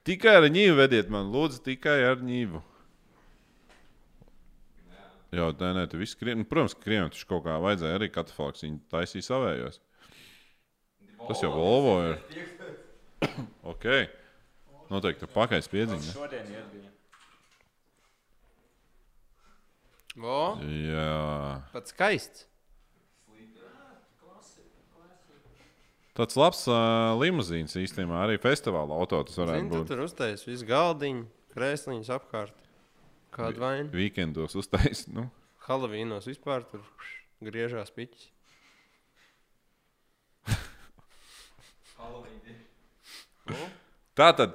Tikai 0.09 0.38
ar 0.38 0.46
ņīvu 0.52 0.78
vediet 0.78 1.10
man, 1.12 1.28
lūdzu, 1.34 1.60
tikai 1.66 1.98
ar 2.06 2.24
ņīvu. 2.24 2.62
Jā, 5.34 5.51
tā 5.59 5.72
nē, 5.74 5.84
tu 5.90 5.98
viss 6.01 6.16
kriem. 6.16 6.40
Nu, 6.40 6.48
protams, 6.48 6.76
ka 6.78 6.86
krieviem 6.86 7.10
taču 7.12 7.26
kaut 7.28 7.44
kā 7.44 7.59
vajadzēja 7.60 7.98
arī 7.98 8.09
katafalks. 8.14 8.64
Viņi 8.64 8.80
taisīja 8.92 9.28
savējos. 9.28 9.80
Tas 11.24 11.44
jau 11.44 11.52
Volvo 11.56 11.98
ir. 12.06 12.18
ok. 13.72 13.86
Noteikti 14.92 15.28
pakaļ 15.34 15.62
spiedziņa. 15.66 16.10
Šodien 16.14 16.51
iedbija. 16.52 16.90
Vo, 20.14 20.40
Jā. 20.62 21.62
pat 21.74 21.90
skaists. 21.90 22.44
Tāds 26.14 26.36
labs 26.38 26.60
uh, 26.70 27.16
limuzīns 27.18 27.72
īstenībā 27.74 28.20
arī 28.22 28.36
festivāla 28.38 28.94
auto 28.94 29.18
tas 29.26 29.34
varētu 29.40 29.59
Zini, 29.64 29.70
tu 29.72 29.80
būt. 29.80 29.88
tur 29.88 30.02
uztaisīji 30.05 30.52
visu 30.52 30.68
galdiņu, 30.68 31.24
krēsliņus 31.56 32.10
apkārt. 32.14 32.60
Kādu 33.34 33.59
vainu? 33.64 33.88
Weekendos 33.90 34.55
uztaisīt. 34.60 35.09
Nu. 35.10 35.24
Halavīnos 35.66 36.28
vispār 36.30 36.62
tur 36.70 36.84
griežās 37.42 37.90
piķis. 37.96 38.28
Tā 44.15 44.29
tad 44.37 44.55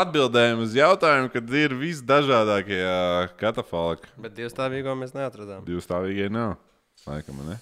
atbildējumi 0.00 0.64
uz 0.66 0.74
jautājumu, 0.74 1.30
kad 1.32 1.52
ir 1.54 1.74
visdažādākie 1.78 2.80
uh, 2.82 3.30
katafalki. 3.40 4.10
Bet 4.20 4.34
dievstāvīgo 4.38 4.94
mēs 4.98 5.14
neatradām. 5.14 5.64
Divstāvīgie 5.68 6.26
nav. 6.32 6.56
Laikam, 7.06 7.40
ne? 7.46 7.56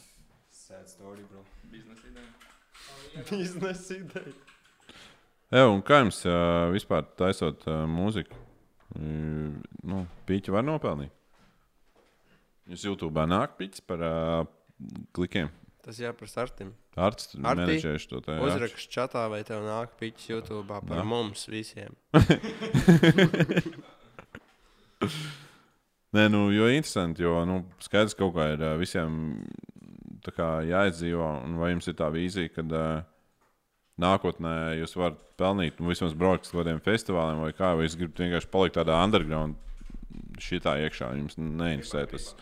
Sad 0.53 0.89
story, 0.91 1.23
bro. 1.29 1.45
Biznesa 1.71 2.09
ideja. 2.11 3.25
Biznesa 3.31 3.99
ideja. 3.99 4.35
Jā, 5.49 5.65
un 5.69 5.85
kā 5.85 6.03
jums 6.03 6.19
uh, 6.29 6.69
vispār 6.75 7.07
taisot 7.21 7.63
uh, 7.69 7.85
mūziku? 7.89 8.37
Mm, 8.97 9.63
nu, 9.89 10.03
pīķi 10.29 10.53
var 10.53 10.67
nopelnīt. 10.67 11.13
Jūs 12.69 12.85
YouTube 12.85 13.25
nāk 13.29 13.57
pīķis 13.61 13.85
par 13.89 14.05
uh, 14.05 14.43
klikiem. 15.17 15.49
Tas 15.89 15.97
jāprasa 16.03 16.43
Artim. 16.45 16.75
Arts 17.01 17.31
Arti, 17.33 17.39
menedžēšu 17.41 18.11
to 18.11 18.19
tā. 18.21 18.35
Uzrakst 18.45 18.91
čatā, 18.93 19.23
vai 19.33 19.39
tev 19.49 19.63
nāk 19.65 19.95
piķis 19.97 20.27
YouTube 20.29 20.69
par 20.69 20.85
Nāk. 20.85 21.07
mums 21.09 21.47
visiem. 21.49 21.95
Nē, 26.13 26.27
nu, 26.29 26.53
jo 26.53 26.69
interesanti, 26.69 27.25
jo 27.25 27.41
nu, 27.49 27.63
skaidrs 27.81 28.13
kaut 28.19 28.35
kā 28.37 28.51
ir 28.53 28.65
visiem 28.77 29.17
tā 30.27 30.35
kā 30.37 30.49
jāizdzīvo. 30.69 31.29
Un 31.47 31.57
vai 31.57 31.71
jums 31.73 31.89
ir 31.89 31.97
tā 31.97 32.11
vīzija, 32.13 32.53
ka 32.53 32.65
uh, 32.69 33.01
nākotnē 34.05 34.53
jūs 34.83 34.93
varat 35.01 35.23
pelnīt, 35.41 35.81
nu, 35.81 35.89
vismaz 35.89 36.13
braukt 36.13 36.45
uz 36.51 36.53
kādiem 36.53 36.83
festivāliem, 36.85 37.41
vai 37.47 37.55
kā, 37.57 37.73
vai 37.79 37.87
jūs 37.89 37.97
gribat 38.03 38.21
vienkārši 38.27 38.51
palikt 38.53 38.77
tādā 38.77 38.99
underground, 39.07 39.57
šitā 40.37 40.77
iekšā. 40.85 41.15
Jums 41.17 41.41
neinteresē 41.41 42.05
tas. 42.13 42.35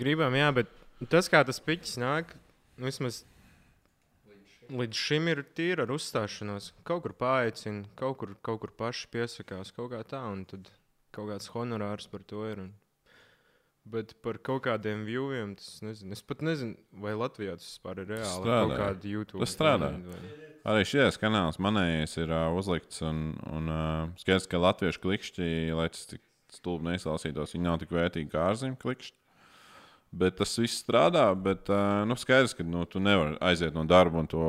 Gribam, 0.00 0.32
jā, 0.40 0.48
bet 0.62 0.72
tas, 1.12 1.28
kā 1.28 1.44
tas 1.44 1.60
piķis 1.60 2.00
nāk, 2.00 2.32
nu, 2.76 2.86
vismaz 2.88 3.22
līdz 4.74 4.96
šim 4.96 5.28
ir 5.32 5.42
tīri 5.56 5.84
ar 5.84 5.92
uzstāšanos. 5.94 6.70
Kaut 6.88 7.02
kur 7.04 7.12
paaicina, 7.20 7.84
kaut 8.00 8.16
kur, 8.22 8.32
kaut 8.46 8.62
kur 8.64 8.72
paši 8.78 9.10
piesakās, 9.12 9.74
kaut 9.76 9.92
kā 9.92 10.00
tā, 10.08 10.22
un 10.32 10.46
tad 10.48 10.70
kaut 11.14 11.28
kāds 11.30 11.50
honorārs 11.54 12.08
par 12.10 12.24
to 12.26 12.46
ir. 12.48 12.62
Un... 12.64 12.72
Bet 13.84 14.14
par 14.24 14.38
kaut 14.40 14.62
kādiem 14.64 15.02
viewiem 15.04 15.50
tas 15.60 15.82
nezinu. 15.84 16.14
Es 16.16 16.22
pat 16.24 16.40
nezinu, 16.40 16.78
vai 17.04 17.12
Latvijā 17.12 17.58
tas 17.60 17.66
vispār 17.68 18.00
ir 18.00 18.14
reāli. 18.14 18.30
Strādā. 18.38 18.62
Kaut 18.70 18.80
kāda 18.80 19.10
YouTube. 19.12 19.42
Tas 19.44 19.52
strādā. 19.52 19.90
vai- 20.08 20.52
Arī 20.64 20.86
šis 20.88 21.18
kanāls 21.20 21.58
manējais 21.60 22.14
ir 22.22 22.30
uh, 22.32 22.46
uzlikts, 22.56 23.02
un, 23.04 23.18
un 23.52 23.66
uh, 23.68 24.06
skaidrs, 24.16 24.46
ka 24.48 24.56
latviešu 24.62 25.02
klikšķi, 25.02 25.48
lai 25.76 25.90
tas 25.92 26.06
tik 26.08 26.22
stulbi 26.56 26.88
neizklausītos, 26.88 27.52
viņi 27.52 27.66
nav 27.66 27.76
tik 27.82 27.92
vērtīgi 27.92 28.30
kā 28.32 28.46
ārzemju 28.48 28.78
klikšķi. 28.80 29.12
Bet 30.14 30.36
tas 30.38 30.52
viss 30.60 30.78
strādā, 30.84 31.24
bet 31.34 31.66
uh, 31.72 32.04
nu, 32.06 32.14
skaidrs, 32.20 32.52
ka 32.54 32.62
nu, 32.66 32.84
tu 32.86 33.00
nevari 33.02 33.34
aiziet 33.42 33.74
no 33.74 33.82
darba 33.88 34.20
un 34.20 34.28
to 34.30 34.44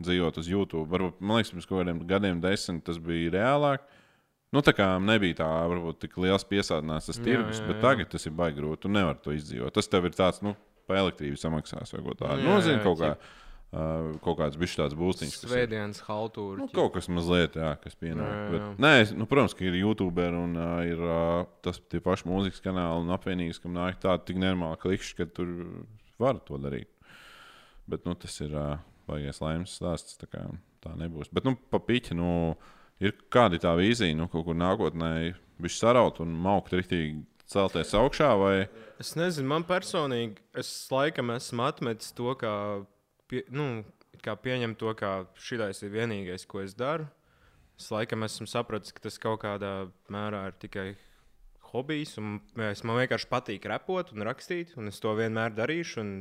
dzīvot 0.00 0.38
uz 0.40 0.48
YouTube. 0.48 0.86
Varbūt, 0.88 1.18
man 1.20 1.40
liekas, 1.40 1.52
pirms 1.52 1.68
kaut 1.68 1.82
kādiem 1.82 2.00
gadiem, 2.08 2.40
desmit, 2.40 2.80
tas 2.86 3.00
bija 3.02 3.34
reālāk. 3.34 3.84
Nu, 4.52 4.60
tā 4.64 4.72
kā 4.76 4.86
nebija 5.00 5.42
tā, 5.42 5.50
varbūt 5.72 6.00
tik 6.04 6.16
liels 6.20 6.44
piesātināts 6.48 7.08
tas 7.08 7.20
Jā, 7.20 7.24
tirgus, 7.24 7.60
jā, 7.60 7.68
bet 7.68 7.78
jā. 7.78 7.82
tagad 7.84 8.10
tas 8.12 8.28
ir 8.28 8.34
baigi 8.36 8.60
grūti. 8.60 8.82
Tu 8.84 8.92
nevari 8.92 9.20
to 9.24 9.36
izdzīvot. 9.36 9.72
Tas 9.76 9.88
tev 9.92 10.08
ir 10.08 10.16
tāds, 10.16 10.40
nu, 10.44 10.54
pa 10.88 10.98
elektrību 11.00 11.40
samaksās 11.40 11.92
vai. 11.92 12.02
Nu, 12.04 12.16
Nu, 12.40 12.56
jā, 12.56 12.58
zini, 12.68 12.78
jā, 12.78 12.82
kaut, 12.84 13.00
kā, 13.00 13.14
uh, 13.72 14.12
kaut 14.24 14.38
kāds 14.40 14.58
bijis 14.60 14.76
tāds 14.78 14.96
būstiņš. 14.98 15.36
Svētdienas 15.42 16.02
haltūra. 16.06 16.60
Nu, 16.62 16.68
kaut 16.72 16.92
kas 16.96 17.08
mazliet, 17.12 17.56
jā, 17.58 17.72
kas 17.82 17.96
pienāk. 17.98 18.76
Nē, 18.82 18.92
es- 19.02 19.14
nu, 19.16 19.26
protams, 19.30 19.54
ka 19.58 19.64
ir 19.66 19.78
YouTube 19.80 20.24
un 20.28 20.56
uh, 20.56 20.80
ir 20.88 21.00
uh, 21.02 21.44
tas 21.64 21.80
tie 21.88 22.00
paši 22.04 22.28
mūzikas 22.30 22.62
kanāli 22.64 23.02
un 23.04 23.12
apvienības, 23.16 23.60
kam 23.62 23.74
nāk 23.76 24.00
tāda 24.02 24.24
tik 24.28 24.40
normāla 24.42 24.78
klikšķa, 24.80 25.16
ka 25.22 25.28
tur 25.40 25.52
var 26.22 26.38
to 26.46 26.60
darīt. 26.62 26.88
Bet 27.88 28.04
nu, 28.06 28.14
tas 28.14 28.36
ir 28.44 28.52
uh, 28.54 28.76
baigais 29.10 29.40
laimes 29.42 29.74
stāsts. 29.80 30.16
Tā, 30.20 30.28
kā, 30.30 30.44
tā 30.84 30.94
nebūs. 30.98 31.32
Bet 31.34 31.44
nu, 31.48 31.56
pa 31.70 31.80
piķi, 31.82 32.14
nu, 32.18 32.54
ir 33.02 33.16
kāda 33.32 33.58
tā 33.62 33.74
vīzija, 33.78 34.14
nu, 34.16 34.28
kaut 34.30 34.46
kur 34.46 34.54
nākotnē 34.58 35.34
viņš 35.62 35.76
saraut 35.78 36.20
un 36.22 36.32
maukt 36.44 36.72
rītīgi 36.74 37.24
celties 37.52 37.92
augšā. 37.98 38.30
Vai... 38.38 38.54
Es 39.02 39.14
nezinu, 39.18 39.48
man 39.50 39.66
personīgi, 39.68 40.38
es 40.58 40.70
laikam 40.92 41.34
esmu 41.34 41.66
atmetis 41.66 42.14
to, 42.16 42.32
kā, 42.38 42.54
pie, 43.32 43.42
nu, 43.54 43.82
pieņemt 44.20 44.78
to, 44.80 44.92
ka 44.98 45.24
šis 45.40 45.82
ir 45.82 45.94
vienīgais, 45.96 46.44
ko 46.48 46.60
es 46.62 46.76
daru. 46.76 47.08
Es 47.80 47.88
laikam 47.90 48.26
esmu 48.26 48.46
sapratis, 48.50 48.92
ka 48.92 49.02
tas 49.08 49.16
kaut 49.18 49.40
kādā 49.42 49.72
mērā 50.12 50.44
ir 50.50 50.58
tikai 50.60 50.86
hobijs, 51.72 52.18
es, 52.68 52.82
man 52.84 53.00
vienkārši 53.00 53.28
patīk 53.30 53.66
repot 53.70 54.12
un 54.12 54.26
rakstīt, 54.28 54.76
un 54.76 54.92
es 54.92 55.00
to 55.00 55.14
vienmēr 55.16 55.54
darīšu. 55.56 56.04
Un, 56.04 56.12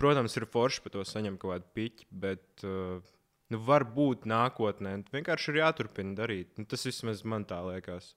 protams, 0.00 0.36
ir 0.38 0.46
forši 0.50 0.84
par 0.84 0.94
to 0.94 1.04
saņemt 1.06 1.40
kaut 1.42 1.56
kādu 1.56 1.70
piķi, 1.76 2.06
bet 2.22 2.64
uh, 2.66 3.02
nu, 3.50 3.60
varbūt 3.66 4.26
nākotnē 4.30 4.96
vienkārši 5.10 5.52
ir 5.52 5.60
jāturpina 5.64 6.16
darīt. 6.22 6.54
Nu, 6.58 6.66
tas 6.70 6.86
vismaz 6.86 7.24
man 7.26 7.46
tā 7.50 7.60
liekas. 7.66 8.14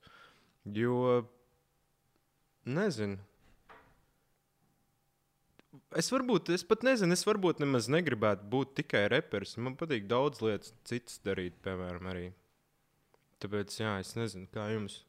Jo, 0.78 1.24
nezinu. 2.70 3.20
Es 5.98 6.10
varbūt, 6.14 6.52
es 6.54 6.64
pat 6.70 6.84
nezinu, 6.86 7.16
es 7.18 7.24
varbūt 7.26 7.62
nemaz 7.64 7.88
negribētu 7.90 8.46
būt 8.50 8.76
tikai 8.82 9.08
reperis. 9.14 9.56
Man 9.58 9.74
patīk 9.80 10.06
daudz 10.10 10.42
lietas, 10.46 10.74
citas 10.86 11.20
darīt, 11.26 11.56
piemēram, 11.66 12.06
arī. 12.12 12.28
Tāpēc, 13.44 13.74
jā, 13.82 13.96
es 14.04 14.14
nezinu, 14.18 14.46
kā 14.54 14.68
jums. 14.74 15.00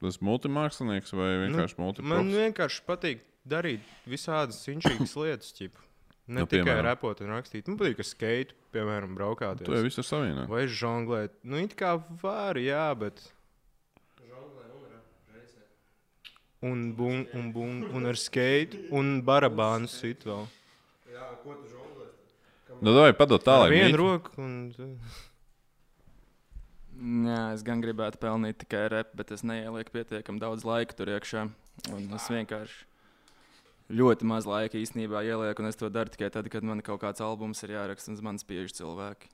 Tas 0.00 0.16
multimākslinieks 0.24 1.12
vai 1.12 1.28
vienkārši 1.44 1.76
nu, 1.76 1.82
Man 1.82 1.86
multiprofils? 1.90 2.38
vienkārši 2.40 2.84
patīk 2.88 3.24
darīt 3.48 3.84
visādas 4.08 4.62
inčīgas 4.72 5.12
lietas, 5.20 5.52
ķip. 5.58 5.76
Ne 6.30 6.40
Nu, 6.40 6.44
nu, 6.44 6.46
tikai 6.46 6.62
piemēram? 6.68 6.86
repot 6.86 7.20
un 7.24 7.32
rakstīt. 7.34 7.66
Man 7.68 7.76
patīk, 7.80 7.96
ka 7.98 8.04
skate, 8.06 8.54
piemēram, 8.72 9.16
braukāt. 9.18 9.64
Tu 9.66 9.74
jau 9.74 9.82
visu 9.82 10.04
savienā. 10.06 10.44
Vai 10.48 10.64
žonglēt. 10.70 11.32
Nu, 11.42 11.58
it 11.58 11.74
kā 11.78 11.96
var, 12.22 12.60
jā, 12.62 12.84
bet. 13.00 13.18
Un, 16.60 16.90
bum, 16.92 17.22
un, 17.32 17.52
bum, 17.54 17.76
un 17.96 18.06
ar 18.10 18.18
skate, 18.20 18.82
un 18.92 19.22
barabānu 19.24 19.88
sit 19.88 20.26
vēl. 20.28 20.44
Nu, 22.80 22.92
vai 22.96 23.12
padot 23.16 23.40
Ar 23.40 23.46
tālāk. 23.48 23.72
vienu 23.72 23.96
roku. 23.96 24.34
Un... 24.40 24.96
Jā, 27.24 27.40
es 27.54 27.64
gan 27.64 27.80
gribētu 27.80 28.20
pelnīt 28.20 28.60
tikai 28.60 28.86
repu, 28.92 29.16
bet 29.16 29.32
es 29.32 29.44
neielieku 29.44 29.94
pietiekami 29.94 30.40
daudz 30.42 30.66
laika 30.68 30.96
tur 30.96 31.08
iekšā. 31.14 31.46
Un 31.96 32.08
es 32.16 32.28
vienkārši 32.28 32.84
ļoti 33.96 34.28
maz 34.28 34.46
laika 34.48 34.78
īstenībā 34.78 35.24
ielieku, 35.26 35.64
un 35.64 35.70
es 35.70 35.80
to 35.80 35.88
daru 35.92 36.12
tikai 36.12 36.28
tad, 36.32 36.48
kad 36.52 36.66
man 36.66 36.84
kaut 36.84 37.00
kāds 37.02 37.24
albums 37.24 37.64
ir 37.64 37.72
jāraksta 37.74 38.12
un 38.12 38.18
uz 38.18 38.24
manis 38.24 38.44
spiež 38.44 38.76
cilvēki. 38.76 39.32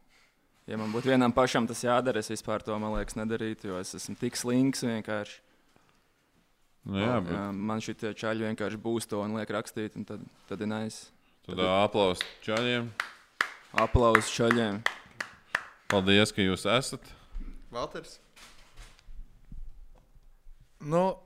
Ja 0.70 0.78
man 0.78 0.94
būtu 0.94 1.10
vienam 1.12 1.34
pašam 1.34 1.66
tas 1.66 1.82
jādara, 1.84 2.22
es 2.22 2.30
vispār 2.30 2.62
to, 2.66 2.74
man 2.82 2.94
liekas, 2.96 3.18
nedarītu, 3.18 3.70
jo 3.70 3.82
es 3.82 3.94
esmu 3.98 4.16
tik 4.18 4.38
slings 4.38 4.82
vienkārši. 4.86 5.42
Nu, 6.86 7.00
jā, 7.02 7.16
bet 7.18 7.34
Jā, 7.34 7.44
man 7.50 7.82
šī 7.82 7.96
čaļi 8.14 8.46
vienkārši 8.46 8.78
būs 8.78 9.08
to 9.10 9.18
un 9.24 9.34
liek 9.34 9.50
rakstīt, 9.50 9.96
un 9.98 10.06
tad, 10.06 10.22
tad 10.46 10.60
ir 10.62 10.70
nice. 10.70 11.08
tad 11.48 11.58
aplaus 11.66 12.22
čaļiem. 12.46 12.86
Aplausus 13.76 14.30
čaļiem. 14.32 14.78
Paldies, 15.90 16.30
ka 16.32 16.44
jūs 16.44 16.62
esat. 16.70 17.10
Valters. 17.74 18.20
Nu, 20.80 21.16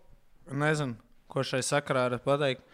nezinu, 0.48 0.96
ko 1.30 1.44
šai 1.44 1.60
sakarā 1.66 2.08
var 2.08 2.24
pateikt. 2.24 2.64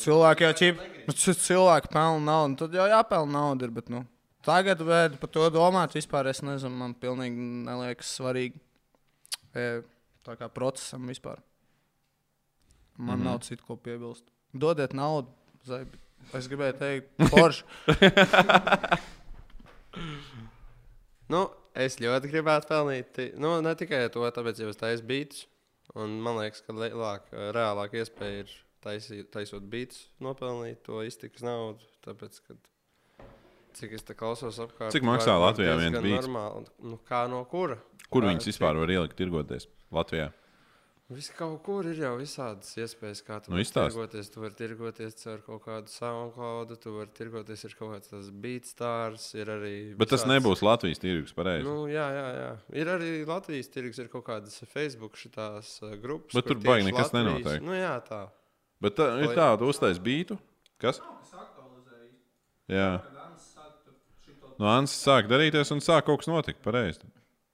Cilvēki 0.00 0.46
jau 0.46 0.52
čip, 0.60 0.80
nu, 1.08 1.16
cilvēki 1.16 1.90
pelna 1.90 2.22
naudu, 2.22 2.60
tad 2.62 2.78
jau 2.78 2.86
jāpelna 2.90 3.32
nauda. 3.34 3.66
Ir, 3.66 3.74
bet, 3.76 3.90
nu, 3.92 4.04
tagad 4.46 4.82
vēl 4.84 5.18
par 5.18 5.32
to 5.32 5.50
domāt, 5.52 5.96
vispār 5.96 6.30
es 6.30 6.44
nezinu, 6.44 6.76
man 6.78 6.94
pilnīgi 7.00 7.50
neliekas 7.66 8.14
svarīgi. 8.20 8.60
E, 9.56 9.68
tā 10.26 10.36
kā 10.38 10.50
procesam 10.52 11.08
vispār. 11.08 11.40
Man 12.96 13.18
mm 13.18 13.20
-hmm. 13.20 13.24
nav 13.24 13.40
citu 13.40 13.64
ko 13.66 13.76
piebilst. 13.76 14.24
Dodiet 14.52 14.92
naudu. 14.92 15.28
Zaibi. 15.64 15.98
Es 16.34 16.48
gribēju 16.48 16.78
teikt, 16.78 17.08
forši. 17.32 17.64
Nu, 21.32 21.40
es 21.74 21.98
ļoti 21.98 22.30
gribētu 22.30 22.70
pelnīt. 22.70 23.18
Nu, 23.42 23.56
ne 23.64 23.74
tikai 23.74 24.04
to, 24.14 24.22
tāpēc, 24.30 24.62
ka 24.62 24.70
es 24.70 24.76
taisu 24.76 25.06
beidus. 25.08 25.46
Un 25.96 26.18
man 26.22 26.38
liekas, 26.38 26.62
ka 26.66 26.74
lielāka, 26.76 27.50
reālāka 27.56 27.98
iespēja 28.02 28.44
ir 28.44 28.54
taisīt, 28.84 29.30
taisot 29.34 29.66
beidus, 29.70 30.06
nopelnīt 30.22 30.82
to 30.86 31.00
iztikas 31.06 31.44
naudu. 31.46 31.86
Tāpēc, 32.04 32.40
kad, 32.46 32.58
cik 33.78 33.96
es 33.98 34.06
te 34.06 34.14
klausos 34.18 34.58
apkārt, 34.62 34.94
Cik 34.94 35.06
maksā 35.06 35.34
Latvijā 35.40 35.76
viens 35.80 35.98
beats? 35.98 36.26
normāli. 36.26 36.66
Nu, 36.92 36.98
kā 37.08 37.24
no 37.30 37.42
kura? 37.50 37.78
Kur 38.12 38.26
viņas 38.28 38.50
vispār 38.52 38.78
var 38.78 38.92
ielikt, 38.92 39.16
tirgoties 39.18 39.66
Latvijā? 39.94 40.30
Viss 41.06 41.30
kaut 41.38 41.60
kur 41.62 41.86
ir 41.86 42.00
jau 42.02 42.16
visādas 42.18 42.72
iespējas, 42.82 43.20
kā 43.22 43.36
tu 43.38 43.52
Nu, 43.52 43.60
vari 43.60 43.68
tirgoties. 43.70 44.30
Tu 44.34 44.40
vari 44.42 44.56
tirgoties 44.58 45.26
ar 45.30 45.38
kaut 45.46 45.62
kādu 45.62 45.92
SoundCloud, 45.92 46.72
tu 46.82 46.94
vari 46.96 47.12
tirgoties 47.14 47.62
ar 47.68 47.74
kaut 47.78 47.92
beatstārs. 48.42 49.28
Ir 49.38 49.46
arī. 49.54 49.74
Bet 49.96 50.08
tas 50.10 50.24
visādas- 50.24 50.32
nebūs 50.34 50.62
Latvijas 50.66 50.98
tirgus, 50.98 51.32
pareizi. 51.32 51.62
Nu, 51.62 51.86
jā, 51.86 52.08
jā, 52.10 52.26
jā. 52.40 52.50
Ir 52.82 52.86
arī 52.86 53.12
Latvijas 53.24 53.68
tirgus, 53.70 54.00
ir 54.02 54.08
kaut 54.08 54.24
kādas 54.26 54.58
Facebook 54.66 55.14
šitās, 55.14 55.80
uh, 55.86 55.94
grupas. 55.94 56.34
Bet 56.34 56.44
tur 56.50 56.56
baigi 56.56 56.90
nekas 56.90 57.12
Latvijas- 57.12 57.44
nenotiek. 57.44 57.62
Nu, 57.62 57.70
jā, 57.78 57.94
tā. 58.02 58.28
Bet 58.82 58.96
tā, 58.96 59.22
ir 59.22 59.28
tāda 59.36 59.62
uztais 59.62 60.00
bītu. 60.02 60.36
Kas? 60.80 61.00
Jā. 62.68 63.00
Nu, 64.58 64.66
Ansis 64.66 65.04
sāk 65.06 65.28
darīties 65.28 65.70
un 65.70 65.78
sāk 65.78 66.02
kaut 66.04 66.18
kas 66.18 66.26
notikt. 66.26 66.62
Pareizi. 66.64 66.98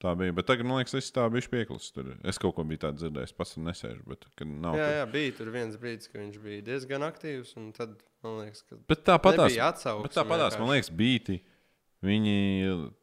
Tā 0.03 0.17
bija. 0.19 0.35
Bet 0.35 0.49
tagad, 0.51 0.67
man 0.67 0.81
liekas, 0.81 0.97
es 0.99 1.13
tā 1.15 1.29
biju 1.31 1.47
pieklis. 1.53 1.93
Tur. 1.95 2.13
Es 2.27 2.41
kaut 2.43 2.57
ko 2.57 2.65
biju 2.67 2.83
tādu 2.89 3.05
dzirdējis. 3.05 3.35
Pats 3.39 3.55
nesēžu. 3.63 4.03
Bet, 4.09 4.27
nav 4.43 4.79
Jā, 4.81 4.89
jā, 4.99 5.07
bija 5.13 5.37
tur 5.39 5.53
viens 5.55 5.79
brīdis, 5.79 6.11
kad 6.11 6.25
viņš 6.25 6.43
bija 6.43 6.67
diezgan 6.73 7.07
aktīvs. 7.07 7.55
un 7.61 7.71
Tad 7.77 7.95
man 8.27 8.41
liekas, 8.43 8.65
ka 8.67 8.81
Bet 8.91 9.07
tāpatās, 9.07 9.55
atsauksme 9.55 10.09
bet 10.09 10.19
tāpatās 10.19 10.59
man 10.59 10.75
liekas, 10.75 10.91
bīti. 10.99 11.39
Viņi, 12.03 12.37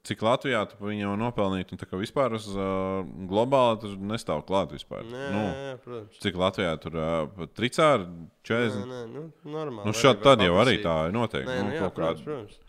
cik 0.04 0.20
Latvijā 0.28 0.66
tu 0.68 0.76
viņi 0.84 1.06
jau 1.06 1.14
nopelnītu, 1.16 1.72
un 1.72 1.80
tā 1.80 1.88
kā 1.88 1.96
vispār 1.96 2.34
uz 2.36 2.50
uh, 2.52 3.00
globāli 3.30 3.80
tur 3.80 3.94
nestāv 4.10 4.42
klāt 4.50 4.74
vispār. 4.76 5.06
Nē, 5.08 5.30
nu, 5.32 5.44
jā, 5.48 5.78
protams. 5.86 6.18
cik 6.26 6.40
Latvijā 6.42 6.74
tur 6.84 6.98
uh, 7.00 7.46
tricāri 7.56 8.10
Nē, 8.10 8.28
40. 8.50 8.90
nē, 8.92 9.00
nu, 9.14 9.24
normāli. 9.48 9.88
Nu, 9.88 9.96
šādi 9.96 10.20
tad 10.26 10.44
jau 10.44 10.58
arī 10.60 10.82
tā 10.84 10.98
ir 11.08 11.16
noteikti. 11.16 11.48
Nē, 11.48 11.62
nu, 11.62 11.70
nu, 11.70 11.78
jā, 11.78 11.88
protams, 11.96 12.26
protams. 12.28 12.60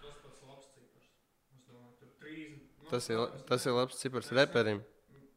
Tas 2.91 3.07
ir, 3.11 3.21
tas 3.49 3.67
ir 3.67 3.77
labs 3.77 4.01
cipars 4.01 4.33
reperim. 4.35 4.81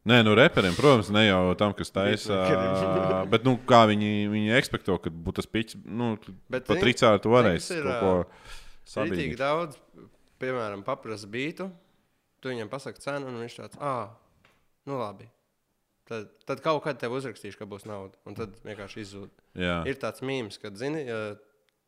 Nē, 0.09 0.17
nu, 0.27 0.33
reperiem, 0.35 0.73
protams, 0.75 1.07
ne 1.15 1.21
jau 1.29 1.53
tam, 1.55 1.71
kas 1.77 1.93
taisa. 1.95 2.41
Bet, 3.31 3.45
nu, 3.47 3.55
kā 3.69 3.85
viņi, 3.87 4.09
viņi 4.33 4.55
ekspektē, 4.57 4.97
ka 4.99 5.13
būtu 5.13 5.39
tas 5.39 5.47
pičs, 5.47 5.77
nu, 5.85 6.17
Bet 6.51 6.67
pat 6.67 6.81
varēsi 7.31 7.69
kas 7.69 7.77
ir, 7.77 7.87
kaut 7.87 8.01
ko 8.01 8.11
Rītīgi 8.23 8.91
sabiedrīt. 8.91 9.37
daudz, 9.39 9.79
piemēram, 10.43 10.83
paprasta 10.83 11.29
bītu. 11.31 11.69
Tu 12.43 12.51
viņam 12.51 12.67
pasaki 12.67 12.99
cenu, 12.99 13.29
un 13.31 13.39
viņš 13.39 13.55
tāds, 13.61 13.79
ah, 13.79 14.11
nu 14.89 14.99
labi. 14.99 15.29
Tad, 16.09 16.27
tad 16.43 16.59
kaut 16.65 16.81
kad 16.83 16.99
tev 16.99 17.15
uzrakstīšu, 17.15 17.55
ka 17.61 17.67
būs 17.69 17.85
nauda. 17.87 18.19
Un 18.27 18.35
tad 18.35 18.57
vienkārši 18.67 19.05
izzūd. 19.05 19.31
Jā, 19.55 19.77
Ir 19.87 19.95
tāds 20.01 20.19
mīmīms, 20.19 20.59
kad, 20.59 20.75
zini, 20.75 21.05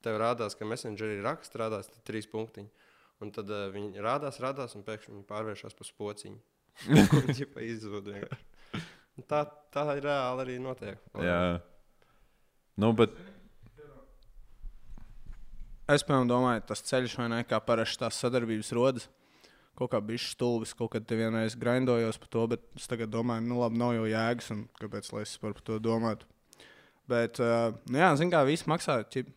tev 0.06 0.22
rādās, 0.22 0.56
ka 0.56 0.68
messengerī 0.70 1.20
raksts 1.26 1.60
rādās 1.60 1.92
trīs 2.08 2.30
punktiņi. 2.32 2.72
Un 3.26 3.31
tad 3.34 3.49
uh, 3.49 3.68
viņi 3.73 4.03
rādās, 4.06 4.38
rādās, 4.43 4.76
un 4.77 4.85
pēkšņi 4.85 5.15
viņi 5.15 5.27
pārvēršas 5.30 5.77
par 5.77 5.93
pociņu. 6.02 6.41
Viņi 6.91 7.47
pa. 7.53 7.64
Un 9.15 9.23
Tā, 9.31 9.45
tā 9.72 9.85
ir 9.95 10.03
reāli 10.03 10.43
arī 10.43 10.57
notiek. 10.60 10.99
jā. 11.23 11.39
Nu, 12.76 12.89
bet, 12.91 13.14
Es 15.85 16.02
piemēram 16.02 16.26
domāju, 16.26 16.64
tas 16.65 16.81
ceļš 16.81 17.14
vai 17.19 17.27
ne 17.30 17.43
kā 17.45 17.60
parasti 17.61 17.99
tās 18.02 18.18
sadarbības 18.18 18.72
rodas. 18.73 19.03
Kaut 19.77 19.91
kā 19.91 19.99
bija 20.02 20.23
stulbis, 20.23 20.72
kaut 20.73 20.93
kad 20.95 21.06
te 21.06 21.18
vienreiz 21.19 21.53
grindojos 21.60 22.18
par 22.18 22.30
to, 22.34 22.45
bet 22.56 22.64
es 22.80 22.88
tagad 22.89 23.11
domāju, 23.14 23.43
nu 23.45 23.60
labi, 23.60 23.77
nav 23.77 23.91
jau 23.93 24.07
jēgas, 24.10 24.47
un 24.56 24.64
kāpēc 24.80 25.11
lai 25.14 25.22
es 25.27 25.35
par 25.38 25.53
to 25.68 25.77
domātu. 25.84 26.26
Bet, 27.11 27.38
uh, 27.43 27.76
nu 27.91 28.02
jā, 28.02 28.07
zin 28.18 28.31
kā, 28.34 28.41
viss 28.47 28.65
maksā, 28.72 28.95
ķip, 29.14 29.30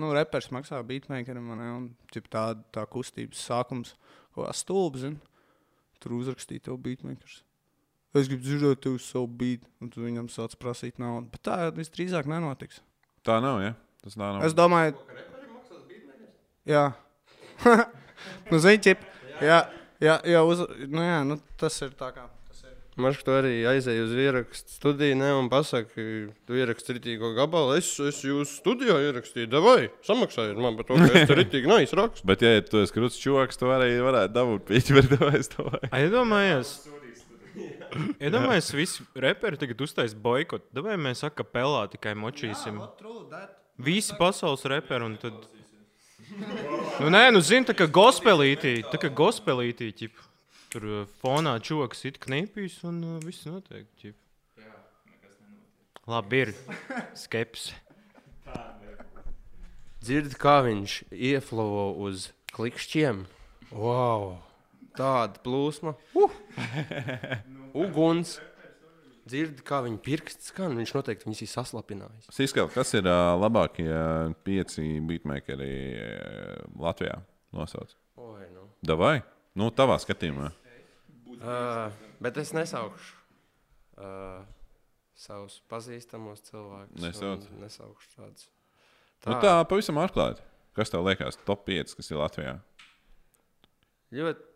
nu, 0.00 0.10
repers 0.16 0.50
maksā 0.54 0.80
beatmakerim, 0.86 1.52
vai 1.52 1.58
ne, 1.60 1.70
un 1.76 1.86
ķip, 2.14 2.28
tā, 2.32 2.44
tā 2.74 2.84
kustības 2.90 3.42
sākums, 3.48 3.94
ko 4.36 4.46
stulbi, 4.56 5.02
zin, 5.04 5.16
tur 6.02 6.16
uzrakstīja 6.18 6.68
tev 6.68 6.78
beatmakers. 6.84 7.42
Es 8.12 8.28
gribu 8.28 8.44
dzirdēt 8.44 8.82
tev 8.84 8.98
savu 9.00 9.28
beat, 9.40 9.64
un 9.80 9.88
tu 9.92 10.02
viņam 10.04 10.28
sāc 10.32 10.54
prasīt 10.60 10.98
naudu. 11.00 11.30
Bet 11.32 11.44
tā 11.48 11.56
visdrīzāk 11.72 12.28
nenotiks. 12.28 12.82
tā 13.24 13.38
nav, 13.40 13.62
ja? 13.64 13.72
Tas 14.04 14.18
tā 14.18 14.26
nav. 14.26 14.44
Es 14.44 14.56
domāju, 14.56 14.98
jā, 16.68 16.90
nu, 18.50 18.60
zini, 18.60 18.96
jā, 19.40 19.62
jā, 20.02 20.18
jā, 20.28 20.44
uz, 20.44 20.64
nu, 20.92 21.00
jā 21.06 21.22
nu, 21.24 21.38
tas 21.60 21.80
ir 21.86 21.96
tā 21.96 22.10
kā. 22.12 22.28
Marš, 23.02 23.22
tu 23.26 23.34
arī 23.34 23.52
aizēji 23.68 24.04
uz 24.04 24.12
ierakstu 24.24 24.76
studiju, 24.76 25.16
ne, 25.18 25.32
un 25.38 25.48
pasaki, 25.52 26.04
tu 26.46 26.58
ieraksti 26.58 26.96
rītīgo 26.96 27.32
gabalu. 27.36 27.76
Es, 27.80 27.90
es 28.00 28.20
jūsu 28.26 28.60
studijā 28.60 28.98
ierakstīju, 29.08 29.62
vai 29.64 29.90
samaksājiet 30.06 30.60
man 30.62 30.78
par 30.78 30.88
to, 30.88 30.98
ka 31.02 31.10
es 31.18 31.30
tur 31.30 31.40
rītīgi 31.40 31.70
neizrakstu. 31.70 32.26
Bet, 32.30 32.44
ja 32.46 32.62
tu 32.66 32.82
esi 32.82 32.94
krūts 32.94 33.20
čoks, 33.22 33.58
tu 33.60 33.70
arī 33.74 33.96
varētu 34.04 34.36
dabūt 34.36 34.66
pīķi, 34.70 34.98
bet 34.98 35.14
to 35.16 35.30
es 35.34 35.50
domāju. 35.52 35.90
Ai, 35.90 36.04
Iedomājies, 36.06 36.74
iedomājies 38.22 38.70
visi 38.76 39.06
reperi 39.26 39.58
tagad 39.60 39.80
uztais 39.84 40.14
boikotu. 40.14 40.84
Vai 40.84 40.98
mēs 41.00 41.24
sakām, 41.24 41.48
pelā 41.52 41.86
tikai 41.92 42.14
močīsim? 42.18 42.78
Visi 43.82 44.16
pasaules 44.18 44.64
reperi 44.70 45.08
un 45.08 45.16
tad. 45.20 45.40
Nu, 47.00 47.10
nē, 47.12 47.26
nu, 47.34 47.40
zini, 47.44 47.66
tā 47.68 47.74
kā 47.76 47.88
gospelītī, 47.90 48.78
tā 48.92 49.00
kā 49.00 49.10
gospelītī, 49.12 49.90
ķip. 49.98 50.20
Tur 50.72 50.84
uh, 50.88 51.00
fonā 51.20 51.58
čoks 51.60 52.06
it 52.08 52.16
knipīs 52.22 52.78
un 52.88 53.02
uh, 53.04 53.16
viss 53.20 53.44
notiek, 53.44 53.84
ķip. 54.00 54.16
Labi, 56.08 56.38
ir 56.46 56.52
skepse. 57.14 57.76
Dzirdi, 60.02 60.34
kā 60.40 60.56
viņš 60.64 60.94
ieflovo 61.12 61.90
uz 62.06 62.30
klikšķiem. 62.56 63.20
Wow! 63.70 64.38
Tāda 64.96 65.38
plūsma. 65.44 65.92
Uh! 66.16 66.32
Uguns. 67.84 68.38
Dzirdi, 69.28 69.62
kā 69.68 69.82
viņa 69.84 70.00
pirksts 70.02 70.50
skan. 70.50 70.74
Viņš 70.80 70.94
noteikti 70.96 71.28
viņus 71.28 71.44
ir 71.44 71.52
saslapinājis. 71.52 72.32
Siskal, 72.34 72.72
kas 72.72 72.96
ir 72.98 73.06
uh, 73.06 73.36
labākie 73.38 73.92
pieci 74.42 74.96
beatmakeri 75.04 75.70
uh, 75.92 76.64
Latvijā? 76.80 77.20
Nosauc. 77.52 77.94
Oi, 78.16 78.48
nu. 78.56 78.66
Davai? 78.82 79.20
Nu, 79.52 79.68
tavā 79.68 80.00
skatījumā. 80.00 80.50
Uh, 81.40 81.92
bet 82.22 82.36
es 82.42 82.52
nesaukšu 82.56 83.16
uh, 84.02 84.42
savus 85.18 85.60
pazīstamos 85.70 86.42
cilvēkus. 86.48 87.00
Nesauc? 87.02 87.46
Nesaukšu 87.60 88.14
tādus. 88.16 88.48
Tā. 89.22 89.30
Nu, 89.30 89.36
tā 89.42 89.54
pavisam 89.70 90.00
atklāti. 90.02 90.42
Kas 90.76 90.90
tev 90.92 91.04
liekas, 91.06 91.36
top 91.46 91.66
5, 91.68 91.94
kas 91.98 92.10
ir 92.10 92.18
Latvijā? 92.20 92.56
Ļoti. 94.16 94.48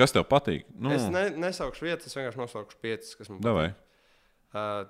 Kas 0.00 0.14
tev 0.14 0.24
patīk? 0.28 0.64
Nu, 0.72 0.92
Es 0.94 1.04
ne, 1.12 1.26
nesaukšu 1.36 1.84
vietas, 1.84 2.08
es 2.08 2.16
vienkārši 2.16 2.40
nosaukšu 2.40 2.80
piecas, 2.80 3.12
kas 3.18 3.28
man 3.28 3.42
Davai. 3.44 3.68
Uh, 4.52 4.84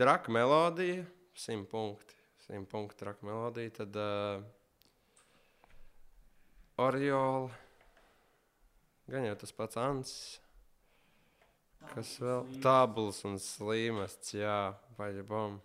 traka 0.00 0.32
melodija, 0.32 1.04
simt 1.36 1.68
punkti. 1.72 2.16
Simt 2.46 2.70
punkti 2.72 2.96
traka 3.00 3.28
melodija. 3.28 3.74
Tad 3.82 3.98
uh, 4.00 4.40
Oriola, 6.80 7.50
gan 9.12 9.28
jau 9.28 9.36
tas 9.42 9.52
pats 9.56 9.80
Ants. 9.82 10.12
Kas 11.94 12.14
vēl? 12.22 12.46
Tābuls 12.64 13.22
un 13.28 13.38
slīmests, 13.42 14.34
jā, 14.38 14.58
vai 14.98 15.12
bom. 15.26 15.58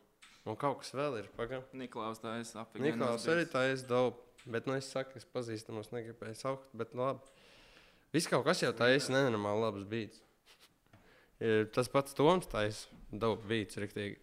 Un 0.44 0.58
kaut 0.60 0.82
kas 0.82 0.92
vēl 0.96 1.22
ir, 1.22 1.30
pagaidām. 1.38 1.66
Niklaus 1.80 2.20
tā 2.20 2.36
es 2.42 2.52
apvienu. 2.60 2.90
Niklaus 2.90 3.28
arī 3.32 3.46
tā 3.50 3.66
ir 3.72 3.84
daudz. 3.88 4.20
Bet, 4.44 4.66
nu, 4.68 4.76
es 4.76 4.90
saku, 4.92 5.16
es 5.16 5.28
pazīstamos 5.32 5.94
negribēju 5.94 6.36
saukt, 6.36 6.68
bet 6.76 6.92
labi. 7.00 7.24
Viss 8.14 8.28
kaut 8.28 8.44
kas 8.46 8.60
jau 8.62 8.74
tā 8.76 8.90
ir 8.92 9.06
nenormāli 9.14 9.64
labs 9.64 9.86
beats. 9.90 10.20
Ir 11.44 11.70
Tas 11.76 11.90
pats 11.92 12.16
Toms 12.16 12.48
taisa 12.52 12.92
daudz 13.10 13.48
beats, 13.48 13.80
riktīgi. 13.80 14.20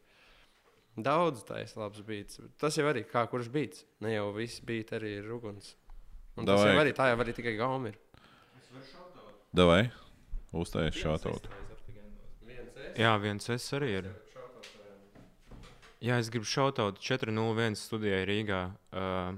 Daudz 1.00 1.42
taisa 1.48 1.80
labs 1.80 2.04
beats. 2.04 2.40
Tas 2.60 2.76
jau 2.76 2.84
arī 2.90 3.06
kā 3.08 3.24
kurš 3.32 3.48
beats. 3.52 3.86
Ne 4.04 4.14
jau 4.14 4.28
viss 4.36 4.60
beats 4.60 4.92
arī 4.98 5.16
ir 5.22 5.32
uguns. 5.32 5.74
Un 6.36 6.44
tas 6.44 6.60
Davai. 6.60 6.74
jau 6.74 6.84
arī 6.84 6.94
tā 6.96 7.08
jau 7.10 7.18
arī 7.24 7.34
tikai 7.36 7.56
gaumi 7.58 7.94
ir. 7.94 7.98
Davai. 9.56 9.82
Uztaisīt 10.52 11.00
šādu. 11.00 11.59
Jā, 12.98 13.14
viens 13.22 13.46
es 13.52 13.66
arī 13.76 13.90
ir. 14.00 14.10
Jā, 16.00 16.16
es 16.16 16.30
gribu 16.32 16.48
šautaut 16.48 16.98
401 17.04 17.76
studijai 17.76 18.22
Rīgā 18.28 18.60
uh, 18.72 19.34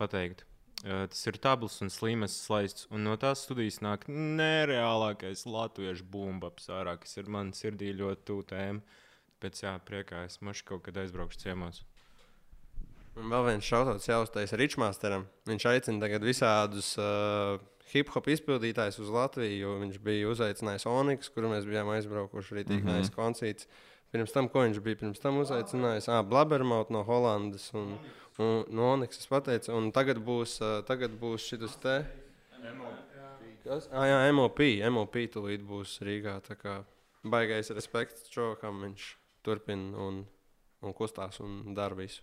pateikt. 0.00 0.46
Uh, 0.84 1.04
tas 1.10 1.20
ir 1.28 1.38
tabls 1.40 1.76
un 1.84 1.92
slīmes 1.92 2.34
slaists, 2.46 2.86
un 2.90 3.04
no 3.06 3.14
tās 3.20 3.44
studijas 3.46 3.78
nāk 3.84 4.06
nereālākais 4.08 5.44
latviešu 5.48 6.06
bumbaps 6.12 6.70
ārā, 6.72 6.96
kas 7.00 7.16
ir 7.20 7.28
man 7.32 7.52
sirdī 7.56 7.92
ļoti 7.96 8.26
tuvu 8.28 8.46
tēma. 8.52 8.96
Pēc 9.44 9.62
jā, 9.66 9.74
priekā 9.84 10.24
es 10.26 10.40
mašu 10.40 10.64
kaut 10.70 10.86
kad 10.86 10.96
aizbraukšu 11.02 11.42
ciemos. 11.44 11.82
Un 13.16 13.30
vēl 13.32 13.46
viens 13.50 13.64
šautauts 13.64 14.08
jāuztais 14.08 14.52
Ričmāsteram. 14.56 15.24
Viņš 15.48 15.68
aicina 15.70 16.02
tagad 16.02 16.24
visādus 16.24 16.94
uh, 17.00 17.60
hip 17.92 18.10
hop 18.14 18.28
izpildītājus 18.32 18.98
uz 19.04 19.10
Latviju, 19.14 19.58
jo 19.60 19.74
viņš 19.82 19.98
bija 20.02 20.30
uzaicinājis 20.32 20.86
Oniks, 20.90 21.30
kuru 21.34 21.52
mēs 21.52 21.68
bijām 21.68 21.90
aizbraukuši 21.94 22.56
arī 22.56 22.64
tīk 22.68 22.86
nais 22.86 23.12
koncerts. 23.14 23.68
Pirms 24.14 24.32
tam, 24.34 24.48
ko 24.50 24.62
viņš 24.62 24.78
bija 24.84 25.00
pirms 25.00 25.22
tam 25.22 25.40
uzaicinājis, 25.42 26.06
ah, 26.14 26.22
Blabermaut 26.26 26.92
no 26.94 27.02
Holandas 27.06 27.68
un, 27.74 27.96
un 28.38 28.62
no 28.70 28.92
Oniks. 28.94 29.18
Es 29.22 29.30
pateicu, 29.30 29.74
un 29.74 29.90
tagad 29.94 30.22
būs, 30.22 30.58
uh, 30.62 30.78
tagad 30.86 31.18
būs 31.20 31.48
šis 31.50 31.78
te. 31.82 31.98
Kas? 33.66 33.88
Ah, 33.90 34.06
jā, 34.06 34.18
MOP. 34.30 34.62
MOP 34.94 35.18
tūlīt 35.34 35.64
būs 35.66 35.98
Rīgā. 36.06 36.38
Tā 36.46 36.54
kā 36.58 36.76
baigais 37.26 37.72
respekts 37.74 38.30
čokam 38.30 38.78
viņš 38.86 39.08
turpina 39.46 40.06
un, 40.06 40.22
un 40.82 40.94
kustās 40.94 41.40
un 41.42 41.74
dara 41.74 41.98
visu. 41.98 42.22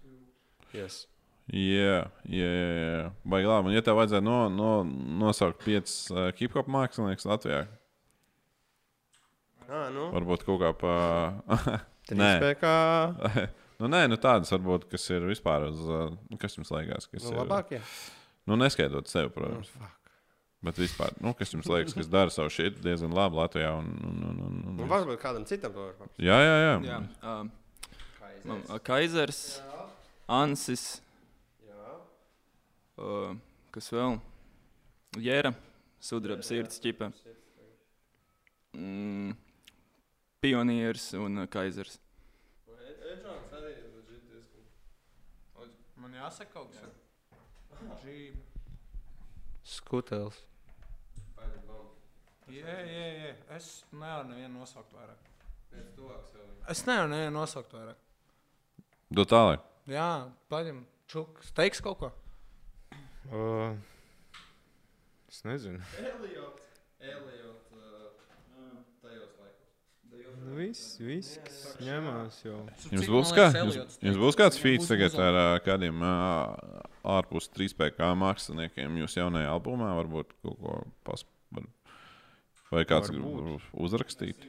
Yes. 0.74 1.04
Jā, 1.52 1.96
jā, 2.32 2.50
jā, 2.56 2.76
jā. 3.04 3.08
Baigi 3.28 3.48
labi. 3.50 3.68
Un, 3.68 3.74
ja 3.76 3.82
tev 3.84 3.98
vajadzētu 4.00 4.24
no, 4.24 4.38
no, 4.54 4.70
nosaukt 5.20 5.60
piecus 5.66 5.96
uh, 6.14 6.30
hip 6.40 6.54
hop 6.56 6.70
māksliniekus 6.72 7.28
Latvijā, 7.28 7.66
Ah, 9.74 9.88
nu. 9.90 10.10
varbūt 10.14 10.44
kaut 10.46 10.60
kā 10.62 10.70
pa. 10.78 10.94
Nē. 12.14 12.30
Trīspēkā. 12.38 12.74
nu, 13.82 13.88
nē, 13.90 14.02
nu 14.12 14.18
tādas 14.22 14.52
varbūt, 14.54 14.86
kas 14.92 15.06
ir 15.16 15.24
vispār 15.30 15.66
uz. 15.70 15.80
Uh, 15.88 16.12
nu, 16.30 16.38
kas 16.42 16.56
jums 16.60 16.72
liekas, 16.76 17.08
kas 17.12 17.24
Nu, 17.26 17.32
ir. 17.34 17.40
labākie. 17.42 17.80
Nu, 18.48 18.58
neskaidrot 18.60 19.08
sevi, 19.12 19.32
protams. 19.34 19.72
Nu, 19.74 19.82
fuck. 19.84 20.00
Bet 20.64 20.78
vispār, 20.80 21.12
nu, 21.24 21.32
kas 21.36 21.52
jums 21.56 21.68
liekas, 21.72 21.96
kas 21.96 22.08
dara 22.12 22.32
savu 22.32 22.52
šeit 22.54 22.78
diezgan 22.84 23.12
labi 23.16 23.36
Latvijā? 23.40 23.72
Un, 23.80 23.90
un, 24.08 24.20
un, 24.30 24.38
un, 24.48 24.60
Nu, 24.78 24.84
un, 24.86 24.92
varbūt 24.92 25.20
kādam 25.24 25.44
citam 25.48 25.74
to 25.76 25.88
var 25.90 25.96
pateikt. 26.00 26.22
jā, 26.24 26.38
jā, 26.40 26.54
jā. 26.64 26.76
Jā, 26.88 27.00
man, 28.48 28.62
uh, 28.70 28.78
Kaisers, 28.84 29.42
Ansis, 30.32 30.86
uh, 32.98 33.34
kas 33.74 33.90
vēl? 33.94 34.18
Jēra, 35.24 35.54
sudraba 36.02 36.46
sirds 36.46 36.80
ķipa. 36.84 37.12
Mm, 38.74 39.36
pionieris 40.42 41.12
un 41.20 41.44
uh, 41.44 41.50
Kaisers. 41.50 42.00
Man 46.04 46.18
jāsaka 46.18 46.52
kaut 46.52 46.74
kas. 46.74 46.98
Džība. 48.02 48.42
Skutels. 49.64 50.42
Jā, 52.52 52.74
jā, 52.86 53.06
jā. 53.18 53.30
Es 53.56 53.70
nevaru 53.94 54.28
nevienu 54.34 54.60
nosaukt 54.60 54.92
vairāk. 54.94 55.30
Es 56.70 56.84
nevaru 56.86 57.14
nevienu 57.14 57.38
nosaukt 57.38 57.72
vairāk. 57.74 58.02
Do 59.14 59.24
tālāk. 59.30 59.64
Jā, 59.90 60.28
paņem 60.52 60.84
čukas. 61.10 61.54
Teiks 61.56 61.82
kaut 61.84 62.02
ko? 62.02 62.12
Uh, 63.32 63.76
es 65.30 65.44
nezinu. 65.48 65.80
Nu, 70.44 70.58
viss, 70.58 70.98
viss, 71.00 71.38
kas 71.44 71.60
ņemās 71.84 72.42
jau. 72.44 72.58
Jums 72.92 73.08
būs, 73.10 73.30
kā, 73.36 73.46
jums, 73.56 73.78
jums 74.04 74.18
būs 74.20 74.38
kāds 74.40 74.60
feats 74.60 74.90
tagad 74.90 75.16
ar 75.24 75.38
ā, 75.40 75.46
kādiem 75.64 76.04
ā, 76.04 76.16
ārpus 77.16 77.48
3PK 77.56 78.10
māksliniekiem 78.20 78.98
jūsu 79.00 79.22
jaunajā 79.22 79.54
albumā? 79.54 79.94
Varbūt 80.02 80.36
kaut 80.44 80.60
ko 80.60 80.76
pas, 81.08 81.24
var, 81.56 81.70
vai 82.74 82.84
kāds 82.90 83.14
grib 83.14 83.64
uzrakstīt? 83.88 84.44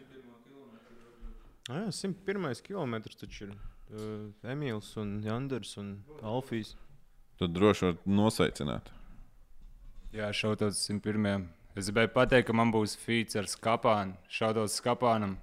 Jā, 1.70 1.86
101 1.94 2.60
km 2.66 2.98
taču 3.14 3.46
ir 3.46 3.54
uh, 3.54 4.50
Emīls 4.50 4.90
un 5.00 5.20
Janders 5.24 5.76
un 5.80 5.94
Alfijas. 6.20 6.74
Tad 7.40 7.54
droši 7.54 7.88
var 7.88 7.96
nosveicināt. 8.06 8.90
Jā, 10.14 10.28
šautos 10.30 10.78
101. 10.86 11.48
Es 11.74 11.88
gribēju 11.88 12.12
pateikt, 12.14 12.46
ka 12.46 12.54
man 12.54 12.70
būs 12.70 12.94
feats 13.02 13.34
ar 13.40 13.48
skāpānu. 13.50 14.14
Šautos 14.30 14.76
skāpānam. 14.78 15.34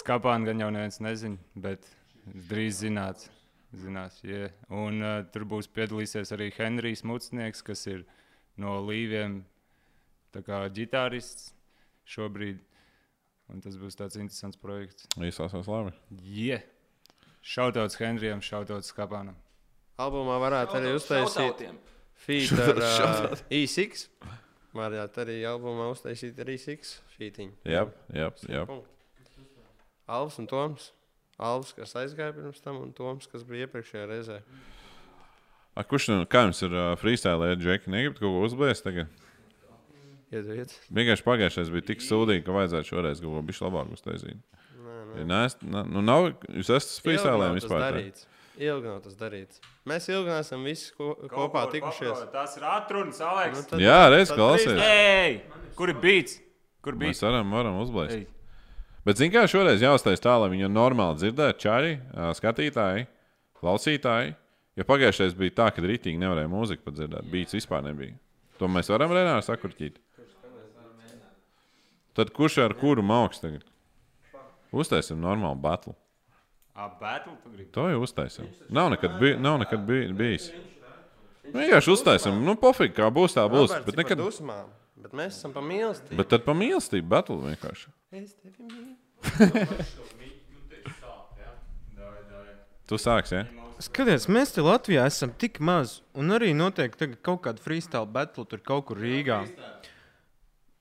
Skāpānu 0.00 0.48
gan 0.48 0.64
jau 0.64 0.70
neviens 0.74 0.98
nezina, 1.04 1.38
bet 1.54 1.86
drīz 2.50 2.80
zināt. 2.82 3.28
Zinās, 3.78 4.18
yeah. 4.26 4.50
Un 4.70 5.02
uh, 5.02 5.20
tur 5.34 5.46
būs 5.50 5.70
piedalīsies 5.70 6.30
arī 6.34 6.50
Henrijs 6.54 7.04
Mucnieks, 7.06 7.62
kas 7.66 7.86
ir 7.90 8.04
no 8.58 8.76
Līviem, 8.86 9.40
ģitārists 10.34 11.52
šobrīd. 12.06 12.58
Un 13.52 13.60
tas 13.62 13.76
būs 13.78 13.98
tāds 13.98 14.16
interesants 14.16 14.58
projekts. 14.58 15.06
Izsāsās 15.18 15.70
labi. 15.70 15.94
Yeah. 16.22 16.62
Šautots 17.44 17.98
Henrijam, 18.00 18.40
šautots 18.42 18.88
Skāpānam. 18.90 19.36
Albumā 20.00 20.40
varētu 20.42 20.78
arī 20.80 20.94
uztaisīt 20.96 21.60
feat 22.24 22.60
ar 22.64 22.80
uh, 22.84 23.42
E6. 23.52 24.08
Varētu 24.74 25.22
arī 25.22 25.36
albumā 25.46 25.86
uztaisīt 25.92 26.38
ar 26.42 26.50
E6 26.50 26.96
featiņu. 27.14 27.54
Jā, 27.70 27.84
jā, 28.10 28.30
jā. 28.50 28.64
Alvs 30.10 30.40
un 30.42 30.48
Toms. 30.50 30.88
Alvs, 31.38 31.72
kas 31.74 31.94
aizgāja 31.98 32.34
pirms 32.34 32.58
tam, 32.62 32.80
un 32.82 32.90
Toms, 32.94 33.28
kas 33.30 33.46
bija 33.46 33.68
iepriekšējā 33.68 34.08
reizē. 34.10 34.40
A, 35.74 35.82
kurš 35.82 36.08
nu, 36.12 36.18
kā 36.30 36.44
jums 36.44 36.60
ir 36.62 36.74
uh, 36.74 36.92
freestyle, 36.98 37.54
Džeki? 37.58 37.90
Negribat 37.90 38.20
kaut 38.22 38.34
ko 38.34 38.42
uzbēst 38.46 38.86
tagad? 38.86 39.10
Iedodiet. 40.34 40.74
Vienkārši 40.94 41.24
pagājušais 41.26 41.70
bija 41.74 41.86
tik 41.92 42.02
sūdīgi, 42.02 42.42
ka 42.46 42.54
vajadzētu 42.54 42.90
šoreiz 42.90 43.22
kaut 43.22 43.34
ko 43.36 43.42
bišķi 43.46 43.66
labāk 43.68 43.94
uztaisīt. 43.94 44.38
Nē, 44.74 45.00
Ja 45.14 45.24
neesat, 45.30 45.60
ne, 45.70 45.82
nu 45.94 46.02
nav, 46.02 46.32
jūs 46.50 46.70
esat 46.74 46.96
freestyle 47.04 47.50
vispār. 47.54 47.84
tā? 47.94 48.00
Ilgi 48.58 48.86
nav 48.86 49.00
tas 49.02 49.16
darīts. 49.18 49.58
Mēs 49.88 50.04
ilgi 50.12 50.30
neesam 50.30 50.62
visi 50.64 50.92
ko, 50.94 51.14
kopā 51.30 51.64
tikušies. 51.72 52.20
Tas 52.32 52.56
ir 52.56 52.62
atrunis, 52.68 53.18
Nu, 53.18 53.26
Aleks. 53.26 53.64
tad- 53.70 53.80
Jā, 53.82 54.08
reiz 54.12 54.30
klausies. 54.30 54.78
Ei, 54.78 55.40
kur 55.74 55.88
ir 55.90 55.94
bijis? 55.98 56.40
Kur 56.82 56.92
bija? 56.94 57.10
Mēs 57.10 57.22
varam, 57.22 57.50
varam 57.50 57.80
uzblēst. 57.82 58.12
Ei. 58.14 58.26
Bet, 59.04 59.16
zini, 59.18 59.32
kā 59.34 59.42
šoreiz 59.50 59.82
jāuztais 59.82 60.22
tā, 60.22 60.38
lai 60.40 60.48
viņu 60.54 60.70
normāli 60.70 61.18
dzirdētu 61.18 61.58
ā, 62.14 62.30
skatītāji, 62.38 63.06
klausītāji. 63.60 64.36
Jo 64.76 64.84
pagājušajā 64.84 65.34
bija 65.38 65.50
tā, 65.50 65.66
ka 65.74 65.82
rītīgi 65.82 66.18
nevarēja 66.18 66.50
mūziku 66.50 66.84
pat 66.84 66.94
dzirdēt. 66.94 67.30
Beats 67.30 67.54
vispār 67.54 67.82
nebija. 67.82 68.14
To 68.58 68.66
mēs 68.66 68.88
varam 68.88 69.10
Renāri 69.10 69.42
sakurķīt. 69.46 69.98
Tad 72.14 72.30
kurš 72.30 72.58
ar 72.64 72.74
kuru 72.78 73.02
mākslinieks 73.02 73.64
tagad? 73.66 73.70
Uztaisim 74.74 75.18
normālu 75.22 75.58
batlu. 75.60 75.94
Ah, 75.94 75.94
battle 75.94 75.94
tu 75.94 75.94
gribi? 75.94 76.63
To 77.74 77.88
jau 77.88 78.00
uztaisim. 78.02 78.48
Nav 78.68 78.90
nekad, 78.90 79.18
bij, 79.20 79.36
nav 79.38 79.58
nekad 79.62 79.84
bij, 79.86 80.08
bijis. 80.18 80.48
Vienkārši 81.54 81.92
uztaisim. 81.92 82.40
Nu, 82.44 82.56
pofīgi, 82.58 82.94
kā 82.96 83.10
būs, 83.14 83.36
tā 83.36 83.44
būs. 83.52 83.70
Roberts 83.70 83.86
Bet, 83.86 83.98
nekad, 84.00 84.18
dusmām, 84.18 84.70
bet 85.04 85.12
mēs 85.14 85.36
esam 85.38 85.52
pa 85.54 85.60
mīlestību. 85.62 86.16
bet 86.18 86.28
tad 86.32 86.42
pa 86.46 86.54
mīlestību 86.56 87.06
batlu 87.12 87.36
vienkārši. 87.44 87.92
Es 88.18 88.34
tevi 88.40 88.64
mīlu. 88.64 90.34
Tu 92.88 92.98
sāksi, 93.00 93.38
ja? 93.38 93.44
Skaties, 93.84 94.26
mēs 94.30 94.52
te 94.54 94.62
Latvijā 94.64 95.04
esam 95.08 95.32
tik 95.40 95.58
maz, 95.64 95.98
un 96.16 96.30
arī 96.36 96.52
notiek 96.56 96.94
tagad 96.96 97.18
kaut 97.26 97.40
kāda 97.46 97.62
freestyle 97.64 98.06
battle 98.06 98.44
tur 98.48 98.60
kaut 98.64 98.86
kur 98.90 99.00
Rīgā. 99.00 99.40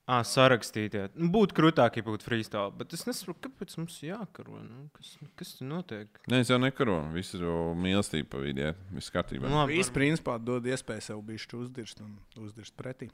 Ah, 0.03 0.19
sarakstītie. 0.27 1.05
Nu, 1.15 1.29
Būtu 1.31 1.55
krūtāk, 1.55 1.95
ja 1.95 2.03
būtu 2.03 2.25
freestyle, 2.27 2.73
bet 2.75 2.91
es 2.95 3.05
nesaprotu, 3.07 3.45
kāpēc 3.45 3.75
mums 3.79 4.01
jākaro. 4.03 4.57
Nu, 4.65 4.89
kas, 4.97 5.13
kas 5.39 5.53
tur 5.55 5.69
notiek? 5.69 6.09
Nē, 6.27 6.41
es 6.43 6.51
jau 6.51 6.57
nekaro. 6.59 6.97
Viss 7.13 7.37
ir 7.37 7.45
mīlestība 7.79 8.33
pa 8.33 8.41
vidu. 8.43 8.73
Viss 8.91 9.13
kārtībā. 9.15 9.47
Nu, 9.47 9.61
labi, 9.61 9.77
Visi 9.79 9.93
principā 9.95 10.35
dod 10.43 10.67
iespēju 10.67 11.05
sev 11.07 11.21
bišķi 11.29 11.59
uzdirst 11.61 12.03
un 12.03 12.17
uzdirst 12.43 12.75
pretī. 12.75 13.07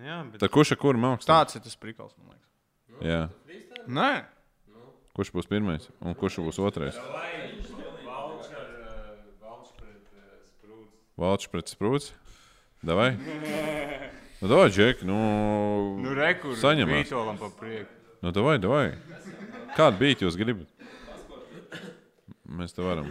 Jā, 0.00 0.22
bet 0.32 0.40
Tad 0.40 0.52
kurš 0.52 0.72
ar 0.72 0.80
kuru 0.80 1.00
mākslinieks? 1.02 1.28
Tāds 1.28 1.60
ir 1.60 1.66
tas 1.68 1.76
prikals, 1.80 2.16
man 2.16 2.32
liekas. 2.32 3.04
Jā. 3.04 3.20
Nē, 3.86 4.10
Kurš 5.16 5.30
būs 5.32 5.46
pirmais 5.48 5.86
un 6.04 6.12
kurš 6.12 6.42
būs 6.44 6.58
otrais? 6.60 6.96
Valčs 11.16 11.48
pret 11.48 11.72
sprūci. 11.72 12.12
Davai. 12.84 13.14
Nu, 14.40 14.48
davai, 14.48 14.70
Džek, 14.70 15.02
nu. 15.08 15.16
Nu, 16.02 16.12
rekur, 16.16 16.56
Saņemās. 16.60 17.06
Vītolam 17.06 17.38
pa 17.40 17.48
prieku. 17.56 17.88
Nu, 18.20 18.32
davai, 18.36 18.58
davai. 18.60 18.90
Kādu 19.76 20.00
bīti 20.02 20.26
jūs 20.26 20.36
gribat? 20.36 20.68
Mēs 22.58 22.76
te 22.76 22.84
varam. 22.84 23.08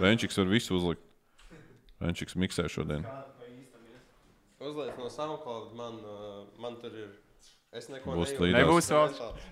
Renčiks 0.00 0.38
var 0.40 0.48
visu 0.48 0.78
uzlikt. 0.78 1.04
Renčiks 2.00 2.36
miksē 2.40 2.64
šodien. 2.72 3.04
Uzliek 4.60 4.96
no 5.00 5.08
SoundCloud, 5.12 5.74
man, 5.76 6.00
uh, 6.04 6.40
man 6.60 6.80
tur 6.80 6.96
ir. 6.96 7.12
Es 7.76 7.88
neko 7.92 8.16
Būs 8.16 8.32
līdās. 8.40 8.64
Nebūs 8.64 8.90
valsts. 8.92 9.46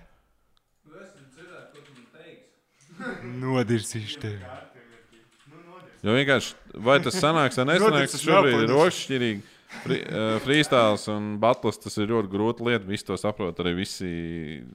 Nodirsīšu 3.39 4.19
tevi. 4.25 4.41
Jo 6.03 6.15
vienkārši, 6.15 6.55
vai 6.85 6.97
tas 7.03 7.15
sanāks, 7.19 7.57
vai 7.59 7.65
nesanāks, 7.73 8.17
šobrīd 8.23 8.65
ir 8.65 8.73
rošķirīgi. 8.73 9.41
Free, 9.69 9.99
uh, 10.01 10.39
freestyles 10.41 11.03
un 11.13 11.35
battles 11.41 11.77
tas 11.77 11.93
ir 12.01 12.09
ļoti 12.09 12.31
grūti 12.33 12.65
lieta. 12.65 12.87
Visi 12.89 13.05
to 13.05 13.17
saprot, 13.21 13.59
arī 13.61 13.75
visi 13.77 14.09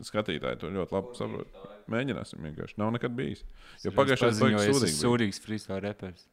skatītāji 0.06 0.60
to 0.60 0.70
ļoti 0.70 0.94
labi 0.94 1.16
saprot. 1.18 1.56
Mēģināsim 1.90 2.44
vienkārši. 2.46 2.76
Nav 2.78 2.92
nekad 2.94 3.16
bijis. 3.18 3.42
Jo 3.82 3.90
pagājušajā 3.96 4.36
gadā 4.38 4.52
bija 4.52 4.76
bija. 4.84 4.92
sūdīgs 4.94 5.40
freestyle 5.42 5.80
reperis. 5.82 6.28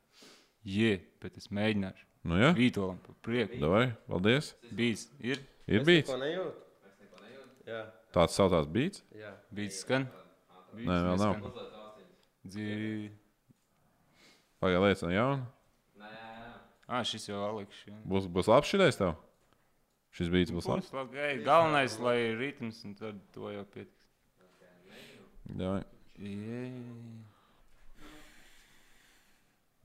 Jē, 0.70 0.92
bet 1.24 1.40
es 1.42 1.50
mēģināšu. 1.50 2.06
Nu, 2.30 2.38
jā, 2.38 2.52
Vītolam 2.54 3.00
pa 3.02 3.16
prieku. 3.26 3.58
davai, 3.64 3.88
paldies. 4.06 4.52
Bijis, 4.78 5.08
ir, 5.26 5.42
Ir 5.66 5.82
bijis. 5.88 6.06
Ko 6.06 6.20
nejūtu? 6.22 6.54
Jā, 7.66 7.82
Tāds 8.14 8.36
saucās 8.38 8.68
beats. 8.70 9.02
jā. 9.18 9.32
bijis 9.50 9.82
skan. 9.82 10.06
Bijis, 10.76 10.86
Nē, 10.86 11.00
vēl 11.08 11.18
nav. 11.18 11.42
Dzī... 12.46 13.10
Pagaidā 14.62 14.84
lietas 14.86 15.02
no 15.08 15.10
jauna. 15.16 15.48
Ah, 16.88 17.04
šis 17.08 17.30
jau 17.30 17.42
jā. 17.88 17.98
Būs, 18.08 18.28
būs 18.28 18.50
labs 18.52 18.72
šis 18.72 19.00
tev. 19.00 19.16
Šis 20.12 20.32
beats 20.32 20.52
būs 20.52 20.68
labs. 20.68 20.92
Labi, 20.96 21.20
ej, 21.24 21.44
Galvenais, 21.46 21.98
lai 22.04 22.18
ir 22.20 22.40
ritms, 22.40 22.82
un 22.88 22.96
tad 23.00 23.20
to 23.36 23.52
jau 23.54 23.64
pietiks. 23.74 24.08
Davai. 25.48 25.84
Jē. 26.20 26.66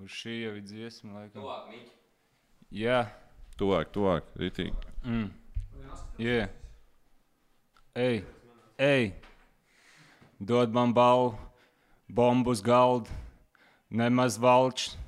Uz 0.03 0.13
šī 0.13 0.35
jau 0.43 0.57
ir 0.59 0.65
dziesma, 0.67 1.23
laikam. 1.23 1.47
Jā. 2.75 3.07
Tuvāk, 3.57 3.89
tuvāk, 3.95 4.27
ritīgi. 4.37 4.75
Mm. 5.07 5.31
Yeah. 6.21 6.51
Ej, 7.97 8.19
ej, 8.77 9.15
dod 10.37 10.75
man 10.77 10.93
balvu, 10.93 11.39
bombu 12.09 12.53
uz 12.53 12.61
galda, 12.61 13.09
nemaz 13.89 14.37
valčs, 14.37 14.99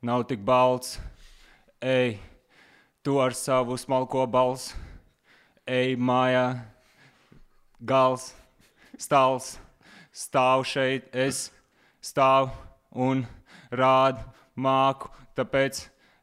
nav 0.00 0.24
tik 0.30 0.40
balts. 0.40 0.96
Ej, 1.82 2.20
tu 3.02 3.18
ar 3.18 3.34
savu 3.34 3.74
smalko 3.74 4.22
balsi, 4.30 4.76
ej 5.66 5.96
mājā, 5.98 6.60
gals, 7.82 8.28
stāvs, 8.94 9.56
stāv 10.14 10.62
šeit, 10.62 11.08
es 11.10 11.48
stāvu 11.98 12.52
un 12.94 13.24
rādu 13.74 14.22
māku, 14.54 15.10
tāpēc 15.34 15.80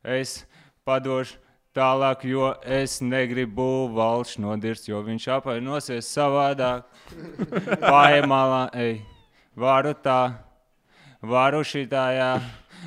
es 0.07 0.45
padošu 0.88 1.36
tālāk, 1.76 2.23
jo 2.23 2.53
es 2.64 3.02
negribu 3.03 3.90
valsts 3.99 4.40
nodirst, 4.40 4.88
jo 4.88 5.03
viņš 5.03 5.27
apvainosies 5.41 6.07
savādāk. 6.07 6.88
Pārējā 7.84 8.64
ej, 8.80 8.95
varu 9.60 9.91
tā, 10.07 10.22
varu 11.19 11.65
šitā, 11.68 12.07
jā. 12.15 12.34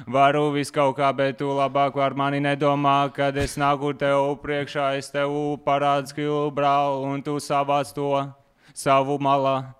Varu 0.06 0.50
visu 0.54 0.72
kaut 0.74 0.96
kā, 0.98 1.10
bet 1.16 1.38
tu 1.38 1.46
labāk 1.52 1.94
par 1.94 2.14
mani 2.18 2.40
nedomā, 2.42 3.12
kad 3.14 3.36
es 3.36 3.56
nāku 3.60 3.92
tev 3.98 4.36
priekšā, 4.42 4.96
es 4.98 5.10
tev 5.12 5.30
parādu 5.66 6.10
skilu 6.10 6.50
brāli, 6.54 7.04
un 7.06 7.22
tu 7.22 7.36
savāc 7.42 7.92
to 7.94 8.08
savu 8.74 9.18
malā. 9.22 9.74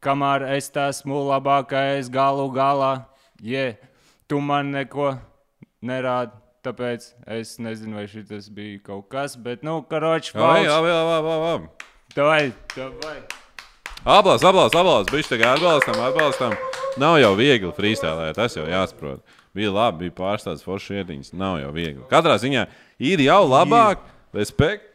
Kamēr 0.00 0.44
es 0.56 0.70
esmu 0.70 1.24
labākais 1.26 2.10
galu 2.10 2.46
galā, 2.54 3.06
yeah, 3.42 3.74
tu 4.28 4.40
man 4.40 4.70
neko 4.72 5.16
nerādi. 5.82 6.32
Tāpēc 6.68 7.04
es 7.38 7.56
nezinu, 7.62 7.96
vai 7.96 8.06
šis 8.10 8.48
bija 8.50 8.80
kaut 8.84 9.08
kas, 9.08 9.36
bet, 9.38 9.62
nu, 9.62 9.78
karoči, 9.88 10.32
Labi, 10.34 10.66
valsts. 10.66 10.72
labi, 10.74 10.90
labi, 10.90 11.28
labi, 11.28 11.44
labi. 11.46 11.68
Davai, 12.14 12.52
davai. 12.74 13.18
Aplausos, 14.04 14.44
aplausos, 14.44 14.74
aplausos. 14.74 15.12
Viņš 15.14 15.30
tagad 15.30 15.56
atbalstam, 15.56 16.00
atbalstam. 16.02 16.56
Nav 16.98 17.18
jau 17.22 17.30
viegli 17.38 17.70
freestylēt, 17.76 18.34
tas 18.38 18.56
jau 18.58 18.66
jāsaprot. 18.66 19.22
Bija 19.58 19.72
labi, 19.74 20.06
bija 20.06 20.14
pārstāsts 20.20 20.66
foršas 20.66 21.00
iediņas. 21.02 21.32
Nav 21.38 21.58
jau 21.62 21.72
viegli. 21.74 22.04
Katrā 22.10 22.36
ziņā 22.38 22.66
ir 23.10 23.22
jau 23.24 23.40
labāk, 23.48 24.04
respekt 24.36 24.86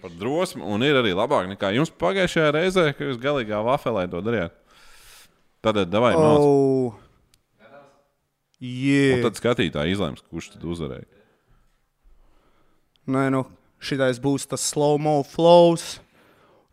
par 0.00 0.10
drosmi, 0.16 0.64
un 0.64 0.82
ir 0.82 0.96
arī 0.98 1.12
labāk 1.14 1.46
nekā 1.52 1.70
jums 1.76 1.92
pagājušajā 2.00 2.50
reizē, 2.56 2.86
kad 2.96 3.04
jūs 3.06 3.20
galīgā 3.20 3.60
vafelē 3.66 4.06
to 4.10 4.22
darījāt. 4.24 4.56
Tad, 5.60 5.82
davai, 5.92 6.14
oh. 6.16 6.96
Un 6.96 7.08
Yeah. 8.60 9.22
tad 9.24 9.38
skatītāji 9.40 9.94
izlems, 9.94 10.20
kurš 10.28 10.50
tad 10.52 10.64
uzvarēja. 10.68 11.06
Nē, 13.08 13.30
nu, 13.32 13.46
šitais 13.80 14.20
būs 14.20 14.44
tas 14.50 14.60
slow-mo 14.68 15.22
flows. 15.24 15.98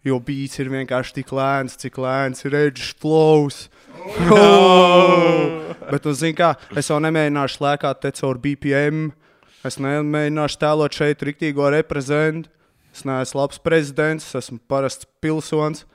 Jo 0.04 0.20
beats 0.24 0.60
ir 0.60 0.70
vienkārši 0.72 1.16
tik 1.20 1.32
lēns, 1.36 1.78
cik 1.80 1.96
lēns 2.00 2.44
ir 2.48 2.56
edge 2.60 2.92
flows. 3.00 3.70
Oh! 4.32 5.68
Bet, 5.92 6.04
nu, 6.04 6.12
zini, 6.18 6.36
kā 6.36 6.52
es 6.76 6.90
jau 6.92 6.98
nemēģināšu 7.00 7.62
lēkāt 7.64 8.02
te 8.04 8.12
caur 8.18 8.40
BPM. 8.44 9.12
Es 9.68 9.78
nemēģināšu 9.80 10.60
tēlot 10.60 10.98
šeit 10.98 11.24
rīktīgo 11.24 11.70
reprezentu. 11.72 12.52
Es 12.92 13.06
neesmu 13.08 13.40
labs 13.40 13.62
prezidents, 13.62 14.26
es 14.28 14.40
esmu 14.42 14.60
parasts 14.68 15.08
pilsonis. 15.24 15.86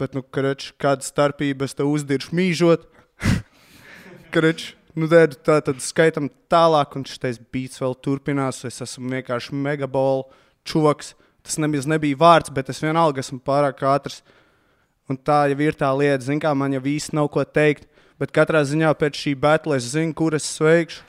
Bet, 0.00 0.16
nu, 0.16 0.22
kareč, 0.24 0.70
kāda 0.80 1.06
starpība 1.06 1.68
es 1.68 1.76
te 1.76 1.86
uzdiršu 1.86 2.34
mīžot? 2.36 2.86
Kareč, 4.34 4.70
nu, 4.96 5.08
dēļ, 5.10 5.36
tā 5.46 5.60
tad 5.64 5.80
skaitam 5.84 6.30
tālāk, 6.52 6.96
un 6.98 7.06
šis 7.08 7.40
beats 7.52 7.80
vēl 7.82 7.96
turpinās. 8.04 8.64
Es 8.68 8.80
esmu 8.84 9.14
vienkārši 9.14 9.56
megabola 9.56 10.26
čuvaks. 10.68 11.14
Tas 11.46 11.56
nebija, 11.62 11.86
nebija 11.88 12.18
vārds, 12.20 12.52
bet 12.52 12.68
es 12.72 12.82
vienalga 12.82 13.22
esmu 13.24 13.40
pārāk 13.44 13.80
ātrs. 13.88 14.20
Un 15.10 15.18
tā 15.18 15.48
jau 15.50 15.58
ir 15.58 15.74
tā 15.74 15.88
lieta, 15.98 16.22
zin, 16.22 16.38
kā 16.38 16.52
man 16.54 16.76
jau 16.76 16.84
īsti 16.86 17.16
nav 17.18 17.26
ko 17.34 17.42
teikt. 17.42 17.88
Bet 18.20 18.30
katrā 18.36 18.60
ziņā 18.62 18.92
pēc 18.94 19.16
šī 19.18 19.32
battle 19.42 19.74
es 19.74 19.88
zinu, 19.96 20.14
kur 20.14 20.36
es 20.38 20.46
sveikšu. 20.54 21.02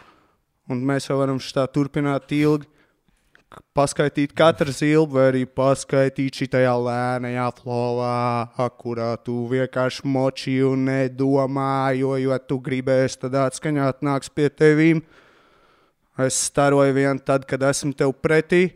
Un 0.71 0.81
mēs 0.87 1.09
jau 1.09 1.19
varam 1.19 1.37
tā 1.37 1.67
turpināt 1.69 2.31
ilgi. 2.33 2.65
Paskaidīt 3.75 4.31
katru 4.31 4.71
zilbu, 4.71 5.17
vai 5.17 5.25
arī 5.27 5.41
paskaidīt 5.45 6.39
šajā 6.39 6.71
lēnajā 6.85 7.47
flowā, 7.57 8.47
kurā 8.79 9.09
tu 9.19 9.41
vienkārši 9.51 10.07
moči 10.07 10.53
un 10.63 10.85
nedomā, 10.87 11.91
jo, 11.99 12.15
jo 12.15 12.37
tu 12.47 12.61
gribēsi 12.63 13.19
tad 13.25 13.35
atskaņā 13.43 13.89
atnāks 13.91 14.31
pie 14.31 14.47
tevīm. 14.47 15.03
Es 16.15 16.39
staroju 16.47 16.95
vien 16.95 17.19
tad, 17.19 17.43
kad 17.45 17.61
esmu 17.67 17.91
tev 17.99 18.15
pretī. 18.23 18.69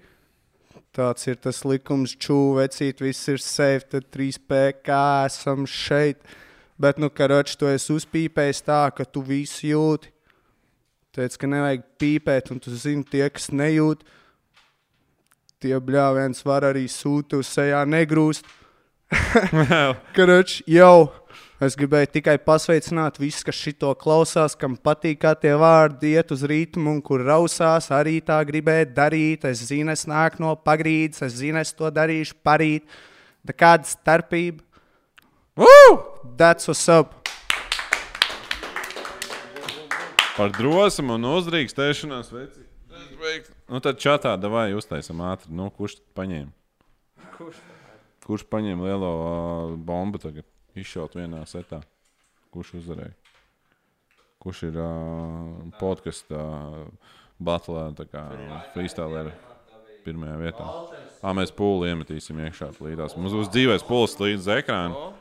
Tāds 0.96 1.28
ir 1.28 1.36
tas 1.44 1.58
likums, 1.68 2.14
čūvecīt, 2.16 3.02
viss 3.04 3.28
ir 3.28 3.42
safe, 3.44 3.84
tad 3.92 4.06
3P, 4.16 4.60
kā 4.86 5.26
esam 5.28 5.66
šeit. 5.68 6.22
Bet, 6.80 7.02
nu, 7.04 7.10
karoči, 7.12 7.58
tu 7.60 7.68
esi 7.68 7.92
uzpīpējis 7.96 8.64
tā, 8.64 8.80
ka 8.96 9.04
tu 9.04 9.24
visu 9.24 9.74
jūti. 9.74 10.12
Teic, 11.16 11.36
ka 11.40 11.50
nevajag 11.52 11.84
pīpēt, 12.00 12.52
un 12.56 12.64
tu 12.64 12.72
zini, 12.76 13.04
tie, 13.08 13.26
kas 13.32 13.50
nejūt, 13.52 14.08
tie 15.64 15.76
bļāviens 15.80 16.44
var 16.48 16.68
arī 16.68 16.88
sūtu 16.92 17.44
uz 17.44 17.52
sejā 17.52 17.84
negrūst. 17.88 18.48
Karoči, 20.16 20.64
jau. 20.72 21.25
Es 21.66 21.74
gribēju 21.80 22.12
tikai 22.20 22.36
pasveicināt 22.46 23.16
visus, 23.18 23.42
kas 23.48 23.58
šito 23.58 23.90
klausās, 23.98 24.54
kam 24.60 24.76
patīk, 24.78 25.18
kā 25.24 25.32
tie 25.40 25.56
vārdi 25.58 26.12
iet 26.14 26.30
uz 26.36 26.44
rītumu, 26.46 26.92
un 26.94 27.00
kur 27.02 27.24
rausās, 27.26 27.88
arī 27.96 28.20
tā 28.22 28.38
gribēja 28.46 28.86
darīt. 28.94 29.48
Es 29.50 29.64
zinu, 29.72 29.90
es 29.96 30.06
nāku 30.06 30.44
no 30.44 30.52
pagrīdes, 30.60 31.24
es 31.26 31.40
zinu, 31.40 31.58
es 31.64 31.74
to 31.74 31.90
darīšu 31.90 32.38
parīt. 32.46 32.86
Da 33.46 33.56
kāda 33.58 33.90
starpība? 33.90 34.62
Woo! 35.58 35.98
That's 36.38 36.70
what's 36.70 36.86
up! 36.92 37.18
Par 40.36 40.52
drosmu 40.54 41.18
un 41.18 41.30
uzdrīkstēšanos. 41.34 42.34
veci. 42.36 42.66
Nu, 43.72 43.80
tad 43.82 43.98
čatā 43.98 44.36
vai 44.52 44.74
uztaisam 44.78 45.24
ātri. 45.26 45.50
Nu, 45.50 45.72
kurš 45.74 45.98
paņēma? 46.14 46.52
Kurš? 47.40 47.62
Kurš 48.26 48.44
paņēma 48.52 48.86
lielo 48.86 49.14
uh, 49.16 49.80
bombu 49.80 50.22
tagad? 50.22 50.46
Izšaut 50.76 51.16
vienā 51.16 51.40
setā. 51.48 51.80
Kurš 52.52 52.74
uzvarēja? 52.82 53.14
Kurš 54.44 54.64
ir 54.68 54.80
uh, 54.80 55.62
podkāstā 55.80 56.42
batlā, 57.40 57.86
tā 57.96 58.06
kā 58.12 58.24
freestyle 58.74 59.30
pirmajā 60.06 60.36
vietā? 60.42 60.68
Ā, 61.24 61.32
mēs 61.38 61.54
pūli 61.56 61.94
iemetīsim 61.94 62.42
iekšā 62.44 62.74
līdās. 62.76 63.16
Mums 63.16 63.38
būs 63.38 63.54
dzīves 63.56 63.88
pūlis 63.88 64.18
līdz 64.20 64.52
ekrānam. 64.60 65.16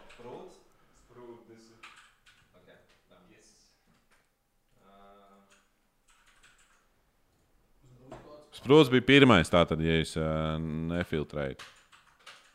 Sprūds 8.59 8.89
bija 8.89 9.05
pirmais, 9.05 9.51
tātad, 9.52 9.81
ja 9.85 9.98
es 10.01 10.14
uh, 10.16 10.55
nefiltrēju. 10.59 11.59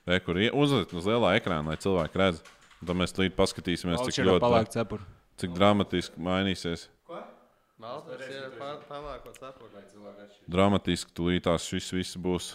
Re, 0.10 0.18
kur 0.26 0.40
uzlikt 0.42 0.96
uz 0.98 1.06
lielā 1.06 1.36
ekrāna, 1.38 1.70
lai 1.70 1.82
cilvēki 1.82 2.20
redz. 2.20 2.40
Tad 2.80 2.96
mēs 2.96 3.12
līdz 3.18 3.36
paskatīsimies, 3.36 4.00
cik 4.08 4.24
ļoti 4.26 4.40
palāk 4.46 4.68
cepuri. 4.72 5.04
cik 5.40 5.50
dramatiski 5.58 6.16
mainīsies. 6.24 6.88
Valters 7.80 8.28
ir 8.28 8.50
pa- 8.60 8.80
pavākots 8.90 9.40
apakaļ. 9.40 9.84
Dramatiski 10.52 11.12
tulītās 11.16 11.64
šis 11.70 11.92
viss 11.96 12.18
būs. 12.20 12.50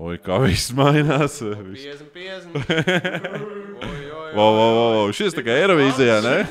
Oi, 0.00 0.16
kā 0.22 0.36
viss 0.40 0.70
mainās. 0.72 1.40
Viss. 1.40 1.84
50, 1.84 2.10
50. 2.12 2.54
Oi, 4.36 4.36
oi, 4.36 5.00
oi. 5.00 5.12
Šis 5.16 5.34
tā 5.36 5.42
kā 5.44 5.50
Eirovīzijā, 5.60 6.16
ne? 6.24 6.36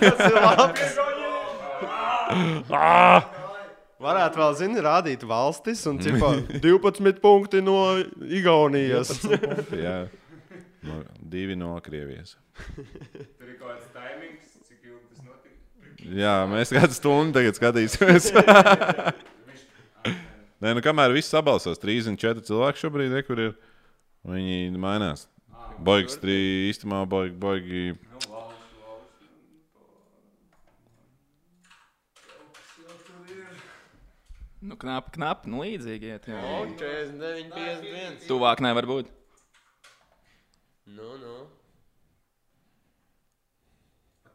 Varētu 3.99 4.39
vēl, 4.39 4.53
zini, 4.55 4.79
rādīt 4.83 5.23
valstis 5.27 5.81
un 5.89 5.97
cipā 5.99 6.29
12 6.63 7.17
punkti 7.25 7.59
no 7.65 7.97
Igaunijas. 8.23 9.09
Jā. 9.75 9.97
No, 10.85 11.01
divi 11.31 11.57
no 11.59 11.73
Krievijas. 11.83 12.37
Tur 12.55 13.49
ir 13.49 13.57
kaut 13.59 13.73
kāds 13.73 13.89
taimings, 13.95 14.53
cik 14.67 14.85
ilgi 14.87 15.09
tas 15.11 15.25
notika. 15.25 15.57
Jā, 16.15 16.35
mēs 16.47 16.71
kādu 16.75 16.95
stundu 16.95 17.35
tagad 17.39 17.59
skatīsimies. 17.59 18.29
Nē, 20.59 20.73
nu 20.75 20.83
kamēr 20.83 21.13
viss 21.15 21.31
sabalsos, 21.31 21.79
34 21.79 22.43
cilvēki 22.47 22.83
šobrīd 22.83 23.15
ir, 23.15 23.25
kur 23.27 23.43
ir. 23.43 23.51
Viņi 24.27 24.75
mainās. 24.79 25.27
Boigas 25.79 26.17
trīs, 26.19 26.73
īstenībā 26.73 27.05
boigi, 27.07 27.35
boigi. 27.39 27.83
Nu, 34.59 34.75
knapi, 34.75 35.13
knapi, 35.15 35.47
nu 35.47 35.61
līdzīgi 35.63 36.09
iet. 36.11 36.25
Jā. 36.27 36.39
O, 36.43 36.65
49, 36.81 37.53
51. 37.55 38.17
Tuvāk 38.27 38.59
nevar 38.63 38.87
būt. 38.89 39.13
Nu, 40.95 41.09
nu. 41.21 41.35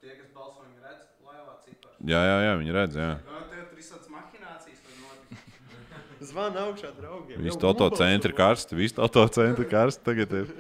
Tie, 0.01 0.13
kas 0.21 0.29
balso, 0.37 0.61
viņi 0.61 0.83
redz, 0.85 1.07
laivā 1.25 1.55
cipars. 1.65 1.97
Jā, 2.05 2.21
jā, 2.29 2.37
jā, 2.45 2.53
viņi 2.61 2.75
redz, 2.77 2.99
jā. 3.01 3.09
Nu, 3.25 3.41
tie 3.51 3.63
tur 3.65 3.79
visādas 3.81 4.11
mahinācijas 4.13 4.83
var 4.85 4.99
notikt. 5.01 6.29
Zvana 6.29 6.65
augšā 6.69 6.93
draugiem. 6.99 7.41
Visi 7.47 7.61
tauto 7.63 7.89
centri 7.97 8.37
karsti, 8.37 8.79
visi 8.79 8.99
tauto 9.01 9.25
centri 9.35 9.67
karsti 9.71 10.05
tagad 10.07 10.37
ir. 10.43 10.53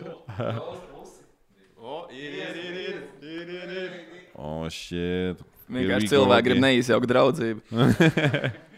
O, 1.78 2.00
ir, 2.10 2.38
ir, 2.40 2.60
ir, 2.64 2.78
ir, 2.80 3.00
ir, 3.22 3.54
ir, 3.60 3.74
ir. 3.84 3.98
O, 4.34 4.64
šķiet. 4.72 5.44
Vienkārši 5.74 6.10
cilvēki 6.16 6.48
grib 6.50 6.64
neizjaukt 6.64 7.10
draudzību. 7.12 7.60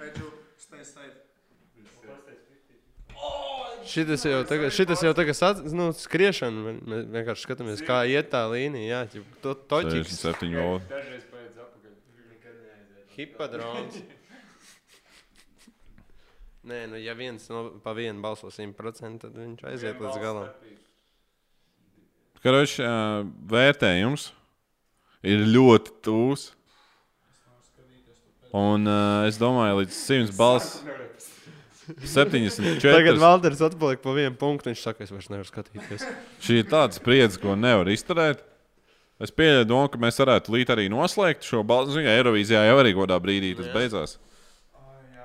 Šitas 3.97 4.27
jau 4.29 4.43
tagad, 4.45 4.69
šitas 4.77 5.01
jau 5.01 5.15
tagad 5.17 5.37
sac, 5.39 5.63
nu, 5.73 5.87
skriešana. 5.97 6.75
Mēs 6.85 7.07
vienkārši 7.15 7.47
skatāmies, 7.47 7.81
kā 7.87 8.03
iet 8.13 8.27
tā 8.29 8.43
līnija. 8.53 8.89
Jā, 8.91 8.99
ķip, 9.15 9.25
to 9.41 9.55
toķis. 9.71 10.11
67 10.13 10.53
voli. 10.53 10.83
Dažreiz 10.91 11.23
pēc 11.31 11.63
apakaļ. 11.65 11.95
Hipadrons. 13.15 13.97
Nē, 16.69 16.83
nu, 16.93 17.01
ja 17.01 17.15
viens 17.17 17.49
no 17.49 17.81
pa 17.81 17.97
vienu 17.97 18.21
balso 18.21 18.53
100%, 18.53 19.23
tad 19.23 19.33
viņš 19.39 19.65
aiziet 19.71 19.97
līdz 20.03 20.19
galam. 20.21 20.51
Karoči, 22.45 22.85
vērtējums 23.49 24.29
ir 25.25 25.49
ļoti 25.57 25.97
tūs. 26.05 26.51
Un 28.57 28.85
uh, 28.85 29.25
es 29.31 29.41
domāju, 29.41 29.81
līdz 29.81 29.95
100 30.05 30.37
balss. 30.37 30.85
74. 31.87 32.83
Tagad 32.83 33.21
Valders 33.23 33.63
atpaliek 33.63 34.03
pa 34.03 34.15
vienu 34.17 34.35
punktu. 34.39 34.71
Viņš 34.73 34.83
saka, 34.83 35.07
es 35.07 35.13
vairs 35.15 35.31
nevaru 35.33 35.49
skatīties. 35.49 36.05
Šī 36.43 36.61
ir 36.63 36.69
tāda 36.71 36.97
spriedze, 36.97 37.41
ko 37.43 37.55
nevar 37.59 37.89
izturēt. 37.93 38.43
Es 39.23 39.33
pieļauju, 39.33 39.69
domu, 39.71 39.89
ka 39.89 40.01
mēs 40.03 40.19
varētu 40.21 40.53
līdz 40.53 40.73
arī 40.75 40.89
noslēgt 40.93 41.47
šo 41.49 41.63
ka 41.65 42.17
Eirovīzijā 42.19 42.67
jau 42.69 42.77
arī 42.83 42.93
godā 42.97 43.17
brīdī 43.23 43.55
tas 43.57 43.71
beidzās. 43.73 44.19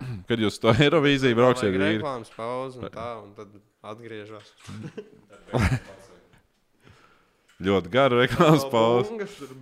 Kad 0.30 0.40
jūs 0.42 0.62
to 0.64 0.72
Eirovīziju 0.86 1.36
brauksiet, 1.38 1.74
Vajag 1.74 1.82
vīri? 1.82 2.00
reklāmas 2.00 2.32
pauzi 2.38 2.80
un 2.80 2.94
tā, 2.94 3.10
un 3.20 3.34
tad 3.36 3.50
atgriežas. 3.92 4.48
Ļoti 7.62 7.92
garu 7.94 8.22
reklāmas 8.24 8.64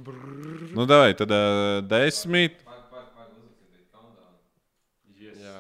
brrr. 0.06 0.70
Nu, 0.78 0.86
davai, 0.88 1.12
tad 1.20 1.34
uh, 1.36 1.82
desmit. 1.90 2.62
Jā. 5.20 5.58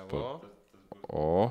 O. 1.09 1.49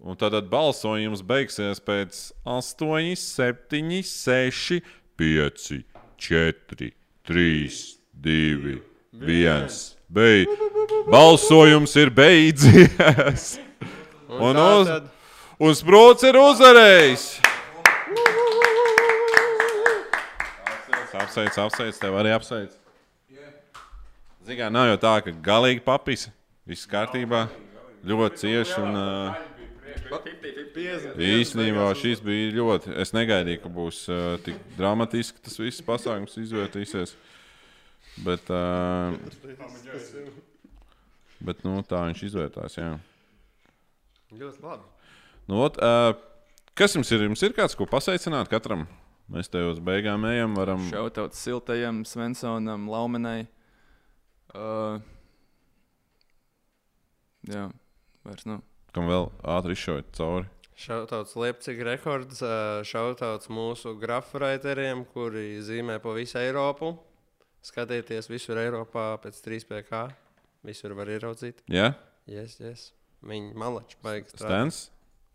Un 0.00 0.14
tad 0.16 0.32
balsojums 0.48 1.22
beigsies 1.26 1.80
pēc 1.82 2.18
8, 2.46 3.16
7, 3.18 4.02
6, 4.06 4.80
5, 5.18 5.82
4, 6.28 6.92
3, 7.26 7.80
2, 8.14 8.78
1. 9.18 9.78
Beig... 10.08 10.48
Balsojums 11.12 11.92
ir 12.00 12.10
beidzies! 12.14 13.58
Un 14.28 14.56
uz- 14.56 14.90
Un 15.58 15.74
sprūts 15.74 16.22
ir 16.28 16.36
uzvarējis! 16.38 17.26
Apsveic, 21.18 21.56
apsveic, 21.58 21.96
tev 21.98 22.14
arī 22.20 22.30
apsveic. 22.36 22.74
Zinām, 24.46 24.72
nav 24.72 24.86
jau 24.92 24.98
tā, 25.02 25.14
ka 25.26 25.32
galīgi 25.44 25.82
papis, 25.84 26.28
viss 26.68 26.88
kārtībā, 26.88 27.46
ļoti 28.06 28.42
cieši. 28.42 28.76
Un, 28.82 28.98
uh, 28.98 29.46
īstenībā 31.18 31.88
šis 31.98 32.20
bija 32.24 32.52
ļoti. 32.58 32.92
Es 33.00 33.14
negaidīju, 33.16 33.62
ka 33.64 33.72
būs 33.72 34.04
uh, 34.12 34.36
tik 34.44 34.60
dramatiski 34.76 35.42
tas 35.44 35.58
viss 35.60 35.84
pasākums 35.84 36.36
izvērtīsies. 36.40 37.16
Bet, 38.24 38.50
uh, 38.50 39.14
bet 41.44 41.64
nu, 41.66 41.78
tā 41.86 42.04
viņš 42.08 42.24
izvērtās. 42.28 42.78
Jā. 42.78 42.94
Ļoti 44.38 44.64
labi. 44.64 44.88
Nu, 45.48 45.62
ot, 45.64 45.78
uh, 45.80 46.12
kas 46.76 46.96
jums 46.98 47.10
ir? 47.14 47.24
Jums 47.28 47.44
ir 47.46 47.54
kāds, 47.56 47.76
ko 47.78 47.88
pasveicināt 47.88 48.50
katram? 48.52 48.88
Mēs 49.32 49.50
te 49.52 49.60
uz 49.60 49.80
beigām 49.84 50.24
ejam, 50.28 50.56
varam. 50.56 50.80
Šautauts 50.88 51.40
Siltajam, 51.44 52.00
Svensonam, 52.08 52.88
Laumenai. 52.88 53.42
Uh, 54.56 54.98
jā, 57.48 57.66
vairs 58.28 58.46
nav. 58.48 58.62
Kam 58.96 59.08
vēl 59.10 59.28
ātri 59.56 59.76
izšaut 59.76 60.08
cauri? 60.16 60.48
Šautauts 60.78 61.34
Liepcīgi 61.34 61.84
rekords, 61.88 62.38
šautauts 62.86 63.48
mūsu 63.50 63.96
grafraiteriem, 63.98 65.02
kuri 65.12 65.58
zīmē 65.66 65.96
pa 66.02 66.12
visu 66.14 66.38
Eiropu. 66.38 66.92
Skatieties 67.66 68.28
visur 68.30 68.60
Eiropā 68.62 69.08
pēc 69.24 69.40
3PK. 69.42 70.04
Visur 70.68 70.94
var 70.98 71.10
ieraudzīt. 71.10 71.64
Jā, 71.70 71.94
Yes, 72.28 72.58
yes. 72.60 72.80
Viņi 73.24 73.54
malači 73.56 73.96
baigas. 74.04 74.34
Stens. 74.36 74.78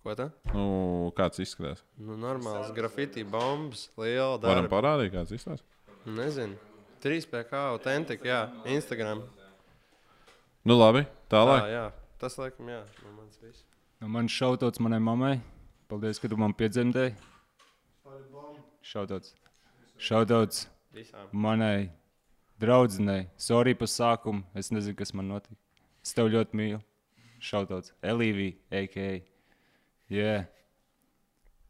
Ko 0.05 0.13
tā? 0.19 0.27
Nu, 0.53 1.09
kāds 1.17 1.39
izskatās? 1.41 1.79
Nu, 1.97 2.13
normāls 2.19 2.69
grafiti 2.75 3.23
bombas, 3.25 3.87
liela 3.97 4.35
Varam 4.37 4.67
darba. 4.67 4.69
parādīt, 4.75 5.09
kāds 5.15 5.33
izskatās. 5.33 5.63
Nezinu. 6.05 6.59
3PK 7.03 7.63
autentika, 7.71 8.27
jā, 8.29 8.41
Instagram. 8.75 9.23
Nu, 10.63 10.77
labi, 10.79 11.01
tālāk. 11.31 11.65
Tā, 11.65 11.71
jā, 11.73 11.85
tas 12.23 12.37
laikam, 12.39 12.69
jā, 12.71 12.81
no 13.03 13.11
mans 13.17 13.39
viss. 13.43 13.65
No 13.99 14.07
manis 14.11 14.31
šautauts 14.35 14.79
manai 14.83 15.01
mammai. 15.03 15.33
Paldies, 15.91 16.21
ka 16.23 16.29
tu 16.31 16.37
man 16.39 16.55
piedzemdēji. 16.55 17.13
Šautauts 18.83 20.65
Visām. 20.95 21.27
manai 21.31 21.89
draudzenei. 22.59 23.27
Sorry 23.37 23.75
par 23.75 23.91
sākumu. 23.91 24.43
Es 24.55 24.71
nezinu, 24.71 24.95
kas 24.99 25.13
man 25.15 25.29
notika. 25.31 25.55
Es 26.03 26.15
tev 26.15 26.31
ļoti 26.33 26.59
mīlu. 26.59 26.81
Šautauts. 27.43 27.93
Elīvija, 28.03 28.55
a.k.a. 28.71 29.19
Jā. 30.11 30.35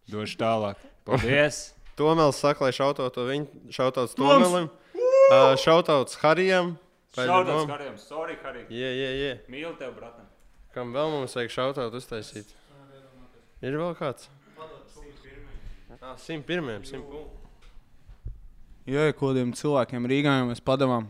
Došu 0.10 0.38
tālāk. 0.42 0.82
Paldies! 1.08 1.72
Tomēls 1.98 2.40
saka, 2.42 2.66
lai 2.66 2.74
šautot 2.74 3.14
to 3.14 3.26
viņu, 3.28 3.70
šautots 3.74 4.16
Tomelim. 4.18 4.70
Uh, 4.98 5.54
šautots 5.62 6.18
Harijam. 6.24 6.74
Šautauts 7.14 7.70
Harijam. 7.70 7.98
Sorry, 8.02 8.38
Harij. 8.42 8.66
Jā, 8.74 8.90
jā, 8.98 9.12
jā. 9.22 9.34
Mīlu 9.54 9.76
tev, 9.78 9.94
bratam. 10.00 10.26
Kam 10.74 10.94
vēl 10.96 11.12
mums 11.14 11.36
vajag 11.38 11.52
šautot 11.54 11.94
uztaisīt? 12.00 12.50
Ir 13.64 13.78
vēl 13.80 13.94
kāds? 13.98 14.30
Ah, 16.04 16.16
101. 16.20 16.84
100. 16.90 17.24
Jā, 18.92 19.06
kādiem 19.16 19.54
cilvēkiem 19.56 20.08
Rīgā 20.12 20.34
jau 20.42 20.48
mēs 20.50 20.60
padavām 20.66 21.06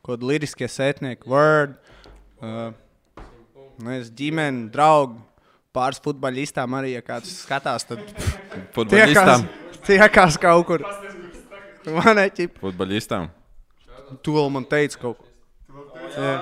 kaut 0.00 0.14
kādu 0.14 0.30
liriskie 0.30 0.64
sētnieki, 0.72 1.28
word, 1.28 1.74
uh, 2.40 2.70
nezinu, 3.84 4.14
ģimeni, 4.22 4.68
draugu. 4.72 5.18
Pāris 5.76 6.00
futboļistām 6.02 6.72
arī, 6.78 6.94
ja 6.94 7.02
kāds 7.04 7.34
skatās, 7.42 7.84
tad 7.86 8.00
Futbolistām. 8.74 9.44
tiekās 9.84 10.38
kaut 10.40 10.64
kur. 10.70 10.86
Man 11.92 12.16
neķip, 12.18 12.56
Futbolistām. 12.62 13.28
tu 14.24 14.32
vēl 14.38 14.48
man 14.54 14.64
teici 14.66 14.96
kaut 15.02 15.20
ko. 15.20 15.28
Jā. 16.16 16.32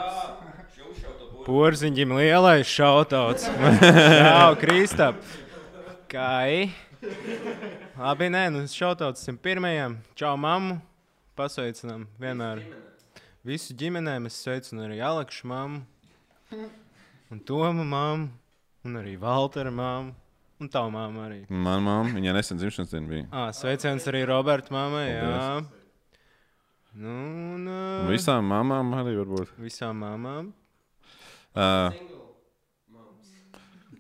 Porziņģim 1.46 2.10
lielais 2.18 2.66
šautauts. 2.66 3.44
Jā, 4.18 4.48
Kristap. 4.58 5.20
Kai. 6.10 6.72
Labi, 7.94 8.26
nē, 8.34 8.48
nu 8.50 8.64
šautauts 8.66 9.22
101. 9.28 9.94
Čau, 10.18 10.32
mammu. 10.42 10.80
Pasveicinām 11.38 12.08
vienmēr. 12.18 12.64
Visu 13.46 13.76
ģimenēm 13.78 14.26
es 14.26 14.40
sveicinu 14.42 14.88
arī 14.88 14.98
Alekšu 15.06 15.46
mammu. 15.52 15.84
Un 17.30 17.44
Tomu 17.46 17.86
mammu. 17.86 18.26
Un 18.86 18.98
arī 19.04 19.14
Valtera 19.20 19.70
mammu. 19.70 20.16
Un 20.58 20.72
tavu 20.72 20.90
mammu 20.98 21.24
arī. 21.28 21.40
Man 21.52 21.86
mamma, 21.86 22.10
viņa 22.16 22.34
nesen 22.40 22.58
dzimšanas 22.58 22.90
diena 22.90 23.10
bija. 23.12 23.30
Ah, 23.30 23.50
sveiciens 23.54 24.10
arī 24.10 24.26
Roberta 24.26 24.74
mammai. 24.74 25.06
Jā. 25.12 25.40
Nu, 26.96 27.16
un, 27.54 27.66
uh, 27.70 28.06
visām 28.10 28.50
mamām 28.50 28.94
arī 28.98 29.18
varbūt. 29.20 29.52
visām 29.62 30.00
mamām. 30.02 30.54
Uh, 31.56 31.88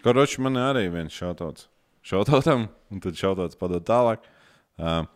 Koroči 0.04 0.42
man 0.44 0.58
arī 0.60 0.90
viens 0.92 1.14
šautauts. 1.16 1.70
Šautautam, 2.04 2.66
un 2.92 3.00
tad 3.00 3.16
šautauts 3.18 3.56
padod 3.58 3.86
tālāk. 3.88 4.26
Uh, 4.76 5.06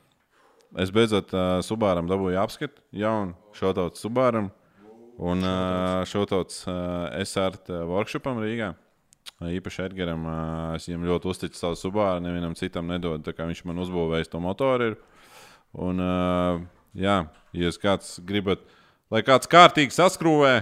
es 0.81 0.91
beidzot 0.95 1.35
uh, 1.37 1.59
Subāram 1.63 2.09
dabūju 2.09 2.41
apskatu, 2.41 2.81
jaunu 2.97 3.37
šautauts 3.55 4.01
Subāram. 4.01 4.49
Un 5.21 5.45
uh, 5.45 6.01
šautauts 6.09 6.65
uh, 6.65 7.13
SRT 7.21 7.83
workshopam 7.91 8.41
Rīgā. 8.41 8.73
Uh, 8.73 9.53
Īpaši 9.53 9.85
Edgars. 9.91 10.17
Uh, 10.17 10.75
es 10.79 10.89
viņam 10.89 11.07
ļoti 11.13 11.31
uzticu 11.35 11.61
savu 11.61 11.77
subāru, 11.77 12.25
nevienam 12.25 12.57
citam 12.57 12.89
nedod. 12.89 13.25
Viņš 13.25 13.63
man 13.69 13.85
uzbūvējis 13.85 14.33
to 14.33 14.41
motoru. 14.41 14.95
Un, 15.77 16.01
uh, 16.01 16.65
jā, 16.97 17.23
ja 17.53 17.73
kāds 17.85 18.17
gribat, 18.27 18.65
lai 19.13 19.21
kāds 19.29 19.49
kārtīgi 19.51 19.95
saskrūvē, 19.95 20.55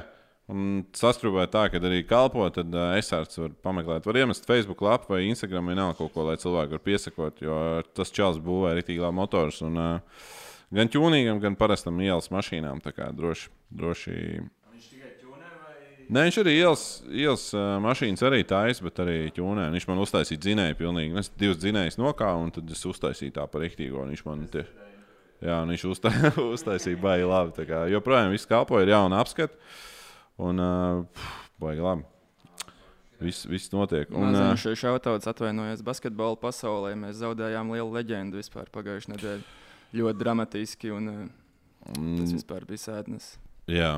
un 0.52 0.82
saskrūvē 0.96 1.46
tā, 1.52 1.66
ka 1.72 1.80
arī 1.82 2.02
kalpo, 2.08 2.46
tad 2.54 2.72
uh, 2.74 2.96
es 2.98 3.12
arī 3.14 3.28
varu 3.44 3.56
pameklēt. 3.64 4.08
Var 4.08 4.20
iemest 4.22 4.48
Facebook 4.48 4.82
lapu 4.84 5.14
vai 5.14 5.26
Instagram 5.28 5.70
vai 5.70 5.78
nav 5.78 5.94
kaut 5.98 6.14
ko, 6.14 6.26
lai 6.28 6.38
cilvēki 6.40 6.76
var 6.76 6.84
piesakot, 6.84 7.42
jo 7.44 7.62
tas 7.96 8.14
čels 8.14 8.40
būvē 8.42 8.76
rītīgi 8.78 9.04
labi 9.04 9.20
motors. 9.20 9.62
Un, 9.66 9.80
uh, 9.80 10.28
gan 10.74 10.92
ķūnīgam, 10.92 11.42
gan 11.44 11.58
parastam 11.60 12.00
ielas 12.04 12.32
mašīnām. 12.34 12.80
Tā 12.84 12.94
kā 12.96 13.12
droši. 13.14 13.52
droši 13.68 14.16
Nē, 16.08 16.22
viņš 16.24 16.36
arī 16.40 16.52
ielas, 16.56 16.82
ielas 17.12 17.42
uh, 17.52 17.74
mašīnas 17.84 18.22
arī 18.24 18.40
taisa, 18.48 18.80
bet 18.86 19.00
arī 19.04 19.16
ķūnē. 19.36 19.66
Viņš 19.74 19.86
man 19.90 19.98
uztaisīja 20.00 20.40
dzinēju, 20.40 20.76
pilnīgi. 20.78 21.12
Nu, 21.12 21.20
Es 21.20 21.28
divas 21.36 21.58
dzinējas 21.60 21.98
nokāpu, 22.00 22.46
un 22.46 22.54
tad 22.56 22.70
es 22.72 22.80
uztaisīju 22.88 23.34
tā 23.36 23.44
par 23.44 23.60
rīktīgo. 23.60 24.00
un 24.00 24.14
Viņš 24.14 24.22
man 24.24 24.46
tie, 24.48 24.62
jā, 25.44 25.58
viņš 25.68 25.84
uzta, 25.90 26.14
uztaisīja 26.56 27.02
baigi 27.02 27.28
labi. 27.28 27.68
Joprojām 27.92 28.32
viss 28.32 28.48
kalpo, 28.48 28.80
ir 28.80 28.94
jauna 28.94 29.20
apskata. 29.20 29.60
Un 30.39 30.62
uh, 30.62 31.24
baigi 31.59 31.82
labi. 31.82 32.05
Viss, 33.19 33.43
viss 33.51 33.73
notiek. 33.74 34.10
Un, 34.15 34.28
Un, 34.28 34.36
uh, 34.39 34.52
Šis 34.59 34.78
šautauts 34.78 35.27
atvainojas 35.27 35.82
basketbola 35.82 36.39
pasaulē. 36.39 36.93
Mēs 37.01 37.19
zaudējām 37.24 37.73
lielu 37.74 37.90
leģendu 37.97 38.39
vispār 38.39 38.69
pagājušajā 38.70 39.16
nedēļā. 39.16 39.43
Ļoti 39.98 40.20
dramatiski, 40.20 40.90
un 40.94 41.09
tas 41.89 41.98
mm, 41.98 42.24
vispār 42.36 42.66
bija 42.69 42.82
sēdnes. 42.85 43.27
jā, 43.73 43.90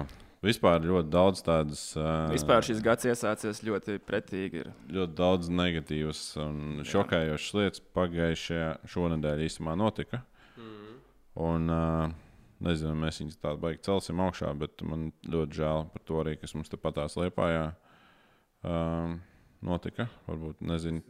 vispār 0.46 0.80
ļoti 0.86 1.10
daudz 1.12 1.42
tādas. 1.44 1.82
Uh, 1.98 2.30
Vispār 2.32 2.64
šis 2.64 2.80
gads 2.86 3.04
iesācies 3.10 3.60
ļoti 3.66 3.98
pretīgi. 4.06 4.62
Ir. 4.64 4.72
ļoti 4.96 5.16
daudz 5.18 5.50
negatīvas 5.52 6.22
un 6.40 6.80
šokējošas 6.88 7.56
lietas 7.58 7.84
pagājušajā 7.98 8.70
šonadēļ 8.94 9.44
īstenībā 9.50 9.76
notika. 9.76 10.22
Un, 11.40 11.68
uh, 11.70 12.08
nezinu, 12.64 12.94
mēs 12.98 13.20
viņus 13.22 13.40
tādu 13.40 13.62
baigi 13.62 13.82
celsim 13.86 14.20
augšā, 14.24 14.52
bet 14.60 14.84
man 14.86 15.10
ļoti 15.26 15.60
žēl 15.60 15.88
par 15.94 16.04
to 16.08 16.20
arī, 16.22 16.36
kas 16.40 16.54
mums 16.56 16.70
te 16.72 16.78
patās 16.80 17.16
liepājā 17.20 17.70
um, 18.66 19.18
notika. 19.64 20.08
Varbūt, 20.28 20.62
nezinu. 20.66 21.02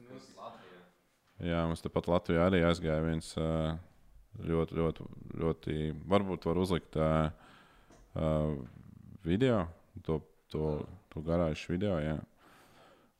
Jā, 1.40 1.64
mums 1.68 1.80
tepat 1.80 2.10
Latvijā 2.10 2.48
arī 2.50 2.60
aizgāja 2.68 3.00
viens 3.04 3.30
uh, 3.40 3.72
ļoti, 4.44 4.76
ļoti, 4.76 5.06
ļoti, 5.40 5.76
varbūt 6.10 6.48
var 6.50 6.60
uzlikt 6.60 6.98
uh, 7.00 7.30
video, 9.24 9.62
to, 10.04 10.20
to, 10.52 10.74
to 11.12 11.22
garāžu 11.24 11.74
video. 11.74 11.96
Jā. 12.02 12.18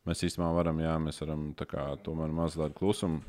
Mēs 0.09 0.25
īstenībā 0.27 0.51
varam, 0.57 0.81
jā, 0.85 0.95
mēs 1.03 1.21
varam 1.25 1.51
tā 1.57 1.67
kā 1.69 1.87
tomēr 2.05 2.33
mazliet 2.35 2.77
klusumu. 2.77 3.21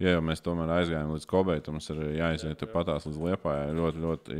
Ja 0.00 0.14
jau 0.14 0.20
mēs 0.24 0.40
tomēr 0.40 0.70
aizgājām 0.78 1.10
līdz 1.12 1.26
Kobai, 1.28 1.58
tad 1.60 1.74
mums 1.76 1.90
ir 1.92 1.98
jāiziet 2.16 2.62
patās 2.72 3.04
līdz 3.04 3.18
Liepājai. 3.20 3.74
Ļoti, 3.76 4.00
ļoti 4.00 4.38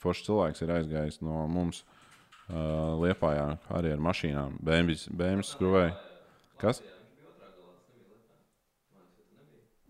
foršs 0.00 0.24
cilvēks 0.28 0.64
ir 0.64 0.72
aizgājis 0.78 1.20
no 1.20 1.42
mums 1.52 1.82
uh, 1.84 2.96
Liepājā 3.02 3.44
arī 3.76 3.92
ar 3.92 4.00
mašīnām. 4.08 4.56
BMW 4.64 5.44
skruvēja. 5.44 5.92
Kas? 6.62 6.80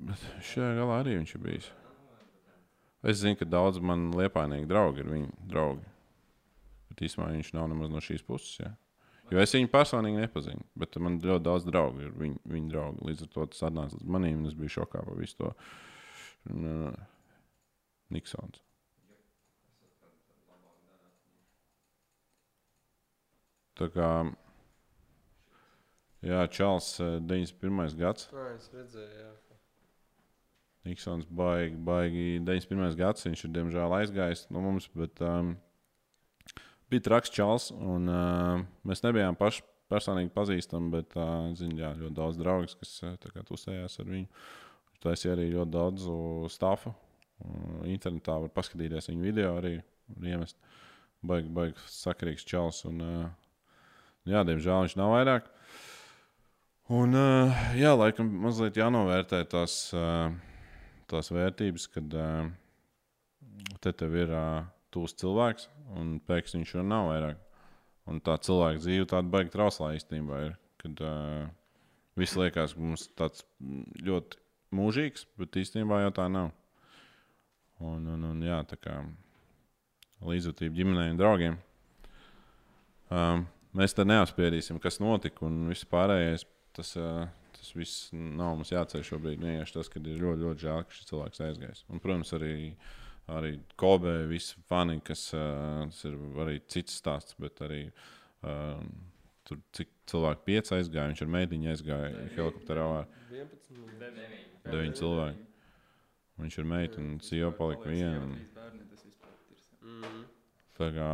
Bet 0.02 0.26
šajā 0.50 0.72
galā 0.80 0.98
arī 1.04 1.14
viņš 1.20 1.36
ir 1.36 1.44
bijis. 1.46 1.70
Es 3.06 3.20
zinu, 3.22 3.38
ka 3.38 3.46
daudz 3.46 3.78
man 3.82 4.10
liepainieki 4.14 4.66
draugi 4.70 5.02
ir 5.02 5.10
viņa 5.10 5.46
draugi. 5.50 5.86
Bet 6.90 7.06
īstenībā 7.06 7.30
viņš 7.36 7.54
nav 7.54 7.70
nemaz 7.70 7.90
no 7.94 8.02
šīs 8.02 8.26
puses. 8.26 8.58
Ja? 8.58 8.72
Jo 9.32 9.40
es 9.40 9.54
viņu 9.56 9.70
personīgi 9.72 10.20
nepazinu, 10.20 10.66
bet 10.76 10.98
man 11.00 11.16
ļoti 11.22 11.44
daudz 11.46 11.64
draugu 11.64 12.04
ir 12.04 12.10
viņa, 12.20 12.42
viņa 12.52 12.72
draugi. 12.74 13.06
Līdz 13.08 13.24
ar 13.24 13.30
to 13.32 13.46
tas 13.54 13.64
atnāca 13.70 13.96
līdz 13.96 14.10
manim, 14.16 14.42
un 14.42 14.50
es 14.50 14.58
biju 14.58 14.74
šokā 14.74 15.04
par 15.06 15.16
visu 15.16 15.38
to. 15.38 15.54
Uh, 16.52 16.92
Niksons. 18.12 18.60
Tā 23.80 23.88
kā 23.94 24.08
Jā, 26.22 26.44
Čāls, 26.54 26.92
uh, 27.02 27.16
91. 27.18 27.96
gads. 27.98 28.28
Nē, 28.30 28.44
es 28.54 28.68
redzēju, 28.70 29.22
jā. 29.24 29.30
Niksons 30.86 31.26
baigi, 31.26 31.78
baigi 31.78 32.26
91. 32.42 32.94
gads. 32.98 33.26
Viņš 33.26 33.44
ir 33.46 33.52
diemžēl 33.56 33.94
aizgājis 34.00 34.44
no 34.54 34.62
mums, 34.62 34.86
bet 34.98 35.18
um, 35.22 35.56
bija 36.92 37.06
traks 37.08 37.32
čels. 37.34 37.70
Un, 37.74 38.08
uh, 38.10 38.64
mēs 38.88 39.04
nebijām 39.04 39.38
paši 39.38 39.64
personīgi 39.92 40.32
pazīstami, 40.34 40.90
bet 40.92 41.16
uh, 41.18 41.50
zin, 41.58 41.74
jā, 41.78 41.92
ļoti 41.98 42.16
daudz 42.16 42.40
draugu, 42.40 42.70
kas 42.80 42.94
uh, 43.04 43.16
kā 43.32 43.44
tusējās 43.48 43.98
ar 44.02 44.08
viņu. 44.08 44.28
Viņš 44.90 45.02
taisīja 45.04 45.36
arī 45.36 45.48
ļoti 45.52 45.74
daudz 45.74 46.06
stāfu. 46.54 46.94
Uh, 47.42 47.82
internetā 47.90 48.38
var 48.44 48.52
paskatīties 48.54 49.10
viņa 49.10 49.26
video 49.26 49.56
arī 49.58 49.76
un 50.16 50.30
iemest. 50.32 50.58
Baigi, 51.22 51.50
baigi 51.54 51.90
sakarīgs 51.92 52.46
čels. 52.48 52.82
Un, 52.88 53.02
uh, 53.02 53.66
jā, 54.28 54.42
diemžēl 54.46 54.86
viņš 54.86 54.96
nav 54.98 55.12
vairāk. 55.16 55.50
Un, 56.92 57.14
uh, 57.16 57.66
jā, 57.78 57.92
laikam 57.96 58.28
mazliet 58.42 58.76
jānovērtē 58.80 59.44
tās, 59.48 59.76
uh, 59.96 60.32
tās 61.08 61.30
vērtības, 61.32 61.86
kad 61.94 62.16
uh, 62.18 62.50
te 63.80 63.92
tev 63.96 64.16
ir 64.18 64.34
uh, 64.34 64.64
tūs 64.92 65.16
cilvēks, 65.20 65.68
un 65.98 66.18
pēkšņi 66.28 66.62
viņš 66.62 66.76
jau 66.76 66.84
nav 66.86 67.08
vairāk. 67.10 67.42
Un 68.10 68.18
tā 68.24 68.36
cilvēka 68.42 68.82
dzīve 68.82 69.08
tāda 69.10 69.30
baigta 69.30 69.56
trauslā 69.56 69.92
īstenībā 69.96 70.40
ir. 70.48 70.56
Kad 70.82 71.02
uh, 71.06 71.50
Viss 72.18 72.36
liekas, 72.36 72.74
ka 72.76 72.84
mums 72.84 73.06
tāds 73.16 73.44
ļoti 74.04 74.40
mūžīgs, 74.76 75.24
bet 75.40 75.56
īstenībā 75.56 76.02
jau 76.02 76.12
tā 76.18 76.26
nav. 76.28 76.50
Un, 77.82 78.04
un, 78.12 78.26
un 78.28 78.42
jā, 78.44 78.58
tā 78.68 78.76
kā 78.78 78.98
līdzjūtība 80.28 80.76
ģimenei 80.76 81.12
un 81.14 81.20
draugiem. 81.20 81.56
Um, 83.12 83.46
mēs 83.76 83.96
te 83.96 84.04
neapspriedīsim, 84.06 84.78
kas 84.82 85.00
notika 85.02 85.46
un 85.48 85.64
viss 85.70 85.88
pārējais. 85.88 86.44
Tas, 86.76 86.92
uh, 87.00 87.24
tas 87.56 87.72
viss 87.76 88.12
nav 88.12 88.58
mums 88.58 88.72
jāceļ 88.72 89.08
šobrīd. 89.08 89.40
Vienkārši 89.40 89.78
tas, 89.78 89.90
ka 89.92 90.00
ir 90.04 90.20
ļoti, 90.20 90.44
ļoti 90.44 90.66
žēl, 90.66 90.84
ka 90.84 90.98
šis 90.98 91.08
cilvēks 91.08 91.44
aizgājis. 91.48 91.82
Un, 91.88 92.00
protams, 92.04 92.32
arī, 92.36 92.52
arī 93.30 93.54
Kobe, 93.78 94.26
visi 94.30 94.56
fani, 94.68 94.98
kas 95.04 95.28
uh, 95.36 95.86
ir 96.08 96.18
arī 96.42 96.58
cits 96.70 96.98
stāsts, 97.00 97.36
bet 97.40 97.60
arī 97.64 97.84
uh, 97.88 98.82
tur 99.46 99.60
cik 99.76 99.90
cilvēki 100.10 100.46
pieci 100.48 100.74
aizgāja. 100.78 101.10
Viņš 101.12 101.22
ar 101.26 101.32
meitiņu 101.36 101.70
aizgāja 101.72 102.10
helikopterā 102.36 102.88
ar 103.02 103.06
11. 103.30 103.82
deviņu 104.66 104.98
cilvēku. 104.98 105.46
Viņš 106.42 106.58
ar 106.58 106.68
meitu 106.72 107.00
un 107.02 107.20
sievu 107.22 107.52
palika 107.54 107.92
viena. 107.92 108.24
un-. 108.24 108.40
Tā 110.78 110.88
kā 110.94 111.08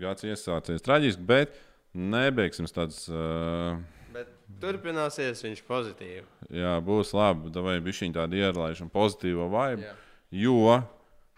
gads 0.00 0.24
iesācies 0.26 0.82
traģiski, 0.82 1.22
bet 1.28 1.54
nebeigsim 1.94 2.66
tāds. 2.72 3.04
Uh, 3.10 3.78
Bet 4.14 4.30
turpināsies 4.62 5.42
viņš 5.44 5.60
pozitīvi. 5.68 6.24
jā, 6.50 6.74
būs 6.82 7.12
labi. 7.14 7.52
Vai 7.52 7.76
bija 7.84 7.98
šī 8.00 8.08
tāda 8.16 8.38
ierlaišana, 8.40 8.90
pozitīva 8.94 9.48
vai? 9.52 9.68
Jā. 9.82 9.92
Jo, 10.32 10.78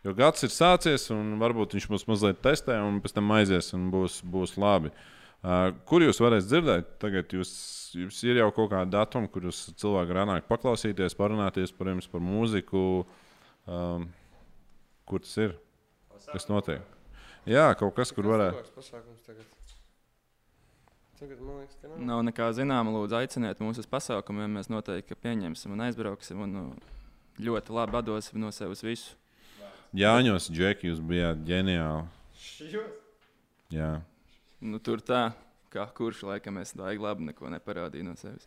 jo 0.06 0.14
gads 0.16 0.46
ir 0.46 0.52
sācies, 0.54 1.08
un 1.14 1.36
varbūt 1.40 1.76
viņš 1.76 1.88
mums 1.92 2.06
mazliet 2.10 2.42
testē, 2.44 2.78
un 2.84 3.00
pēc 3.04 3.16
tam 3.16 3.32
aizies, 3.36 3.72
un 3.76 3.88
būs, 3.92 4.20
būs 4.26 4.56
labi. 4.60 4.92
Uh, 5.40 5.70
kur 5.88 6.04
jūs 6.04 6.20
varēsiet 6.20 6.50
dzirdēt? 6.50 6.88
Tagad 7.00 7.32
jūs, 7.32 7.50
jums 7.96 8.20
ir 8.28 8.42
jau 8.42 8.50
kaut 8.56 8.72
kāda 8.74 8.98
datuma, 8.98 9.30
kur 9.32 9.48
jūs 9.48 9.70
cilvēki 9.80 10.16
var 10.16 10.28
nākt 10.28 10.50
paklausīties, 10.50 11.16
parunāties 11.16 11.72
par 11.76 11.92
jums, 11.94 12.08
par 12.12 12.24
mūziku. 12.24 12.84
Um, 13.70 14.10
kur 15.08 15.24
tas 15.24 15.36
ir? 15.40 15.56
Kas 16.28 16.50
notiek? 16.50 16.84
Jā, 17.48 17.70
kaut 17.80 17.96
kas, 17.96 18.12
kur 18.12 18.28
varētu. 18.28 18.60
Tagad? 21.20 21.40
Liekas, 21.44 21.76
ka 21.80 21.88
nav. 21.88 21.96
Nav 22.08 22.22
nekā 22.24 22.46
zināma, 22.56 22.92
lūdzu, 22.94 23.18
aiciniet 23.18 23.58
mūs 23.60 23.80
uz 23.82 23.88
pasākumiem. 23.88 24.54
Mēs 24.56 24.70
noteikti 24.72 25.16
pieņemsim 25.20 25.74
un 25.74 25.82
aizbrauksim. 25.84 26.40
Un, 26.44 26.54
nu, 26.56 26.92
ļoti 27.40 27.74
labi 27.76 27.98
atdosim 28.00 28.40
no 28.40 28.52
sevis 28.56 28.84
visu. 28.84 29.19
Jāņos, 29.96 30.46
Džeki, 30.54 30.90
jūs 30.90 31.00
bijāt 31.02 31.40
ģeniāli. 31.48 32.04
Šajos? 32.38 32.98
Jā. 33.74 33.90
Nu, 34.62 34.78
tur 34.82 35.00
tā, 35.02 35.30
kā 35.72 35.86
kurš 35.96 36.22
laikam 36.28 36.60
es 36.62 36.74
tā 36.76 36.92
labi 36.98 37.26
neko 37.30 37.50
neparādīju 37.50 38.06
no 38.06 38.14
sevis. 38.20 38.46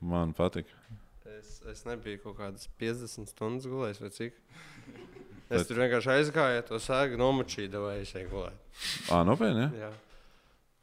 Man 0.00 0.32
patīk. 0.36 0.70
Es, 1.38 1.58
es 1.68 1.84
nebiju 1.86 2.22
kaut 2.24 2.38
kādas 2.40 2.68
50 2.80 3.28
stundas 3.30 3.68
gulējis 3.68 4.00
vai 4.02 4.10
cik. 4.16 4.38
Bet- 5.50 5.60
Es 5.60 5.66
tur 5.66 5.80
vienkārši 5.82 6.12
aizgāju, 6.14 6.62
to 6.68 6.78
sēgu 6.78 7.18
nomačīju, 7.20 7.80
vai 7.82 7.96
es 8.04 8.12
eju 8.14 8.28
gulēt. 8.30 8.58
Ah, 9.10 9.24
nopietni. 9.26 9.66
Jā. 9.80 9.88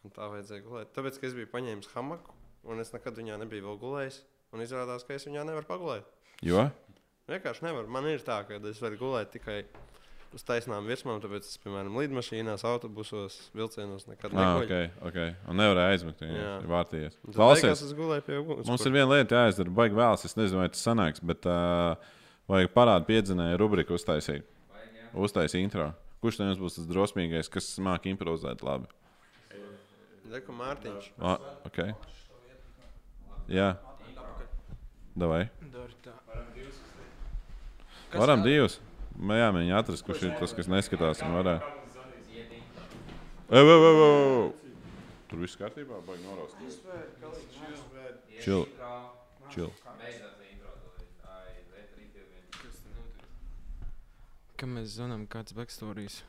Un 0.03 0.11
tā 0.13 0.27
vajadzēja 0.31 0.63
gulēt. 0.65 0.89
Tāpēc, 0.95 1.17
ka 1.21 1.29
es 1.29 1.35
biju 1.37 1.47
paņēmis 1.53 1.87
hamaku, 1.95 2.35
un 2.67 2.83
es 2.83 2.91
nekad 2.93 3.15
viņā 3.17 3.37
nebiju 3.41 3.63
vēl 3.69 3.79
gulējis. 3.81 4.19
Un 4.55 4.63
izrādās, 4.63 5.03
ka 5.07 5.15
es 5.15 5.25
viņā 5.27 5.45
nevaru 5.47 5.67
pagulēt. 5.69 6.11
Jo? 6.45 6.67
Vienkārši 7.27 7.65
nevaru. 7.67 7.89
Man 7.91 8.05
ir 8.07 8.21
tā, 8.23 8.39
ka 8.47 8.57
es 8.69 8.79
varu 8.79 8.97
gulēt 9.01 9.31
tikai 9.33 9.61
uz 10.35 10.43
taisnām 10.47 10.85
virsmām, 10.87 11.19
tāpēc 11.23 11.47
es, 11.47 11.57
piemēram, 11.63 11.95
lidmašīnās, 11.99 12.63
autobusos, 12.67 13.35
vilcienos 13.55 14.05
nekad 14.07 14.31
Ah, 14.35 14.57
neguļu. 14.59 14.67
ok, 14.67 15.07
ok. 15.09 15.17
Un 15.51 15.59
nevarēja 15.61 15.93
aizmigt. 15.95 16.21
Jā. 16.23 16.35
Jā, 16.37 16.53
vārtījies. 16.71 17.17
Klausies, 17.35 17.81
es 17.87 17.93
gulēju 17.97 18.25
pie 18.27 18.37
uguns. 18.41 18.67
mums 18.67 18.85
ir 18.87 18.95
viena 18.95 19.09
lieta 19.15 19.41
jāizdara. 19.41 19.73
Baigi 19.81 19.95
vēlas. 19.99 20.25
Es 20.27 20.35
nezinu, 20.39 20.61
vai 20.63 20.69
tas 20.71 20.83
sanāks, 20.87 21.23
bet 21.23 21.47
uh, 21.47 21.95
vajag 22.51 22.71
parādīt 22.75 23.07
piedzinēju 23.11 23.59
rubriku 23.59 23.95
uztaisīt. 23.99 24.43
Uztaisīt 25.15 25.63
intro. 25.63 25.93
Kurš 26.21 26.39
no 26.39 26.47
jums 26.49 26.59
būs 26.63 26.75
tas 26.79 26.87
drosmīgais, 26.89 27.49
kas 27.53 27.67
māca 27.83 28.09
improvizēt 28.11 28.63
labi? 28.65 28.87
Deku 30.27 30.51
Mārtiņš. 30.51 31.11
Ah, 31.23 31.39
ok. 31.67 31.77
Jā. 33.47 33.77
Davai. 35.17 35.47
Varam 38.13 38.43
divus. 38.45 38.79
Mē, 39.17 39.39
Jā, 39.41 39.49
mēģināt 39.55 39.81
atrast, 39.81 40.05
kurš 40.05 40.27
ir 40.27 40.35
tas, 40.37 40.53
kas 40.53 40.69
neskatās. 40.69 41.23
un 41.25 41.33
Varē. 41.33 41.57
Ei, 43.49 43.59
ei, 43.59 43.63
ei, 43.63 43.91
ei! 44.05 44.67
Tur 45.27 45.41
viss 45.43 45.57
kārtībā, 45.59 45.97
baigi 46.07 46.23
noraust. 46.23 46.55
Čil. 48.43 48.63
Čil. 49.51 49.71
Kā 54.57 54.65
mēs 54.65 54.95
zinām, 54.95 55.27
kāds 55.29 55.53
backstories? 55.53 56.21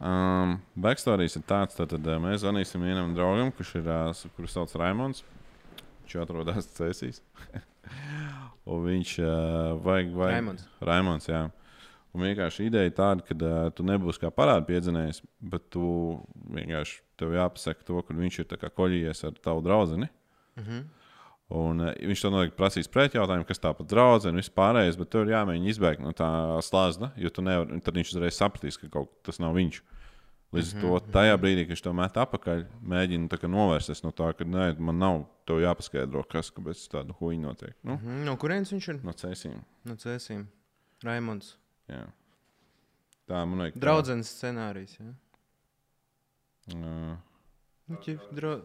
Um, 0.00 0.58
backstories 0.78 1.34
ir 1.36 1.42
tāds, 1.48 1.74
tad 1.76 1.96
mēs 2.22 2.44
zvanīsim 2.44 2.84
vienam 2.86 3.16
draugam, 3.16 3.50
kurš 3.52 3.74
ir, 3.80 3.88
uh, 3.90 4.28
kuru 4.36 4.50
sauc 4.50 4.76
Raimons. 4.78 5.24
Viņš 6.04 6.20
atrodas 6.22 6.70
Cēsīs. 6.76 7.24
Un 8.70 8.84
viņš 8.84 9.14
uh, 9.24 9.32
vajag, 9.82 10.12
vajag... 10.14 10.36
Raimonds. 10.36 10.68
Raimons, 10.84 11.26
jā. 11.30 11.46
Un 12.10 12.24
vienkārši 12.26 12.66
ideja 12.66 12.90
tāda, 12.94 13.24
ka 13.26 13.36
uh, 13.38 13.58
tu 13.74 13.86
nebūsi 13.86 14.20
kā 14.22 14.30
parāda 14.34 14.66
piedzinējs, 14.66 15.22
bet 15.52 15.68
tu 15.74 15.82
vienkārši 16.50 16.96
tev 17.20 17.36
jāpasaka 17.36 17.86
to, 17.86 18.00
ka 18.06 18.16
viņš 18.16 18.40
ir 18.42 18.56
koļījies 18.78 19.26
ar 19.28 19.36
tavu 19.42 19.62
draugu. 19.66 20.00
Mhm. 20.58 20.80
Un 21.60 21.82
uh, 21.82 21.94
viņš 21.94 22.24
to 22.24 22.32
noteikti 22.34 22.58
prasīs 22.58 22.90
pretjautājumu, 22.90 23.46
kas 23.46 23.62
tā 23.62 23.72
par 23.74 23.86
draugu 23.90 24.30
un 24.30 24.38
vispārējais, 24.38 24.98
bet 24.98 25.10
tev 25.10 25.26
ir 25.26 25.34
jāmēģina 25.34 25.72
izbēgt 25.72 26.04
no 26.04 26.12
tā 26.14 26.30
slāzda, 26.66 27.10
jo 27.18 27.30
tu 27.34 27.42
nevari, 27.46 27.80
tad 27.82 27.96
viņš 27.98 28.12
uzreiz 28.14 28.38
sapratīs, 28.38 28.78
ka 28.78 28.90
kaut 28.92 29.10
tas 29.26 29.42
nav 29.42 29.56
viņš. 29.58 29.80
Līdz 30.50 30.70
ar 30.74 30.80
to 30.82 31.12
tajā 31.14 31.34
brīdī, 31.38 31.62
kad 31.62 31.76
viņš 31.76 31.82
to 31.84 31.92
met 31.94 32.16
atpakaļ, 32.18 32.62
mēģina 32.92 33.28
tā 33.30 33.38
novērsties 33.46 34.00
no 34.02 34.10
tā, 34.10 34.32
ka 34.34 34.42
nē, 34.44 34.72
man 34.82 34.98
nav 34.98 35.20
tev 35.46 35.60
jāpaskaidro, 35.62 36.24
kas 36.26 36.50
kāpēc 36.56 36.80
tāda 36.90 37.14
huīņa 37.20 37.44
notiek. 37.44 37.74
Nu, 37.86 37.94
Mhm. 38.00 38.24
No 38.26 38.34
kurienes 38.36 38.72
viņš 38.74 38.88
ir? 38.90 38.98
no 39.06 39.12
cēsīm. 39.12 39.60
No 39.86 39.94
cēsīm. 39.94 40.46
Raimonds. 41.06 41.54
Jā. 41.88 42.02
Tā 43.30 43.44
man 43.46 43.58
vajag. 43.62 43.78
Draudzens 43.78 44.26
scenārijs. 44.34 44.98
Ja? 44.98 45.14
Uh, 46.74 47.16
Nu, 47.90 47.96
ķip, 47.98 48.20
dra... 48.34 48.56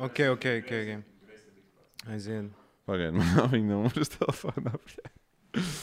Ok, 0.00 0.20
ok, 0.32 0.44
ok. 0.60 0.70
okay. 0.72 1.02
Aiziet. 2.08 2.48
Pagaidiet, 2.88 3.12
man 3.18 3.28
nav 3.36 3.50
viņa 3.52 3.68
numurs 3.74 4.08
telefonā. 4.14 4.72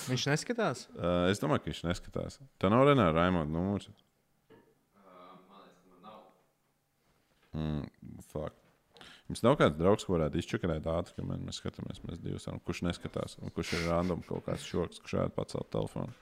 Viņš 0.10 0.24
neskatās. 0.32 0.88
Uh, 0.98 1.28
es 1.30 1.38
domāju, 1.42 1.62
ka 1.66 1.70
viņš 1.72 1.84
neskatās. 1.86 2.40
Tā 2.58 2.70
nav 2.74 2.88
Renāra 2.90 3.14
Raimonda 3.20 3.54
numurs. 3.54 3.90
Mm, 7.58 8.22
fuck. 8.30 8.56
Jums 9.28 9.44
nav 9.44 9.58
kāds 9.60 9.76
draugs, 9.76 10.06
ko 10.08 10.16
varētu 10.16 10.40
izčakarēt 10.40 10.88
ātri, 10.88 11.18
kad 11.18 11.28
mēs 11.28 11.60
skatāmies, 11.60 12.00
mēs 12.08 12.22
divi 12.24 12.38
esam, 12.40 12.62
kurš 12.64 12.86
neskatās, 12.88 13.36
un 13.44 13.52
kurš 13.56 13.74
ir 13.76 13.90
random 13.90 14.24
kaut 14.28 14.46
kāds 14.46 14.64
šoks, 14.68 15.02
kurš 15.04 15.18
varētu 15.18 15.36
pacelt 15.36 15.70
telefonu. 15.74 16.16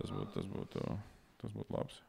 Tas 0.00 0.12
būtu, 0.12 0.28
tas 0.34 0.48
būtu, 0.50 0.96
tas 1.42 1.54
būtu 1.54 1.76
labs. 1.76 2.00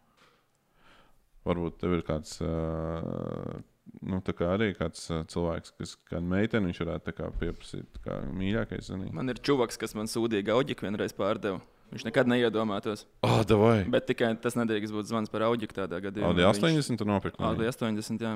Varbūt 1.47 1.77
tev 1.79 1.93
ir 1.95 2.03
kāds, 2.07 2.33
nu, 2.41 4.19
tā 4.25 4.33
kā 4.35 4.49
arī 4.57 4.73
kāds 4.75 5.05
cilvēks, 5.31 5.75
kas 5.77 5.95
kādu 6.09 6.33
meiteni 6.33 6.71
viņš 6.71 6.81
varētu 6.83 7.07
tā 7.07 7.15
kā 7.21 7.29
pieprasīt, 7.39 8.01
kā 8.03 8.17
mīļākais. 8.33 8.89
Zinī. 8.89 9.13
Man 9.15 9.31
ir 9.31 9.39
čuvaks, 9.39 9.79
kas 9.79 9.95
man 9.95 10.09
sūdīja 10.11 10.57
auģiku 10.57 10.89
vienreiz 10.89 11.15
pārdeva. 11.15 11.61
Viņš 11.87 12.03
nekad 12.03 12.27
neiedomātos. 12.27 13.05
Oh, 13.23 13.39
davai! 13.47 13.85
Bet 13.87 14.09
tikai 14.09 14.33
tas 14.43 14.57
nedrīkst 14.59 14.91
būt 14.91 15.07
zvans 15.07 15.31
par 15.31 15.45
auģiku 15.47 15.77
tādā 15.77 16.01
gadījumā. 16.03 16.33
Audi 16.33 16.43
80 16.43 16.99
tu 16.99 17.07
nopirki? 17.07 17.39
no 17.39 17.53
Audi 17.53 17.63
viņa? 17.63 17.75
80, 17.79 18.25
jā. 18.27 18.33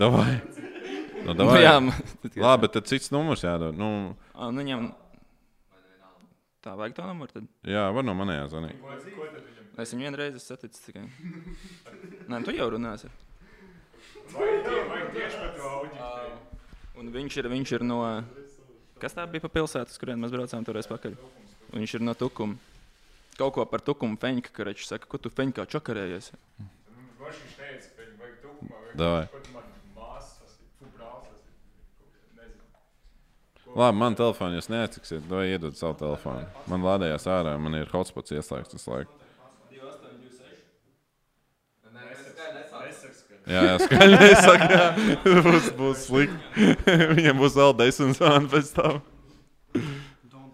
Davai! 0.00 0.40
Nu, 1.24 1.32
Nu, 1.32 1.32
davai. 1.38 1.62
jā, 1.62 1.76
Labi, 2.44 2.66
bet 2.66 2.74
tad 2.74 2.88
cits 2.90 3.08
numurs 3.14 3.40
jādod. 3.46 3.78
Nu, 3.80 3.86
Ā, 4.34 4.50
Nu, 4.52 4.60
viņam... 4.60 4.90
Tā 6.64 6.74
vajag 6.76 6.94
to 6.96 7.06
numuru. 7.06 7.30
Tad. 7.32 7.46
jā, 7.68 7.84
var 7.92 8.04
no 8.04 8.12
manējā 8.18 8.44
zvanīt. 8.52 8.82
Es 9.80 9.90
viņu 9.94 10.04
vienreiz 10.06 10.34
esmu 10.36 10.44
saticis 10.44 10.84
tikai. 10.84 11.06
Nē, 12.28 12.42
tu 12.44 12.52
jau 12.56 12.68
runāsi. 12.74 13.08
Un 16.98 17.10
viņš 17.14 17.36
ir, 17.42 17.48
viņš 17.52 17.72
ir 17.78 17.84
no. 17.86 17.98
Kas 19.02 19.16
tā 19.16 19.24
bija 19.28 19.42
pa 19.44 19.50
pilsētu, 19.52 19.92
uz 19.92 20.00
kurien 20.00 20.20
mēs 20.22 20.32
braucām 20.32 20.64
toreiz 20.66 20.86
pakaļ? 20.88 21.16
Un 21.74 21.82
Viņš 21.82 21.96
ir 21.98 22.04
no 22.06 22.14
Tukuma. 22.14 22.54
Kaut 23.34 23.56
ko 23.56 23.64
par 23.66 23.82
Tukumu 23.82 24.14
feņķa, 24.22 24.52
ka 24.54 24.66
viņš 24.68 24.86
saka, 24.86 25.08
ko 25.10 25.18
tu 25.18 25.32
feņķā 25.34 25.66
čakarējies. 25.72 26.30
Davai. 28.94 29.26
Labi, 33.74 33.98
man 33.98 34.14
telefonu 34.14 34.54
jūs 34.54 34.70
neatsiksiet, 34.70 35.24
vai 35.26 35.48
iedod 35.50 35.74
savu 35.74 35.96
telefonu. 35.98 36.46
Man 36.70 36.86
lādējās 36.86 37.26
ārā, 37.26 37.56
man 37.58 37.74
ir 37.74 37.90
hotspots 37.90 38.30
ieslēgts 38.36 38.76
tas 38.76 38.86
laiks. 38.86 39.20
Jā, 43.44 43.60
jā 43.66 43.74
skaļi 43.82 44.20
nesaka. 44.22 44.68
jā. 44.78 44.84
būs, 45.44 45.66
būs 45.76 46.06
slikti. 46.06 46.70
Viņam 47.18 47.42
būs 47.42 47.58
vēl 47.58 47.74
desmit 47.82 48.16
zvani 48.16 48.48
pēc 48.54 48.70
tam. 48.78 49.02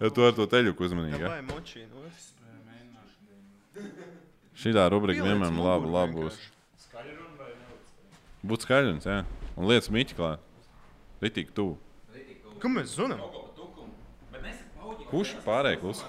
Ja 0.01 0.09
tu 0.09 0.23
ar 0.25 0.33
to 0.33 0.47
teļuku 0.49 0.87
uzmanīgi. 0.87 1.27
Vai 1.29 1.43
močī, 1.45 1.83
nu? 1.85 2.01
Šitā 4.57 4.87
rubrika 4.89 5.21
vienmēr 5.25 5.53
labi, 5.53 5.91
labi 5.93 6.17
būs. 6.17 6.39
Būt 8.41 8.65
skaļums, 8.65 9.05
jā. 9.05 9.19
Un 9.53 9.69
lietas 9.69 9.91
mīķi 9.93 10.17
klāt. 10.17 10.41
Ritīgi 11.21 11.53
tuvu. 11.53 11.77
Ko 12.61 12.71
mēs 12.73 12.95
zinām? 12.97 13.21
Kurš 15.11 15.35
pārējai 15.45 15.77
klus? 15.83 16.01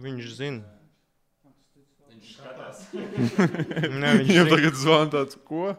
Viņš 0.00 0.28
zina. 0.36 0.64
Nē, 4.00 4.10
viņš, 4.20 4.28
Viņam 4.28 4.50
tagad 4.50 4.76
zvana 4.80 5.10
tāds, 5.12 5.36
ko? 5.46 5.74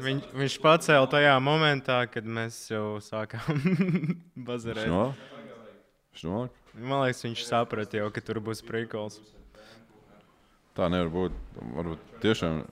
Viņ, 0.00 0.20
viņš 0.36 0.56
pacēla 0.62 1.08
tajā 1.10 1.34
momentā, 1.42 1.98
kad 2.12 2.24
mēs 2.24 2.62
jau 2.70 3.00
sākām 3.04 3.60
bazarēt. 4.48 4.88
Šo? 4.88 5.04
Šo? 6.20 6.42
Man 6.78 7.02
liekas, 7.04 7.24
viņš 7.26 7.44
saprata 7.48 7.98
jau, 8.00 8.08
ka 8.14 8.22
tur 8.24 8.40
būs 8.44 8.62
prikols. 8.64 9.18
Tā 10.78 10.86
nevar 10.92 11.10
būt. 11.12 11.40
Varbūt 11.58 12.20
tiešām. 12.22 12.62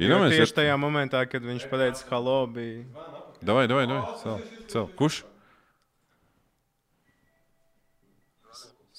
Mēs 0.00 0.36
tieši 0.38 0.56
tajā 0.62 0.76
momentā, 0.80 1.24
kad 1.28 1.44
viņš 1.44 1.66
pateica, 1.68 2.06
halo, 2.12 2.38
bija. 2.54 2.84
Davai, 3.42 3.66
davai, 3.68 3.84
davai. 3.90 4.14
Cel, 4.22 4.46
cel. 4.70 4.88
Kurš? 4.96 5.24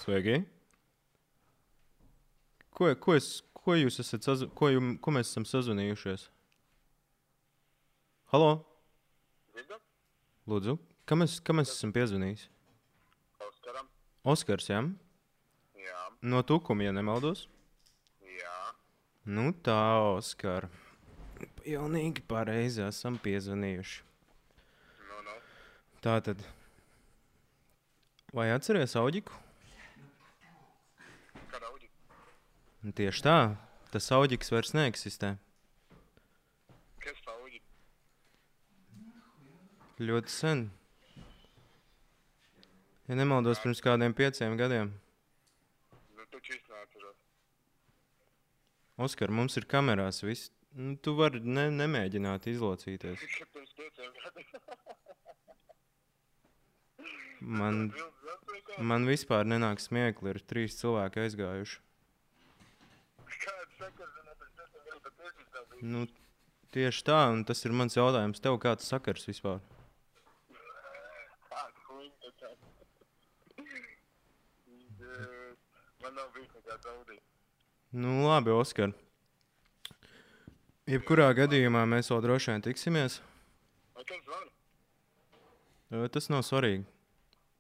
Sveiki! 0.02 0.42
Ko, 2.74 2.88
ko, 2.98 3.14
es, 3.14 3.42
ko 3.54 3.76
jūs 3.78 4.00
esat, 4.02 4.26
ko, 4.58 4.70
jum, 4.74 4.96
ko 4.98 5.14
mēs 5.14 5.30
esam 5.30 5.46
sazvanījušies? 5.46 6.24
Halo! 8.34 8.52
Lūdzu, 10.50 10.74
kam 11.06 11.22
es, 11.22 11.36
kam 11.46 11.62
es 11.62 11.70
esmu 11.76 11.92
piezvanījis? 11.94 12.48
Oskaram? 13.46 13.90
Oskars, 14.34 14.72
jā? 14.72 14.80
Jā, 15.78 16.00
No 16.34 16.42
Tukuma, 16.42 16.88
ja 16.88 16.96
nemaldos. 16.96 17.46
jā. 18.26 18.56
Nu 19.26 19.52
tā, 19.54 19.78
Oskar. 20.16 20.66
Pilnīgi 21.62 22.26
pareizi 22.30 22.82
esam 22.88 23.20
piezvanījuši. 23.22 24.02
Nu, 25.12 25.22
nu. 25.28 25.38
Tā 26.02 26.18
tad. 26.26 26.42
Vai 28.34 28.50
atceries 28.56 28.96
auģiku? 28.98 29.38
Kāda 31.52 31.68
auģi? 31.70 31.90
Un 31.92 32.68
Tieši 32.82 33.22
tā, 33.22 33.38
tas 33.94 34.08
auģiks 34.10 34.50
vairs 34.50 34.72
neeksistē. 34.74 35.36
Kas 37.04 37.20
tā 37.22 37.36
auģi? 37.36 37.60
Ļoti 40.02 40.34
sen. 40.34 40.64
Ja 43.06 43.18
nemaldos, 43.20 43.62
pirms 43.62 43.84
kādiem 43.86 44.16
pieciem 44.18 44.58
gadiem. 44.58 44.96
Nu. 46.18 46.26
Oskar, 49.06 49.30
mums 49.30 49.62
ir 49.62 49.70
kamerās 49.70 50.24
viss. 50.26 50.50
Nu, 50.74 50.96
tu 50.98 51.14
vari 51.20 51.44
ne, 51.46 51.68
nemēģināt 51.76 52.50
izlocīties. 52.50 53.28
Man, 57.42 57.92
man 58.78 59.06
vispār 59.10 59.46
nenāk 59.46 59.86
smiekli, 59.86 60.34
ir 60.34 60.42
trīs 60.50 60.82
cilvēki 60.82 61.28
aizgājuši. 61.28 61.82
Kāds 61.82 61.90
sakars, 61.92 62.10
zināt, 63.32 63.42
pirms 63.42 63.42
pieciem 63.42 63.42
gadiem, 63.42 63.42
bet 63.42 63.42
es 63.42 63.42
tā 63.42 63.52
biju. 63.52 63.62
Nu, 65.82 66.06
tieši 66.76 67.06
tā, 67.08 67.20
un 67.34 67.44
tas 67.48 67.64
ir 67.66 67.74
mans 67.74 67.98
jautājums. 67.98 68.42
Tev 68.44 68.60
kāds 68.62 68.88
sakars 68.88 69.26
vispār? 69.30 69.62
Nu, 77.92 78.22
labi, 78.24 78.54
Oskar. 78.56 78.94
Jebkurā 80.88 81.28
gadījumā 81.36 81.84
mēs 81.90 82.10
vēl 82.12 82.22
droši 82.24 82.54
vien 82.54 82.64
tiksimies. 82.66 83.20
Tas 86.16 86.30
nav 86.32 86.46
svarīgi. 86.48 86.86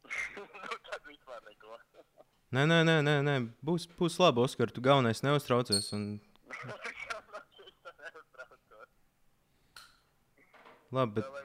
nu, 0.37 0.77
tad 0.87 1.01
vispār 1.09 1.41
neko. 1.49 1.75
Nē, 2.51 2.65
nē, 2.67 2.81
nē, 2.83 2.97
nē, 3.07 3.15
nē. 3.23 3.35
Būs, 3.63 3.87
būs 3.95 4.17
labi, 4.19 4.43
Oskar. 4.43 4.71
Tu 4.75 4.83
galvenais 4.83 5.23
neuztraucies. 5.23 5.93
Un... 5.95 6.19
Labi, 10.91 11.21
bet 11.21 11.41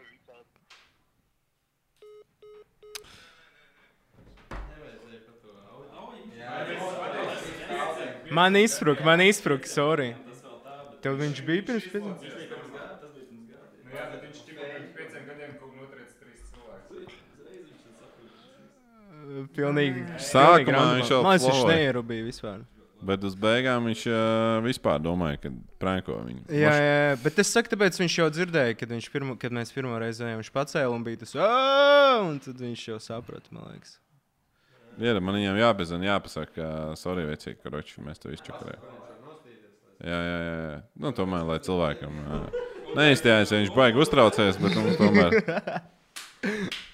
man 8.31 8.57
izspruka, 8.57 9.05
man 9.05 9.21
izspruka, 9.21 9.69
sorry. 9.71 10.15
Tev 11.05 11.21
viņš 11.21 11.43
bija 11.47 11.63
pirms 11.69 11.87
pieciem? 11.93 12.11
Nu, 12.11 12.17
jā, 13.95 14.05
bet 14.11 14.21
viņš 14.27 14.39
tikko 14.49 14.63
pirms 14.73 14.91
pieciem 14.97 15.23
gadiem 15.31 15.53
kaut 15.61 15.71
ko 15.71 15.77
notriec 15.85 16.11
trīs 16.19 16.43
cilvēkus. 16.51 17.15
Pilnīgi. 19.57 20.07
Sākumā 20.23 20.87
viņš 21.01 21.13
jau 21.13 21.21
viņš 21.27 21.45
flowoja. 21.45 21.75
neierūpīja 21.75 22.27
vispār. 22.27 22.65
Bet 23.07 23.25
uz 23.29 23.35
beigām 23.37 23.85
viņš 23.91 24.03
uh, 24.09 24.19
vispār 24.65 25.03
domāja, 25.05 25.37
ka 25.43 25.51
pranko 25.83 26.17
viņu. 26.25 26.47
Jā, 26.49 26.73
jā, 26.73 26.95
jā, 27.11 27.19
bet 27.21 27.43
es 27.43 27.51
saku, 27.53 27.69
tāpēc 27.75 27.99
viņš 28.01 28.17
jau 28.23 28.29
dzirdēja, 28.33 28.79
kad, 28.81 28.95
viņš 28.95 29.09
pirmo, 29.13 29.37
kad 29.41 29.53
mēs 29.53 29.75
pirmo 29.75 29.99
reizi 30.01 30.25
ejam, 30.25 30.41
viņš 30.41 30.51
pacēla 30.55 30.97
un 30.97 31.05
bija 31.05 31.21
tas, 31.21 31.35
un 31.37 32.41
tad 32.43 32.65
viņš 32.65 32.87
jau 32.89 32.99
saprata, 33.05 33.53
man 33.53 33.69
liekas. 33.75 33.99
Jā, 34.97 35.13
man 35.21 35.37
viņam 35.37 35.61
jābezina, 35.61 36.09
jāpasaka, 36.09 36.55
ka 36.57 36.71
sorry, 36.97 37.27
vecīgi, 37.29 37.61
ka 37.61 37.75
roči, 37.75 38.01
mēs 38.01 38.23
to 38.23 38.33
izčakarējām. 38.33 38.89
Jā, 40.01 40.17
jā, 40.17 40.41
jā. 40.49 40.81
Nu, 41.05 41.13
tomēr, 41.17 41.45
lai 41.49 41.61
cilvēkam 41.65 42.19
uh, 42.25 42.59
neizstājās, 42.97 43.53
ja 43.53 43.61
viņš 43.61 43.77
baigi 43.77 44.01
uztraucies, 44.01 44.61
bet 44.61 44.77
nu, 44.77 44.97
tomēr. 44.97 45.41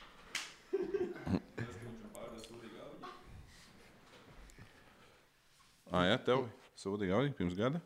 Ah, 5.92 6.06
jā, 6.08 6.16
tev 6.24 6.46
sūdīgi 6.80 7.12
augi 7.16 7.34
pirms 7.36 7.56
gada. 7.58 7.80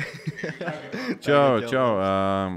Čau, 1.20 1.60
čau, 1.68 1.88
um, 2.00 2.54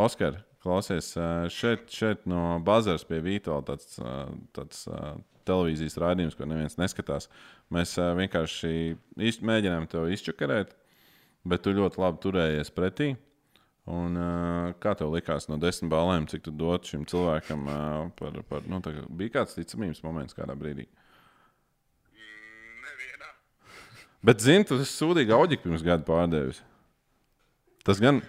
Oskar, 0.00 0.38
klausies, 0.64 1.10
uh, 1.20 1.44
šeit, 1.52 1.90
šeit 1.92 2.22
no 2.30 2.56
Bazars 2.64 3.04
pie 3.04 3.18
Vītola 3.24 3.60
tāds, 3.68 3.98
uh, 4.00 4.30
tāds 4.56 4.86
uh, 4.88 5.18
televīzijas 5.48 5.98
rādījums, 6.00 6.36
ko 6.38 6.48
neviens 6.48 6.78
neskatās. 6.80 7.28
Mēs 7.74 7.92
uh, 8.00 8.14
vienkārši 8.16 8.72
mēģinām 9.20 9.90
tev 9.92 10.08
izčakarēt, 10.14 10.72
bet 11.44 11.66
tu 11.66 11.74
ļoti 11.76 12.00
labi 12.00 12.22
turējies 12.24 12.72
pretī. 12.76 13.10
Un, 13.90 14.16
uh, 14.16 14.72
kā 14.80 14.94
tev 14.96 15.12
likās 15.12 15.50
no 15.50 15.58
desmit 15.60 15.90
balēm, 15.92 16.28
cik 16.32 16.46
tu 16.48 16.54
dod 16.54 16.86
šim 16.88 17.04
cilvēkam? 17.10 17.68
Uh, 17.68 18.08
par, 18.16 18.40
par, 18.48 18.64
nu, 18.70 18.80
tā, 18.84 18.96
kā- 18.96 19.06
bija 19.20 19.36
kāds 19.40 19.56
ticamības 19.58 20.00
moments 20.06 20.36
kādā 20.38 20.56
brīdī. 20.56 20.86
Mm, 20.86 21.09
Bet, 24.24 24.42
zini, 24.44 24.66
tu 24.68 24.76
esi 24.76 24.92
sūdīgi 24.92 25.32
auģi 25.32 25.56
pirms 25.62 25.84
gada 25.84 26.04
pārdevis. 26.04 26.60
Tas 27.86 28.00
gan 28.02 28.20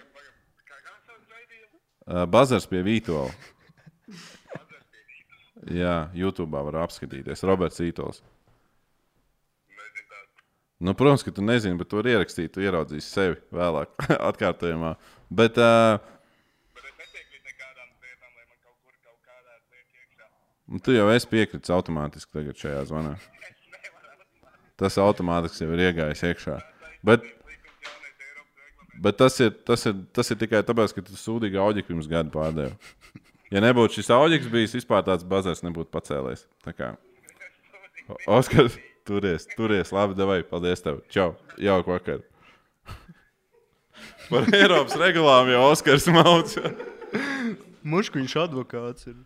bazars 2.32 2.66
pie 2.68 2.80
Vītola. 2.86 3.30
Jā, 5.70 6.08
YouTube 6.16 6.58
var 6.58 6.80
apskatīties. 6.82 7.44
Roberts 7.46 7.78
Ītols. 7.84 8.22
Nezinu 9.70 10.08
tādu. 10.08 10.26
Nu, 10.82 10.94
protams, 10.98 11.22
ka 11.22 11.30
tu 11.30 11.44
nezini, 11.44 11.78
bet 11.78 11.90
tu 11.92 12.00
vari 12.00 12.16
ierakstīt, 12.16 12.50
tu 12.56 12.64
ieraudzīsi 12.64 13.06
sevi 13.06 13.36
vēlāk, 13.54 13.92
atkārtojumā. 14.30 14.96
Bet, 15.30 15.60
uh, 15.62 16.00
Bet 16.74 16.82
lietām, 18.02 18.32
lai 18.34 18.48
man 18.48 18.58
kaut 18.58 18.74
kur 18.80 18.94
kaut 19.06 19.20
nu, 20.66 20.82
tu 20.82 20.96
jau 20.96 21.06
esi 21.14 21.30
piekritis 21.30 21.70
automātiski 21.76 22.40
tagad 22.40 22.58
šajā 22.58 22.82
zvanā. 22.90 23.14
Tas 24.82 24.96
automātiski 24.98 25.62
jau 25.64 25.72
ir 25.76 25.84
iegājis 25.88 26.24
iekšā. 26.26 26.56
Bet, 27.06 27.24
bet 29.02 29.18
tas, 29.20 29.36
ir, 29.44 29.52
tas, 29.68 29.84
ir, 29.86 29.94
tas 30.16 30.30
ir 30.34 30.38
tikai 30.40 30.62
tāpēc, 30.66 30.94
ka 30.96 31.04
tu 31.06 31.14
sūdīgi 31.18 31.60
auģi 31.62 31.84
pirms 31.86 32.08
gada 32.10 32.32
pārdevi. 32.34 32.74
Ja 33.52 33.60
nebūtu 33.62 33.98
šis 34.00 34.08
auģis 34.16 34.48
bijis, 34.50 34.74
vispār 34.80 35.04
tāds 35.06 35.26
bazars 35.28 35.60
nebūtu 35.62 35.92
pacēlies. 35.92 36.46
Tā 36.64 36.72
kā. 36.74 36.92
O- 38.08 38.18
Oskars, 38.38 38.74
turies, 39.06 39.44
turies, 39.54 39.92
labi, 39.94 40.16
devai, 40.18 40.40
paldies 40.48 40.82
tev. 40.82 41.02
Čau, 41.12 41.34
jauku 41.60 41.92
vakaru. 41.94 42.24
Par 44.30 44.46
Eiropas 44.56 44.96
regulām 44.98 45.50
jau 45.52 45.60
Oskars 45.68 46.06
mauc. 46.14 46.54
Muškuņš 47.84 48.34
advokāts 48.46 49.10
ir. 49.10 49.18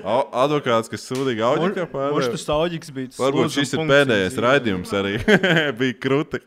Advokāts, 0.00 0.88
kas 0.90 1.02
sūdīgi 1.04 1.42
auģi 1.44 1.70
kā 1.76 1.84
Viņš 1.84 1.92
pārējais. 1.92 2.30
tas 2.32 2.46
auģis 2.54 2.92
bija. 2.96 3.10
Varbūt 3.18 3.54
šis 3.56 3.74
ir 3.76 3.82
pēdējais 3.90 4.38
raidījums 4.44 4.94
arī. 4.96 5.16
bija 5.80 5.96
krūti. 6.00 6.40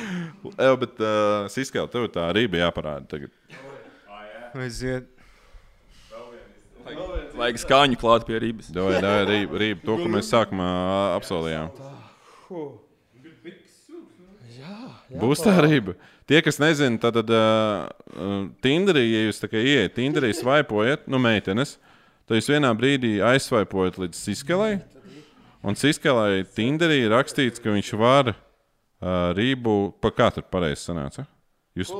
Jā, 0.62 0.74
bet 0.78 1.02
uh, 1.02 1.48
Siskēl, 1.52 1.90
tev 1.92 2.06
tā 2.14 2.28
arī 2.30 2.46
bija 2.52 2.68
jāparāda 2.68 3.08
tagad. 3.10 3.34
Aiziet. 4.52 5.08
Vajag 7.38 7.60
skaņu 7.62 7.98
klāt 8.00 8.26
pie 8.28 8.38
rības. 8.42 8.70
Davai, 8.74 8.98
davai, 9.02 9.26
rīb, 9.28 9.52
rīb, 9.62 9.84
to, 9.86 9.96
ko 10.00 10.08
mēs 10.10 10.30
sākumā 10.32 10.70
apsolījām. 11.16 11.70
Būs 15.22 15.42
tā 15.44 15.54
rība. 15.62 15.94
Tie, 16.28 16.38
kas 16.44 16.58
nezina, 16.62 16.98
tad 17.02 17.18
uh, 17.22 17.88
uh, 18.14 18.34
Tinderī, 18.64 19.02
ja 19.10 19.24
jūs 19.26 19.40
tā 19.42 19.50
kā 19.50 19.60
ieiet, 19.60 19.94
Tinderī 19.96 20.30
svaipojat, 20.36 21.08
nu, 21.10 21.18
meitenes, 21.22 21.76
tad 22.32 22.40
jūs 22.40 22.48
vienā 22.48 22.70
brīdī 22.72 23.12
aizsvaipojat 23.28 23.98
līdz 24.00 24.16
Siskelai. 24.16 24.78
Un 25.62 25.76
Siskelai 25.76 26.46
Tinderī 26.56 27.02
ir 27.04 27.12
rakstīts, 27.12 27.60
ka 27.60 27.74
viņš 27.74 27.92
var 28.00 28.32
uh, 28.32 28.38
rību 29.36 29.92
pa 30.00 30.10
katru 30.16 30.44
pareizi 30.48 30.88
sanāca. 30.88 31.26
Jūs 31.76 31.92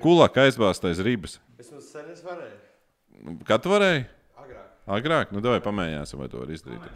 kulāk 0.00 0.40
aizbāztais 0.40 1.02
rības. 1.04 1.38
Es 1.60 1.68
nu 1.72 1.84
sen 1.84 2.08
es 2.12 2.24
varēju. 2.24 3.36
Kad 3.44 3.62
tu 3.64 3.72
varēji? 3.72 4.06
Agrāk. 4.40 4.66
Agrāk, 4.96 5.36
nu, 5.36 5.44
vai 5.44 5.60
pamēģināsim, 5.64 6.24
vai 6.24 6.28
to 6.32 6.40
var 6.40 6.52
izdarīt. 6.52 6.88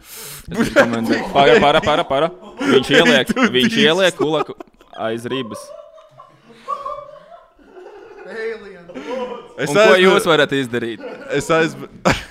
Para, 1.33 1.59
para, 1.61 1.81
para, 1.85 2.05
para. 2.05 2.31
Viņš 2.65 2.93
ieliek, 2.97 3.35
viņš 3.59 3.77
ieliek 3.85 4.17
kulaku 4.17 4.57
aiz 4.97 5.29
rības. 5.29 5.69
Es 9.59 9.71
Un 9.73 9.75
ko 9.75 9.95
jūs 9.99 10.27
varat 10.29 10.53
izdarīt? 10.55 11.01
Es, 11.35 11.49
aiz... 11.51 11.75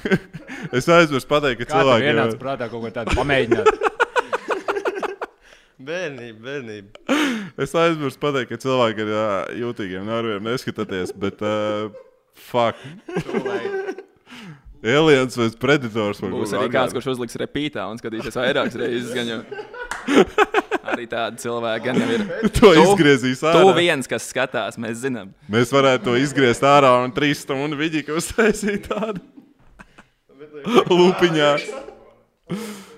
es 0.77 0.89
aizmirsu 0.89 1.29
pateikt, 1.31 1.62
ka 1.62 1.69
Kā 1.69 1.73
tev 1.73 1.81
cilvēki 1.83 2.11
ienāca 2.12 2.41
prātā 2.41 2.69
kaut 2.73 2.85
ko 2.85 2.93
tādu 2.95 3.16
pamēģināt? 3.19 3.70
Bērnība, 5.89 6.41
bērnība. 6.43 7.16
Es 7.62 7.73
aizmirsu 7.79 8.19
pateikt, 8.20 8.51
ka 8.51 8.59
cilvēki 8.65 9.05
ar 9.05 9.12
ā, 9.15 9.29
jūtīgiem 9.61 10.09
nerviem 10.09 10.51
neskatāties, 10.51 11.15
bet 11.15 11.39
uh, 11.47 11.87
fuck. 12.51 12.83
Aliens 14.83 15.39
vai 15.39 15.49
predators 15.59 16.20
vai 16.23 16.31
Būs 16.31 16.53
arī 16.55 16.69
kā 16.69 16.81
kāds, 16.81 16.95
kurš 16.95 17.12
uzliks 17.15 17.39
repītā 17.41 17.87
un 17.91 17.99
skatīsies 17.99 18.37
vairākas 18.39 18.79
reizes. 18.79 19.15
Jau. 19.15 19.41
Arī 20.89 21.09
tādi 21.11 21.43
cilvēki 21.43 21.85
gan 21.85 21.99
jau 22.01 22.11
ir. 22.15 22.23
To 22.59 22.70
izgriezīs 22.83 23.43
ārā. 23.45 23.62
Tu 23.62 23.75
viens, 23.77 24.11
kas 24.11 24.29
skatās, 24.31 24.79
mēs 24.81 25.03
zinām. 25.03 25.35
Mēs 25.51 25.75
varētu 25.75 26.09
to 26.11 26.15
izgriezt 26.19 26.65
ārā 26.66 26.95
un 27.05 27.12
trīs 27.15 27.43
stundu 27.45 27.79
vidī, 27.79 28.05
ka 28.07 28.16
uztaisīt 28.19 28.87
tādu 28.89 29.23
lupiņā. 30.99 31.53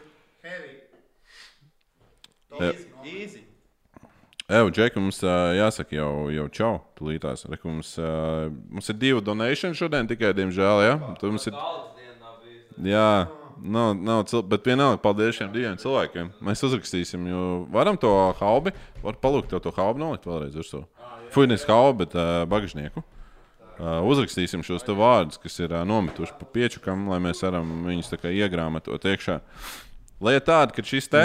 Easy. 3.11 3.41
Evo, 4.51 4.71
Džek, 4.75 4.97
mums 4.99 5.21
uh, 5.23 5.53
jāsaka 5.55 5.95
jau, 5.95 6.27
jau 6.35 6.47
čau, 6.51 6.71
tūlītās. 6.99 7.45
Re, 7.47 7.57
ka 7.61 7.69
Mums, 7.71 7.93
uh, 8.03 8.49
mums 8.51 8.91
ir 8.91 8.97
divi 8.99 9.23
donēšana 9.23 9.79
šodien, 9.79 10.09
tikai, 10.11 10.33
diemžēl, 10.35 10.83
jā. 10.83 10.97
Tad 11.21 11.29
mums 11.31 11.47
ir... 11.47 11.55
Jā, 12.83 13.07
nav, 13.63 13.93
nav 13.95 14.25
cil... 14.31 14.43
bet 14.51 14.67
vienalga, 14.67 14.99
paldies 15.05 15.39
šiem 15.39 15.53
diviem 15.55 15.79
cilvēkiem. 15.79 16.33
Mēs 16.43 16.65
uzrakstīsim, 16.67 17.29
jo 17.31 17.45
varam 17.71 17.99
to 18.01 18.11
haubi, 18.41 18.75
var 19.05 19.21
palūgt 19.23 19.53
tev 19.55 19.63
to 19.65 19.75
haubi 19.77 20.03
nolikt 20.03 20.27
vēlreiz 20.27 20.59
virsū. 20.59 20.83
Fuinis 21.31 21.67
haubi, 21.71 22.03
bet 22.05 22.19
uh, 22.19 22.43
bagažnieku. 22.51 23.05
Uh, 23.81 24.03
uzrakstīsim 24.05 24.61
šos 24.61 24.85
vārdus, 24.85 25.39
kas 25.41 25.55
ir 25.63 25.73
uh, 25.73 25.87
nometuši 25.89 26.35
pa 26.37 26.45
piečukam, 26.53 27.07
lai 27.09 27.17
mēs 27.25 27.41
varam 27.41 27.87
viņus 27.87 28.13
iegrāmatot 28.29 29.07
iekšā. 29.09 29.39
Lai 30.21 30.35
ir 30.37 30.45
tāda, 30.45 30.75
ka 30.77 30.85
šis 30.85 31.09
te 31.09 31.23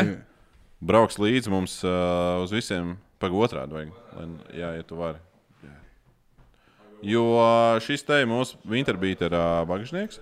brauks 0.79 1.19
līdzi 1.19 1.51
mums 1.51 1.81
uh, 1.83 2.39
uz 2.39 2.55
visiem 2.55 2.93
pagotrādi 3.19 3.75
vajag. 3.75 3.91
Lai, 4.15 4.27
jā, 4.55 4.71
ja 4.77 4.87
tu 4.87 5.01
vari. 5.01 5.19
Jo 7.03 7.25
šis 7.83 8.07
te 8.07 8.21
mūsu 8.23 8.55
Winterbeat 8.63 9.27
ir 9.27 9.35
bagažnieks. 9.67 10.21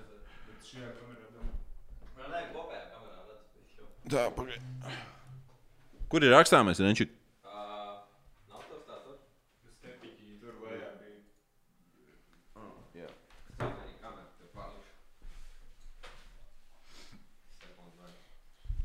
Tā, 4.09 4.25
pagaid. 4.33 4.65
Kur 6.09 6.25
ir 6.25 6.33
rakstāmais 6.33 6.81
Renčik? 6.81 7.13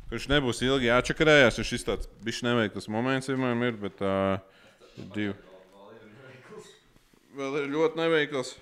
Kurš 0.09 0.25
nebūs 0.31 0.63
ilgi 0.65 0.89
jāčakarējās, 0.89 1.59
jo 1.61 1.67
šis 1.69 1.85
tāds 1.85 2.09
bijis 2.25 2.41
neveikls 2.47 2.89
moments 2.89 3.29
vienmēr 3.29 3.75
ir, 3.75 3.75
bet 3.83 3.99
uh, 4.01 4.39
ir 4.97 5.11
divi. 5.13 5.35
Vēl 7.37 7.59
ir 7.61 7.69
ļoti 7.75 8.01
neveikls. 8.01 8.55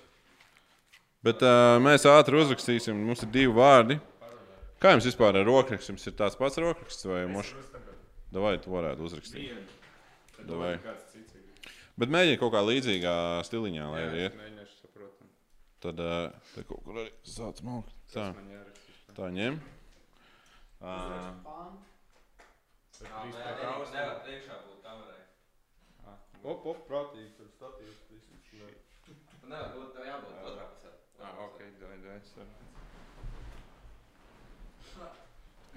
Bet 1.23 1.41
uh, 1.47 1.77
mēs 1.83 2.03
ātri 2.11 2.35
uzrakstīsim, 2.41 2.99
mums 3.07 3.23
ir 3.23 3.31
divi 3.31 3.53
vārdi. 3.55 3.97
Kā 4.83 4.91
jums 4.93 5.07
vispār 5.07 5.39
ar 5.39 5.47
rokrakstu? 5.47 5.93
Jums 5.93 6.05
ir 6.11 6.17
tāds 6.19 6.35
pats 6.37 6.59
rokraksts 6.61 7.07
vai 7.07 7.23
mošs? 7.31 7.55
Vai 8.35 8.57
tu 8.61 8.75
varētu 8.75 9.07
uzrakstīt? 9.07 9.71
Davai. 10.45 10.75
Bet 11.97 12.11
mēģini 12.13 12.41
kaut 12.43 12.51
kā 12.53 12.61
līdzīgā 12.67 13.15
stiliņā, 13.47 13.87
lai 13.95 14.03
arī 14.03 14.27
iet. 14.27 14.37
Tad 15.81 16.03
uh, 16.03 16.27
te 16.51 16.67
kaut 16.67 16.83
kur 16.83 17.01
arī 17.05 17.09
sāc 17.25 17.63
malkt. 17.65 17.95
Tā, 18.11 18.29
tā 19.15 19.31
ņem. 19.33 19.57
Uh, 20.81 21.33
Op, 26.47 26.63
op, 26.65 26.77
prātīgi. 26.87 27.33
Tur 27.35 27.49
statīvs. 27.51 28.07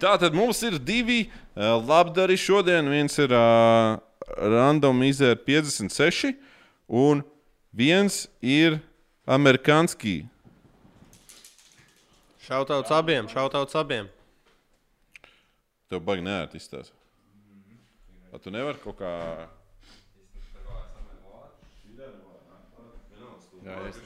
Tā 0.01 0.15
tad 0.17 0.33
mums 0.33 0.63
ir 0.65 0.79
divi 0.81 1.27
uh, 1.29 1.77
labdari 1.85 2.39
šodien. 2.41 2.89
Viens 2.89 3.19
ir 3.21 3.35
uh, 3.37 3.99
Random 4.41 5.03
Izēra 5.05 5.37
56, 5.45 6.33
un 6.89 7.21
viens 7.77 8.23
ir 8.41 8.79
Amerikanski. 9.29 10.23
Šautauts 12.47 12.95
abiem, 12.97 13.29
šautauts 13.29 13.77
abiem. 13.77 14.09
Tev 15.91 16.05
baigi 16.07 16.23
neērti 16.23 16.61
izstāstīt. 16.61 16.95
Vai 18.31 18.39
tu 18.43 18.53
nevari 18.55 18.79
kaut 18.79 19.01
kā. 19.01 19.11
Jā, 23.65 23.79
es... 23.89 23.99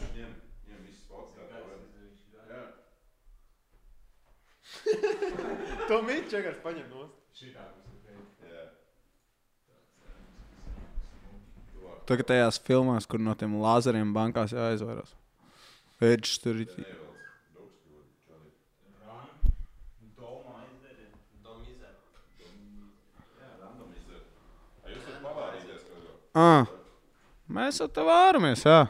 To 5.88 6.00
mīļš 6.04 6.30
čekars 6.32 6.60
paņem 6.64 6.88
no. 6.88 7.04
Tagad 12.08 12.28
tajās 12.28 12.58
filmās, 12.64 13.06
kur 13.08 13.20
no 13.20 13.32
tiem 13.36 13.56
lāzeriem 13.60 14.12
bankās 14.16 14.52
jāizvairās. 14.56 15.12
Pēdējais 16.00 16.40
tur 16.40 16.64
ir. 16.64 17.04
Ah, 26.34 26.66
mēs 27.46 27.78
ar 27.84 27.90
tevi 27.94 28.10
vāramies, 28.10 28.64
jā. 28.66 28.80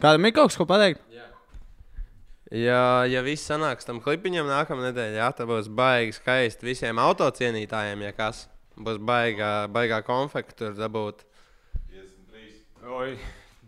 Kādam 0.00 0.24
ir 0.24 0.32
kaut 0.32 0.48
kas, 0.48 0.56
ko 0.56 0.64
pateikt? 0.64 1.02
Ja, 2.50 3.04
ja 3.06 3.20
viss 3.22 3.46
sanāks 3.46 3.86
tam 3.86 4.00
klipiņam 4.02 4.48
nākamā 4.48 4.88
nedēļa, 4.88 5.18
jā, 5.20 5.26
tad 5.38 5.46
būs 5.46 5.68
baigi 5.70 6.16
skaisti 6.16 6.66
visiem 6.66 6.98
autocienītājiem, 6.98 8.06
ja 8.08 8.14
kas. 8.16 8.48
Būs 8.80 8.96
baigā, 9.04 9.68
baigā 9.70 10.00
konfekta 10.06 10.56
tur 10.56 10.78
dabūt. 10.78 11.22
Oi, 12.80 13.12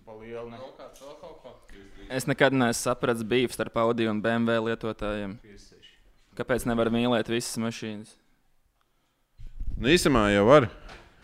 pa 0.07 0.17
lielu. 0.17 0.49
ne. 0.51 0.59
Es 2.09 2.27
nekad 2.27 2.57
neesmu 2.57 2.81
sapratis 2.81 3.23
bīvu 3.29 3.53
starp 3.53 3.77
Audi 3.85 4.09
un 4.11 4.25
BMW 4.25 4.73
lietotājiem. 4.73 5.37
Kāpēc 6.41 6.65
nevar 6.67 6.91
mīlēt 6.91 7.29
visas 7.31 7.61
mašīnas? 7.61 8.17
Nu, 9.77 9.93
īsumā 9.93 10.27
jau 10.33 10.49
var. 10.49 10.71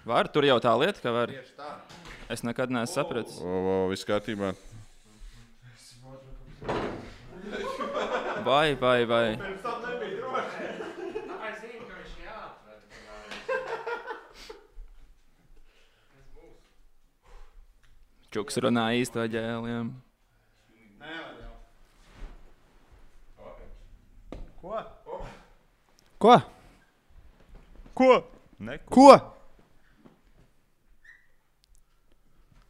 Var, 0.06 0.28
tur 0.32 0.46
jau 0.46 0.58
tā 0.62 0.72
lieta, 0.80 1.00
ka 1.02 1.12
var. 1.12 1.32
Es 2.28 2.44
nekad 2.44 2.70
neesmu 2.72 2.94
sapratis. 2.94 3.38
O, 3.40 3.48
o, 3.48 3.76
viss 3.92 4.06
kārtībā. 4.08 4.52
Vai, 8.44 8.74
vai, 8.80 9.04
vai. 9.08 9.38
Čuks 18.28 18.60
runā 18.60 18.90
īsto 19.00 19.24
ģēliem. 19.24 19.88
Ko? 26.18 26.36
Ko? 27.94 28.12
Neko. 28.58 28.90
Ko? 28.92 29.38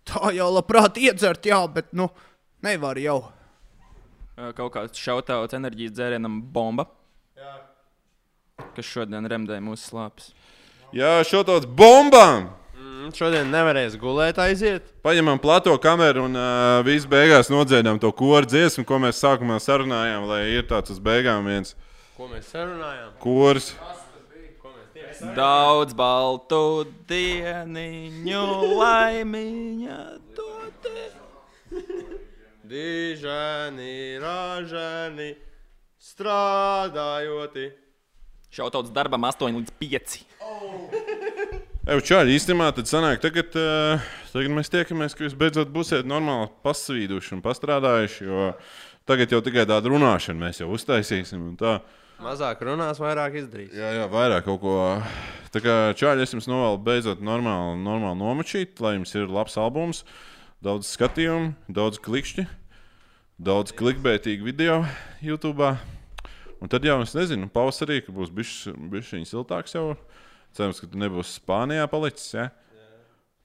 Tā 0.09 0.30
jau 0.36 0.48
labprāt 0.55 0.97
iedzert, 1.01 1.44
jā, 1.44 1.59
bet 1.72 1.90
nu 1.97 2.09
nevar 2.64 2.98
jau. 3.01 3.20
Kaut 4.56 4.70
kāds 4.76 5.01
šautauts 5.02 5.56
enerģijas 5.59 5.97
dzērienam 5.97 6.39
bomba. 6.55 6.86
Kas 8.74 8.86
šodien 8.86 9.26
remdē 9.30 9.59
mūsu 9.62 9.90
slāpes. 9.90 10.32
Jā, 10.94 11.20
tāds 11.47 11.66
bombām! 11.66 12.48
Mm, 12.78 13.10
šodien 13.14 13.51
nevarēs 13.52 13.97
gulēt, 14.01 14.39
aiziet. 14.43 14.86
Paņemam 15.05 15.40
plato 15.43 15.74
kameru 15.82 16.24
un 16.28 16.39
uh, 16.39 16.78
viss 16.86 17.06
beigās 17.10 17.51
nodziedam 17.52 17.98
to 18.02 18.10
koru 18.14 18.47
dziesmu, 18.48 18.86
ko 18.89 19.01
mēs 19.02 19.20
sākumā 19.22 19.59
sarunājām, 19.62 20.26
lai 20.30 20.40
ir 20.55 20.66
tāds 20.70 20.94
uz 20.94 21.02
beigām 21.02 21.47
viens 21.51 21.74
Ko 22.16 22.26
mēs 22.30 22.48
sarunājām? 22.55 23.12
kurs. 23.22 23.72
Daudz 25.19 25.97
baltu 25.99 26.86
dieniņu, 27.11 28.43
laimiņa 28.78 29.99
doti. 30.36 31.03
Dižani, 32.69 33.97
ražani, 34.23 35.32
strādājoti. 35.99 37.66
Šautauts 38.55 38.95
darbam 38.95 39.27
8 39.27 39.59
līdz 39.59 39.74
5. 39.82 40.16
Evo, 41.89 42.03
čāļi, 42.05 42.36
īstenībā 42.36 42.69
tad 42.77 42.86
sanāk, 42.90 43.19
tagad, 43.24 43.55
uh, 43.59 44.09
tagad 44.31 44.55
mēs 44.55 44.70
tiekamies, 44.70 45.16
ka 45.16 45.24
jūs 45.24 45.35
beidzot 45.40 45.73
būsiet 45.73 46.07
normāli 46.07 46.51
pasvīduši 46.62 47.35
un 47.39 47.43
pastrādājuši, 47.43 48.27
jo 48.28 48.51
tagad 49.09 49.32
jau 49.32 49.40
tikai 49.43 49.65
tādu 49.66 49.97
runāšanu 49.97 50.45
mēs 50.45 50.62
jau 50.62 50.69
uztaisīsim 50.77 51.43
un 51.43 51.57
tā. 51.59 51.78
Mazāk 52.19 52.65
runās, 52.66 52.99
vairāk 52.99 53.36
izdarīs. 53.39 53.74
Jā, 53.78 53.93
jā, 53.95 54.07
vairāk 54.11 54.43
kaut 54.49 54.59
ko. 54.59 54.73
Tā 55.55 55.61
kā 55.62 55.74
čāļi, 55.97 56.24
es 56.27 56.32
jums 56.35 56.49
novēlu 56.51 56.81
beidzot 56.82 57.20
normāli, 57.24 57.77
normāli 57.85 58.19
nomačīt, 58.19 58.81
lai 58.82 58.97
jums 58.97 59.15
ir 59.15 59.31
labs 59.31 59.55
albums, 59.61 60.03
daudz 60.65 60.90
skatījumu, 60.90 61.53
daudz 61.70 62.01
klikšķi, 62.03 62.45
daudz 63.39 63.73
klikbētīgu 63.78 64.49
video 64.51 64.81
YouTube. 65.23 65.70
Un 66.59 66.73
tad 66.73 66.82
jau 66.85 66.99
es 67.05 67.15
nezinu, 67.15 67.47
pavasarī, 67.55 68.01
ka 68.03 68.12
būs 68.16 68.35
bijis 68.35 69.12
viņa 69.15 69.31
siltāks 69.31 69.78
jau. 69.78 69.93
Cerams, 70.59 70.82
ka 70.82 70.90
tu 70.90 70.99
nebūsi 70.99 71.39
Spānijā 71.39 71.86
palicis. 71.93 72.32
Ja? 72.35 72.49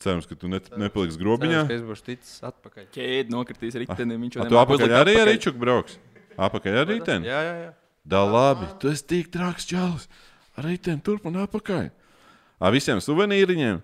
Cerams, 0.01 0.25
ka 0.25 0.39
tu 0.39 0.49
ne, 0.49 0.63
nepaliksi 0.81 1.21
grobiņā. 1.21 1.61
Cerams, 1.69 1.77
es 1.77 1.85
būšu 1.91 2.07
ticis 2.09 2.41
atpakaļ. 2.49 2.89
Ķēdi 2.97 3.37
nokritīs 3.37 3.77
ritenim. 3.85 4.25
Viņš 4.25 4.39
jau 4.39 4.49
tu 4.49 4.49
nemāk 4.49 4.65
apakaļ 4.65 4.97
arī 5.03 5.15
ar 5.21 5.29
rīčuku 5.29 5.61
brauks? 5.61 6.01
Apakaļ 6.41 6.81
ar 6.81 6.89
rīteni? 6.89 7.29
Jā, 7.29 7.45
jā, 7.45 7.55
jā. 7.67 7.71
Da 8.03 8.23
labi, 8.27 8.67
tu 8.81 8.91
esi 8.91 9.05
tik 9.07 9.29
traks 9.31 9.65
čalis. 9.69 10.09
Ar 10.59 10.67
rīteni 10.67 11.01
turp 11.01 11.23
un 11.29 11.39
apakaļ. 11.45 11.87
Ar 12.63 12.73
visiem 12.75 12.99
suvenīriņiem. 13.01 13.79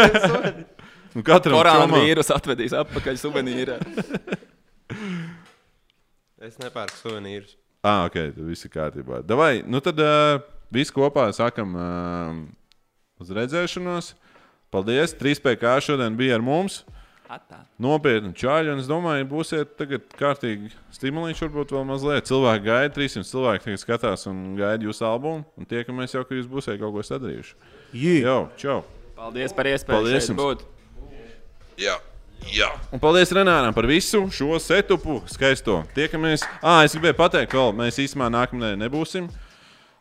nu, 1.14 1.24
katram 1.26 1.58
Korāna 1.58 1.84
čomam. 1.88 1.98
vīrus 2.00 2.30
atvedīs 2.32 2.76
atpakaļ 2.76 3.20
suvenīrā. 3.20 3.80
Es 6.40 6.54
nepērku 6.56 6.96
suvenīrus. 6.96 7.50
Ah, 7.84 8.06
ok, 8.06 8.14
tad 8.32 8.44
viss 8.48 8.64
ir 8.64 8.70
kārtībā. 8.72 9.18
Davai, 9.28 9.60
nu 9.68 9.76
tad 9.84 9.98
uh, 10.00 10.38
visi 10.72 10.94
kopā 10.96 11.26
sākam 11.36 11.74
uh, 11.76 12.38
uz 13.20 13.28
redzēšanos. 13.36 14.14
Paldies! 14.72 15.12
3PK 15.20 15.74
šodien 15.84 16.16
bija 16.16 16.38
ar 16.38 16.44
mums. 16.44 16.78
Atā. 17.30 17.60
Nopietni 17.78 18.32
čāļi, 18.34 18.72
un 18.74 18.80
es 18.82 18.88
domāju, 18.90 19.26
būsiet 19.30 19.76
tagad 19.78 20.02
kārtīgi 20.18 20.72
stimulīši, 20.96 21.44
varbūt 21.46 21.74
vēl 21.76 21.84
mazliet. 21.86 22.26
Cilvēki 22.26 22.64
gaida, 22.66 22.90
300 22.96 23.28
cilvēki 23.28 23.66
tagad 23.68 23.82
skatās 23.84 24.26
un 24.26 24.40
gaida 24.58 24.88
jūsu 24.88 25.06
albumu, 25.06 25.44
un 25.54 25.68
tiekamies 25.70 26.16
jau, 26.16 26.24
ka 26.26 26.34
jūs 26.34 26.48
būsiet 26.50 26.80
kaut 26.82 26.96
ko 26.96 27.04
sadarījuši. 27.06 27.54
Jā, 28.02 28.34
čau! 28.58 28.80
Paldies 29.20 29.54
par 29.54 29.68
iespēju 29.70 29.94
Paldies 30.00 30.26
jums. 30.32 30.40
būt. 30.40 30.64
Jā, 31.78 31.94
jā. 32.50 32.70
Un 32.90 32.98
paldies 33.02 33.30
Renāram 33.36 33.76
par 33.76 33.86
visu 33.86 34.24
šo 34.34 34.58
setupu 34.58 35.20
skaisto. 35.30 35.84
Tiekamies. 35.94 36.42
Ah, 36.58 36.82
es 36.82 36.96
gribēju 36.96 37.18
pateikt, 37.20 37.54
vēl 37.54 37.70
mēs 37.78 38.00
īstenībā 38.02 38.26
nākamā 38.32 38.64
nedēļa 38.64 38.82
nebūsim. 38.88 39.30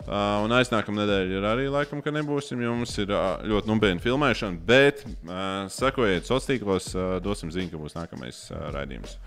Uh, 0.07 0.39
un 0.45 0.53
aiznākamā 0.55 1.01
nedēļa 1.01 1.35
ir 1.35 1.45
arī 1.45 1.65
laikam, 1.69 1.99
ka 2.01 2.13
nebūsim, 2.15 2.61
jo 2.63 2.71
mums 2.77 2.93
ir 3.03 3.11
uh, 3.11 3.41
ļoti 3.43 3.69
nopietna 3.69 4.03
filmēšana. 4.03 4.61
Bet 4.65 5.03
uh, 5.05 5.67
sekojiet 5.73 6.23
sociālos 6.23 6.47
tīklos, 6.47 6.87
uh, 6.95 7.17
dosim 7.23 7.51
ziņu, 7.53 7.73
ka 7.73 7.81
būs 7.81 7.97
nākamais 7.97 8.39
uh, 8.53 8.69
raidījums. 8.73 9.17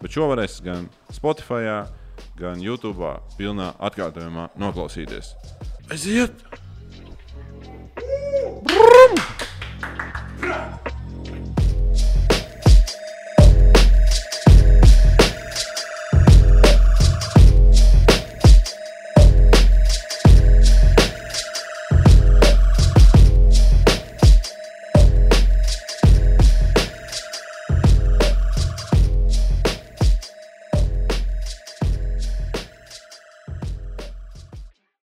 Bet 0.00 0.16
šo 0.16 0.30
varēs 0.32 0.56
gan 0.64 0.88
Spotify, 1.12 1.84
gan 2.40 2.64
YouTube, 2.64 3.12
pilnā 3.38 3.74
atkārtojumā 3.84 4.48
noklausīties. 4.58 5.34
Aiziet! 5.92 6.40
Brum! 8.64 9.22
Brum! 10.40 10.93